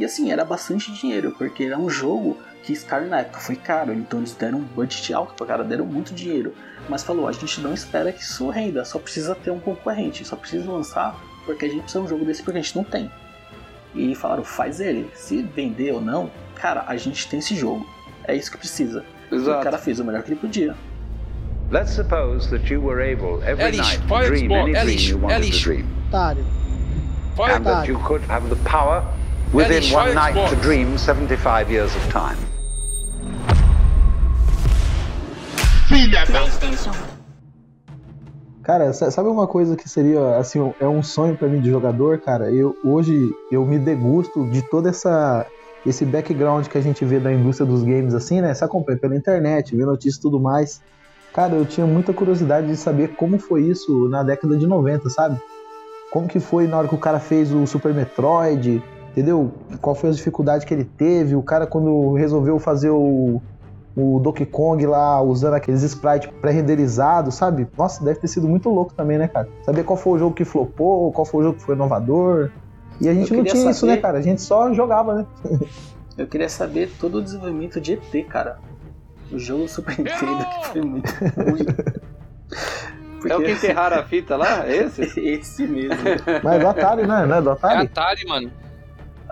E 0.00 0.04
assim, 0.06 0.32
era 0.32 0.46
bastante 0.46 0.90
dinheiro, 0.92 1.34
porque 1.36 1.64
era 1.64 1.78
um 1.78 1.90
jogo 1.90 2.38
que 2.62 2.72
Skyrim 2.72 3.08
na 3.08 3.18
época 3.20 3.38
foi 3.38 3.54
caro, 3.54 3.92
então 3.92 4.20
eles 4.20 4.32
deram 4.32 4.60
um 4.60 4.62
budget 4.62 5.12
alto 5.12 5.34
pra 5.34 5.46
cara, 5.46 5.62
deram 5.62 5.84
muito 5.84 6.14
dinheiro. 6.14 6.54
Mas 6.88 7.02
falou, 7.02 7.28
a 7.28 7.32
gente 7.32 7.60
não 7.60 7.74
espera 7.74 8.10
que 8.10 8.22
isso 8.22 8.48
renda, 8.48 8.82
só 8.82 8.98
precisa 8.98 9.34
ter 9.34 9.50
um 9.50 9.60
concorrente, 9.60 10.24
só 10.24 10.36
precisa 10.36 10.72
lançar, 10.72 11.20
porque 11.44 11.66
a 11.66 11.68
gente 11.68 11.82
precisa 11.82 12.00
de 12.00 12.06
um 12.06 12.08
jogo 12.08 12.24
desse 12.24 12.42
porque 12.42 12.58
a 12.58 12.62
gente 12.62 12.74
não 12.74 12.82
tem. 12.82 13.10
E 13.94 14.14
falaram, 14.14 14.42
faz 14.42 14.80
ele. 14.80 15.10
Se 15.14 15.42
vender 15.42 15.92
ou 15.92 16.00
não, 16.00 16.30
cara, 16.54 16.82
a 16.86 16.96
gente 16.96 17.28
tem 17.28 17.38
esse 17.38 17.54
jogo. 17.54 17.86
É 18.24 18.34
isso 18.34 18.50
que 18.50 18.56
precisa. 18.56 19.04
E 19.30 19.34
o 19.36 19.44
cara 19.44 19.68
Exato. 19.68 19.78
fez 19.84 20.00
o 20.00 20.04
melhor 20.04 20.22
que 20.22 20.30
ele 20.30 20.40
podia. 20.40 20.74
Let's 21.70 21.90
suppose 21.90 22.48
that 22.48 22.72
you 22.72 22.80
were 22.80 23.02
able 23.02 23.44
every 23.44 23.64
É 23.64 23.72
night 23.76 24.00
to 24.00 24.26
dream 24.26 24.50
any 24.50 24.72
dream 24.72 24.98
you 24.98 25.18
wanted 25.18 25.52
to 25.52 25.58
dream. 25.58 25.86
Otário. 26.08 26.44
And 27.38 27.64
that 27.64 27.86
you 27.86 27.98
could 27.98 28.24
have 28.30 28.48
the 28.48 28.56
power 28.68 29.04
within 29.52 29.82
one 29.92 30.14
night 30.14 30.34
to 30.48 30.56
dream 30.56 30.96
75 30.98 31.70
years 31.70 31.94
of 31.96 32.08
time. 32.10 32.36
Cara, 38.62 38.92
sa- 38.92 39.10
sabe 39.10 39.28
uma 39.28 39.46
coisa 39.46 39.74
que 39.76 39.88
seria, 39.88 40.36
assim, 40.36 40.72
é 40.78 40.86
um 40.86 41.02
sonho 41.02 41.36
pra 41.36 41.48
mim 41.48 41.60
de 41.60 41.70
jogador, 41.70 42.18
cara? 42.20 42.50
Eu, 42.52 42.76
hoje 42.84 43.28
eu 43.50 43.64
me 43.64 43.78
degusto 43.78 44.46
de 44.50 44.62
toda 44.62 44.90
essa 44.90 45.46
esse 45.84 46.04
background 46.04 46.66
que 46.66 46.76
a 46.76 46.80
gente 46.80 47.02
vê 47.06 47.18
da 47.18 47.32
indústria 47.32 47.66
dos 47.66 47.82
games, 47.82 48.12
assim, 48.12 48.42
né? 48.42 48.52
Você 48.52 48.62
acompanha 48.62 48.98
pela 48.98 49.16
internet, 49.16 49.74
vê 49.74 49.82
notícias 49.86 50.16
e 50.16 50.20
tudo 50.20 50.38
mais. 50.38 50.82
Cara, 51.32 51.54
eu 51.54 51.64
tinha 51.64 51.86
muita 51.86 52.12
curiosidade 52.12 52.66
de 52.66 52.76
saber 52.76 53.14
como 53.16 53.38
foi 53.38 53.62
isso 53.62 54.06
na 54.10 54.22
década 54.22 54.58
de 54.58 54.66
90, 54.66 55.08
sabe? 55.08 55.40
Como 56.12 56.28
que 56.28 56.38
foi 56.38 56.66
na 56.66 56.76
hora 56.76 56.86
que 56.88 56.94
o 56.94 56.98
cara 56.98 57.18
fez 57.18 57.50
o 57.50 57.66
Super 57.66 57.94
Metroid, 57.94 58.82
entendeu? 59.12 59.50
Qual 59.80 59.94
foi 59.94 60.10
as 60.10 60.16
dificuldades 60.16 60.64
que 60.64 60.72
ele 60.74 60.84
teve? 60.84 61.34
O 61.36 61.42
cara 61.42 61.66
quando 61.66 62.14
resolveu 62.14 62.58
fazer 62.58 62.90
o, 62.90 63.40
o 63.96 64.18
Donkey 64.20 64.46
Kong 64.46 64.84
lá 64.86 65.20
usando 65.22 65.54
aqueles 65.54 65.82
sprites 65.82 66.30
pré-renderizados, 66.40 67.34
sabe? 67.34 67.66
Nossa, 67.76 68.04
deve 68.04 68.20
ter 68.20 68.28
sido 68.28 68.48
muito 68.48 68.68
louco 68.70 68.92
também, 68.94 69.18
né, 69.18 69.28
cara? 69.28 69.48
Saber 69.64 69.84
qual 69.84 69.96
foi 69.96 70.14
o 70.14 70.18
jogo 70.18 70.34
que 70.34 70.44
flopou, 70.44 71.12
qual 71.12 71.24
foi 71.24 71.40
o 71.40 71.44
jogo 71.44 71.58
que 71.58 71.64
foi 71.64 71.74
inovador. 71.74 72.50
E 73.00 73.08
a 73.08 73.14
gente 73.14 73.32
não 73.32 73.44
tinha 73.44 73.70
isso, 73.70 73.80
saber- 73.80 73.92
né, 73.96 73.98
cara? 74.00 74.18
A 74.18 74.22
gente 74.22 74.42
só 74.42 74.72
jogava, 74.72 75.14
né? 75.14 75.26
Eu 76.18 76.26
queria 76.26 76.48
saber 76.50 76.90
todo 77.00 77.18
o 77.18 77.22
desenvolvimento 77.22 77.80
de 77.80 77.94
ET, 77.94 78.26
cara. 78.28 78.58
O 79.32 79.38
jogo 79.38 79.66
Super 79.68 79.96
Nintendo 79.96 80.44
que 80.44 80.68
foi 80.68 80.82
muito 80.82 81.10
ruim. 81.36 81.66
É 83.28 83.36
o 83.36 83.42
que 83.42 83.52
enterraram 83.52 83.98
a 83.98 84.02
fita 84.02 84.34
lá? 84.34 84.66
É 84.66 84.76
esse? 84.84 85.02
Esse 85.20 85.66
mesmo. 85.66 85.94
Mas 86.42 86.58
do 86.60 86.66
Atari, 86.66 87.06
né? 87.06 87.26
Não 87.26 87.36
é 87.36 87.42
do 87.42 87.50
É 87.50 87.52
Atari? 87.52 87.86
Atari, 87.86 88.26
mano. 88.26 88.50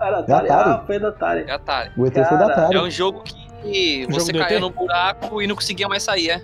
Era 0.01 0.19
Atari? 0.19 0.49
Atari? 0.49 0.69
Ah, 0.69 0.83
foi 0.85 0.99
da 0.99 1.07
Atari. 1.09 1.43
É 1.47 1.51
Atari. 1.51 1.91
O 1.97 2.05
ET 2.05 2.13
foi 2.13 2.23
do 2.23 2.29
Cara, 2.29 2.45
Atari. 2.53 2.75
É 2.77 2.81
um 2.81 2.89
jogo 2.89 3.23
que 3.23 4.05
O 4.09 4.13
você 4.13 4.31
jogo 4.33 4.43
ET? 4.53 4.59
no 4.61 4.69
buraco 4.69 5.41
e 5.41 5.47
não 5.47 5.55
conseguia 5.55 5.87
mais 5.87 6.03
sair, 6.03 6.29
é? 6.29 6.41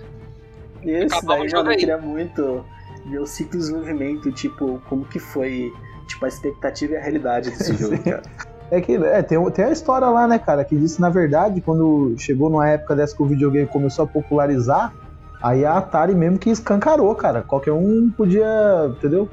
Esse 0.82 1.16
Acabava 1.16 1.38
daí, 1.40 1.46
o 1.46 1.50
jogo 1.50 1.62
mano, 1.64 1.68
eu 1.70 1.72
aí. 1.72 1.78
queria 1.78 1.98
muito 1.98 2.64
ver 3.06 3.18
o 3.18 3.26
ciclo 3.26 3.52
de 3.52 3.58
desenvolvimento, 3.58 4.30
tipo, 4.32 4.80
como 4.88 5.04
que 5.04 5.18
foi, 5.18 5.72
tipo, 6.06 6.24
a 6.24 6.28
expectativa 6.28 6.92
e 6.94 6.96
a 6.96 7.00
realidade 7.00 7.50
desse 7.50 7.74
jogo, 7.78 7.98
cara. 8.02 8.22
É 8.70 8.80
que 8.80 8.96
é, 8.96 9.22
tem, 9.22 9.50
tem 9.52 9.64
a 9.64 9.70
história 9.70 10.08
lá, 10.08 10.26
né, 10.26 10.38
cara, 10.40 10.64
que 10.64 10.76
disse, 10.76 11.00
na 11.00 11.08
verdade, 11.08 11.60
quando 11.60 12.14
chegou 12.18 12.50
numa 12.50 12.68
época 12.68 12.96
dessa 12.96 13.14
que 13.16 13.22
o 13.22 13.26
videogame 13.26 13.66
começou 13.68 14.04
a 14.04 14.08
popularizar, 14.08 14.92
aí 15.40 15.64
a 15.64 15.78
Atari 15.78 16.14
mesmo 16.14 16.36
que 16.38 16.50
escancarou, 16.50 17.14
cara. 17.14 17.42
Qualquer 17.42 17.72
um 17.72 18.10
podia, 18.10 18.44
entendeu? 18.88 19.28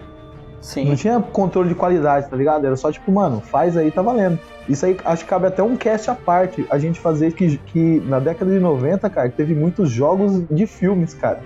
Não 0.63 0.69
Sim. 0.69 0.95
tinha 0.95 1.19
controle 1.19 1.67
de 1.69 1.75
qualidade, 1.75 2.29
tá 2.29 2.37
ligado? 2.37 2.65
Era 2.65 2.75
só 2.77 2.89
tipo, 2.89 3.11
mano, 3.11 3.41
faz 3.41 3.75
aí, 3.75 3.91
tá 3.91 4.01
valendo. 4.01 4.39
Isso 4.69 4.85
aí 4.85 4.95
acho 5.03 5.23
que 5.25 5.29
cabe 5.29 5.47
até 5.47 5.61
um 5.61 5.75
cast 5.75 6.09
à 6.09 6.15
parte, 6.15 6.65
a 6.69 6.77
gente 6.77 7.01
fazer 7.01 7.33
que, 7.33 7.57
que 7.57 7.99
na 8.05 8.17
década 8.19 8.49
de 8.49 8.59
90, 8.59 9.09
cara, 9.09 9.29
teve 9.29 9.53
muitos 9.53 9.89
jogos 9.91 10.41
de 10.49 10.65
filmes, 10.65 11.13
cara. 11.13 11.41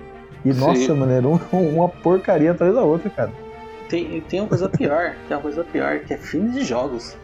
E 0.45 0.53
Sim. 0.53 0.59
nossa, 0.59 0.93
mano, 0.93 1.11
era 1.11 1.27
um- 1.27 1.39
uma 1.75 1.89
porcaria 1.89 2.51
atrás 2.51 2.73
da 2.75 2.83
outra, 2.83 3.09
cara. 3.09 3.31
Tem, 3.89 4.21
tem 4.21 4.39
uma 4.41 4.49
coisa 4.49 4.69
pior, 4.69 5.15
tem 5.27 5.35
uma 5.35 5.41
coisa 5.41 5.63
pior, 5.63 5.99
que 6.01 6.13
é 6.13 6.17
filmes 6.17 6.53
de 6.53 6.63
jogos. 6.63 7.17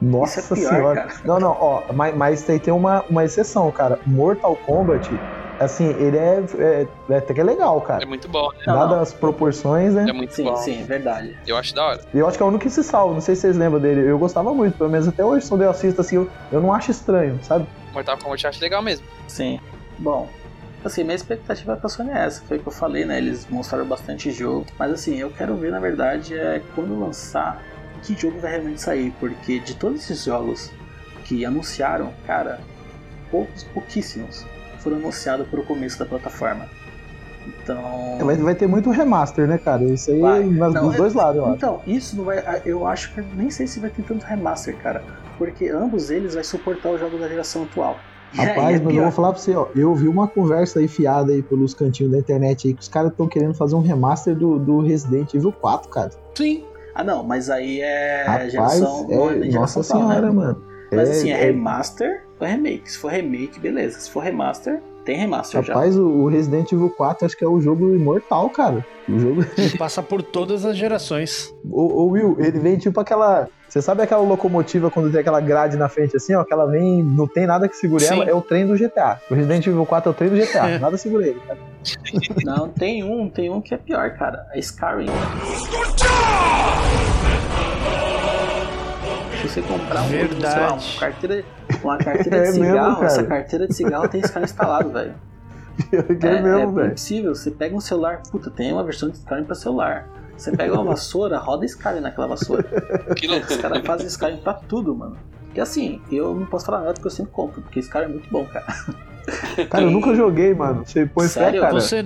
Nossa 0.00 0.40
é 0.40 0.42
pior, 0.42 0.70
senhora. 0.70 0.94
cara. 1.02 1.14
Não, 1.26 1.38
não, 1.38 1.50
ó, 1.60 1.82
mas, 1.92 2.16
mas 2.16 2.42
tem, 2.42 2.58
tem 2.58 2.72
uma, 2.72 3.04
uma 3.10 3.22
exceção, 3.24 3.70
cara. 3.70 3.98
Mortal 4.06 4.56
Kombat, 4.64 5.20
assim, 5.60 5.88
ele 5.90 6.16
é, 6.16 6.42
é, 6.58 6.86
é 7.10 7.16
até 7.16 7.32
que 7.34 7.40
é 7.40 7.44
legal, 7.44 7.78
É 7.82 7.86
cara. 7.86 8.06
muito 8.06 8.28
bom, 8.28 8.48
né? 8.58 8.64
Dadas 8.66 8.98
as 8.98 9.12
proporções, 9.14 9.94
né? 9.94 10.06
É 10.08 10.12
muito 10.12 10.34
Sim, 10.34 10.44
bom. 10.44 10.56
sim, 10.56 10.80
é 10.82 10.84
verdade. 10.84 11.36
Eu 11.46 11.56
acho 11.56 11.74
da 11.74 11.84
hora. 11.84 12.00
E 12.12 12.18
eu 12.18 12.26
acho 12.28 12.36
que 12.36 12.42
é 12.42 12.46
o 12.46 12.48
único 12.48 12.62
que 12.62 12.70
se 12.70 12.82
salva. 12.82 13.14
Não 13.14 13.20
sei 13.20 13.34
se 13.34 13.42
vocês 13.42 13.56
lembram 13.56 13.80
dele. 13.80 14.08
Eu 14.08 14.18
gostava 14.18 14.52
muito, 14.54 14.76
pelo 14.76 14.90
menos 14.90 15.06
até 15.08 15.24
hoje, 15.24 15.48
quando 15.48 15.62
eu 15.62 15.70
assisto, 15.70 16.00
assim, 16.00 16.16
eu, 16.16 16.30
eu 16.52 16.60
não 16.60 16.72
acho 16.72 16.90
estranho, 16.90 17.38
sabe? 17.42 17.66
Mortal 17.92 18.16
Kombat 18.18 18.44
eu 18.44 18.50
acho 18.50 18.60
legal 18.62 18.82
mesmo. 18.82 19.06
Sim. 19.28 19.60
Bom, 19.98 20.28
assim, 20.84 21.04
minha 21.04 21.14
expectativa 21.14 21.76
pra 21.76 21.88
Sony 21.88 22.10
é 22.10 22.24
essa, 22.24 22.42
foi 22.42 22.56
o 22.58 22.60
que 22.60 22.66
eu 22.68 22.72
falei, 22.72 23.04
né? 23.04 23.18
Eles 23.18 23.46
mostraram 23.48 23.86
bastante 23.86 24.30
jogo. 24.30 24.66
Mas 24.78 24.92
assim, 24.92 25.16
eu 25.16 25.30
quero 25.30 25.54
ver, 25.56 25.70
na 25.70 25.78
verdade, 25.80 26.34
é 26.36 26.60
quando 26.74 26.98
lançar, 26.98 27.62
que 28.02 28.14
jogo 28.14 28.38
vai 28.40 28.52
realmente 28.52 28.80
sair. 28.80 29.12
Porque 29.20 29.60
de 29.60 29.74
todos 29.74 30.02
esses 30.02 30.24
jogos 30.24 30.70
que 31.24 31.44
anunciaram, 31.44 32.12
cara, 32.26 32.60
poucos, 33.30 33.62
pouquíssimos 33.64 34.44
foram 34.84 34.98
anunciados 34.98 35.48
pro 35.48 35.64
começo 35.64 35.98
da 35.98 36.04
plataforma. 36.04 36.66
Então. 37.46 38.18
Vai, 38.20 38.36
vai 38.36 38.54
ter 38.54 38.66
muito 38.66 38.90
remaster, 38.90 39.48
né, 39.48 39.58
cara? 39.58 39.82
Isso 39.84 40.10
aí 40.10 40.20
Vai. 40.20 40.44
nas, 40.44 40.72
Não, 40.72 40.88
dos 40.88 40.96
dois 40.96 41.14
lados, 41.14 41.36
eu 41.36 41.46
acho. 41.46 41.54
Então, 41.56 41.80
isso 41.86 42.16
não 42.16 42.24
vai. 42.24 42.62
Eu 42.64 42.86
acho 42.86 43.12
que 43.12 43.22
nem 43.34 43.50
sei 43.50 43.66
se 43.66 43.80
vai 43.80 43.90
ter 43.90 44.02
tanto 44.02 44.24
remaster, 44.24 44.76
cara. 44.76 45.02
Porque 45.36 45.68
ambos 45.68 46.10
eles 46.10 46.34
vai 46.34 46.44
suportar 46.44 46.90
o 46.90 46.98
jogo 46.98 47.18
da 47.18 47.28
geração 47.28 47.64
atual. 47.64 47.96
Aí 48.36 48.46
Rapaz, 48.46 48.80
é 48.80 48.84
mas 48.84 48.96
eu 48.96 49.02
vou 49.02 49.12
falar 49.12 49.32
pra 49.32 49.40
você, 49.40 49.54
ó. 49.54 49.68
Eu 49.76 49.94
vi 49.94 50.08
uma 50.08 50.26
conversa 50.26 50.78
aí 50.80 50.88
fiada 50.88 51.32
aí 51.32 51.42
pelos 51.42 51.72
cantinhos 51.74 52.12
da 52.12 52.18
internet 52.18 52.66
aí 52.66 52.74
que 52.74 52.80
os 52.80 52.88
caras 52.88 53.10
estão 53.10 53.28
querendo 53.28 53.54
fazer 53.54 53.74
um 53.74 53.80
remaster 53.80 54.34
do, 54.34 54.58
do 54.58 54.80
Resident 54.80 55.34
Evil 55.34 55.52
4, 55.52 55.88
cara. 55.88 56.10
Sim. 56.34 56.64
Ah, 56.94 57.04
não, 57.04 57.22
mas 57.24 57.50
aí 57.50 57.80
é 57.80 58.24
Rapaz, 58.24 58.52
geração. 58.52 59.06
é, 59.08 59.14
é 59.14 59.34
nem 59.36 59.52
nossa 59.52 59.82
geração 59.82 59.82
atual, 59.82 60.08
senhora, 60.08 60.26
né? 60.26 60.32
mano. 60.32 60.73
Mas 60.94 61.08
É- 61.08 61.12
assim, 61.12 61.30
é 61.32 61.40
é- 61.40 61.44
remaster 61.44 62.24
ou 62.40 62.46
remake. 62.46 62.90
Se 62.90 62.98
for 62.98 63.10
remake, 63.10 63.58
beleza. 63.60 63.98
Se 64.00 64.10
for 64.10 64.20
remaster, 64.22 64.80
tem 65.04 65.16
remaster 65.16 65.62
já. 65.62 65.74
Rapaz, 65.74 65.96
o 65.98 66.06
o 66.06 66.28
Resident 66.28 66.72
Evil 66.72 66.90
4 66.90 67.26
acho 67.26 67.36
que 67.36 67.44
é 67.44 67.48
o 67.48 67.60
jogo 67.60 67.94
imortal, 67.94 68.48
cara. 68.50 68.84
O 69.08 69.18
jogo. 69.18 69.44
Ele 69.58 69.76
passa 69.76 70.02
por 70.02 70.22
todas 70.22 70.64
as 70.64 70.76
gerações. 70.76 71.54
O, 71.70 71.82
o 72.04 72.08
Will, 72.10 72.36
ele 72.38 72.58
vem 72.58 72.76
tipo 72.78 72.98
aquela. 73.00 73.48
Você 73.68 73.82
sabe 73.82 74.02
aquela 74.02 74.22
locomotiva 74.22 74.88
quando 74.90 75.10
tem 75.10 75.20
aquela 75.20 75.40
grade 75.40 75.76
na 75.76 75.88
frente 75.88 76.16
assim, 76.16 76.32
ó? 76.34 76.44
Que 76.44 76.52
ela 76.52 76.64
vem, 76.70 77.02
não 77.02 77.26
tem 77.26 77.44
nada 77.44 77.68
que 77.68 77.76
segure 77.76 78.04
Sim. 78.04 78.14
ela, 78.14 78.24
é 78.30 78.32
o 78.34 78.40
trem 78.40 78.64
do 78.66 78.76
GTA. 78.76 79.20
O 79.28 79.34
Resident 79.34 79.66
Evil 79.66 79.84
4 79.84 80.08
é 80.08 80.12
o 80.12 80.14
trem 80.14 80.30
do 80.30 80.36
GTA, 80.36 80.70
É. 80.70 80.78
nada 80.80 80.96
segura 80.96 81.26
ele, 81.26 81.40
cara. 81.40 81.58
Não, 82.44 82.68
tem 82.68 83.02
um, 83.04 83.28
tem 83.28 83.50
um 83.50 83.60
que 83.60 83.74
é 83.74 83.76
pior, 83.76 84.10
cara. 84.16 84.46
É 84.52 84.58
Skyrim. 84.60 85.06
Você 89.48 89.62
comprar 89.62 90.02
um, 90.02 90.08
sei 90.08 90.28
lá, 90.40 90.72
uma 90.74 90.98
carteira, 91.00 91.44
uma 91.82 91.96
carteira 92.02 92.36
É 92.36 92.52
de 92.52 92.60
mesmo, 92.60 92.64
cigarro, 92.66 92.94
cara. 92.96 93.06
essa 93.06 93.24
carteira 93.24 93.68
de 93.68 93.74
cigarro 93.74 94.08
tem 94.08 94.20
Skyrim 94.20 94.44
instalado, 94.44 94.90
velho. 94.90 95.14
Que 95.90 96.26
É, 96.26 96.36
é 96.36 96.40
mesmo, 96.42 96.80
é 96.80 96.86
impossível. 96.86 97.34
Você 97.34 97.50
pega 97.50 97.74
um 97.74 97.80
celular, 97.80 98.22
puta, 98.30 98.50
tem 98.50 98.72
uma 98.72 98.84
versão 98.84 99.08
de 99.10 99.16
Skyrim 99.18 99.44
pra 99.44 99.54
celular. 99.54 100.08
Você 100.36 100.50
pega 100.56 100.74
uma 100.74 100.84
vassoura, 100.92 101.38
roda 101.38 101.64
Skyrim 101.64 102.00
naquela 102.00 102.26
vassoura. 102.28 102.62
Que 103.16 103.26
Os 103.26 103.32
loucura. 103.32 103.58
caras 103.58 103.84
fazem 103.86 104.06
Skyrim 104.06 104.36
pra 104.38 104.54
tudo, 104.54 104.94
mano. 104.94 105.16
E 105.54 105.60
assim, 105.60 106.00
eu 106.10 106.34
não 106.34 106.46
posso 106.46 106.66
falar 106.66 106.80
nada 106.80 106.94
porque 106.94 107.06
eu 107.06 107.10
sempre 107.12 107.32
compro, 107.32 107.62
porque 107.62 107.78
Skyrim 107.80 108.04
é 108.04 108.08
muito 108.08 108.28
bom, 108.30 108.44
cara. 108.46 108.66
Cara, 109.70 109.84
eu 109.84 109.90
nunca 109.90 110.14
joguei, 110.14 110.52
mano. 110.52 110.84
Você 110.84 111.06
põe 111.06 111.26
fé, 111.28 111.44
Sério? 111.44 111.62
cara. 111.62 111.72
Você, 111.72 112.04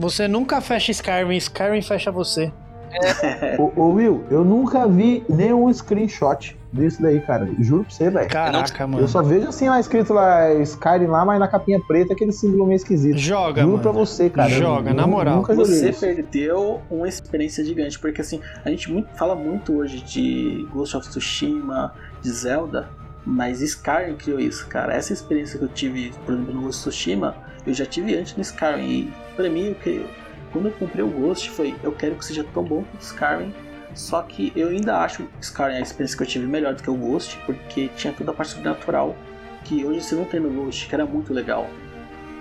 você 0.00 0.26
nunca 0.26 0.58
fecha 0.62 0.90
Skyrim, 0.90 1.36
Skyrim 1.36 1.82
fecha 1.82 2.10
você. 2.10 2.50
Ô, 3.58 3.72
ô, 3.76 3.90
Will, 3.92 4.24
eu 4.30 4.42
nunca 4.42 4.88
vi 4.88 5.22
nenhum 5.28 5.70
screenshot 5.70 6.56
disso 6.76 7.02
daí, 7.02 7.20
cara. 7.20 7.48
Juro 7.58 7.82
pra 7.84 7.92
você, 7.92 8.10
velho. 8.10 8.28
Caraca, 8.28 8.86
mano. 8.86 9.02
Eu 9.02 9.08
só 9.08 9.22
vejo 9.22 9.48
assim 9.48 9.68
lá 9.68 9.80
escrito 9.80 10.12
lá 10.12 10.52
Skyrim 10.54 11.06
lá, 11.06 11.24
mas 11.24 11.38
na 11.40 11.48
capinha 11.48 11.80
preta 11.86 12.12
aquele 12.12 12.32
símbolo 12.32 12.66
meio 12.66 12.76
esquisito. 12.76 13.18
Joga, 13.18 13.62
Juro 13.62 13.72
mano. 13.72 13.82
pra 13.82 13.92
você, 13.92 14.30
cara. 14.30 14.48
Joga, 14.50 14.90
Eu 14.90 14.94
na 14.94 15.06
moral. 15.06 15.36
Nunca 15.36 15.54
Você 15.54 15.90
isso. 15.90 16.00
perdeu 16.00 16.80
uma 16.90 17.08
experiência 17.08 17.64
gigante, 17.64 17.98
porque 17.98 18.20
assim, 18.20 18.40
a 18.64 18.70
gente 18.70 18.90
muito, 18.90 19.08
fala 19.16 19.34
muito 19.34 19.76
hoje 19.76 20.00
de 20.02 20.66
Ghost 20.72 20.96
of 20.96 21.08
Tsushima, 21.08 21.92
de 22.22 22.30
Zelda, 22.30 22.88
Mas 23.24 23.60
Skyrim 23.60 24.14
criou 24.16 24.38
isso, 24.38 24.66
cara. 24.68 24.94
Essa 24.94 25.12
experiência 25.12 25.58
que 25.58 25.64
eu 25.64 25.68
tive, 25.68 26.12
por 26.24 26.32
exemplo, 26.34 26.54
no 26.54 26.60
Ghost 26.62 26.88
of 26.88 26.90
Tsushima, 26.96 27.34
eu 27.66 27.74
já 27.74 27.84
tive 27.84 28.16
antes 28.16 28.36
no 28.36 28.42
Skyrim. 28.42 28.84
E 28.88 29.12
pra 29.34 29.50
mim, 29.50 29.72
o 29.72 29.74
que, 29.74 30.06
quando 30.52 30.66
eu 30.66 30.72
comprei 30.72 31.04
o 31.04 31.08
Ghost, 31.08 31.50
foi 31.50 31.74
eu 31.82 31.90
quero 31.90 32.14
que 32.14 32.24
seja 32.24 32.44
tão 32.54 32.62
bom 32.62 32.84
quanto 32.84 33.02
o 33.02 33.04
Skyrim. 33.04 33.52
Só 33.96 34.20
que 34.20 34.52
eu 34.54 34.68
ainda 34.68 34.98
acho 34.98 35.22
o 35.22 35.28
Skyrim 35.40 35.76
a 35.76 35.80
experiência 35.80 36.18
que 36.18 36.22
eu 36.22 36.26
tive 36.26 36.46
melhor 36.46 36.74
do 36.74 36.82
que 36.82 36.90
o 36.90 36.94
Ghost, 36.94 37.40
porque 37.46 37.88
tinha 37.96 38.12
toda 38.12 38.30
a 38.30 38.34
parte 38.34 38.52
sobrenatural 38.52 39.16
que 39.64 39.84
hoje 39.86 40.02
você 40.02 40.14
não 40.14 40.26
tem 40.26 40.38
no 40.38 40.50
Ghost, 40.50 40.86
que 40.86 40.94
era 40.94 41.06
muito 41.06 41.32
legal. 41.32 41.66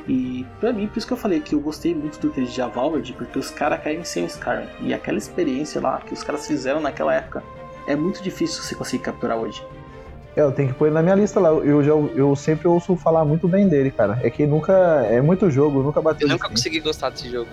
E 0.05 0.45
pra 0.59 0.73
mim, 0.73 0.85
por 0.85 0.97
isso 0.97 1.07
que 1.07 1.13
eu 1.13 1.17
falei 1.17 1.39
que 1.39 1.55
eu 1.55 1.59
gostei 1.61 1.95
muito 1.95 2.19
do 2.19 2.29
que 2.29 2.43
de 2.43 2.61
Valverde, 2.61 3.13
porque 3.13 3.39
os 3.39 3.49
caras 3.49 3.81
caem 3.81 4.03
sem 4.03 4.25
o 4.25 4.27
Skyrim. 4.27 4.67
E 4.81 4.93
aquela 4.93 5.17
experiência 5.17 5.79
lá 5.79 6.01
que 6.01 6.13
os 6.13 6.23
caras 6.23 6.45
fizeram 6.45 6.81
naquela 6.81 7.15
época 7.15 7.41
é 7.87 7.95
muito 7.95 8.21
difícil 8.21 8.61
você 8.61 8.75
conseguir 8.75 9.03
capturar 9.03 9.37
hoje. 9.37 9.65
É, 10.35 10.41
eu 10.41 10.51
tenho 10.51 10.67
que 10.67 10.75
pôr 10.75 10.87
ele 10.87 10.95
na 10.95 11.01
minha 11.01 11.15
lista 11.15 11.39
lá. 11.39 11.49
Eu, 11.49 11.81
já, 11.81 11.91
eu 11.91 12.35
sempre 12.35 12.67
ouço 12.67 12.97
falar 12.97 13.23
muito 13.23 13.47
bem 13.47 13.69
dele, 13.69 13.89
cara. 13.89 14.19
É 14.21 14.29
que 14.29 14.45
nunca. 14.45 14.73
É 15.09 15.21
muito 15.21 15.49
jogo, 15.49 15.81
nunca 15.81 16.01
bateu. 16.01 16.27
Eu 16.27 16.33
nunca 16.33 16.49
consegui 16.49 16.81
gostar 16.81 17.11
desse 17.11 17.31
jogo. 17.31 17.49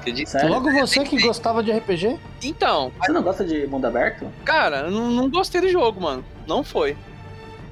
Acredita? 0.00 0.30
Sério? 0.30 0.48
Logo 0.50 0.70
você 0.70 1.04
que 1.04 1.20
gostava 1.20 1.62
de 1.62 1.72
RPG? 1.72 2.18
Então, 2.42 2.92
Você 3.00 3.12
não 3.12 3.22
gosta 3.22 3.44
de 3.44 3.66
mundo 3.66 3.86
aberto? 3.86 4.26
cara, 4.44 4.82
eu 4.82 4.90
não, 4.90 5.10
não 5.10 5.28
gostei 5.30 5.60
do 5.60 5.68
jogo, 5.68 6.00
mano. 6.00 6.24
Não 6.46 6.62
foi. 6.64 6.96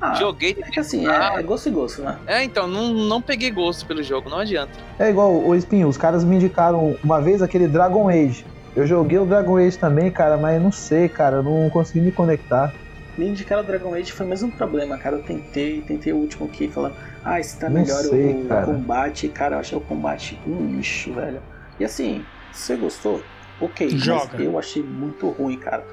Ah, 0.00 0.12
Joguei. 0.14 0.54
é 0.60 0.70
que 0.70 0.78
assim, 0.78 1.08
é, 1.08 1.38
é 1.38 1.42
gosto 1.42 1.68
e 1.68 1.72
gosto, 1.72 2.02
né? 2.02 2.18
É, 2.26 2.44
então, 2.44 2.66
não, 2.66 2.88
não 2.92 3.22
peguei 3.22 3.50
gosto 3.50 3.86
pelo 3.86 4.02
jogo, 4.02 4.28
não 4.28 4.38
adianta. 4.38 4.72
É 4.98 5.08
igual 5.08 5.32
o 5.34 5.54
Espinho, 5.54 5.88
os 5.88 5.96
caras 5.96 6.22
me 6.22 6.36
indicaram 6.36 6.96
uma 7.02 7.18
vez 7.20 7.40
aquele 7.40 7.66
Dragon 7.66 8.06
Age. 8.08 8.44
Eu 8.74 8.86
joguei 8.86 9.18
o 9.18 9.24
Dragon 9.24 9.56
Age 9.56 9.78
também, 9.78 10.10
cara, 10.10 10.36
mas 10.36 10.60
não 10.60 10.70
sei, 10.70 11.08
cara, 11.08 11.36
eu 11.36 11.42
não 11.42 11.70
consegui 11.70 12.00
me 12.00 12.12
conectar. 12.12 12.74
Me 13.16 13.26
indicaram 13.26 13.62
o 13.62 13.64
Dragon 13.64 13.94
Age 13.94 14.12
foi 14.12 14.26
o 14.26 14.28
mesmo 14.28 14.52
problema, 14.52 14.98
cara. 14.98 15.16
Eu 15.16 15.22
tentei, 15.22 15.80
tentei 15.80 16.12
o 16.12 16.16
último 16.16 16.44
aqui, 16.44 16.68
falando, 16.68 16.94
ah, 17.24 17.40
esse 17.40 17.58
tá 17.58 17.70
Não 17.70 17.80
melhor 17.80 18.02
sei, 18.02 18.34
o, 18.34 18.40
o 18.42 18.48
cara. 18.48 18.66
combate. 18.66 19.28
Cara, 19.28 19.56
eu 19.56 19.60
achei 19.60 19.78
o 19.78 19.80
combate 19.80 20.38
um 20.46 20.76
lixo, 20.76 21.14
velho. 21.14 21.40
E 21.78 21.84
assim, 21.84 22.24
se 22.52 22.62
você 22.62 22.76
gostou, 22.76 23.22
ok, 23.60 23.88
Joga. 23.90 24.30
mas 24.32 24.40
eu 24.42 24.58
achei 24.58 24.82
muito 24.82 25.28
ruim, 25.30 25.58
cara. 25.58 25.84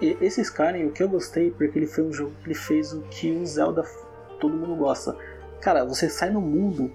E 0.00 0.16
esse 0.20 0.40
Skyrim, 0.40 0.86
o 0.86 0.92
que 0.92 1.02
eu 1.02 1.08
gostei, 1.08 1.50
porque 1.50 1.78
ele 1.78 1.86
foi 1.86 2.04
um 2.04 2.12
jogo 2.12 2.32
que 2.42 2.48
ele 2.48 2.54
fez 2.54 2.92
o 2.92 3.02
que 3.02 3.30
o 3.30 3.46
Zelda 3.46 3.84
todo 4.40 4.54
mundo 4.56 4.74
gosta. 4.76 5.16
Cara, 5.60 5.84
você 5.84 6.08
sai 6.08 6.30
no 6.30 6.40
mundo 6.40 6.90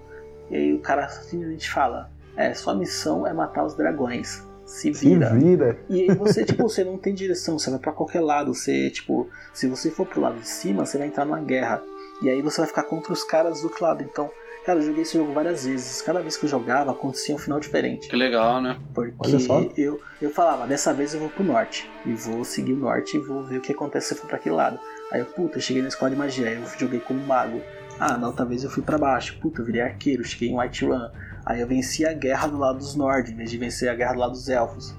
e 0.50 0.56
aí 0.56 0.72
o 0.74 0.80
cara 0.80 1.08
simplesmente 1.08 1.70
fala, 1.70 2.10
é, 2.36 2.52
sua 2.54 2.74
missão 2.74 3.26
é 3.26 3.32
matar 3.32 3.64
os 3.64 3.74
dragões. 3.74 4.42
Se 4.66 4.92
Se 4.92 5.08
vira. 5.08 5.32
vira. 5.34 5.78
E 5.88 6.02
aí 6.02 6.14
você, 6.14 6.44
tipo, 6.44 6.62
você 6.64 6.84
não 6.84 6.98
tem 6.98 7.14
direção, 7.14 7.58
você 7.58 7.70
vai 7.70 7.78
pra 7.78 7.90
qualquer 7.92 8.20
lado. 8.20 8.52
Você, 8.54 8.90
tipo, 8.90 9.26
se 9.54 9.66
você 9.66 9.90
for 9.90 10.06
pro 10.06 10.20
lado 10.20 10.38
de 10.38 10.46
cima, 10.46 10.84
você 10.84 10.98
vai 10.98 11.06
entrar 11.06 11.24
numa 11.24 11.40
guerra. 11.40 11.82
E 12.20 12.28
aí 12.28 12.42
você 12.42 12.60
vai 12.60 12.68
ficar 12.68 12.82
contra 12.82 13.10
os 13.10 13.24
caras 13.24 13.62
do 13.62 13.68
outro 13.68 13.82
lado. 13.82 14.02
Então, 14.02 14.30
cara, 14.68 14.80
eu 14.80 14.82
joguei 14.82 15.02
esse 15.02 15.16
jogo 15.16 15.32
várias 15.32 15.64
vezes. 15.64 16.02
Cada 16.02 16.20
vez 16.20 16.36
que 16.36 16.44
eu 16.44 16.48
jogava, 16.50 16.90
acontecia 16.90 17.34
um 17.34 17.38
final 17.38 17.58
diferente. 17.58 18.06
Que 18.06 18.16
legal, 18.16 18.60
né? 18.60 18.78
Porque 18.92 19.14
Olha 19.18 19.38
só. 19.38 19.62
eu, 19.78 19.98
eu 20.20 20.28
falava, 20.28 20.66
dessa 20.66 20.92
vez 20.92 21.14
eu 21.14 21.20
vou 21.20 21.30
pro 21.30 21.42
norte. 21.42 21.90
E 22.04 22.12
vou 22.12 22.44
seguir 22.44 22.74
o 22.74 22.76
norte 22.76 23.16
e 23.16 23.20
vou 23.20 23.42
ver 23.42 23.56
o 23.56 23.60
que 23.62 23.72
acontece 23.72 24.08
se 24.08 24.14
eu 24.14 24.18
for 24.18 24.26
pra 24.26 24.36
aquele 24.36 24.54
lado. 24.54 24.78
Aí 25.10 25.20
eu, 25.20 25.26
puta, 25.26 25.56
eu 25.56 25.62
cheguei 25.62 25.80
na 25.80 25.88
escola 25.88 26.10
de 26.10 26.18
magia, 26.18 26.48
aí 26.48 26.56
eu 26.56 26.66
joguei 26.78 27.00
como 27.00 27.18
mago. 27.26 27.62
Ah, 27.98 28.18
na 28.18 28.26
outra 28.26 28.44
vez 28.44 28.62
eu 28.62 28.68
fui 28.68 28.82
pra 28.82 28.98
baixo. 28.98 29.38
Puta, 29.40 29.62
eu 29.62 29.64
virei 29.64 29.80
arqueiro, 29.80 30.22
cheguei 30.22 30.50
em 30.50 30.60
White 30.60 30.84
Run. 30.84 31.08
Aí 31.46 31.62
eu 31.62 31.66
venci 31.66 32.04
a 32.04 32.12
guerra 32.12 32.48
do 32.48 32.58
lado 32.58 32.76
dos 32.76 32.94
Nord, 32.94 33.32
em 33.32 33.36
vez 33.36 33.50
de 33.50 33.56
vencer 33.56 33.88
a 33.88 33.94
guerra 33.94 34.12
do 34.12 34.18
lado 34.18 34.32
dos 34.32 34.50
Elfos. 34.50 34.94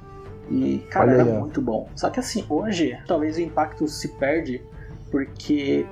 E, 0.49 0.79
cara, 0.89 1.11
Olha 1.11 1.21
era 1.21 1.23
aí, 1.25 1.37
muito 1.37 1.61
bom. 1.61 1.87
Só 1.95 2.09
que 2.09 2.19
assim, 2.19 2.43
hoje, 2.49 2.97
talvez 3.07 3.37
o 3.37 3.41
impacto 3.41 3.87
se 3.87 4.07
perde, 4.07 4.63
porque 5.11 5.85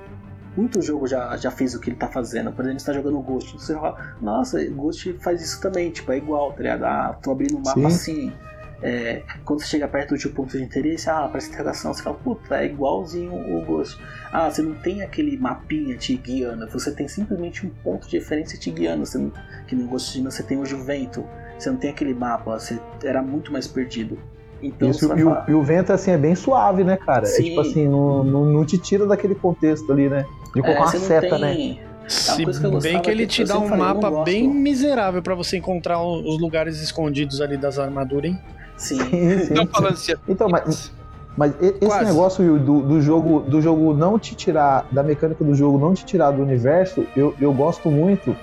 muito 0.58 0.82
jogo 0.82 1.06
já, 1.06 1.36
já 1.36 1.52
fez 1.52 1.74
o 1.74 1.80
que 1.80 1.90
ele 1.90 1.96
tá 1.96 2.08
fazendo. 2.08 2.50
Por 2.50 2.64
exemplo, 2.64 2.80
você 2.80 2.86
tá 2.86 2.92
jogando 2.92 3.20
Ghost. 3.20 3.52
Você 3.52 3.74
fala, 3.74 4.16
nossa, 4.20 4.64
Ghost 4.66 5.12
faz 5.20 5.40
isso 5.40 5.60
também, 5.60 5.90
tipo, 5.90 6.10
é 6.10 6.16
igual, 6.16 6.52
tá 6.52 6.58
ligado? 6.58 6.84
Ah, 6.84 7.18
tô 7.22 7.30
abrindo 7.30 7.56
um 7.56 7.62
mapa 7.62 7.78
Sim. 7.78 7.86
assim. 7.86 8.32
É, 8.80 9.22
quando 9.44 9.60
você 9.60 9.66
chega 9.66 9.88
perto 9.88 10.14
do 10.14 10.20
teu 10.20 10.32
ponto 10.32 10.56
de 10.56 10.62
interesse, 10.62 11.10
ah, 11.10 11.24
aparece 11.24 11.48
interrogação, 11.48 11.92
você 11.92 12.02
fala, 12.02 12.16
puta, 12.16 12.56
é 12.56 12.66
igualzinho 12.66 13.32
o 13.34 13.64
Ghost. 13.64 14.00
Ah, 14.32 14.50
você 14.50 14.62
não 14.62 14.74
tem 14.74 15.02
aquele 15.02 15.36
mapinha 15.36 15.96
te 15.96 16.16
guiando, 16.16 16.68
você 16.68 16.92
tem 16.92 17.06
simplesmente 17.06 17.64
um 17.66 17.70
ponto 17.70 18.08
de 18.08 18.18
referência 18.18 18.58
te 18.58 18.70
guiando. 18.70 19.06
Você 19.06 19.18
não, 19.18 19.32
que 19.66 19.76
no 19.76 19.86
Ghost 19.86 20.20
você 20.20 20.42
tem 20.42 20.58
hoje 20.58 20.74
o 20.74 20.82
vento, 20.82 21.24
você 21.56 21.70
não 21.70 21.76
tem 21.76 21.90
aquele 21.90 22.14
mapa, 22.14 22.58
você 22.58 22.80
era 23.04 23.22
muito 23.22 23.52
mais 23.52 23.66
perdido. 23.66 24.18
Então 24.62 24.90
Isso, 24.90 25.16
e, 25.16 25.24
o, 25.24 25.36
e 25.48 25.54
o 25.54 25.62
vento, 25.62 25.92
assim, 25.92 26.10
é 26.10 26.18
bem 26.18 26.34
suave, 26.34 26.82
né, 26.84 26.96
cara? 26.96 27.24
É 27.26 27.30
Sim. 27.30 27.44
tipo 27.44 27.60
assim, 27.60 27.88
não, 27.88 28.24
não, 28.24 28.44
não 28.44 28.64
te 28.64 28.76
tira 28.78 29.06
daquele 29.06 29.34
contexto 29.34 29.90
ali, 29.92 30.08
né? 30.08 30.24
De 30.54 30.62
colocar 30.62 30.70
é, 30.70 30.82
uma 30.84 30.86
você 30.86 30.98
não 30.98 31.04
seta, 31.06 31.38
né? 31.38 31.54
tem- 31.54 31.80
Se 32.08 32.42
coisa 32.42 32.60
que 32.60 32.66
eu 32.66 32.80
bem 32.80 33.02
que 33.02 33.10
ele 33.10 33.26
te 33.26 33.44
dá 33.44 33.58
um 33.58 33.68
falei, 33.68 33.84
mapa 33.84 34.08
gosto. 34.10 34.24
bem 34.24 34.48
miserável 34.48 35.22
pra 35.22 35.34
você 35.34 35.58
encontrar 35.58 36.02
os 36.02 36.40
lugares 36.40 36.80
escondidos 36.80 37.40
ali 37.40 37.56
das 37.56 37.78
armaduras, 37.78 38.30
hein? 38.30 38.38
Sim. 38.76 38.98
Sim, 38.98 39.38
sim, 39.46 39.54
Não 39.54 39.64
sim. 39.64 39.70
falando 39.72 39.96
de 39.96 40.16
Então, 40.26 40.48
mas, 40.48 40.92
mas 41.36 41.52
esse 41.60 41.78
Quase. 41.86 42.04
negócio 42.04 42.44
Will, 42.44 42.58
do, 42.58 42.80
do 42.80 43.00
jogo 43.02 43.40
do 43.40 43.60
jogo 43.60 43.92
não 43.92 44.18
te 44.18 44.34
tirar, 44.34 44.86
da 44.90 45.02
mecânica 45.02 45.44
do 45.44 45.54
jogo 45.54 45.78
não 45.78 45.92
te 45.92 46.04
tirar 46.04 46.30
do 46.30 46.42
universo, 46.42 47.06
eu, 47.14 47.34
eu 47.40 47.52
gosto 47.52 47.90
muito. 47.90 48.34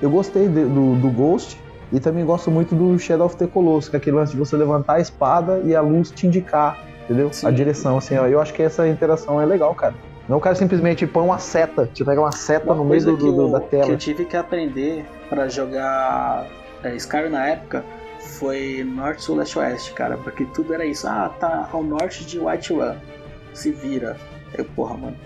Eu 0.00 0.10
gostei 0.10 0.48
de- 0.48 0.64
do, 0.64 0.96
do 0.96 1.10
Ghost 1.10 1.56
e 1.92 2.00
também 2.00 2.24
gosto 2.24 2.50
muito 2.50 2.74
do 2.74 2.98
Shadow 2.98 3.26
of 3.26 3.36
the 3.36 3.46
Colossus, 3.46 3.88
que 3.90 3.96
é 3.96 3.98
aquele 3.98 4.16
lance 4.16 4.32
de 4.32 4.38
você 4.38 4.56
levantar 4.56 4.94
a 4.94 5.00
espada 5.00 5.60
e 5.64 5.74
a 5.76 5.80
luz 5.80 6.10
te 6.10 6.26
indicar, 6.26 6.78
entendeu? 7.04 7.32
Sim. 7.32 7.46
A 7.46 7.50
direção, 7.50 7.98
assim, 7.98 8.16
ó. 8.16 8.26
Eu 8.26 8.40
acho 8.40 8.52
que 8.54 8.62
essa 8.62 8.88
interação 8.88 9.40
é 9.40 9.44
legal, 9.46 9.74
cara. 9.74 9.94
Não 10.28 10.38
o 10.38 10.40
cara 10.40 10.54
simplesmente 10.54 11.06
põe 11.06 11.24
uma 11.24 11.38
seta, 11.38 11.88
te 11.92 12.04
pega 12.04 12.20
uma 12.20 12.32
seta 12.32 12.66
Uma 12.66 12.76
no 12.76 12.84
meio 12.84 13.04
do, 13.04 13.16
que, 13.16 13.24
do- 13.24 13.42
eu, 13.42 13.48
da 13.50 13.60
que 13.60 13.68
tela. 13.70 13.90
eu 13.90 13.96
tive 13.98 14.24
que 14.24 14.36
aprender 14.36 15.04
pra 15.28 15.48
jogar 15.48 16.46
é, 16.82 16.94
Skyrim 16.96 17.28
na 17.30 17.46
época 17.48 17.84
foi 18.38 18.84
norte, 18.88 19.22
sul, 19.22 19.36
leste, 19.36 19.58
oeste, 19.58 19.92
cara. 19.92 20.16
Porque 20.16 20.44
tudo 20.46 20.72
era 20.72 20.84
isso. 20.86 21.06
Ah, 21.08 21.30
tá 21.40 21.68
ao 21.72 21.82
norte 21.82 22.24
de 22.24 22.38
White 22.38 22.72
Run. 22.72 22.94
Se 23.52 23.70
vira. 23.72 24.16
Eu, 24.56 24.64
porra, 24.64 24.96
mano. 24.96 25.16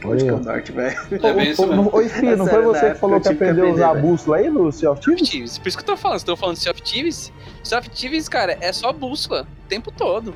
Como 0.00 0.12
onde 0.14 0.24
que 0.24 0.30
é 0.30 0.32
o 0.32 0.38
norte, 0.40 0.72
velho? 0.72 0.96
É 1.22 1.32
bem 1.32 1.50
isso 1.50 1.66
mesmo. 1.66 1.90
ô, 1.92 2.00
não 2.36 2.46
É 2.46 2.50
foi 2.50 2.62
você 2.62 2.90
que 2.92 2.98
falou 2.98 3.20
que 3.20 3.28
aprendeu 3.28 3.68
a 3.68 3.70
usar 3.72 3.90
a 3.90 3.94
bússola 3.94 4.36
aí 4.38 4.48
no 4.50 4.70
Sea 4.72 4.90
of 4.90 5.00
Thieves? 5.02 5.28
Thieves. 5.28 5.58
Por 5.58 5.68
isso 5.68 5.76
que 5.76 5.82
eu 5.82 5.86
tô 5.86 5.96
falando, 5.96 6.22
tô 6.22 6.36
falando 6.36 6.56
de 6.56 6.62
Sea 6.62 6.72
of 6.72 6.82
Thieves, 6.82 7.32
Sea 7.62 7.78
of 7.78 7.90
Thieves, 7.90 8.28
cara, 8.28 8.56
é 8.60 8.72
só 8.72 8.92
bússola 8.92 9.46
o 9.64 9.68
tempo 9.68 9.90
todo. 9.92 10.34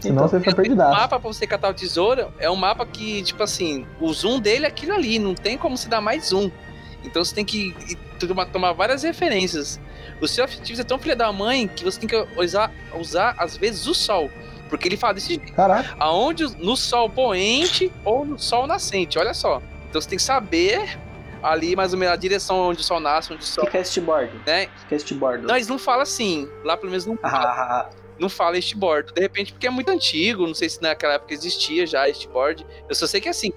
Senão 0.00 0.26
você 0.26 0.38
fica 0.38 0.52
O 0.52 0.56
perdidaço. 0.56 0.96
mapa 0.96 1.20
pra 1.20 1.30
você 1.32 1.46
catar 1.46 1.68
o 1.70 1.74
tesouro 1.74 2.28
é 2.38 2.50
um 2.50 2.56
mapa 2.56 2.86
que, 2.86 3.22
tipo 3.22 3.42
assim, 3.42 3.86
o 4.00 4.10
zoom 4.12 4.40
dele 4.40 4.64
é 4.64 4.68
aquilo 4.68 4.94
ali, 4.94 5.18
não 5.18 5.34
tem 5.34 5.58
como 5.58 5.76
se 5.76 5.88
dar 5.90 6.00
mais 6.00 6.28
zoom. 6.28 6.50
Então 7.04 7.22
você 7.24 7.34
tem 7.34 7.44
que 7.44 7.74
tomar 8.52 8.72
várias 8.72 9.02
referências. 9.02 9.78
O 10.20 10.26
Sea 10.28 10.44
of 10.44 10.56
Thieves 10.60 10.80
é 10.80 10.84
tão 10.84 10.98
filha 10.98 11.16
da 11.16 11.30
mãe 11.32 11.66
que 11.68 11.84
você 11.84 12.00
tem 12.00 12.08
que 12.08 12.26
usar, 12.40 12.70
usar 12.98 13.34
às 13.38 13.56
vezes, 13.56 13.86
o 13.86 13.94
sol. 13.94 14.30
Porque 14.70 14.88
ele 14.88 14.96
fala 14.96 15.14
desse 15.14 15.28
jeito. 15.34 15.52
Caraca. 15.52 15.94
Aonde 15.98 16.44
no 16.58 16.76
sol 16.76 17.10
poente 17.10 17.92
ou 18.04 18.24
no 18.24 18.38
sol 18.38 18.66
nascente, 18.66 19.18
olha 19.18 19.34
só. 19.34 19.60
Então 19.88 20.00
você 20.00 20.08
tem 20.08 20.16
que 20.16 20.22
saber 20.24 20.98
ali 21.42 21.74
mais 21.74 21.92
ou 21.92 21.98
menos 21.98 22.14
a 22.14 22.16
direção 22.16 22.68
onde 22.68 22.80
o 22.80 22.84
sol 22.84 23.00
nasce, 23.00 23.32
onde 23.32 23.42
o 23.42 23.46
sol. 23.46 23.66
que 23.66 23.76
é 23.76 23.80
Eastboard? 23.80 24.30
Né? 24.46 24.68
O 24.84 24.88
que 24.88 24.94
é 24.94 24.96
Eastboard? 24.96 25.44
Não, 25.44 25.56
eles 25.56 25.68
não 25.68 25.78
falam 25.78 26.02
assim. 26.02 26.48
Lá 26.64 26.76
pelo 26.76 26.90
menos 26.90 27.04
não 27.06 27.16
fala, 27.16 27.44
Ah, 27.44 27.90
não 28.18 28.28
fala 28.28 28.56
este 28.56 28.76
board. 28.76 29.12
De 29.12 29.20
repente, 29.20 29.52
porque 29.52 29.66
é 29.66 29.70
muito 29.70 29.90
antigo, 29.90 30.46
não 30.46 30.54
sei 30.54 30.68
se 30.68 30.80
naquela 30.80 31.14
época 31.14 31.34
existia 31.34 31.86
já 31.86 32.08
este 32.08 32.28
board. 32.28 32.64
Eu 32.88 32.94
só 32.94 33.06
sei 33.06 33.20
que 33.20 33.28
é 33.28 33.30
assim. 33.32 33.52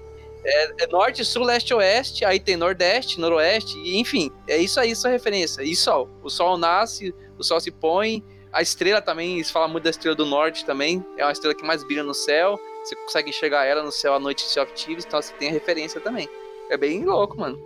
É, 0.46 0.84
é 0.84 0.86
norte, 0.88 1.24
sul, 1.24 1.42
leste, 1.44 1.72
oeste, 1.72 2.22
aí 2.24 2.38
tem 2.38 2.54
nordeste, 2.56 3.18
noroeste, 3.18 3.78
e 3.78 3.98
enfim, 3.98 4.30
é 4.46 4.58
isso 4.58 4.78
aí, 4.78 4.94
sua 4.94 5.10
referência. 5.10 5.62
E 5.62 5.74
sol. 5.74 6.10
O 6.22 6.28
sol 6.28 6.58
nasce, 6.58 7.14
o 7.38 7.42
sol 7.42 7.58
se 7.60 7.70
põe, 7.70 8.22
a 8.54 8.62
estrela 8.62 9.02
também, 9.02 9.34
eles 9.34 9.50
falam 9.50 9.68
muito 9.68 9.84
da 9.84 9.90
estrela 9.90 10.14
do 10.16 10.24
norte 10.24 10.64
também, 10.64 11.04
é 11.18 11.24
uma 11.24 11.32
estrela 11.32 11.54
que 11.54 11.64
mais 11.64 11.84
brilha 11.84 12.02
no 12.02 12.14
céu, 12.14 12.58
você 12.82 12.94
consegue 12.96 13.30
enxergar 13.30 13.64
ela 13.64 13.82
no 13.82 13.92
céu 13.92 14.14
à 14.14 14.18
noite 14.18 14.44
de 14.44 14.50
Sea 14.50 14.62
of 14.62 14.72
Thieves, 14.72 15.04
então 15.04 15.20
você 15.20 15.32
tem 15.34 15.48
a 15.48 15.52
referência 15.52 16.00
também. 16.00 16.28
É 16.70 16.76
bem 16.76 17.04
louco, 17.04 17.38
mano. 17.38 17.58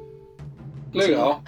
Legal. 0.95 1.43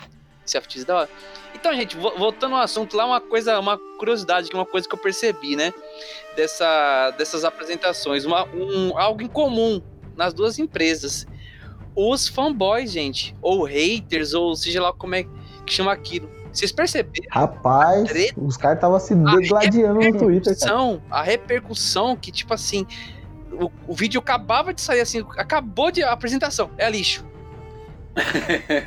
Sea 0.45 0.61
of 0.61 0.69
Thieves 0.69 0.85
é 0.85 0.87
da 0.87 0.97
hora. 0.99 1.11
Então, 1.55 1.75
gente, 1.75 1.97
vo- 1.97 2.17
voltando 2.17 2.55
ao 2.55 2.63
assunto 2.63 2.97
lá, 2.97 3.05
uma 3.07 3.21
coisa, 3.21 3.59
uma 3.59 3.79
curiosidade, 3.99 4.51
uma 4.53 4.67
coisa 4.67 4.89
que 4.89 4.95
eu 4.95 4.99
percebi, 4.99 5.57
né? 5.57 5.73
Dessa, 6.37 7.11
dessas 7.13 7.45
apresentações, 7.45 8.25
uma, 8.25 8.45
um, 8.55 8.97
algo 8.99 9.23
em 9.23 9.27
comum 9.29 9.83
nas 10.17 10.33
duas 10.33 10.59
empresas. 10.59 11.27
Os 11.95 12.29
fanboys, 12.29 12.93
gente, 12.93 13.35
ou 13.43 13.65
haters, 13.65 14.33
ou 14.33 14.55
seja 14.55 14.81
lá 14.81 14.93
como 14.93 15.15
é 15.17 15.25
que 15.67 15.73
chama 15.73 15.93
aquilo. 15.93 16.31
Vocês 16.53 16.73
perceberam 16.73 17.29
Rapaz, 17.31 18.09
Treta. 18.09 18.41
os 18.41 18.57
caras 18.57 18.77
estavam 18.79 18.99
se 18.99 19.15
degladiando 19.15 20.01
no 20.01 20.19
Twitter, 20.19 20.59
cara. 20.59 21.01
a 21.11 21.23
repercussão 21.23 22.17
que, 22.17 22.33
tipo 22.33 22.53
assim, 22.53 22.87
o, 23.53 23.71
o 23.87 23.95
vídeo 23.95 24.21
acabava 24.21 24.75
de 24.75 24.81
sair 24.81 25.01
assim, 25.01 25.25
acabou 25.37 25.91
de 25.91 26.03
a 26.03 26.13
apresentação, 26.13 26.71
é 26.77 26.91
lixo. 26.91 27.25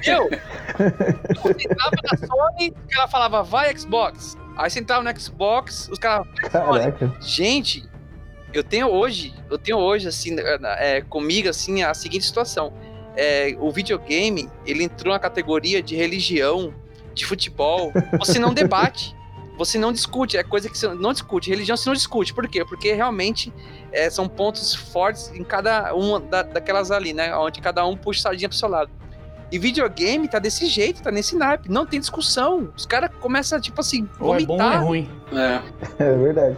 Eu, 0.05 0.29
entrava 1.57 1.95
na 2.03 2.27
Sony, 2.27 2.73
cara 2.89 3.07
falava, 3.07 3.43
vai 3.43 3.75
Xbox. 3.77 4.37
Aí 4.57 4.69
você 4.69 4.79
entrava 4.79 5.03
no 5.03 5.19
Xbox, 5.19 5.89
os 5.89 5.97
caras, 5.97 6.27
gente, 7.21 7.87
eu 8.53 8.63
tenho 8.63 8.87
hoje, 8.87 9.33
eu 9.49 9.57
tenho 9.57 9.77
hoje, 9.77 10.07
assim, 10.07 10.35
é, 10.77 11.01
comigo, 11.01 11.49
assim, 11.49 11.81
a 11.83 11.93
seguinte 11.93 12.25
situação. 12.25 12.73
é, 13.15 13.55
o 13.59 13.71
videogame, 13.71 14.49
ele 14.65 14.83
entrou 14.83 15.13
na 15.13 15.19
categoria 15.19 15.81
de 15.81 15.95
religião, 15.95 16.73
de 17.13 17.25
futebol. 17.25 17.91
Você 18.19 18.39
não 18.39 18.53
debate. 18.53 19.15
Você 19.55 19.77
não 19.77 19.91
discute, 19.91 20.35
é 20.35 20.43
coisa 20.43 20.67
que 20.67 20.75
você 20.75 20.87
não 20.87 21.11
discute. 21.13 21.49
Religião 21.49 21.77
você 21.77 21.87
não 21.87 21.93
discute. 21.93 22.33
Por 22.33 22.47
quê? 22.47 22.65
Porque 22.65 22.91
realmente 22.93 23.53
é, 23.91 24.09
são 24.09 24.27
pontos 24.27 24.73
fortes 24.73 25.31
em 25.35 25.43
cada 25.43 25.93
uma 25.93 26.19
da, 26.19 26.41
daquelas 26.41 26.89
ali, 26.89 27.13
né? 27.13 27.35
Onde 27.37 27.61
cada 27.61 27.85
um 27.85 27.95
puxa 27.95 28.21
sardinha 28.21 28.49
pro 28.49 28.57
seu 28.57 28.67
lado. 28.67 28.89
E 29.51 29.59
videogame 29.59 30.27
tá 30.27 30.39
desse 30.39 30.65
jeito, 30.65 31.03
tá 31.03 31.11
nesse 31.11 31.35
naipe. 31.35 31.69
Não 31.69 31.85
tem 31.85 31.99
discussão. 31.99 32.69
Os 32.75 32.87
caras 32.87 33.11
começam, 33.19 33.61
tipo 33.61 33.79
assim, 33.79 34.09
Ou 34.19 34.35
é 34.35 34.43
bom 34.43 34.55
ou 34.55 34.59
é 34.59 34.63
vomitar. 34.63 34.83
ruim. 34.83 35.09
É. 35.31 35.61
É 36.03 36.15
verdade. 36.15 36.57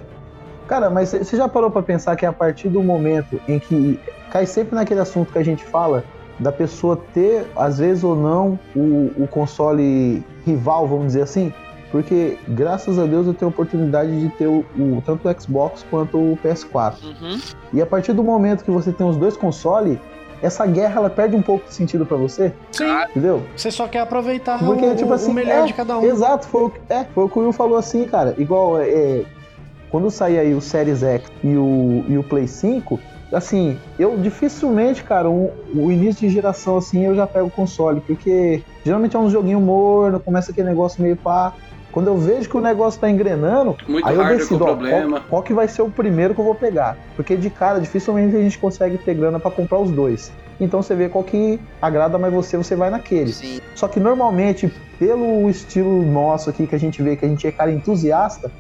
Cara, 0.65 0.89
mas 0.89 1.09
você 1.09 1.35
já 1.35 1.49
parou 1.49 1.69
pra 1.69 1.83
pensar 1.83 2.15
que 2.15 2.25
a 2.25 2.31
partir 2.31 2.69
do 2.69 2.81
momento 2.81 3.39
em 3.47 3.59
que 3.59 3.99
cai 4.31 4.45
sempre 4.45 4.73
naquele 4.73 5.01
assunto 5.01 5.33
que 5.33 5.37
a 5.37 5.43
gente 5.43 5.65
fala 5.65 6.05
da 6.39 6.51
pessoa 6.51 6.99
ter, 7.13 7.45
às 7.55 7.77
vezes 7.79 8.03
ou 8.03 8.15
não, 8.15 8.59
o, 8.75 9.11
o 9.17 9.27
console 9.29 10.23
rival, 10.45 10.87
vamos 10.87 11.07
dizer 11.07 11.21
assim? 11.23 11.53
Porque 11.91 12.37
graças 12.49 12.99
a 12.99 13.05
Deus 13.05 13.25
eu 13.27 13.33
tenho 13.33 13.49
a 13.49 13.53
oportunidade 13.53 14.19
de 14.19 14.29
ter 14.35 14.47
o, 14.47 14.65
o- 14.77 15.01
tanto 15.05 15.29
o 15.29 15.41
Xbox 15.41 15.85
quanto 15.89 16.17
o 16.17 16.37
PS4. 16.43 16.95
Uhum. 17.03 17.39
E 17.71 17.81
a 17.81 17.85
partir 17.85 18.11
do 18.11 18.23
momento 18.23 18.65
que 18.65 18.71
você 18.71 18.91
tem 18.91 19.07
os 19.07 19.15
dois 19.15 19.37
consoles, 19.37 19.97
essa 20.41 20.65
guerra 20.65 20.97
ela 20.99 21.09
perde 21.09 21.37
um 21.37 21.41
pouco 21.41 21.65
de 21.67 21.73
sentido 21.73 22.05
pra 22.05 22.17
você, 22.17 22.51
Sim. 22.71 22.83
entendeu? 23.11 23.43
Você 23.55 23.71
só 23.71 23.87
quer 23.87 23.99
aproveitar 24.01 24.59
Porque, 24.59 24.85
o, 24.85 24.95
tipo 24.95 25.13
assim, 25.13 25.31
o 25.31 25.33
melhor 25.33 25.63
é, 25.63 25.65
de 25.67 25.73
cada 25.73 25.97
um. 25.97 26.03
Exato, 26.03 26.45
foi 26.47 26.63
o, 26.65 26.69
que- 26.69 26.81
é, 26.89 27.05
foi 27.05 27.23
o 27.23 27.29
que 27.29 27.39
o 27.39 27.41
Will 27.43 27.53
falou 27.53 27.77
assim, 27.77 28.03
cara. 28.05 28.35
Igual, 28.37 28.77
é, 28.81 28.89
é, 28.89 29.25
quando 29.89 30.11
sair 30.11 30.37
aí 30.39 30.53
o 30.53 30.59
Series 30.59 31.01
X 31.01 31.31
e 31.41 31.55
o, 31.55 32.03
e 32.09 32.17
o 32.17 32.23
Play 32.23 32.47
5, 32.47 32.99
assim, 33.31 33.77
eu 33.97 34.17
dificilmente, 34.17 35.03
cara, 35.03 35.29
o, 35.29 35.51
o 35.73 35.91
início 35.91 36.27
de 36.27 36.33
geração, 36.33 36.77
assim, 36.77 37.05
eu 37.05 37.15
já 37.15 37.25
pego 37.27 37.47
o 37.47 37.51
console, 37.51 38.01
porque 38.01 38.63
geralmente 38.83 39.15
é 39.15 39.19
um 39.19 39.29
joguinho 39.29 39.59
morno, 39.59 40.19
começa 40.19 40.51
aquele 40.51 40.67
negócio 40.67 41.01
meio 41.01 41.15
pá. 41.15 41.53
Quando 41.91 42.07
eu 42.07 42.17
vejo 42.17 42.49
que 42.49 42.57
o 42.57 42.61
negócio 42.61 42.99
tá 42.99 43.09
engrenando, 43.09 43.77
Muito 43.87 44.05
aí 44.05 44.15
eu 44.15 44.25
decido, 44.25 44.59
com 44.59 44.65
ó, 44.65 44.67
problema. 44.67 45.19
qual, 45.19 45.29
qual 45.29 45.43
que 45.43 45.53
vai 45.53 45.65
ser 45.65 45.81
o 45.81 45.89
primeiro 45.89 46.33
que 46.35 46.41
eu 46.41 46.45
vou 46.45 46.55
pegar. 46.55 46.97
Porque 47.15 47.37
de 47.37 47.49
cara, 47.49 47.79
dificilmente 47.79 48.35
a 48.35 48.41
gente 48.41 48.59
consegue 48.59 48.97
ter 48.97 49.13
grana 49.13 49.39
pra 49.39 49.49
comprar 49.49 49.79
os 49.79 49.89
dois. 49.91 50.29
Então 50.59 50.81
você 50.81 50.93
vê 50.93 51.07
qual 51.07 51.23
que 51.23 51.57
agrada 51.81 52.17
mais 52.17 52.33
você, 52.33 52.57
você 52.57 52.75
vai 52.75 52.89
naquele. 52.89 53.31
Sim. 53.31 53.59
Só 53.75 53.87
que 53.87 53.99
normalmente, 53.99 54.71
pelo 54.99 55.49
estilo 55.49 56.03
nosso 56.03 56.49
aqui, 56.49 56.67
que 56.67 56.75
a 56.75 56.79
gente 56.79 57.01
vê 57.01 57.15
que 57.15 57.25
a 57.25 57.29
gente 57.29 57.47
é 57.47 57.51
cara 57.51 57.71
entusiasta, 57.71 58.51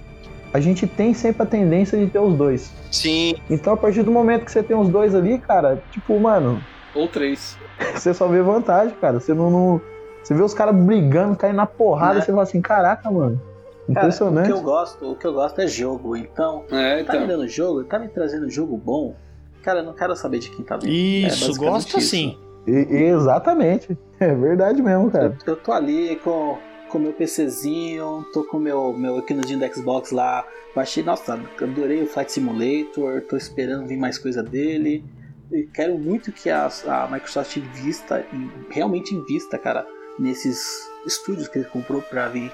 a 0.55 0.59
gente 0.61 0.87
tem 0.87 1.13
sempre 1.13 1.43
a 1.43 1.45
tendência 1.45 1.97
de 1.97 2.07
ter 2.07 2.19
os 2.19 2.33
dois. 2.33 2.71
Sim. 2.91 3.35
Então, 3.49 3.73
a 3.73 3.77
partir 3.77 4.03
do 4.03 4.11
momento 4.11 4.45
que 4.45 4.51
você 4.51 4.63
tem 4.63 4.75
os 4.77 4.87
dois 4.89 5.13
ali, 5.13 5.37
cara, 5.37 5.81
tipo, 5.91 6.17
mano, 6.19 6.61
Ou 6.95 7.07
três. 7.07 7.57
você 7.93 8.13
só 8.13 8.27
vê 8.27 8.41
vantagem, 8.41 8.95
cara. 9.01 9.19
Você 9.19 9.33
não. 9.33 9.49
não- 9.49 9.81
você 10.23 10.33
vê 10.33 10.41
os 10.41 10.53
caras 10.55 10.75
brigando, 10.75 11.35
caindo 11.35 11.57
na 11.57 11.67
porrada, 11.67 12.17
e 12.17 12.21
você 12.23 12.31
fala 12.31 12.41
assim, 12.43 12.59
caraca, 12.61 13.11
mano. 13.11 13.39
Cara, 13.39 13.87
o 13.87 13.91
Impressionante. 13.91 14.45
que 14.47 14.51
eu 14.53 14.61
gosto, 14.61 15.11
o 15.11 15.15
que 15.15 15.27
eu 15.27 15.33
gosto 15.33 15.59
é 15.61 15.67
jogo. 15.67 16.15
Então, 16.15 16.63
É, 16.71 17.03
tá 17.03 17.13
me 17.13 17.19
então. 17.25 17.27
dando 17.27 17.47
jogo, 17.47 17.83
tá 17.83 17.99
me 17.99 18.07
trazendo 18.07 18.49
jogo 18.49 18.75
bom. 18.75 19.13
Cara, 19.61 19.79
eu 19.79 19.83
não 19.83 19.93
quero 19.93 20.15
saber 20.15 20.39
de 20.39 20.49
quem 20.49 20.65
tá 20.65 20.77
vendo. 20.77 20.87
É 20.89 20.93
Isso, 20.93 21.47
basicamente 21.47 21.59
gosta 21.73 21.97
isso. 21.99 22.09
sim. 22.09 22.37
E- 22.65 22.87
exatamente. 23.03 23.95
É 24.17 24.33
verdade 24.33 24.81
mesmo, 24.81 25.11
cara. 25.11 25.37
Eu, 25.45 25.53
eu 25.53 25.55
tô 25.57 25.73
ali 25.73 26.15
com 26.23 26.57
com 26.95 26.99
meu 26.99 27.11
PCzinho, 27.11 28.25
tô 28.31 28.45
com 28.45 28.57
meu 28.57 28.93
meu 28.93 29.17
equinozinho 29.19 29.59
do 29.59 29.73
Xbox 29.75 30.11
lá. 30.11 30.47
Baixei, 30.73 31.03
nossa, 31.03 31.33
adorei 31.61 32.01
o 32.01 32.07
Flight 32.07 32.31
Simulator, 32.31 33.21
tô 33.27 33.35
esperando 33.35 33.85
vir 33.85 33.97
mais 33.97 34.17
coisa 34.17 34.41
dele. 34.41 35.03
E 35.51 35.63
quero 35.63 35.97
muito 35.97 36.31
que 36.31 36.49
a, 36.49 36.67
a 36.87 37.07
Microsoft 37.11 37.57
invista, 37.57 38.25
realmente 38.69 39.13
invista, 39.13 39.57
cara, 39.57 39.85
nesses 40.17 40.87
estúdios 41.05 41.49
que 41.49 41.59
ele 41.59 41.67
comprou 41.67 42.01
pra 42.01 42.29
vir. 42.29 42.49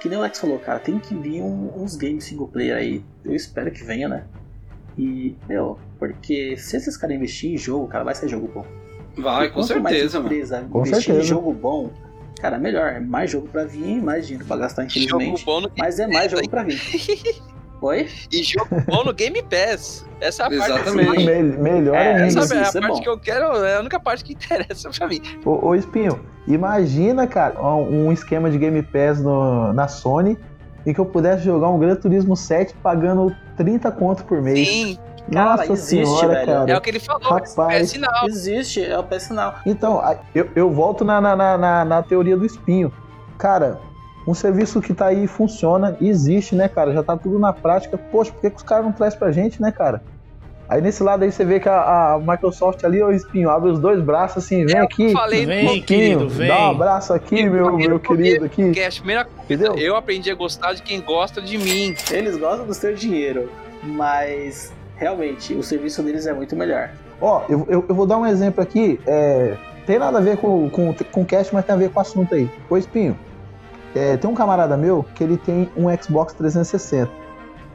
Que 0.00 0.08
nem 0.08 0.18
o 0.18 0.20
Alex 0.22 0.40
falou, 0.40 0.58
cara, 0.58 0.80
tem 0.80 0.98
que 0.98 1.14
vir 1.14 1.40
um- 1.40 1.70
uns 1.76 1.94
games 1.96 2.24
single 2.24 2.48
player 2.48 2.76
aí. 2.76 3.04
Eu 3.24 3.34
espero 3.34 3.70
que 3.70 3.82
venha, 3.84 4.08
né? 4.08 4.24
E, 4.98 5.36
meu, 5.48 5.78
porque 6.00 6.56
se 6.56 6.76
esses 6.76 6.96
caras 6.96 7.16
investirem 7.16 7.54
em 7.54 7.58
jogo, 7.58 7.86
cara, 7.86 8.02
vai 8.04 8.14
ser 8.14 8.28
jogo 8.28 8.50
bom. 8.52 8.66
Vai, 9.16 9.46
E 9.46 9.48
com 9.50 9.60
quanto 9.60 9.80
mais 9.80 9.94
certeza, 9.96 10.18
mano. 10.18 10.34
empresa 10.34 10.66
Com 10.70 10.80
investir 10.80 11.02
certeza. 11.04 11.20
em 11.26 11.28
jogo 11.28 11.52
bom, 11.52 11.90
cara, 12.44 12.58
melhor. 12.58 12.92
É 12.92 13.00
mais 13.00 13.30
jogo 13.30 13.48
pra 13.48 13.64
vir, 13.64 14.02
mais 14.02 14.26
dinheiro 14.26 14.46
pra 14.46 14.56
gastar, 14.58 14.82
Jogo 14.88 14.98
infelizmente. 15.22 15.44
bom 15.46 15.60
no 15.62 15.70
Mas 15.78 15.98
é 15.98 16.06
mais 16.06 16.30
jogo 16.30 16.48
pra 16.50 16.62
vir. 16.62 16.78
Oi? 17.80 18.08
E 18.32 18.42
jogo 18.42 18.68
bom 18.86 19.02
no 19.04 19.12
Game 19.14 19.42
Pass. 19.42 20.04
Essa 20.20 20.44
é 20.44 20.46
a 20.46 20.50
parte 20.50 20.72
Exatamente. 20.72 21.16
que- 21.16 21.24
Me- 21.24 21.42
melhor 21.42 21.94
É, 21.96 22.14
ainda. 22.22 22.42
Sabe, 22.46 22.60
é 22.60 22.64
a 22.64 22.68
isso 22.68 22.78
é 22.78 22.80
parte 22.82 22.96
bom. 22.96 23.02
que 23.02 23.08
eu 23.08 23.18
quero, 23.18 23.64
é 23.64 23.76
a 23.76 23.80
única 23.80 23.98
parte 23.98 24.24
que 24.24 24.32
interessa 24.34 24.90
pra 24.90 25.08
mim. 25.08 25.20
Ô, 25.44 25.68
ô, 25.68 25.74
Espinho, 25.74 26.20
imagina, 26.46 27.26
cara, 27.26 27.60
um 27.62 28.12
esquema 28.12 28.50
de 28.50 28.58
Game 28.58 28.82
Pass 28.82 29.20
no- 29.22 29.72
na 29.72 29.88
Sony 29.88 30.38
em 30.86 30.92
que 30.92 31.00
eu 31.00 31.06
pudesse 31.06 31.44
jogar 31.44 31.68
um 31.70 31.78
Gran 31.78 31.96
Turismo 31.96 32.36
7 32.36 32.74
pagando 32.82 33.34
30 33.56 33.90
conto 33.90 34.22
por 34.24 34.40
mês. 34.42 34.68
Sim, 34.68 34.98
Nossa 35.28 35.62
Cara, 35.62 35.72
existe, 35.72 36.06
senhora, 36.06 36.28
velho. 36.34 36.46
cara. 36.46 36.70
é 36.72 36.76
o 36.76 36.80
que 36.80 36.90
ele 36.90 37.00
falou. 37.00 37.22
Rapaz. 37.30 37.56
É 37.82 37.84
sinal. 37.84 38.26
Existe, 38.26 38.84
é 38.84 38.98
o 38.98 39.02
PS 39.02 39.30
Now. 39.30 39.54
Então, 39.64 39.98
a- 39.98 40.16
eu, 40.34 40.48
eu 40.54 40.70
volto 40.70 41.04
na, 41.04 41.20
na, 41.20 41.34
na, 41.34 41.58
na- 41.58 41.84
na 41.84 42.02
teoria 42.02 42.36
do 42.36 42.44
espinho. 42.44 42.92
Cara, 43.38 43.80
um 44.28 44.34
serviço 44.34 44.80
que 44.82 44.92
tá 44.94 45.06
aí 45.06 45.26
funciona, 45.26 45.96
existe, 46.00 46.54
né, 46.54 46.68
cara? 46.68 46.92
Já 46.92 47.02
tá 47.02 47.16
tudo 47.16 47.38
na 47.38 47.52
prática. 47.52 47.96
Poxa, 47.96 48.32
por 48.32 48.40
que, 48.40 48.50
que 48.50 48.56
os 48.56 48.62
caras 48.62 48.84
não 48.84 48.92
trazem 48.92 49.18
pra 49.18 49.32
gente, 49.32 49.60
né, 49.62 49.72
cara? 49.72 50.02
Aí 50.66 50.80
nesse 50.80 51.02
lado 51.02 51.22
aí 51.24 51.30
você 51.30 51.44
vê 51.44 51.60
que 51.60 51.68
a, 51.68 52.14
a 52.14 52.18
Microsoft 52.18 52.82
ali, 52.84 53.02
ô 53.02 53.10
espinho, 53.12 53.50
abre 53.50 53.70
os 53.70 53.78
dois 53.78 54.00
braços 54.02 54.42
assim, 54.44 54.64
vem 54.64 54.78
aqui. 54.78 55.12
Falei 55.12 55.44
Vem, 55.44 55.64
Espinho, 55.66 55.84
querido, 55.84 56.28
vem. 56.28 56.48
Dá 56.48 56.68
um 56.68 56.70
abraço 56.70 57.12
aqui, 57.12 57.40
Eu 57.42 57.52
meu, 57.52 57.76
meu 57.76 58.00
querido 58.00 58.46
aqui. 58.46 58.62
podcast. 58.62 59.00
Primeira 59.00 59.24
coisa, 59.26 59.42
Entendeu? 59.44 59.74
eu 59.76 59.94
aprendi 59.94 60.30
a 60.30 60.34
gostar 60.34 60.72
de 60.72 60.80
quem 60.82 61.02
gosta 61.02 61.42
de 61.42 61.58
mim. 61.58 61.94
Eles 62.10 62.38
gostam 62.38 62.66
do 62.66 62.72
seu 62.72 62.94
dinheiro, 62.94 63.50
mas 63.82 64.72
realmente 65.04 65.54
o 65.54 65.62
serviço 65.62 66.02
deles 66.02 66.26
é 66.26 66.32
muito 66.32 66.56
melhor. 66.56 66.90
Ó, 67.20 67.42
eu, 67.46 67.66
eu, 67.68 67.84
eu 67.86 67.94
vou 67.94 68.06
dar 68.06 68.16
um 68.16 68.26
exemplo 68.26 68.62
aqui. 68.62 68.98
É, 69.06 69.54
tem 69.86 69.98
nada 69.98 70.16
a 70.16 70.20
ver 70.20 70.38
com, 70.38 70.70
com, 70.70 70.94
com 70.94 71.20
o 71.20 71.24
cast, 71.26 71.52
mas 71.54 71.66
tem 71.66 71.74
a 71.74 71.78
ver 71.78 71.90
com 71.90 71.98
o 71.98 72.02
assunto 72.02 72.34
aí. 72.34 72.50
Ô, 72.70 72.76
Espinho, 72.78 73.14
é, 73.94 74.16
tem 74.16 74.30
um 74.30 74.34
camarada 74.34 74.78
meu 74.78 75.04
que 75.14 75.22
ele 75.22 75.36
tem 75.36 75.68
um 75.76 75.94
Xbox 76.02 76.32
360. 76.32 77.10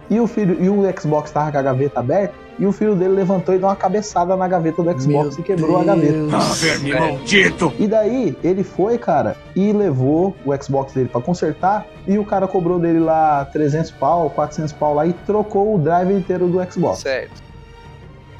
E 0.09 0.19
o 0.19 0.25
filho 0.25 0.57
e 0.59 0.67
o 0.69 0.81
Xbox 0.99 1.29
tava 1.29 1.51
com 1.51 1.57
a 1.59 1.61
gaveta 1.61 1.99
aberta, 1.99 2.33
e 2.59 2.65
o 2.67 2.71
filho 2.71 2.93
dele 2.93 3.13
levantou 3.13 3.55
e 3.55 3.57
deu 3.57 3.67
uma 3.67 3.75
cabeçada 3.75 4.35
na 4.35 4.47
gaveta 4.47 4.83
do 4.83 4.91
Xbox 4.91 5.35
Meu 5.35 5.39
e 5.39 5.43
quebrou 5.43 5.79
a 5.79 5.83
gaveta. 5.83 6.13
Deus. 6.13 6.61
Verme 6.61 6.93
maldito! 6.93 7.73
E 7.79 7.87
daí 7.87 8.37
ele 8.43 8.63
foi, 8.63 8.97
cara, 8.97 9.37
e 9.55 9.71
levou 9.71 10.35
o 10.45 10.55
Xbox 10.61 10.93
dele 10.93 11.07
pra 11.07 11.21
consertar, 11.21 11.87
e 12.05 12.19
o 12.19 12.25
cara 12.25 12.47
cobrou 12.47 12.77
dele 12.77 12.99
lá 12.99 13.45
300 13.45 13.91
pau, 13.91 14.29
400 14.29 14.73
pau 14.73 14.93
lá 14.93 15.07
e 15.07 15.13
trocou 15.13 15.75
o 15.75 15.79
drive 15.79 16.13
inteiro 16.13 16.47
do 16.47 16.59
Xbox. 16.71 16.99
Certo. 16.99 17.41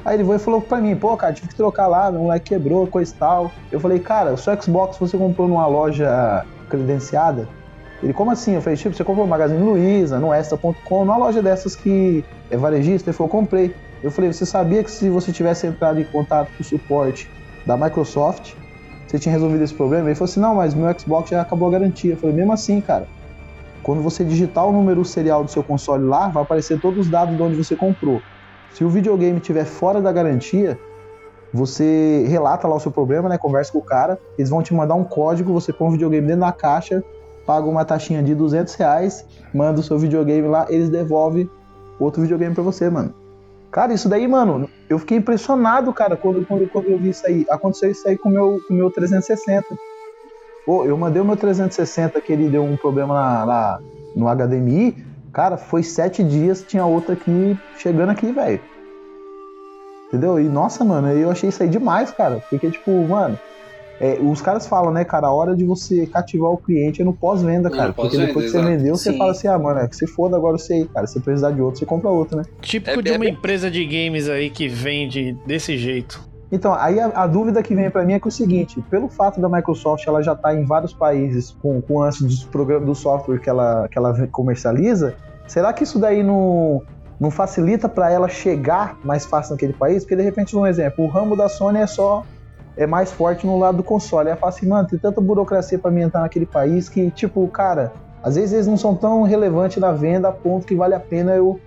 Aí 0.04 0.16
ele 0.16 0.24
foi 0.24 0.36
e 0.36 0.38
falou 0.38 0.60
pra 0.60 0.78
mim, 0.78 0.96
pô, 0.96 1.16
cara, 1.16 1.32
tive 1.32 1.48
que 1.48 1.54
trocar 1.54 1.86
lá, 1.86 2.10
meu 2.10 2.22
moleque 2.22 2.50
quebrou, 2.50 2.86
coisa 2.86 3.12
e 3.12 3.16
tal. 3.16 3.52
Eu 3.70 3.80
falei, 3.80 3.98
cara, 3.98 4.32
o 4.32 4.38
seu 4.38 4.60
Xbox 4.60 4.96
você 4.96 5.16
comprou 5.16 5.46
numa 5.46 5.66
loja 5.66 6.44
credenciada? 6.68 7.48
Ele, 8.02 8.14
como 8.14 8.30
assim? 8.30 8.54
Eu 8.54 8.62
falei, 8.62 8.78
tipo, 8.78 8.96
você 8.96 9.04
comprou 9.04 9.26
no 9.26 9.30
Magazine 9.30 9.62
Luiza, 9.62 10.18
no 10.18 10.32
Extra.com, 10.32 11.04
numa 11.04 11.18
loja 11.18 11.42
dessas 11.42 11.76
que 11.76 12.24
é 12.50 12.56
varejista? 12.56 13.10
Ele 13.10 13.16
falou, 13.16 13.30
comprei. 13.30 13.74
Eu 14.02 14.10
falei, 14.10 14.32
você 14.32 14.46
sabia 14.46 14.82
que 14.82 14.90
se 14.90 15.10
você 15.10 15.30
tivesse 15.30 15.66
entrado 15.66 16.00
em 16.00 16.04
contato 16.04 16.50
com 16.56 16.62
o 16.62 16.64
suporte 16.64 17.30
da 17.66 17.76
Microsoft, 17.76 18.54
você 19.06 19.18
tinha 19.18 19.32
resolvido 19.32 19.62
esse 19.62 19.74
problema? 19.74 20.08
Ele 20.08 20.14
falou 20.14 20.30
assim, 20.30 20.40
não, 20.40 20.54
mas 20.54 20.74
meu 20.74 20.92
Xbox 20.98 21.30
já 21.30 21.42
acabou 21.42 21.68
a 21.68 21.72
garantia. 21.72 22.14
Eu 22.14 22.16
falei, 22.16 22.34
mesmo 22.34 22.52
assim, 22.52 22.80
cara, 22.80 23.06
quando 23.82 24.02
você 24.02 24.24
digitar 24.24 24.66
o 24.66 24.72
número 24.72 25.04
serial 25.04 25.44
do 25.44 25.50
seu 25.50 25.62
console 25.62 26.04
lá, 26.04 26.28
vai 26.28 26.42
aparecer 26.42 26.80
todos 26.80 27.06
os 27.06 27.10
dados 27.10 27.36
de 27.36 27.42
onde 27.42 27.56
você 27.56 27.76
comprou. 27.76 28.22
Se 28.70 28.84
o 28.84 28.88
videogame 28.88 29.38
estiver 29.38 29.64
fora 29.64 30.00
da 30.00 30.12
garantia, 30.12 30.78
você 31.52 32.24
relata 32.28 32.68
lá 32.68 32.76
o 32.76 32.80
seu 32.80 32.92
problema, 32.92 33.28
né? 33.28 33.36
Conversa 33.36 33.72
com 33.72 33.78
o 33.78 33.84
cara, 33.84 34.18
eles 34.38 34.48
vão 34.48 34.62
te 34.62 34.72
mandar 34.72 34.94
um 34.94 35.04
código, 35.04 35.52
você 35.52 35.72
põe 35.72 35.88
o 35.88 35.90
videogame 35.92 36.26
dentro 36.26 36.42
da 36.42 36.52
caixa, 36.52 37.02
paga 37.44 37.66
uma 37.66 37.84
taxinha 37.84 38.22
de 38.22 38.34
200 38.34 38.74
reais, 38.74 39.26
manda 39.52 39.80
o 39.80 39.82
seu 39.82 39.98
videogame 39.98 40.46
lá, 40.46 40.66
eles 40.68 40.88
devolvem 40.88 41.50
outro 41.98 42.22
videogame 42.22 42.54
pra 42.54 42.62
você, 42.62 42.88
mano. 42.88 43.19
Cara, 43.70 43.92
isso 43.92 44.08
daí, 44.08 44.26
mano, 44.26 44.68
eu 44.88 44.98
fiquei 44.98 45.18
impressionado, 45.18 45.92
cara, 45.92 46.16
quando, 46.16 46.44
quando, 46.44 46.68
quando 46.68 46.88
eu 46.88 46.98
vi 46.98 47.10
isso 47.10 47.24
aí. 47.26 47.46
Aconteceu 47.48 47.90
isso 47.90 48.06
aí 48.08 48.18
com 48.18 48.28
o 48.28 48.32
meu, 48.32 48.60
com 48.66 48.74
o 48.74 48.76
meu 48.76 48.90
360. 48.90 49.64
Pô, 50.66 50.84
eu 50.84 50.96
mandei 50.96 51.22
o 51.22 51.24
meu 51.24 51.36
360 51.36 52.20
que 52.20 52.32
ele 52.32 52.48
deu 52.48 52.64
um 52.64 52.76
problema 52.76 53.14
lá, 53.14 53.44
lá 53.44 53.80
no 54.16 54.26
HDMI. 54.28 54.96
Cara, 55.32 55.56
foi 55.56 55.84
sete 55.84 56.24
dias, 56.24 56.62
tinha 56.62 56.84
outra 56.84 57.12
aqui 57.12 57.56
chegando 57.76 58.10
aqui, 58.10 58.32
velho. 58.32 58.60
Entendeu? 60.08 60.40
E 60.40 60.48
nossa, 60.48 60.84
mano, 60.84 61.08
eu 61.12 61.30
achei 61.30 61.48
isso 61.48 61.62
aí 61.62 61.68
demais, 61.68 62.10
cara. 62.10 62.42
Porque, 62.50 62.68
tipo, 62.68 62.90
mano, 63.06 63.38
é, 64.00 64.18
os 64.20 64.40
caras 64.40 64.66
falam, 64.66 64.90
né, 64.90 65.04
cara, 65.04 65.26
a 65.26 65.32
hora 65.32 65.54
de 65.54 65.62
você 65.64 66.06
cativar 66.06 66.50
o 66.50 66.56
cliente 66.56 67.02
é 67.02 67.04
no 67.04 67.12
pós-venda, 67.12 67.68
É, 67.68 67.72
cara. 67.72 67.88
no 67.88 67.94
porque 67.94 68.16
depois 68.16 68.46
que 68.46 68.50
você 68.52 68.58
exato. 68.58 68.76
vendeu, 68.76 68.96
você 68.96 69.12
Sim. 69.12 69.18
fala 69.18 69.30
assim, 69.32 69.46
ah, 69.48 69.58
mano, 69.58 69.80
é 69.80 69.86
que 69.88 69.94
se 69.94 70.06
foda 70.06 70.36
agora 70.36 70.56
você 70.56 70.72
aí, 70.72 70.84
cara. 70.88 71.06
Se 71.06 71.20
precisar 71.20 71.50
de 71.50 71.60
outro, 71.60 71.78
você 71.78 71.84
compra 71.86 72.08
outro, 72.08 72.38
né? 72.38 72.44
Típico 72.62 72.98
É 72.98 73.02
de 73.02 73.12
uma 73.12 73.26
empresa 73.28 73.70
de 73.70 73.84
games 73.84 74.28
aí 74.28 74.48
que 74.48 74.66
vende 74.68 75.36
desse 75.46 75.76
jeito. 75.76 76.20
Então, 76.52 76.74
aí 76.74 76.98
a, 76.98 77.06
a 77.14 77.26
dúvida 77.26 77.62
que 77.62 77.74
vem 77.76 77.88
pra 77.90 78.02
mim 78.04 78.14
é 78.14 78.18
que 78.18 78.26
é 78.26 78.30
o 78.30 78.32
seguinte, 78.32 78.82
pelo 78.90 79.08
fato 79.08 79.40
da 79.40 79.48
Microsoft 79.48 80.04
ela 80.06 80.20
já 80.22 80.34
tá 80.34 80.52
em 80.54 80.64
vários 80.64 80.92
países 80.92 81.54
com, 81.62 81.80
com 81.80 82.02
antes 82.02 82.22
dos 82.22 82.42
programas 82.42 82.86
do 82.86 82.94
software 82.94 83.38
que 83.38 83.48
ela, 83.48 83.86
que 83.88 83.96
ela 83.96 84.26
comercializa, 84.28 85.14
será 85.46 85.72
que 85.72 85.84
isso 85.84 85.98
daí 85.98 86.22
não, 86.24 86.82
não 87.20 87.30
facilita 87.30 87.88
para 87.88 88.10
ela 88.10 88.28
chegar 88.28 88.98
mais 89.04 89.24
fácil 89.26 89.52
naquele 89.52 89.74
país? 89.74 90.02
Porque 90.02 90.16
de 90.16 90.22
repente, 90.22 90.56
um 90.56 90.66
exemplo, 90.66 91.04
o 91.04 91.08
ramo 91.08 91.36
da 91.36 91.48
Sony 91.48 91.78
é 91.78 91.86
só 91.86 92.24
é 92.82 92.86
mais 92.86 93.12
forte 93.12 93.46
no 93.46 93.58
lado 93.58 93.76
do 93.76 93.82
console. 93.84 94.30
Aí 94.30 94.36
fala 94.36 94.48
assim, 94.50 94.66
mano, 94.66 94.88
tem 94.88 94.98
tanta 94.98 95.20
burocracia 95.20 95.78
para 95.78 95.90
mim 95.90 96.00
entrar 96.00 96.22
naquele 96.22 96.46
país 96.46 96.88
que, 96.88 97.10
tipo, 97.10 97.46
cara, 97.48 97.92
às 98.22 98.36
vezes 98.36 98.54
eles 98.54 98.66
não 98.66 98.78
são 98.78 98.94
tão 98.94 99.22
relevantes 99.22 99.76
na 99.76 99.92
venda 99.92 100.28
a 100.28 100.32
ponto 100.32 100.66
que 100.66 100.74
vale 100.74 100.94
a 100.94 101.00
pena 101.00 101.32
eu 101.32 101.60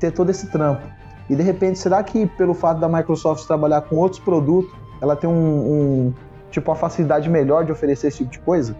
ter 0.00 0.10
todo 0.10 0.28
esse 0.28 0.50
trampo. 0.50 0.82
E 1.30 1.36
de 1.36 1.42
repente, 1.42 1.78
será 1.78 2.02
que 2.02 2.26
pelo 2.26 2.52
fato 2.52 2.80
da 2.80 2.88
Microsoft 2.88 3.46
trabalhar 3.46 3.82
com 3.82 3.94
outros 3.96 4.20
produtos, 4.20 4.72
ela 5.00 5.14
tem 5.14 5.30
um, 5.30 5.34
um 5.36 6.14
tipo 6.50 6.68
uma 6.68 6.76
facilidade 6.76 7.30
melhor 7.30 7.64
de 7.64 7.70
oferecer 7.70 8.08
esse 8.08 8.18
tipo 8.18 8.30
de 8.32 8.38
coisa? 8.40 8.74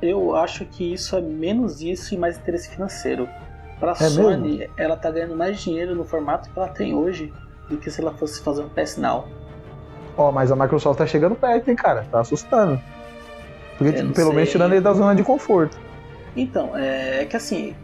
Eu 0.00 0.34
acho 0.34 0.64
que 0.64 0.94
isso 0.94 1.14
é 1.14 1.20
menos 1.20 1.82
isso 1.82 2.14
e 2.14 2.18
mais 2.18 2.38
interesse 2.38 2.70
financeiro. 2.70 3.28
Para 3.78 3.90
a 3.92 3.94
É 3.94 4.08
Sony, 4.08 4.58
mesmo? 4.58 4.74
ela 4.78 4.96
tá 4.96 5.10
ganhando 5.10 5.36
mais 5.36 5.60
dinheiro 5.60 5.94
no 5.94 6.04
formato 6.04 6.48
que 6.48 6.58
ela 6.58 6.68
tem 6.68 6.94
hoje 6.94 7.30
do 7.68 7.76
que 7.76 7.90
se 7.90 8.00
ela 8.00 8.12
fosse 8.12 8.40
fazer 8.40 8.62
um 8.62 8.68
PS 8.70 8.96
Now. 8.96 9.26
Ó, 10.16 10.30
mas 10.30 10.50
a 10.52 10.56
Microsoft 10.56 10.98
tá 10.98 11.06
chegando 11.06 11.34
perto, 11.34 11.68
hein, 11.68 11.76
cara? 11.76 12.06
Tá 12.10 12.20
assustando. 12.20 12.80
Porque, 13.78 13.92
tipo, 13.94 14.12
pelo 14.12 14.28
sei. 14.28 14.36
menos 14.36 14.50
tirando 14.50 14.72
ele 14.72 14.80
da 14.80 14.92
zona 14.92 15.14
de 15.14 15.22
conforto. 15.22 15.76
Então, 16.36 16.76
é, 16.76 17.22
é 17.22 17.24
que 17.24 17.36
assim, 17.36 17.74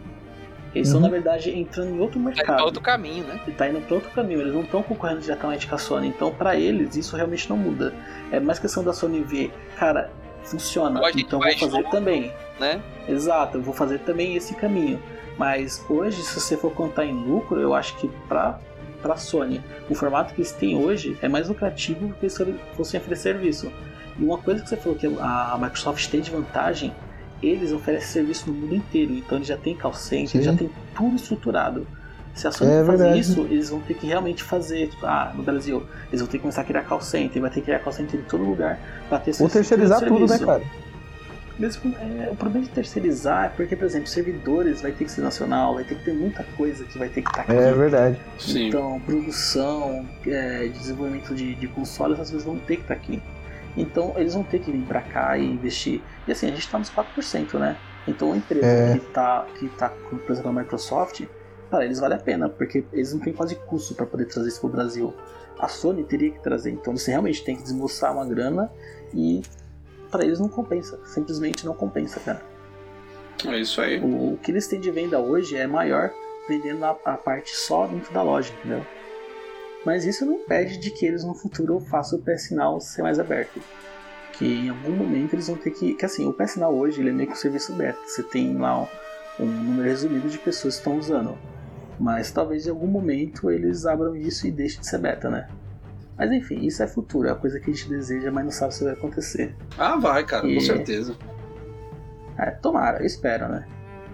eles 0.73 0.87
estão 0.87 1.01
Uhum. 1.01 1.07
na 1.07 1.11
verdade 1.11 1.51
entrando 1.57 1.89
em 1.89 1.99
outro 1.99 2.13
Tá 2.13 2.19
indo 2.19 2.35
mercado. 2.35 2.55
pra 2.55 2.65
outro 2.65 2.81
caminho, 2.81 3.23
né? 3.25 3.39
E 3.47 3.51
tá 3.51 3.67
indo 3.67 3.81
para 3.81 3.95
outro 3.95 4.09
caminho, 4.11 4.41
eles 4.41 4.53
não 4.53 4.61
estão 4.61 4.81
concorrendo 4.83 5.21
diretamente 5.21 5.67
com 5.67 5.75
a 5.75 5.77
Sony, 5.77 6.07
então 6.07 6.31
para 6.31 6.55
eles 6.55 6.95
isso 6.95 7.15
realmente 7.15 7.49
não 7.49 7.57
muda. 7.57 7.93
É 8.31 8.39
mais 8.39 8.59
questão 8.59 8.83
da 8.83 8.93
Sony 8.93 9.21
ver, 9.21 9.51
cara, 9.77 10.09
funciona, 10.43 11.01
então 11.15 11.39
vou 11.39 11.51
fazer 11.57 11.77
junto. 11.77 11.89
também. 11.91 12.31
né? 12.59 12.81
Exato, 13.07 13.57
eu 13.57 13.61
vou 13.61 13.73
fazer 13.73 13.99
também 13.99 14.35
esse 14.35 14.53
caminho. 14.55 15.01
Mas 15.37 15.83
hoje, 15.89 16.21
se 16.21 16.39
você 16.39 16.57
for 16.57 16.71
contar 16.73 17.05
em 17.05 17.13
lucro, 17.13 17.59
eu 17.59 17.73
acho 17.73 17.95
que 17.97 18.09
para 19.01 19.09
para 19.09 19.17
Sony, 19.17 19.61
o 19.89 19.95
formato 19.95 20.33
que 20.33 20.41
eles 20.41 20.51
têm 20.51 20.77
hoje 20.77 21.17
é 21.21 21.27
mais 21.27 21.49
lucrativo 21.49 22.07
do 22.07 22.13
que 22.13 22.29
se 22.29 22.41
eles 22.41 22.55
fossem 22.75 22.99
oferecer 22.99 23.33
serviço. 23.33 23.71
E 24.17 24.23
uma 24.23 24.37
coisa 24.37 24.61
que 24.61 24.69
você 24.69 24.77
falou 24.77 24.97
que 24.97 25.07
a 25.07 25.57
Microsoft 25.59 26.09
tem 26.09 26.21
de 26.21 26.29
vantagem, 26.29 26.93
eles 27.41 27.71
oferecem 27.71 28.07
serviço 28.07 28.49
no 28.51 28.53
mundo 28.53 28.75
inteiro, 28.75 29.13
então 29.13 29.37
eles 29.37 29.47
já 29.47 29.57
têm 29.57 29.75
call 29.75 29.93
center, 29.93 30.41
Sim. 30.41 30.43
já 30.43 30.53
tem 30.53 30.69
tudo 30.95 31.15
estruturado. 31.15 31.87
Se 32.33 32.47
a 32.47 32.51
Sony 32.51 32.71
É 32.71 32.85
fazer 32.85 33.17
isso, 33.17 33.41
eles 33.41 33.69
vão 33.69 33.81
ter 33.81 33.95
que 33.95 34.07
realmente 34.07 34.43
fazer, 34.43 34.89
tipo, 34.89 35.05
ah, 35.05 35.33
no 35.35 35.43
Brasil, 35.43 35.83
eles 36.09 36.21
vão 36.21 36.29
ter 36.29 36.37
que 36.37 36.41
começar 36.41 36.61
a 36.61 36.63
criar 36.63 36.83
call 36.83 37.01
center, 37.01 37.41
vai 37.41 37.49
ter 37.49 37.61
que 37.61 37.65
criar 37.65 37.79
call 37.79 37.93
center 37.93 38.19
em 38.19 38.23
todo 38.23 38.43
lugar 38.43 38.79
para 39.09 39.19
ter 39.19 39.33
Ou 39.39 39.49
terceirizar 39.49 39.99
tudo, 40.05 40.27
né, 40.27 40.37
cara? 40.37 40.63
Mesmo, 41.59 41.93
é, 41.99 42.29
o 42.31 42.35
problema 42.37 42.65
de 42.65 42.71
terceirizar 42.71 43.45
é 43.47 43.49
porque, 43.49 43.75
por 43.75 43.83
exemplo, 43.85 44.07
servidores 44.07 44.81
vai 44.81 44.93
ter 44.93 45.03
que 45.03 45.11
ser 45.11 45.21
nacional, 45.21 45.75
vai 45.75 45.83
ter 45.83 45.95
que 45.95 46.05
ter 46.05 46.13
muita 46.13 46.41
coisa 46.55 46.85
que 46.85 46.97
vai 46.97 47.09
ter 47.09 47.21
que 47.21 47.27
estar 47.29 47.41
aqui. 47.41 47.51
É 47.51 47.73
verdade. 47.73 48.17
Sim. 48.39 48.69
Então, 48.69 48.99
produção, 49.01 50.07
é, 50.25 50.67
desenvolvimento 50.69 51.35
de, 51.35 51.55
de 51.55 51.67
consoles, 51.67 52.17
às 52.17 52.31
vezes 52.31 52.45
vão 52.45 52.57
ter 52.57 52.77
que 52.77 52.83
estar 52.83 52.93
aqui. 52.93 53.21
Então, 53.75 54.13
eles 54.15 54.33
vão 54.33 54.43
ter 54.43 54.59
que 54.59 54.71
vir 54.71 54.83
pra 54.85 55.01
cá 55.01 55.37
e 55.37 55.45
investir. 55.45 56.01
E 56.25 56.31
assim, 56.31 56.47
a 56.47 56.51
gente 56.51 56.67
tá 56.69 56.79
nos 56.79 56.89
4%, 56.89 57.59
né? 57.59 57.75
Então, 58.07 58.29
uma 58.29 58.37
empresa 58.37 58.65
É. 58.65 58.93
que 58.93 58.99
tá, 59.07 59.45
que 59.59 59.67
tá, 59.69 59.89
com, 59.89 60.17
por 60.17 60.31
exemplo, 60.31 60.49
a 60.49 60.53
Microsoft, 60.53 61.25
para 61.69 61.83
eles 61.85 61.99
vale 61.99 62.13
a 62.13 62.17
pena, 62.19 62.47
porque 62.49 62.85
eles 62.93 63.13
não 63.13 63.19
têm 63.19 63.33
quase 63.33 63.55
custo 63.55 63.93
para 63.93 64.05
poder 64.05 64.25
trazer 64.25 64.47
isso 64.47 64.61
pro 64.61 64.69
Brasil. 64.69 65.13
A 65.59 65.67
Sony 65.67 66.03
teria 66.05 66.31
que 66.31 66.39
trazer, 66.39 66.71
então 66.71 66.95
você 66.95 67.11
realmente 67.11 67.43
tem 67.43 67.55
que 67.55 67.61
desembolsar 67.63 68.13
uma 68.13 68.25
grana 68.25 68.71
e 69.13 69.41
para 70.09 70.25
eles 70.25 70.39
não 70.39 70.49
compensa, 70.49 70.99
simplesmente 71.05 71.65
não 71.65 71.73
compensa, 71.73 72.19
cara. 72.19 72.41
É 73.45 73.57
isso 73.59 73.79
aí. 73.81 73.99
O, 73.99 74.33
o 74.33 74.37
que 74.37 74.51
eles 74.51 74.67
têm 74.67 74.79
de 74.79 74.91
venda 74.91 75.19
hoje 75.19 75.55
é 75.55 75.65
maior 75.65 76.11
vendendo 76.47 76.83
a, 76.83 76.97
a 77.05 77.17
parte 77.17 77.55
só 77.55 77.87
dentro 77.87 78.13
da 78.13 78.21
loja, 78.21 78.51
entendeu? 78.59 78.85
Mas 79.85 80.05
isso 80.05 80.25
não 80.25 80.33
impede 80.33 80.77
de 80.77 80.91
que 80.91 81.05
eles 81.05 81.23
no 81.23 81.33
futuro 81.33 81.79
façam 81.79 82.19
o 82.19 82.21
PS 82.21 82.51
Now 82.51 82.81
ser 82.81 83.01
mais 83.01 83.19
aberto. 83.19 83.61
Que 84.33 84.45
em 84.45 84.69
algum 84.69 84.91
momento 84.91 85.33
eles 85.33 85.47
vão 85.47 85.57
ter 85.57 85.71
que. 85.71 85.93
Que 85.93 86.05
assim, 86.05 86.25
o 86.25 86.33
PS 86.33 86.57
Now 86.57 86.73
hoje 86.73 87.01
ele 87.01 87.09
é 87.09 87.13
meio 87.13 87.27
que 87.27 87.33
um 87.33 87.37
serviço 87.37 87.71
aberto. 87.73 87.99
Você 88.05 88.23
tem 88.23 88.57
lá 88.57 88.81
um, 88.81 88.87
um 89.39 89.45
número 89.45 89.87
resumido 89.87 90.29
de 90.29 90.37
pessoas 90.37 90.75
que 90.75 90.81
estão 90.81 90.97
usando. 90.97 91.37
Mas 91.99 92.31
talvez 92.31 92.65
em 92.65 92.69
algum 92.69 92.87
momento 92.87 93.49
eles 93.49 93.85
abram 93.85 94.15
isso 94.15 94.47
e 94.47 94.51
deixem 94.51 94.79
de 94.81 94.87
ser 94.87 94.99
beta, 94.99 95.29
né? 95.29 95.49
Mas 96.19 96.31
enfim, 96.33 96.65
isso 96.65 96.83
é 96.83 96.87
futuro, 96.87 97.29
é 97.29 97.31
a 97.31 97.35
coisa 97.35 97.59
que 97.61 97.71
a 97.71 97.73
gente 97.73 97.87
deseja, 97.87 98.29
mas 98.29 98.43
não 98.43 98.51
sabe 98.51 98.75
se 98.75 98.83
vai 98.83 98.91
acontecer. 98.93 99.55
Ah, 99.77 99.95
vai, 99.95 100.25
cara, 100.25 100.41
com 100.41 100.49
E- 100.49 100.59
certeza. 100.61 101.15
É, 102.37 102.51
tomara, 102.51 102.99
eu 102.99 103.05
espero, 103.05 103.47
né? 103.47 103.65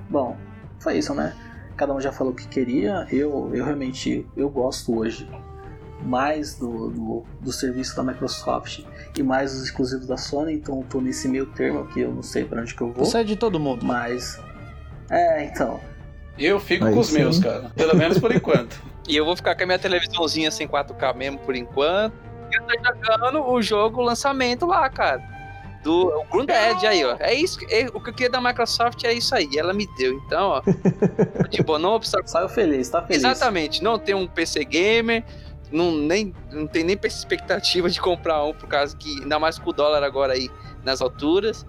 Bom, 0.09 0.37
foi 0.79 0.97
isso, 0.99 1.13
né? 1.15 1.33
Cada 1.75 1.93
um 1.93 1.99
já 1.99 2.11
falou 2.11 2.31
o 2.31 2.35
que 2.35 2.47
queria. 2.47 3.07
Eu, 3.11 3.49
eu 3.53 3.65
realmente 3.65 4.25
eu 4.37 4.49
gosto 4.49 4.95
hoje 4.97 5.27
mais 6.03 6.55
do, 6.55 6.89
do, 6.91 7.23
do 7.41 7.51
serviço 7.51 7.95
da 7.95 8.03
Microsoft 8.03 8.83
e 9.17 9.23
mais 9.23 9.53
dos 9.53 9.63
exclusivos 9.63 10.05
da 10.05 10.17
Sony, 10.17 10.53
então 10.53 10.77
eu 10.79 10.85
tô 10.87 11.01
nesse 11.01 11.27
meio 11.27 11.47
termo 11.47 11.87
que 11.87 12.01
eu 12.01 12.13
não 12.13 12.21
sei 12.21 12.45
pra 12.45 12.61
onde 12.61 12.75
que 12.75 12.81
eu 12.81 12.91
vou. 12.93 13.03
Isso 13.03 13.17
é 13.17 13.23
de 13.23 13.35
todo 13.35 13.59
mundo. 13.59 13.83
Mas. 13.85 14.39
É, 15.09 15.43
então. 15.45 15.79
Eu 16.37 16.59
fico 16.59 16.85
Aí 16.85 16.93
com 16.93 16.99
os 16.99 17.07
sim. 17.07 17.19
meus, 17.19 17.39
cara. 17.39 17.71
Pelo 17.75 17.95
menos 17.95 18.19
por 18.19 18.33
enquanto. 18.33 18.81
E 19.07 19.15
eu 19.15 19.23
vou 19.23 19.35
ficar 19.35 19.53
com 19.55 19.61
a 19.61 19.65
minha 19.67 19.77
televisãozinha 19.77 20.49
sem 20.49 20.67
4K 20.67 21.15
mesmo 21.15 21.37
por 21.37 21.55
enquanto. 21.55 22.15
Eu 22.51 22.63
tô 22.63 22.73
jogando 23.05 23.47
o 23.51 23.61
jogo 23.61 24.01
lançamento 24.01 24.65
lá, 24.65 24.89
cara. 24.89 25.21
Do 25.83 26.07
o 26.07 26.25
Grunded 26.25 26.87
aí, 26.87 27.05
ó. 27.05 27.15
É 27.19 27.31
isso. 27.31 27.59
é- 27.69 27.85
o 27.93 28.01
que 28.01 28.09
eu 28.09 28.13
queria 28.15 28.31
da 28.31 28.41
Microsoft 28.41 29.03
é 29.03 29.13
isso 29.13 29.35
aí. 29.35 29.47
Ela 29.55 29.73
me 29.73 29.87
deu. 29.95 30.13
Então, 30.25 30.49
ó. 30.49 30.61
tipo, 31.51 31.77
não 31.77 31.99
precisa. 31.99 32.19
Saiu 32.25 32.49
feliz, 32.49 32.89
tá 32.89 33.03
feliz. 33.03 33.23
Exatamente. 33.23 33.83
Não 33.83 33.99
tem 33.99 34.15
um 34.15 34.25
PC 34.25 34.65
gamer. 34.65 35.23
Não, 35.71 35.91
nem, 35.91 36.33
não 36.51 36.65
tem 36.65 36.83
nem 36.83 36.97
expectativa 37.03 37.87
de 37.87 38.01
comprar 38.01 38.43
um, 38.43 38.53
por 38.53 38.67
causa 38.67 38.97
que, 38.97 39.21
ainda 39.21 39.37
mais 39.37 39.59
com 39.59 39.69
o 39.69 39.73
dólar 39.73 40.01
agora 40.01 40.33
aí 40.33 40.49
nas 40.83 40.99
alturas. 40.99 41.63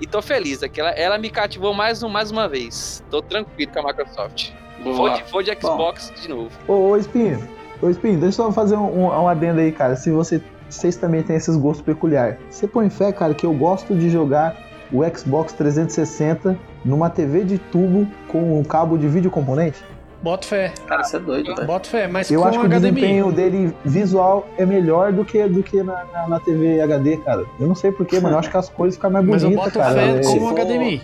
E 0.00 0.06
tô 0.06 0.22
feliz, 0.22 0.62
é 0.62 0.68
que 0.68 0.80
ela, 0.80 0.90
ela 0.90 1.18
me 1.18 1.28
cativou 1.28 1.74
mais, 1.74 2.02
um, 2.02 2.08
mais 2.08 2.30
uma 2.30 2.48
vez. 2.48 3.04
Tô 3.10 3.20
tranquilo 3.20 3.72
com 3.72 3.80
a 3.80 3.82
Microsoft. 3.88 4.52
Vou 4.82 5.10
de, 5.10 5.22
vou 5.24 5.42
de 5.42 5.56
Xbox 5.60 6.12
de 6.22 6.28
novo. 6.28 6.50
Ô, 6.68 6.90
ô 6.90 6.96
Espinho, 6.96 7.42
ô 7.82 7.88
Espinho, 7.88 8.20
deixa 8.20 8.42
eu 8.42 8.46
só 8.46 8.52
fazer 8.52 8.76
um, 8.76 9.06
um, 9.06 9.06
um 9.06 9.28
adendo 9.28 9.60
aí, 9.60 9.72
cara. 9.72 9.96
Se 9.96 10.10
você, 10.10 10.40
vocês 10.70 10.96
também 10.96 11.22
têm 11.22 11.36
esses 11.36 11.56
gostos 11.56 11.84
peculiares. 11.84 12.38
Você 12.48 12.68
põe 12.68 12.88
fé, 12.88 13.12
cara, 13.12 13.34
que 13.34 13.44
eu 13.44 13.52
gosto 13.52 13.94
de 13.94 14.08
jogar 14.08 14.56
o 14.92 15.02
Xbox 15.16 15.52
360 15.52 16.56
numa 16.84 17.10
TV 17.10 17.44
de 17.44 17.58
tubo 17.58 18.06
com 18.28 18.58
um 18.58 18.62
cabo 18.62 18.96
de 18.96 19.08
vídeo 19.08 19.30
componente? 19.30 19.82
Bota 20.22 20.46
fé. 20.48 20.72
Cara, 20.86 21.04
você 21.04 21.16
é 21.16 21.20
doido, 21.20 21.54
velho. 21.54 21.66
Bota 21.66 21.88
fé, 21.88 22.08
mas 22.08 22.28
Eu 22.30 22.40
com 22.42 22.48
acho 22.48 22.58
que 22.58 22.66
o 22.66 22.68
HDMI. 22.68 22.80
desempenho 22.80 23.32
dele 23.32 23.72
visual 23.84 24.48
é 24.58 24.66
melhor 24.66 25.12
do 25.12 25.24
que, 25.24 25.46
do 25.46 25.62
que 25.62 25.80
na, 25.82 26.04
na, 26.12 26.26
na 26.28 26.40
TV 26.40 26.80
HD, 26.80 27.18
cara. 27.18 27.44
Eu 27.60 27.68
não 27.68 27.74
sei 27.76 27.92
porquê, 27.92 28.18
mano. 28.18 28.34
Eu 28.34 28.38
acho 28.40 28.50
que 28.50 28.56
as 28.56 28.68
cores 28.68 28.96
ficam 28.96 29.10
mais 29.10 29.24
Mas 29.24 29.42
eu 29.44 29.50
bonitas, 29.50 29.72
boto 29.72 29.78
cara. 29.78 29.94
fé 29.94 30.18
É- 30.18 30.22
Se 30.24 30.38
com 30.38 30.44
o 30.44 30.48
for- 30.48 30.58
HDMI. 30.60 31.02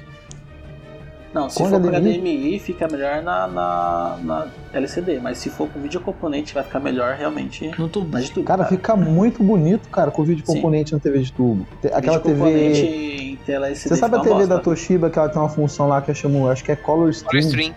Não, 1.32 1.50
se 1.50 1.58
Com 1.58 1.64
for 1.68 1.80
com 1.80 1.88
HDMI? 1.88 2.10
HDMI 2.18 2.58
fica 2.60 2.86
melhor 2.88 3.20
na, 3.22 3.46
na, 3.48 4.16
na 4.22 4.46
LCD, 4.72 5.18
mas 5.20 5.38
se 5.38 5.50
for 5.50 5.68
com 5.68 5.80
vídeo 5.80 6.00
componente 6.00 6.54
vai 6.54 6.62
ficar 6.62 6.78
melhor 6.78 7.14
realmente 7.16 7.70
No 7.76 7.88
tubo. 7.88 8.18
de 8.20 8.30
tubo. 8.30 8.46
Cara, 8.46 8.64
fica 8.66 8.94
muito 8.96 9.42
bonito, 9.42 9.88
cara, 9.90 10.10
com 10.12 10.22
vídeo 10.22 10.44
Sim. 10.46 10.54
componente 10.54 10.92
na 10.92 10.98
TV 11.00 11.20
de 11.20 11.32
tubo. 11.32 11.66
Aquela 11.92 12.18
vídeo 12.18 12.20
TV. 12.20 12.38
componente 12.38 12.80
em 12.86 13.36
tela 13.46 13.66
LCD 13.66 13.88
Você 13.94 13.96
sabe 14.00 14.16
a 14.16 14.20
TV 14.20 14.34
da 14.46 14.56
bosta. 14.56 14.58
Toshiba 14.60 15.10
que 15.10 15.18
ela 15.18 15.28
tem 15.28 15.40
uma 15.40 15.48
função 15.48 15.88
lá 15.88 16.00
que 16.02 16.10
eu 16.10 16.14
chamo, 16.14 16.48
acho 16.48 16.62
que 16.64 16.70
é 16.70 16.76
Color 16.76 17.00
Olha 17.02 17.06
o 17.08 17.10
Stream. 17.38 17.72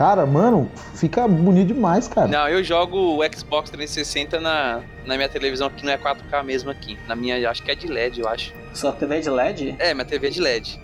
Cara, 0.00 0.24
mano, 0.24 0.66
fica 0.94 1.28
bonito 1.28 1.74
demais, 1.74 2.08
cara. 2.08 2.26
Não, 2.26 2.48
eu 2.48 2.64
jogo 2.64 2.96
o 2.96 3.36
Xbox 3.36 3.68
360 3.68 4.40
na, 4.40 4.80
na 5.04 5.14
minha 5.14 5.28
televisão 5.28 5.68
que 5.68 5.84
não 5.84 5.92
é 5.92 5.98
4K 5.98 6.42
mesmo 6.42 6.70
aqui. 6.70 6.98
Na 7.06 7.14
minha, 7.14 7.50
acho 7.50 7.62
que 7.62 7.70
é 7.70 7.74
de 7.74 7.86
LED, 7.86 8.20
eu 8.20 8.26
acho. 8.26 8.54
Sua 8.72 8.92
TV 8.92 9.18
é 9.18 9.20
de 9.20 9.28
LED? 9.28 9.76
É, 9.78 9.92
minha 9.92 10.06
TV 10.06 10.28
é 10.28 10.30
de 10.30 10.40
LED. 10.40 10.80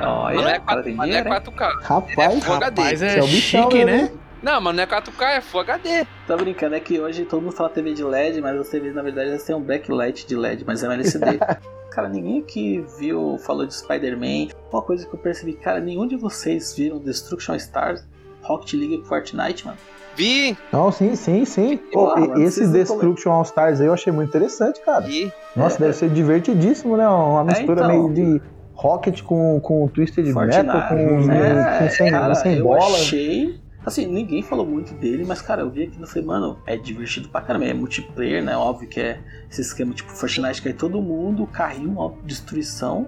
Olha, 0.00 0.34
Mas 0.34 0.44
não 0.44 0.48
é, 0.48 0.58
cara, 0.58 0.60
4, 0.64 0.82
tem 0.82 0.94
mas 0.96 1.08
não 1.08 1.16
é 1.16 1.22
dinheiro, 1.22 1.28
hein? 1.28 1.54
4K. 1.54 1.82
Rapaz, 1.82 2.44
Full 2.44 2.54
HD. 2.56 2.82
Rapaz, 2.82 2.98
Você 2.98 3.06
é 3.06 3.18
é 3.18 3.22
o 3.22 3.26
bichão 3.28 3.70
chique, 3.70 3.84
né? 3.84 3.96
hein? 3.96 4.10
Não, 4.42 4.60
mas 4.60 4.74
não 4.74 4.82
é 4.82 4.86
4K, 4.88 5.22
é 5.36 5.40
Full 5.40 5.60
HD. 5.60 6.06
Tô 6.26 6.36
brincando, 6.36 6.74
é 6.74 6.80
que 6.80 6.98
hoje 6.98 7.24
todo 7.26 7.42
mundo 7.42 7.52
fala 7.54 7.68
TV 7.68 7.94
de 7.94 8.02
LED, 8.02 8.40
mas 8.40 8.58
as 8.58 8.68
TVs 8.70 8.92
na 8.92 9.02
verdade 9.02 9.28
elas 9.30 9.44
têm 9.44 9.54
um 9.54 9.62
backlight 9.62 10.26
de 10.26 10.34
LED, 10.34 10.64
mas 10.66 10.82
é 10.82 10.88
um 10.88 10.92
LCD. 10.92 11.38
cara, 11.94 12.08
ninguém 12.08 12.40
aqui 12.40 12.84
viu, 12.98 13.38
falou 13.38 13.66
de 13.66 13.74
Spider-Man. 13.74 14.48
Uma 14.72 14.82
coisa 14.82 15.06
que 15.06 15.14
eu 15.14 15.18
percebi, 15.18 15.52
cara, 15.54 15.80
nenhum 15.80 16.06
de 16.06 16.16
vocês 16.16 16.74
viram 16.74 16.98
Destruction 16.98 17.54
Stars, 17.56 18.04
Rocket 18.42 18.72
League 18.74 19.00
e 19.02 19.06
Fortnite, 19.06 19.66
mano. 19.66 19.78
Vi, 20.14 20.56
Não, 20.70 20.92
sim, 20.92 21.14
sim, 21.16 21.44
sim. 21.46 21.78
Pô, 21.90 22.10
Ah, 22.10 22.20
mano, 22.20 22.42
esse 22.42 22.66
Destruction 22.66 23.30
All 23.32 23.42
Stars 23.42 23.80
aí 23.80 23.86
eu 23.86 23.94
achei 23.94 24.12
muito 24.12 24.28
interessante, 24.28 24.80
cara. 24.82 25.00
vi. 25.06 25.32
Nossa, 25.56 25.76
É. 25.76 25.80
deve 25.86 25.92
ser 25.94 26.10
divertidíssimo, 26.10 26.96
né? 26.98 27.08
Uma 27.08 27.44
mistura 27.44 27.82
então. 27.84 28.10
meio 28.10 28.12
de 28.12 28.42
Rocket 28.74 29.22
com, 29.22 29.58
com 29.60 29.88
Twisted 29.88 30.30
Fortnite. 30.32 30.66
Metal, 30.66 30.88
com, 30.88 31.32
é, 31.32 31.78
com 31.78 31.88
sem, 31.90 32.10
cara, 32.10 32.34
sem 32.34 32.58
eu 32.58 32.64
bola. 32.64 32.84
achei. 32.96 33.58
Assim, 33.84 34.06
ninguém 34.06 34.42
falou 34.42 34.64
muito 34.64 34.94
dele, 34.94 35.24
mas 35.26 35.42
cara, 35.42 35.62
eu 35.62 35.70
vi 35.70 35.82
aqui 35.84 35.98
e 36.00 36.06
falei, 36.06 36.24
mano, 36.24 36.58
é 36.66 36.76
divertido 36.76 37.28
pra 37.28 37.40
caramba. 37.40 37.64
É 37.64 37.74
multiplayer, 37.74 38.42
né? 38.42 38.56
Óbvio 38.56 38.88
que 38.88 39.00
é 39.00 39.18
esse 39.50 39.60
esquema 39.60 39.92
tipo 39.92 40.10
Fortnite 40.12 40.62
que 40.62 40.68
é 40.68 40.72
todo 40.72 41.02
mundo, 41.02 41.46
carrinho, 41.48 42.14
destruição. 42.24 43.06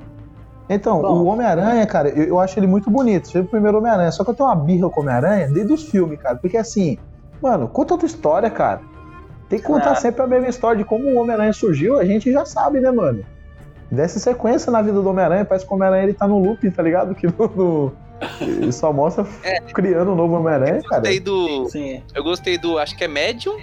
Então, 0.68 1.00
Bom. 1.02 1.22
o 1.22 1.24
Homem-Aranha, 1.26 1.86
cara, 1.86 2.08
eu, 2.08 2.24
eu 2.24 2.40
acho 2.40 2.58
ele 2.58 2.66
muito 2.66 2.90
bonito. 2.90 3.30
Foi 3.30 3.42
o 3.42 3.44
primeiro 3.44 3.78
Homem-Aranha. 3.78 4.10
Só 4.10 4.24
que 4.24 4.30
eu 4.30 4.34
tenho 4.34 4.48
uma 4.48 4.56
birra 4.56 4.88
com 4.90 5.00
o 5.00 5.02
Homem-Aranha 5.04 5.48
desde 5.48 5.72
os 5.72 5.84
filmes, 5.84 6.18
cara. 6.20 6.36
Porque 6.36 6.56
assim, 6.56 6.98
mano, 7.40 7.68
conta 7.68 7.94
outra 7.94 8.06
história, 8.06 8.50
cara. 8.50 8.80
Tem 9.48 9.58
que 9.60 9.64
contar 9.66 9.92
Ah. 9.92 9.94
sempre 9.94 10.22
a 10.22 10.26
mesma 10.26 10.48
história 10.48 10.78
de 10.78 10.84
como 10.84 11.04
o 11.06 11.16
Homem-Aranha 11.20 11.52
surgiu, 11.52 11.98
a 12.00 12.04
gente 12.04 12.32
já 12.32 12.44
sabe, 12.46 12.80
né, 12.80 12.90
mano? 12.90 13.22
Dessa 13.92 14.18
sequência 14.18 14.72
na 14.72 14.80
vida 14.82 15.00
do 15.00 15.08
Homem-Aranha, 15.08 15.44
parece 15.44 15.66
que 15.66 15.70
o 15.72 15.76
Homem-Aranha 15.76 16.02
ele 16.04 16.14
tá 16.14 16.26
no 16.26 16.38
looping, 16.38 16.70
tá 16.70 16.82
ligado? 16.82 17.14
Que 17.14 17.26
no, 17.26 17.46
no- 17.54 17.92
ele 18.40 18.72
só 18.72 18.92
mostra 18.92 19.26
criando 19.72 20.12
um 20.12 20.14
novo 20.16 20.34
Homem-Aranha, 20.34 20.82
cara. 20.82 21.00
Gostei 21.02 21.20
do. 21.20 21.68
Sim. 21.68 22.02
Eu 22.14 22.22
gostei 22.24 22.58
do. 22.58 22.78
Acho 22.78 22.96
que 22.96 23.04
é 23.04 23.08
Medium. 23.08 23.58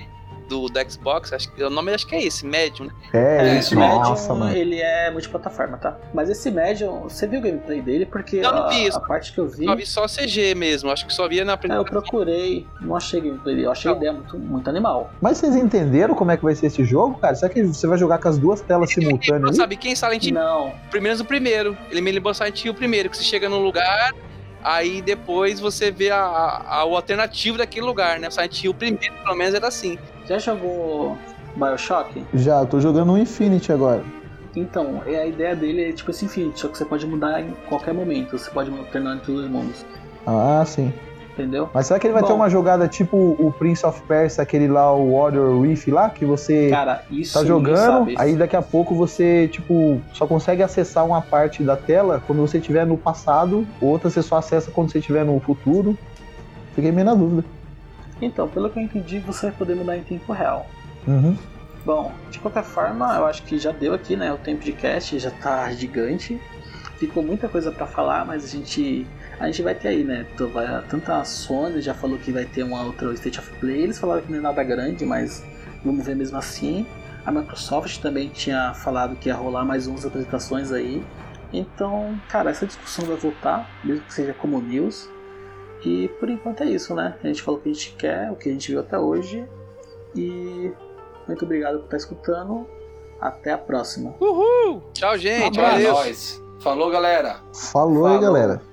Do, 0.49 0.67
do 0.67 0.91
Xbox. 0.91 1.31
Acho 1.31 1.49
que, 1.49 1.63
o 1.63 1.69
nome 1.69 1.93
acho 1.93 2.05
que 2.05 2.13
é 2.13 2.25
esse, 2.25 2.45
Medium, 2.45 2.87
né? 2.87 2.91
É, 3.13 3.37
É, 3.37 3.53
isso, 3.59 3.67
esse 3.69 3.75
nossa, 3.75 4.33
Medium, 4.33 4.39
mano. 4.47 4.57
ele 4.57 4.81
é 4.81 5.09
multiplataforma, 5.09 5.77
tá? 5.77 5.97
Mas 6.13 6.29
esse 6.29 6.51
Medium, 6.51 7.03
você 7.03 7.25
viu 7.25 7.39
o 7.39 7.41
gameplay 7.41 7.81
dele? 7.81 8.05
Porque 8.05 8.35
Eu 8.35 8.51
não 8.51 8.63
a, 8.63 8.67
vi 8.67 8.85
isso. 8.85 8.97
a 8.97 8.99
parte 8.99 9.31
que 9.31 9.39
eu 9.39 9.47
vi, 9.47 9.63
Só 9.63 9.75
vi 9.77 9.85
só 9.85 10.05
CG 10.07 10.53
mesmo. 10.53 10.91
Acho 10.91 11.07
que 11.07 11.13
só 11.13 11.25
via 11.25 11.45
na 11.45 11.53
é, 11.53 11.55
eu 11.55 11.57
primeira. 11.57 11.85
procurei, 11.85 12.67
não 12.81 12.97
achei 12.97 13.21
gameplay 13.21 13.55
dele, 13.55 13.67
eu 13.67 13.71
achei 13.71 13.89
a 13.89 13.93
Não. 13.93 14.01
ideia 14.01 14.11
muito, 14.11 14.37
muito 14.37 14.69
animal. 14.69 15.09
Mas 15.21 15.37
vocês 15.37 15.55
entenderam 15.55 16.13
como 16.13 16.31
é 16.31 16.35
que 16.35 16.43
vai 16.43 16.53
ser 16.53 16.65
esse 16.65 16.83
jogo, 16.83 17.17
cara? 17.17 17.33
Será 17.33 17.49
que 17.49 17.63
você 17.63 17.87
vai 17.87 17.97
jogar 17.97 18.17
com 18.17 18.27
as 18.27 18.37
duas 18.37 18.59
telas 18.59 18.91
simultâneas 18.91 19.51
aí? 19.51 19.55
Sabe 19.55 19.77
quem 19.77 19.95
Silent 19.95 20.25
Hill? 20.25 20.33
Não, 20.33 20.73
menos 21.01 21.21
o 21.21 21.25
primeiro. 21.25 21.77
Ele 21.89 22.01
me 22.01 22.11
lembrou 22.11 22.33
Silent 22.33 22.65
Hill 22.65 22.73
primeiro, 22.73 23.09
que 23.09 23.15
você 23.15 23.23
chega 23.23 23.47
num 23.47 23.63
lugar, 23.63 24.11
aí 24.63 25.01
depois 25.01 25.59
você 25.59 25.91
vê 25.91 26.09
a, 26.11 26.21
a- 26.23 26.85
o 26.85 26.95
alternativo 26.95 27.57
daquele 27.57 27.85
lugar, 27.85 28.19
né? 28.19 28.29
Silent 28.29 28.63
Hill 28.63 28.73
primeiro, 28.73 29.13
pelo 29.23 29.35
menos, 29.37 29.53
era 29.53 29.67
assim. 29.67 29.97
já 30.27 30.37
jogou 30.37 31.17
Bioshock? 31.55 32.23
Já, 32.33 32.59
eu 32.59 32.65
tô 32.65 32.79
jogando 32.79 33.11
um 33.13 33.17
Infinity 33.17 33.71
agora. 33.71 34.03
Então, 34.55 35.01
é, 35.05 35.15
a 35.21 35.25
ideia 35.25 35.55
dele 35.55 35.89
é 35.89 35.93
tipo 35.93 36.11
esse 36.11 36.25
Infinity, 36.25 36.59
só 36.59 36.67
que 36.67 36.77
você 36.77 36.85
pode 36.85 37.05
mudar 37.05 37.41
em 37.41 37.51
qualquer 37.69 37.93
momento, 37.93 38.37
você 38.37 38.49
pode 38.51 38.69
alternar 38.69 39.15
entre 39.15 39.31
os 39.31 39.49
mundos, 39.49 39.85
Ah, 40.27 40.63
sim. 40.65 40.93
Entendeu? 41.33 41.69
Mas 41.73 41.87
será 41.87 41.99
que 41.99 42.07
ele 42.07 42.13
vai 42.13 42.21
Bom. 42.21 42.27
ter 42.29 42.33
uma 42.33 42.49
jogada 42.49 42.87
tipo 42.87 43.17
o 43.17 43.53
Prince 43.57 43.85
of 43.85 44.01
Persia, 44.03 44.43
aquele 44.43 44.67
lá, 44.67 44.93
o 44.93 45.17
Warrior 45.17 45.61
Reef 45.61 45.87
lá, 45.87 46.09
que 46.09 46.25
você 46.25 46.69
Cara, 46.69 47.03
tá 47.33 47.45
jogando, 47.45 48.13
aí 48.17 48.35
daqui 48.35 48.55
a 48.55 48.61
pouco 48.61 48.93
você, 48.93 49.47
tipo, 49.47 50.01
só 50.13 50.27
consegue 50.27 50.61
acessar 50.63 51.05
uma 51.05 51.21
parte 51.21 51.63
da 51.63 51.75
tela 51.75 52.21
quando 52.25 52.39
você 52.39 52.57
estiver 52.57 52.85
no 52.85 52.97
passado, 52.97 53.67
outra 53.81 54.09
você 54.09 54.21
só 54.21 54.37
acessa 54.37 54.71
quando 54.71 54.91
você 54.91 54.99
estiver 54.99 55.25
no 55.25 55.39
futuro. 55.39 55.97
Fiquei 56.73 56.91
meio 56.91 57.05
na 57.05 57.13
dúvida. 57.13 57.43
Então, 58.21 58.47
pelo 58.47 58.69
que 58.69 58.79
eu 58.79 58.83
entendi, 58.83 59.19
você 59.19 59.47
vai 59.47 59.55
poder 59.55 59.75
mudar 59.75 59.97
em 59.97 60.03
tempo 60.03 60.31
real. 60.31 60.65
Uhum. 61.07 61.35
Bom, 61.83 62.11
de 62.29 62.39
qualquer 62.39 62.63
forma, 62.63 63.15
eu 63.15 63.25
acho 63.25 63.41
que 63.43 63.57
já 63.57 63.71
deu 63.71 63.93
aqui, 63.93 64.15
né? 64.15 64.31
O 64.31 64.37
tempo 64.37 64.63
de 64.63 64.71
cast 64.71 65.17
já 65.17 65.31
tá 65.31 65.71
gigante. 65.71 66.39
Ficou 66.97 67.23
muita 67.23 67.49
coisa 67.49 67.71
pra 67.71 67.87
falar, 67.87 68.23
mas 68.23 68.43
a 68.43 68.47
gente 68.47 69.07
a 69.41 69.47
gente 69.47 69.63
vai 69.63 69.73
ter 69.73 69.87
aí, 69.87 70.03
né? 70.03 70.25
Tanto 70.87 71.11
a 71.11 71.23
Sony 71.23 71.81
já 71.81 71.95
falou 71.95 72.17
que 72.19 72.31
vai 72.31 72.45
ter 72.45 72.61
uma 72.61 72.83
outra 72.83 73.11
State 73.13 73.39
of 73.39 73.51
Play. 73.59 73.81
Eles 73.81 73.97
falaram 73.97 74.21
que 74.21 74.31
não 74.31 74.37
é 74.37 74.41
nada 74.41 74.63
grande, 74.63 75.03
mas 75.03 75.43
vamos 75.83 76.05
ver 76.05 76.15
mesmo 76.15 76.37
assim. 76.37 76.85
A 77.25 77.31
Microsoft 77.31 77.99
também 78.01 78.29
tinha 78.29 78.73
falado 78.75 79.15
que 79.15 79.29
ia 79.29 79.35
rolar 79.35 79.65
mais 79.65 79.87
umas 79.87 80.05
apresentações 80.05 80.71
aí. 80.71 81.03
Então, 81.51 82.19
cara, 82.29 82.51
essa 82.51 82.67
discussão 82.67 83.05
vai 83.05 83.17
voltar, 83.17 83.67
mesmo 83.83 84.03
que 84.05 84.13
seja 84.13 84.33
como 84.33 84.61
news. 84.61 85.09
E 85.83 86.07
por 86.19 86.29
enquanto 86.29 86.61
é 86.61 86.67
isso, 86.67 86.93
né? 86.93 87.17
A 87.23 87.27
gente 87.27 87.41
falou 87.41 87.59
o 87.59 87.63
que 87.63 87.69
a 87.69 87.73
gente 87.73 87.95
quer, 87.97 88.31
o 88.31 88.35
que 88.35 88.47
a 88.47 88.51
gente 88.51 88.71
viu 88.71 88.79
até 88.79 88.99
hoje. 88.99 89.43
E 90.15 90.71
muito 91.27 91.45
obrigado 91.45 91.79
por 91.79 91.85
estar 91.85 91.97
escutando. 91.97 92.67
Até 93.19 93.51
a 93.51 93.57
próxima. 93.57 94.15
Uhul! 94.19 94.83
Tchau, 94.93 95.17
gente. 95.17 95.59
É 95.59 95.61
Valeu. 95.61 95.95
Falou, 96.59 96.91
galera. 96.91 97.39
Falou, 97.53 98.05
aí, 98.05 98.13
Falou. 98.13 98.21
galera. 98.21 98.70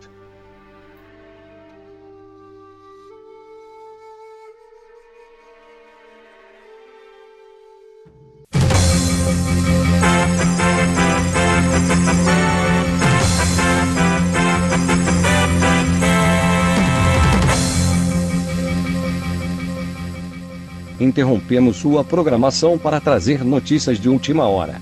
Interrompemos 21.09 21.79
sua 21.79 22.05
programação 22.05 22.77
para 22.77 23.01
trazer 23.01 23.43
notícias 23.43 23.99
de 23.99 24.11
última 24.11 24.47
hora. 24.47 24.79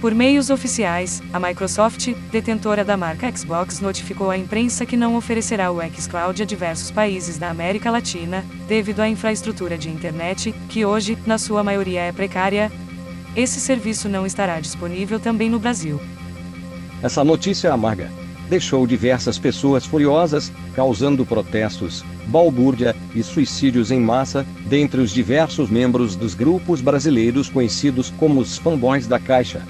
Por 0.00 0.14
meios 0.14 0.48
oficiais, 0.48 1.22
a 1.34 1.38
Microsoft, 1.38 2.14
detentora 2.32 2.82
da 2.82 2.96
marca 2.96 3.30
Xbox, 3.30 3.80
notificou 3.80 4.30
à 4.30 4.38
imprensa 4.38 4.86
que 4.86 4.96
não 4.96 5.16
oferecerá 5.16 5.70
o 5.70 5.82
xCloud 5.82 6.42
a 6.42 6.46
diversos 6.46 6.90
países 6.90 7.36
da 7.36 7.50
América 7.50 7.90
Latina, 7.90 8.42
devido 8.66 9.00
à 9.00 9.08
infraestrutura 9.08 9.76
de 9.76 9.90
internet, 9.90 10.54
que 10.66 10.86
hoje, 10.86 11.18
na 11.26 11.36
sua 11.36 11.62
maioria, 11.62 12.00
é 12.00 12.12
precária. 12.12 12.72
Esse 13.36 13.60
serviço 13.60 14.08
não 14.08 14.24
estará 14.24 14.58
disponível 14.60 15.20
também 15.20 15.50
no 15.50 15.58
Brasil. 15.58 16.00
Essa 17.02 17.22
notícia 17.22 17.70
amarga 17.70 18.10
deixou 18.48 18.86
diversas 18.86 19.38
pessoas 19.38 19.84
furiosas, 19.84 20.52
causando 20.74 21.24
protestos, 21.26 22.04
balbúrdia 22.26 22.96
e 23.14 23.22
suicídios 23.22 23.90
em 23.90 24.00
massa, 24.00 24.46
dentre 24.66 25.00
os 25.00 25.10
diversos 25.12 25.70
membros 25.70 26.16
dos 26.16 26.34
grupos 26.34 26.80
brasileiros 26.80 27.48
conhecidos 27.48 28.10
como 28.18 28.40
os 28.40 28.56
fanboys 28.56 29.06
da 29.06 29.18
Caixa. 29.18 29.62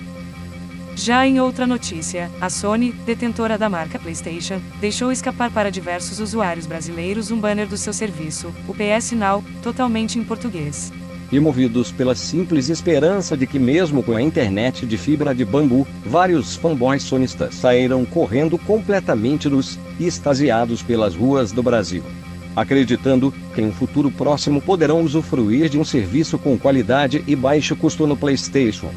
Já 0.96 1.24
em 1.24 1.40
outra 1.40 1.64
notícia, 1.64 2.28
a 2.40 2.50
Sony, 2.50 2.90
detentora 2.90 3.56
da 3.56 3.68
marca 3.68 4.00
PlayStation, 4.00 4.60
deixou 4.80 5.12
escapar 5.12 5.48
para 5.48 5.70
diversos 5.70 6.18
usuários 6.18 6.66
brasileiros 6.66 7.30
um 7.30 7.38
banner 7.38 7.68
do 7.68 7.76
seu 7.76 7.92
serviço, 7.92 8.52
o 8.66 8.74
PS 8.74 9.12
Now, 9.12 9.44
totalmente 9.62 10.18
em 10.18 10.24
português. 10.24 10.92
E 11.30 11.38
movidos 11.38 11.92
pela 11.92 12.14
simples 12.14 12.70
esperança 12.70 13.36
de 13.36 13.46
que, 13.46 13.58
mesmo 13.58 14.02
com 14.02 14.12
a 14.12 14.22
internet 14.22 14.86
de 14.86 14.96
fibra 14.96 15.34
de 15.34 15.44
bambu, 15.44 15.86
vários 16.04 16.56
fanboys 16.56 17.02
sonistas 17.02 17.54
saíram 17.54 18.04
correndo 18.06 18.56
completamente 18.56 19.48
nus 19.48 19.78
e 20.00 20.06
extasiados 20.06 20.82
pelas 20.82 21.14
ruas 21.14 21.52
do 21.52 21.62
Brasil. 21.62 22.02
Acreditando 22.56 23.32
que 23.54 23.60
em 23.60 23.66
um 23.66 23.72
futuro 23.72 24.10
próximo 24.10 24.60
poderão 24.60 25.02
usufruir 25.02 25.68
de 25.68 25.78
um 25.78 25.84
serviço 25.84 26.38
com 26.38 26.58
qualidade 26.58 27.22
e 27.26 27.36
baixo 27.36 27.76
custo 27.76 28.06
no 28.06 28.16
PlayStation. 28.16 28.90